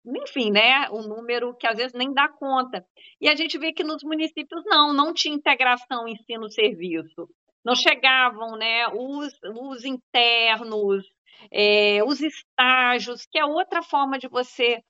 enfim, 0.05 0.51
né, 0.51 0.89
um 0.90 1.02
número 1.02 1.55
que 1.55 1.66
às 1.66 1.77
vezes 1.77 1.93
nem 1.93 2.12
dá 2.12 2.27
conta. 2.28 2.85
E 3.20 3.28
a 3.28 3.36
gente 3.36 3.59
vê 3.59 3.72
que 3.72 3.85
nos 3.85 4.02
municípios 4.02 4.62
não, 4.64 4.94
não 4.94 5.12
tinha 5.12 5.35
integração 5.35 6.09
ensino-serviço. 6.09 7.28
Não 7.62 7.77
chegavam, 7.77 8.56
né, 8.56 8.89
os, 8.89 9.31
os 9.44 9.85
internos, 9.85 11.05
é, 11.52 12.02
os 12.04 12.20
estágios, 12.20 13.26
que 13.30 13.38
é 13.38 13.44
outra 13.44 13.82
forma 13.82 14.18
de 14.18 14.28
você 14.28 14.82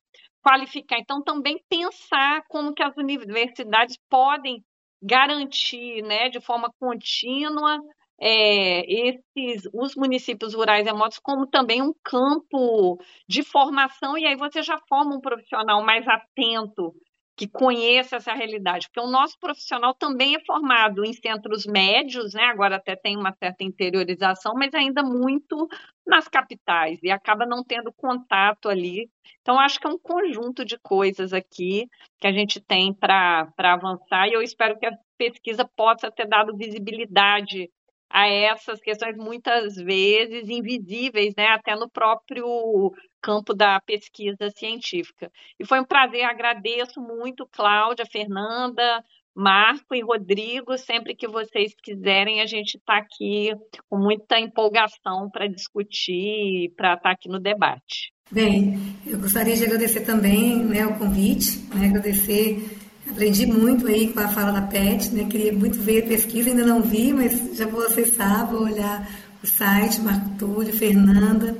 qualificar. 0.43 0.98
Então, 0.98 1.22
também 1.22 1.62
pensar 1.68 2.43
como 2.48 2.74
que 2.74 2.82
as 2.82 2.97
universidades 2.97 3.98
podem 4.09 4.64
garantir, 5.02 6.02
né, 6.02 6.28
de 6.28 6.40
forma 6.40 6.72
contínua, 6.78 7.78
é, 8.20 8.85
esses, 9.09 9.68
os 9.72 9.94
municípios 9.97 10.55
rurais 10.55 10.85
remotos 10.85 11.18
como 11.18 11.47
também 11.47 11.81
um 11.81 11.94
campo 12.05 12.98
de 13.27 13.43
formação, 13.43 14.18
e 14.18 14.27
aí 14.27 14.36
você 14.36 14.62
já 14.62 14.78
forma 14.89 15.16
um 15.16 15.20
profissional 15.20 15.82
mais 15.82 16.06
atento 16.06 16.94
que 17.41 17.49
conheça 17.49 18.17
essa 18.17 18.35
realidade, 18.35 18.87
porque 18.87 19.01
o 19.01 19.11
nosso 19.11 19.39
profissional 19.39 19.95
também 19.95 20.35
é 20.35 20.45
formado 20.45 21.03
em 21.07 21.15
centros 21.15 21.65
médios, 21.65 22.35
né? 22.35 22.43
Agora 22.43 22.77
até 22.77 22.95
tem 22.95 23.17
uma 23.17 23.33
certa 23.33 23.65
interiorização, 23.65 24.53
mas 24.55 24.75
ainda 24.75 25.03
muito 25.03 25.67
nas 26.07 26.29
capitais 26.29 26.99
e 27.03 27.11
acaba 27.11 27.47
não 27.47 27.65
tendo 27.65 27.91
contato 27.95 28.69
ali. 28.69 29.09
Então 29.41 29.59
acho 29.59 29.81
que 29.81 29.87
é 29.87 29.91
um 29.91 29.99
conjunto 29.99 30.67
de 30.67 30.79
coisas 30.83 31.33
aqui 31.33 31.89
que 32.21 32.27
a 32.27 32.33
gente 32.33 32.61
tem 32.61 32.93
para 32.93 33.51
avançar 33.57 34.29
e 34.29 34.35
eu 34.35 34.43
espero 34.43 34.79
que 34.79 34.85
a 34.85 34.93
pesquisa 35.17 35.67
possa 35.75 36.11
ter 36.11 36.29
dado 36.29 36.55
visibilidade 36.55 37.71
a 38.11 38.29
essas 38.29 38.81
questões 38.81 39.17
muitas 39.17 39.77
vezes 39.77 40.47
invisíveis, 40.51 41.33
né, 41.39 41.47
até 41.47 41.75
no 41.75 41.89
próprio 41.89 42.93
campo 43.21 43.55
da 43.55 43.81
pesquisa 43.81 44.51
científica. 44.57 45.31
E 45.59 45.67
foi 45.67 45.81
um 45.81 45.85
prazer, 45.85 46.25
agradeço 46.25 47.01
muito, 47.01 47.47
Cláudia, 47.47 48.07
Fernanda, 48.07 49.05
Marco 49.35 49.95
e 49.95 50.03
Rodrigo, 50.03 50.77
sempre 50.77 51.15
que 51.15 51.29
vocês 51.29 51.73
quiserem, 51.83 52.41
a 52.41 52.47
gente 52.47 52.77
está 52.77 52.99
aqui 52.99 53.55
com 53.89 53.97
muita 53.97 54.39
empolgação 54.39 55.31
para 55.31 55.47
discutir, 55.47 56.73
para 56.77 56.95
estar 56.95 57.03
tá 57.03 57.11
aqui 57.13 57.29
no 57.29 57.39
debate. 57.39 58.13
Bem, 58.31 58.79
eu 59.07 59.19
gostaria 59.19 59.57
de 59.57 59.65
agradecer 59.65 60.01
também 60.01 60.57
né, 60.57 60.87
o 60.87 60.97
convite, 60.99 61.59
né, 61.75 61.87
agradecer, 61.89 62.79
aprendi 63.09 63.47
muito 63.47 63.87
aí 63.87 64.13
com 64.13 64.21
a 64.21 64.29
fala 64.29 64.53
da 64.53 64.63
PET, 64.63 65.11
né, 65.15 65.27
queria 65.29 65.53
muito 65.53 65.79
ver 65.81 66.05
a 66.05 66.07
pesquisa, 66.07 66.51
ainda 66.51 66.65
não 66.65 66.81
vi, 66.81 67.13
mas 67.13 67.57
já 67.57 67.67
vou 67.67 67.85
acessar, 67.85 68.49
vou 68.49 68.63
olhar 68.63 69.09
o 69.43 69.47
site, 69.47 70.01
Marco 70.01 70.31
Túlio, 70.39 70.73
Fernanda, 70.73 71.57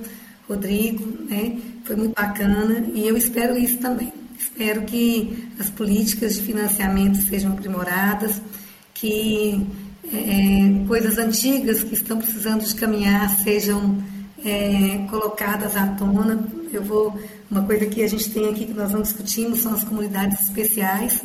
Rodrigo, 0.51 1.07
né, 1.29 1.59
foi 1.85 1.97
muito 1.97 2.15
bacana 2.15 2.85
e 2.93 3.07
eu 3.07 3.17
espero 3.17 3.57
isso 3.57 3.79
também. 3.79 4.13
Espero 4.39 4.83
que 4.83 5.49
as 5.59 5.71
políticas 5.71 6.35
de 6.35 6.43
financiamento 6.43 7.17
sejam 7.27 7.53
aprimoradas, 7.53 8.41
que 8.93 9.67
é, 10.13 10.17
é, 10.17 10.87
coisas 10.89 11.19
antigas 11.19 11.85
que 11.85 11.95
estão 11.95 12.19
precisando 12.19 12.65
de 12.65 12.75
caminhar 12.75 13.29
sejam 13.39 14.03
é, 14.45 15.07
colocadas 15.09 15.77
à 15.77 15.87
tona. 15.89 16.45
Eu 16.73 16.83
vou 16.83 17.19
uma 17.51 17.63
coisa 17.63 17.87
que 17.87 18.03
a 18.03 18.09
gente 18.09 18.31
tem 18.31 18.49
aqui 18.49 18.67
que 18.67 18.73
nós 18.75 18.93
não 18.93 19.03
discutimos 19.03 19.61
são 19.61 19.75
as 19.75 19.85
comunidades 19.85 20.41
especiais. 20.41 21.23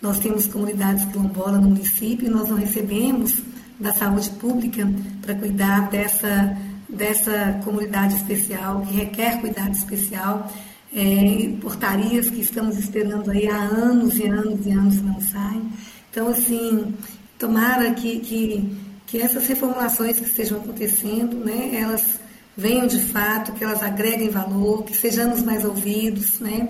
Nós 0.00 0.18
temos 0.18 0.46
comunidades 0.46 1.04
quilombolas 1.06 1.60
no 1.60 1.68
município 1.70 2.26
e 2.26 2.30
nós 2.30 2.48
não 2.48 2.56
recebemos 2.56 3.42
da 3.80 3.92
saúde 3.92 4.30
pública 4.30 4.88
para 5.22 5.34
cuidar 5.34 5.88
dessa 5.88 6.56
dessa 6.88 7.60
comunidade 7.64 8.14
especial 8.14 8.80
que 8.82 8.94
requer 8.94 9.40
cuidado 9.40 9.72
especial 9.72 10.50
é, 10.94 11.52
portarias 11.60 12.30
que 12.30 12.40
estamos 12.40 12.78
esperando 12.78 13.30
aí 13.30 13.46
há 13.48 13.56
anos 13.56 14.18
e 14.18 14.26
anos 14.26 14.66
e 14.66 14.70
anos 14.70 15.02
não 15.02 15.20
saem. 15.20 15.70
Então, 16.10 16.28
assim, 16.28 16.94
tomara 17.38 17.92
que, 17.92 18.20
que, 18.20 18.76
que 19.06 19.20
essas 19.20 19.46
reformulações 19.46 20.18
que 20.18 20.24
estejam 20.24 20.58
acontecendo, 20.58 21.36
né, 21.44 21.72
elas 21.74 22.18
venham 22.56 22.86
de 22.86 23.00
fato, 23.00 23.52
que 23.52 23.62
elas 23.62 23.82
agreguem 23.82 24.30
valor, 24.30 24.82
que 24.84 24.96
sejamos 24.96 25.42
mais 25.42 25.64
ouvidos, 25.64 26.40
né? 26.40 26.68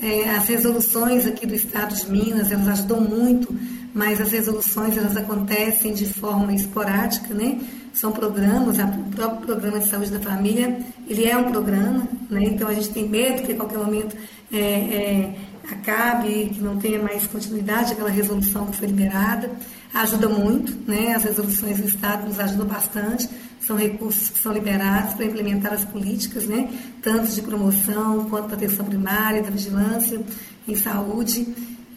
É, 0.00 0.30
as 0.30 0.46
resoluções 0.48 1.26
aqui 1.26 1.46
do 1.46 1.54
Estado 1.54 1.94
de 1.94 2.10
Minas, 2.10 2.52
elas 2.52 2.68
ajudam 2.68 3.00
muito, 3.00 3.56
mas 3.92 4.20
as 4.20 4.30
resoluções 4.30 4.96
elas 4.96 5.16
acontecem 5.16 5.92
de 5.92 6.04
forma 6.04 6.52
esporádica, 6.52 7.32
né? 7.32 7.58
São 7.94 8.10
programas, 8.10 8.76
o 8.78 9.10
próprio 9.14 9.46
programa 9.46 9.78
de 9.78 9.88
saúde 9.88 10.10
da 10.10 10.18
família, 10.18 10.78
ele 11.08 11.24
é 11.24 11.36
um 11.36 11.50
programa, 11.50 12.06
né? 12.28 12.42
então 12.42 12.68
a 12.68 12.74
gente 12.74 12.90
tem 12.90 13.08
medo 13.08 13.42
que 13.42 13.52
a 13.52 13.56
qualquer 13.56 13.78
momento 13.78 14.16
é, 14.52 14.58
é, 14.58 15.34
acabe, 15.70 16.50
que 16.52 16.60
não 16.60 16.76
tenha 16.76 17.00
mais 17.00 17.24
continuidade 17.26 17.92
aquela 17.92 18.10
resolução 18.10 18.66
que 18.66 18.76
foi 18.76 18.88
liberada. 18.88 19.50
Ajuda 19.94 20.28
muito, 20.28 20.76
né? 20.90 21.14
as 21.14 21.22
resoluções 21.22 21.78
do 21.78 21.86
Estado 21.86 22.26
nos 22.26 22.40
ajudam 22.40 22.66
bastante, 22.66 23.28
são 23.60 23.76
recursos 23.76 24.28
que 24.28 24.40
são 24.40 24.52
liberados 24.52 25.14
para 25.14 25.24
implementar 25.24 25.72
as 25.72 25.84
políticas, 25.84 26.46
né? 26.46 26.68
tanto 27.00 27.30
de 27.30 27.40
promoção 27.42 28.28
quanto 28.28 28.48
da 28.48 28.56
atenção 28.56 28.84
primária, 28.84 29.40
da 29.40 29.50
vigilância 29.50 30.20
em 30.66 30.74
saúde, 30.74 31.46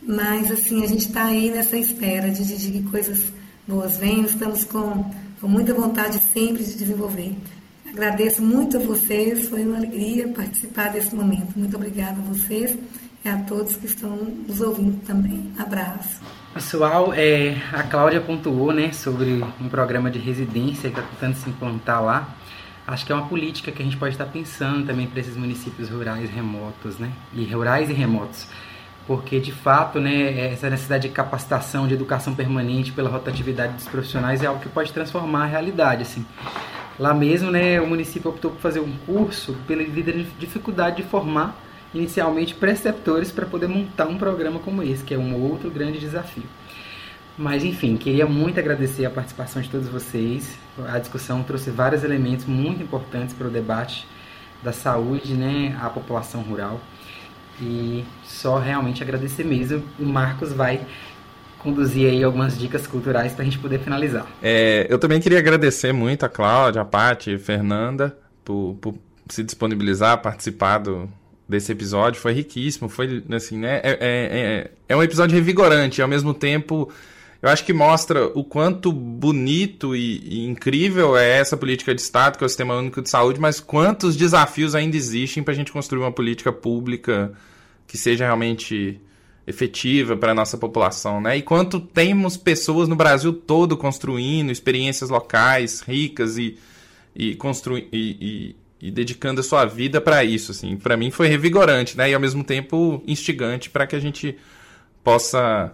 mas 0.03 0.51
assim, 0.51 0.83
a 0.83 0.87
gente 0.87 1.07
está 1.07 1.25
aí 1.25 1.49
nessa 1.49 1.75
espera 1.75 2.29
de, 2.29 2.45
de, 2.45 2.71
de 2.71 2.89
coisas 2.89 3.33
boas 3.67 3.97
venham, 3.97 4.25
estamos 4.25 4.63
com 4.63 5.11
com 5.39 5.47
muita 5.47 5.73
vontade 5.73 6.19
sempre 6.19 6.63
de 6.63 6.75
desenvolver. 6.75 7.35
Agradeço 7.89 8.41
muito 8.41 8.77
a 8.77 8.79
vocês, 8.79 9.47
foi 9.47 9.65
uma 9.65 9.77
alegria 9.77 10.27
participar 10.27 10.89
desse 10.89 11.15
momento. 11.15 11.57
Muito 11.57 11.75
obrigada 11.75 12.19
a 12.19 12.33
vocês 12.33 12.77
e 13.23 13.29
a 13.29 13.37
todos 13.39 13.75
que 13.75 13.85
estão 13.85 14.15
nos 14.15 14.61
ouvindo 14.61 14.99
também. 15.05 15.51
Abraço. 15.57 16.21
Pessoal, 16.53 17.13
é, 17.13 17.55
a 17.71 17.83
Cláudia 17.83 18.21
pontuou 18.21 18.71
né, 18.71 18.91
sobre 18.91 19.43
um 19.59 19.69
programa 19.69 20.11
de 20.11 20.19
residência 20.19 20.89
que 20.89 20.99
está 20.99 21.03
tentando 21.03 21.35
se 21.35 21.49
implantar 21.49 22.03
lá. 22.03 22.35
Acho 22.85 23.05
que 23.05 23.11
é 23.11 23.15
uma 23.15 23.27
política 23.27 23.71
que 23.71 23.81
a 23.81 23.85
gente 23.85 23.97
pode 23.97 24.13
estar 24.13 24.25
pensando 24.25 24.85
também 24.85 25.07
para 25.07 25.19
esses 25.19 25.35
municípios 25.35 25.89
rurais 25.89 26.29
remotos, 26.29 26.97
né? 26.97 27.11
E 27.33 27.43
rurais 27.45 27.89
e 27.89 27.93
remotos 27.93 28.47
porque 29.07 29.39
de 29.39 29.53
fato, 29.53 29.99
né, 30.01 30.51
essa 30.51 30.69
necessidade 30.69 31.07
de 31.07 31.13
capacitação, 31.13 31.87
de 31.87 31.93
educação 31.93 32.35
permanente 32.35 32.91
pela 32.91 33.09
rotatividade 33.09 33.73
dos 33.73 33.87
profissionais 33.87 34.43
é 34.43 34.47
algo 34.47 34.59
que 34.59 34.67
pode 34.67 34.91
transformar 34.91 35.43
a 35.43 35.47
realidade, 35.47 36.01
assim. 36.01 36.25
Lá 36.99 37.13
mesmo, 37.13 37.49
né, 37.49 37.79
o 37.79 37.87
município 37.87 38.29
optou 38.29 38.51
por 38.51 38.59
fazer 38.59 38.81
um 38.81 38.91
curso 39.05 39.55
pela 39.65 39.81
dificuldade 40.37 40.97
de 40.97 41.03
formar 41.03 41.57
inicialmente 41.93 42.53
preceptores 42.53 43.31
para 43.31 43.45
poder 43.45 43.67
montar 43.67 44.07
um 44.07 44.17
programa 44.17 44.59
como 44.59 44.83
esse, 44.83 45.05
que 45.05 45.13
é 45.13 45.17
um 45.17 45.41
outro 45.41 45.71
grande 45.71 45.99
desafio. 45.99 46.43
Mas 47.37 47.63
enfim, 47.63 47.95
queria 47.95 48.25
muito 48.25 48.59
agradecer 48.59 49.05
a 49.05 49.09
participação 49.09 49.61
de 49.61 49.69
todos 49.69 49.87
vocês. 49.87 50.57
A 50.89 50.99
discussão 50.99 51.43
trouxe 51.43 51.69
vários 51.69 52.03
elementos 52.03 52.45
muito 52.45 52.83
importantes 52.83 53.33
para 53.33 53.47
o 53.47 53.49
debate 53.49 54.05
da 54.61 54.73
saúde, 54.73 55.33
né, 55.33 55.77
à 55.79 55.87
população 55.89 56.41
rural. 56.41 56.81
E 57.61 58.05
só 58.23 58.59
realmente 58.59 59.01
agradecer 59.01 59.43
mesmo. 59.43 59.83
O 59.99 60.05
Marcos 60.05 60.53
vai 60.53 60.81
conduzir 61.59 62.09
aí 62.09 62.23
algumas 62.23 62.57
dicas 62.57 62.85
culturais 62.85 63.33
para 63.33 63.41
a 63.41 63.45
gente 63.45 63.57
poder 63.59 63.79
finalizar. 63.79 64.27
É, 64.41 64.85
eu 64.89 64.99
também 64.99 65.19
queria 65.19 65.39
agradecer 65.39 65.91
muito 65.91 66.25
a 66.25 66.29
Cláudia, 66.29 66.81
a 66.81 66.85
Paty, 66.85 67.35
a 67.35 67.39
Fernanda 67.39 68.17
por, 68.45 68.77
por 68.79 68.95
se 69.29 69.43
disponibilizar 69.43 70.21
participar 70.21 70.77
do, 70.77 71.09
desse 71.47 71.71
episódio. 71.71 72.21
Foi 72.21 72.31
riquíssimo, 72.33 72.87
foi 72.87 73.23
assim, 73.31 73.57
né? 73.57 73.81
É, 73.83 73.91
é, 73.91 73.97
é, 73.99 74.71
é 74.89 74.95
um 74.95 75.03
episódio 75.03 75.35
revigorante, 75.35 75.99
e 75.99 76.01
ao 76.01 76.07
mesmo 76.07 76.33
tempo 76.33 76.89
eu 77.41 77.49
acho 77.49 77.63
que 77.63 77.73
mostra 77.73 78.25
o 78.27 78.43
quanto 78.43 78.91
bonito 78.91 79.95
e, 79.95 80.21
e, 80.25 80.45
incrível 80.47 81.15
é 81.15 81.37
essa 81.37 81.55
política 81.55 81.93
de 81.93 82.01
Estado, 82.01 82.37
que 82.37 82.43
é 82.43 82.47
o 82.47 82.49
Sistema 82.49 82.75
Único 82.75 83.01
de 83.01 83.09
Saúde, 83.09 83.39
mas 83.39 83.59
quantos 83.59 84.15
desafios 84.15 84.73
ainda 84.73 84.97
existem 84.97 85.43
para 85.43 85.53
a 85.53 85.55
gente 85.55 85.71
construir 85.71 86.01
uma 86.01 86.11
política 86.11 86.51
pública 86.51 87.31
que 87.85 87.97
seja 87.97 88.25
realmente 88.25 88.99
efetiva 89.45 90.17
para 90.17 90.33
a 90.33 90.35
nossa 90.35 90.57
população, 90.57 91.21
né? 91.21 91.37
E 91.37 91.41
quanto 91.41 91.79
temos 91.79 92.35
pessoas 92.35 92.89
no 92.89 92.97
Brasil 92.97 93.31
todo 93.31 93.77
construindo 93.77 94.51
experiências 94.51 95.09
locais 95.09 95.79
ricas 95.81 96.37
e, 96.37 96.57
e, 97.15 97.33
constru... 97.35 97.77
e, 97.77 97.87
e, 97.93 98.55
e 98.81 98.91
dedicando 98.91 99.39
a 99.39 99.43
sua 99.43 99.63
vida 99.63 100.01
para 100.01 100.23
isso, 100.23 100.51
assim. 100.51 100.75
Para 100.75 100.97
mim 100.97 101.11
foi 101.11 101.27
revigorante, 101.29 101.95
né? 101.97 102.09
E 102.09 102.13
ao 102.13 102.19
mesmo 102.19 102.43
tempo 102.43 103.01
instigante 103.07 103.69
para 103.69 103.87
que 103.87 103.95
a 103.95 103.99
gente 103.99 104.37
possa 105.01 105.73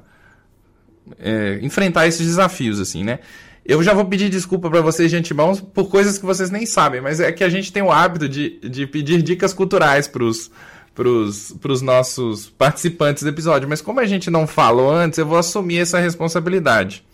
é, 1.19 1.59
enfrentar 1.61 2.07
esses 2.07 2.25
desafios, 2.25 2.79
assim, 2.79 3.03
né? 3.03 3.19
Eu 3.65 3.81
já 3.81 3.93
vou 3.93 4.05
pedir 4.05 4.29
desculpa 4.29 4.69
para 4.69 4.81
vocês 4.81 5.09
de 5.09 5.15
antemão 5.15 5.55
por 5.55 5.89
coisas 5.89 6.17
que 6.17 6.25
vocês 6.25 6.49
nem 6.49 6.65
sabem, 6.65 6.99
mas 6.99 7.19
é 7.19 7.31
que 7.31 7.43
a 7.43 7.49
gente 7.49 7.71
tem 7.71 7.81
o 7.81 7.91
hábito 7.91 8.27
de, 8.27 8.59
de 8.59 8.85
pedir 8.85 9.21
dicas 9.21 9.53
culturais 9.53 10.05
pros, 10.05 10.51
pros, 10.93 11.55
pros 11.61 11.81
nossos 11.81 12.49
participantes 12.49 13.23
do 13.23 13.29
episódio. 13.29 13.69
Mas 13.69 13.81
como 13.81 14.01
a 14.01 14.05
gente 14.05 14.29
não 14.29 14.45
falou 14.45 14.91
antes, 14.91 15.17
eu 15.17 15.25
vou 15.25 15.37
assumir 15.37 15.79
essa 15.79 15.97
responsabilidade. 15.97 17.05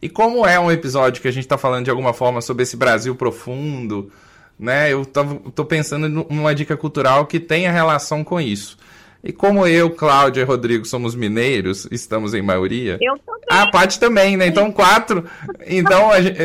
E 0.00 0.08
como 0.08 0.46
é 0.46 0.60
um 0.60 0.70
episódio 0.70 1.22
que 1.22 1.28
a 1.28 1.32
gente 1.32 1.44
está 1.44 1.56
falando 1.56 1.84
de 1.84 1.90
alguma 1.90 2.12
forma 2.12 2.42
sobre 2.42 2.64
esse 2.64 2.76
Brasil 2.76 3.14
profundo, 3.14 4.10
né? 4.58 4.92
Eu 4.92 5.06
tô, 5.06 5.24
tô 5.54 5.64
pensando 5.64 6.08
numa 6.08 6.54
dica 6.54 6.76
cultural 6.76 7.26
que 7.26 7.40
tenha 7.40 7.72
relação 7.72 8.22
com 8.22 8.38
isso. 8.38 8.76
E 9.26 9.32
como 9.32 9.66
eu, 9.66 9.90
Cláudia 9.90 10.42
e 10.42 10.44
Rodrigo 10.44 10.84
somos 10.84 11.16
mineiros, 11.16 11.88
estamos 11.90 12.32
em 12.32 12.40
maioria. 12.40 12.96
Eu 13.00 13.18
também. 13.18 13.42
A 13.50 13.66
Paty 13.66 13.98
também, 13.98 14.36
né? 14.36 14.46
Então, 14.46 14.70
quatro. 14.70 15.24
Então, 15.66 16.12
gente, 16.22 16.38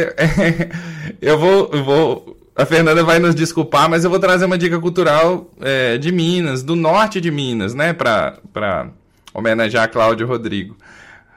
eu, 1.21 1.37
vou, 1.37 1.69
eu 1.71 1.83
vou. 1.83 2.37
A 2.55 2.65
Fernanda 2.65 3.03
vai 3.03 3.19
nos 3.19 3.35
desculpar, 3.35 3.87
mas 3.87 4.03
eu 4.03 4.09
vou 4.09 4.19
trazer 4.19 4.45
uma 4.45 4.57
dica 4.57 4.79
cultural 4.79 5.47
é, 5.61 5.99
de 5.99 6.11
Minas, 6.11 6.63
do 6.63 6.75
norte 6.75 7.21
de 7.21 7.29
Minas, 7.29 7.75
né? 7.75 7.93
Pra, 7.93 8.37
pra 8.51 8.89
homenagear 9.31 9.83
a 9.83 9.87
Cláudia 9.87 10.23
e 10.23 10.27
Rodrigo. 10.27 10.75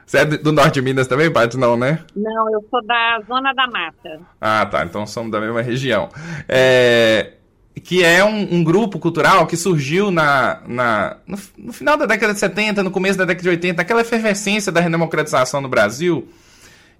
Você 0.03 0.17
é 0.17 0.25
do 0.25 0.51
norte 0.51 0.73
de 0.75 0.81
Minas 0.81 1.07
também, 1.07 1.31
Paty? 1.31 1.57
Não, 1.57 1.77
né? 1.77 1.99
Não, 2.15 2.51
eu 2.51 2.65
sou 2.71 2.83
da 2.83 3.21
Zona 3.27 3.53
da 3.53 3.67
Mata. 3.67 4.19
Ah, 4.41 4.65
tá. 4.65 4.83
Então 4.83 5.05
somos 5.05 5.31
da 5.31 5.39
mesma 5.39 5.61
região. 5.61 6.09
É, 6.49 7.33
que 7.83 8.03
é 8.03 8.23
um, 8.23 8.55
um, 8.55 8.63
grupo 8.63 8.97
cultural 8.97 9.45
que 9.45 9.57
surgiu 9.57 10.09
na, 10.09 10.61
na 10.67 11.17
no, 11.27 11.37
no, 11.57 11.73
final 11.73 11.97
da 11.97 12.05
década 12.05 12.33
de 12.33 12.39
70, 12.39 12.81
no 12.81 12.89
começo 12.89 13.17
da 13.17 13.25
década 13.25 13.43
de 13.43 13.49
80, 13.49 13.81
aquela 13.81 14.01
efervescência 14.01 14.71
da 14.71 14.79
redemocratização 14.79 15.59
no 15.59 15.67
Brasil, 15.67 16.27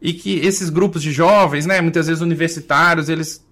e 0.02 0.12
que 0.14 0.38
esses 0.40 0.70
grupos 0.70 1.02
de 1.02 1.12
jovens, 1.12 1.66
né, 1.66 1.80
muitas 1.80 2.08
vezes 2.08 2.22
universitários, 2.22 3.08
eles 3.08 3.44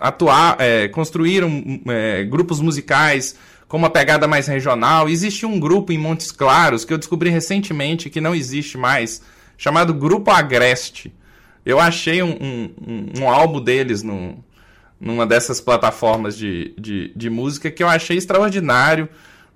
atuar, 0.00 0.56
é, 0.60 0.88
construíram 0.88 1.50
é, 1.88 2.24
grupos 2.24 2.60
musicais 2.60 3.36
com 3.68 3.76
uma 3.76 3.90
pegada 3.90 4.28
mais 4.28 4.46
regional. 4.46 5.08
Existe 5.08 5.44
um 5.44 5.58
grupo 5.58 5.92
em 5.92 5.98
Montes 5.98 6.30
Claros 6.30 6.84
que 6.84 6.92
eu 6.92 6.98
descobri 6.98 7.30
recentemente 7.30 8.08
que 8.08 8.20
não 8.20 8.34
existe 8.34 8.78
mais, 8.78 9.22
chamado 9.56 9.92
Grupo 9.92 10.30
Agreste. 10.30 11.12
Eu 11.64 11.78
achei 11.80 12.22
um, 12.22 12.30
um, 12.30 13.20
um 13.20 13.28
álbum 13.30 13.60
deles 13.60 14.02
no, 14.02 14.42
numa 15.02 15.26
dessas 15.26 15.60
plataformas 15.60 16.36
de, 16.36 16.72
de, 16.78 17.12
de 17.14 17.28
música 17.28 17.70
que 17.70 17.82
eu 17.82 17.88
achei 17.88 18.16
extraordinário. 18.16 19.08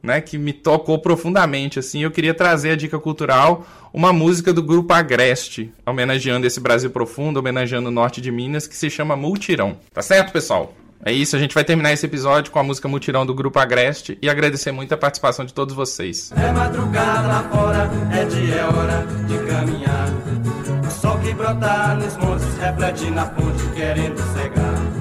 né, 0.03 0.21
que 0.21 0.39
me 0.39 0.53
tocou 0.53 1.01
profundamente, 1.01 1.81
assim, 1.81 2.03
eu 2.03 2.11
queria 2.13 2.33
trazer 2.33 2.71
a 2.71 2.77
dica 2.77 2.97
cultural, 2.97 3.67
uma 3.93 4.13
música 4.13 4.53
do 4.53 4.63
grupo 4.63 4.93
Agreste, 4.93 5.73
homenageando 5.85 6.47
esse 6.47 6.61
Brasil 6.61 6.91
profundo, 6.91 7.39
homenageando 7.39 7.89
o 7.89 7.91
norte 7.91 8.21
de 8.21 8.31
Minas, 8.31 8.69
que 8.69 8.77
se 8.77 8.89
chama 8.89 9.17
Multirão. 9.17 9.79
Tá 9.93 10.03
certo, 10.03 10.33
pessoal? 10.33 10.73
É 11.05 11.11
isso, 11.13 11.35
a 11.35 11.39
gente 11.41 11.55
vai 11.55 11.65
terminar 11.65 11.93
esse 11.93 12.07
episódio 12.07 12.53
com 12.53 12.59
a 12.59 12.63
música 12.63 12.87
Mutirão 12.87 13.27
do 13.27 13.35
Grupo 13.35 13.59
Agreste 13.59 14.17
e 14.23 14.29
agradecer 14.29 14.71
muito 14.71 14.93
a 14.95 14.97
participação 14.97 15.45
de 15.45 15.53
todos 15.53 15.75
vocês. 15.75 16.31
É 16.37 16.53
madrugada 16.53 17.27
lá 17.27 17.43
fora, 17.51 17.91
é 18.13 18.25
dia, 18.27 18.55
é 18.55 18.65
hora 18.65 19.07
de 19.27 19.39
caminhar. 19.51 20.07
O 20.87 20.91
sol 20.91 21.19
que 21.19 21.35
brota 21.35 21.95
nos 21.95 22.17
montes 22.17 22.59
reflete 22.61 23.11
na 23.11 23.27
fonte 23.27 23.63
querendo 23.75 24.19
cegar. 24.35 24.96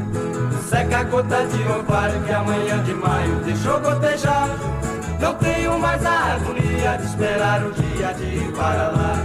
Seca 0.70 0.98
a 0.98 1.04
gota 1.04 1.46
de 1.46 1.64
orvalho 1.68 2.22
que 2.24 2.32
amanhã 2.32 2.84
de 2.84 2.94
maio 2.96 3.36
deixou 3.46 3.80
gotejar. 3.80 4.50
Não 5.20 5.36
tenho 5.36 5.78
mais 5.78 6.04
a 6.04 6.34
agonia 6.34 6.98
de 6.98 7.06
esperar 7.06 7.64
o 7.64 7.72
dia 7.72 8.14
de 8.14 8.24
ir 8.24 8.52
para 8.52 8.90
lá. 8.90 9.16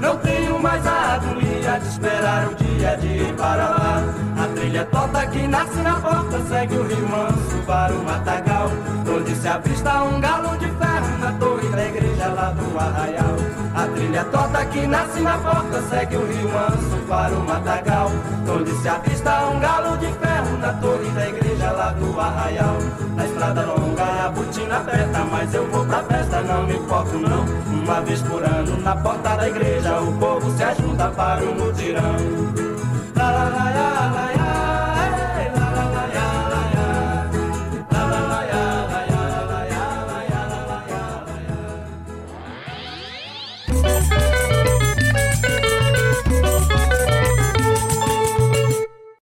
Não 0.00 0.16
tenho 0.18 0.58
mais 0.60 0.86
a 0.86 1.14
agonia 1.14 1.80
de 1.80 1.88
esperar 1.88 2.48
o 2.48 2.54
dia 2.54 2.96
de 2.96 3.06
ir 3.08 3.34
para 3.34 3.68
lá. 3.70 4.02
A 4.40 4.46
trilha 4.54 4.84
tota 4.84 5.26
que 5.26 5.48
nasce 5.48 5.78
na 5.78 5.96
porta 5.96 6.40
segue 6.48 6.76
o 6.76 6.86
rio 6.86 7.08
manso 7.08 7.66
para 7.66 7.92
o 7.92 8.04
matagal. 8.04 8.70
Onde 9.16 9.34
se 9.34 9.48
avista 9.48 10.02
um 10.04 10.20
galo 10.20 10.56
de 10.58 10.66
ferro 10.66 11.18
na 11.18 11.32
torre 11.32 11.67
igreja 11.88 12.28
lá 12.28 12.50
do 12.50 12.78
arraial. 12.78 13.36
A 13.74 13.86
trilha 13.88 14.24
tota 14.24 14.64
que 14.66 14.86
nasce 14.86 15.20
na 15.20 15.38
porta 15.38 15.82
segue 15.82 16.16
o 16.16 16.26
rio 16.26 16.48
manso 16.52 16.96
para 17.08 17.34
o 17.34 17.44
matagal. 17.44 18.10
Onde 18.48 18.70
se 18.72 18.88
avista 18.88 19.48
um 19.48 19.60
galo 19.60 19.96
de 19.98 20.06
ferro 20.06 20.58
na 20.58 20.72
torre 20.74 21.10
da 21.10 21.28
igreja 21.28 21.70
lá 21.72 21.90
do 21.92 22.20
arraial. 22.20 22.76
Na 23.16 23.26
estrada 23.26 23.62
longa 23.62 24.26
a 24.26 24.28
botina 24.30 24.76
aperta, 24.78 25.24
mas 25.30 25.54
eu 25.54 25.66
vou 25.70 25.84
pra 25.84 26.02
festa, 26.04 26.40
não 26.42 26.66
me 26.66 26.76
importo 26.76 27.18
não. 27.18 27.44
Uma 27.82 28.00
vez 28.02 28.22
por 28.22 28.44
ano 28.44 28.76
na 28.82 28.96
porta 28.96 29.36
da 29.36 29.48
igreja 29.48 30.00
o 30.00 30.12
povo 30.18 30.50
se 30.56 30.62
ajuda 30.62 31.08
para 31.10 31.44
o 31.44 31.54
mutirão. 31.54 32.16
Lá, 33.16 33.30
lá, 33.30 33.48
lá, 33.48 33.70
lá. 33.74 34.37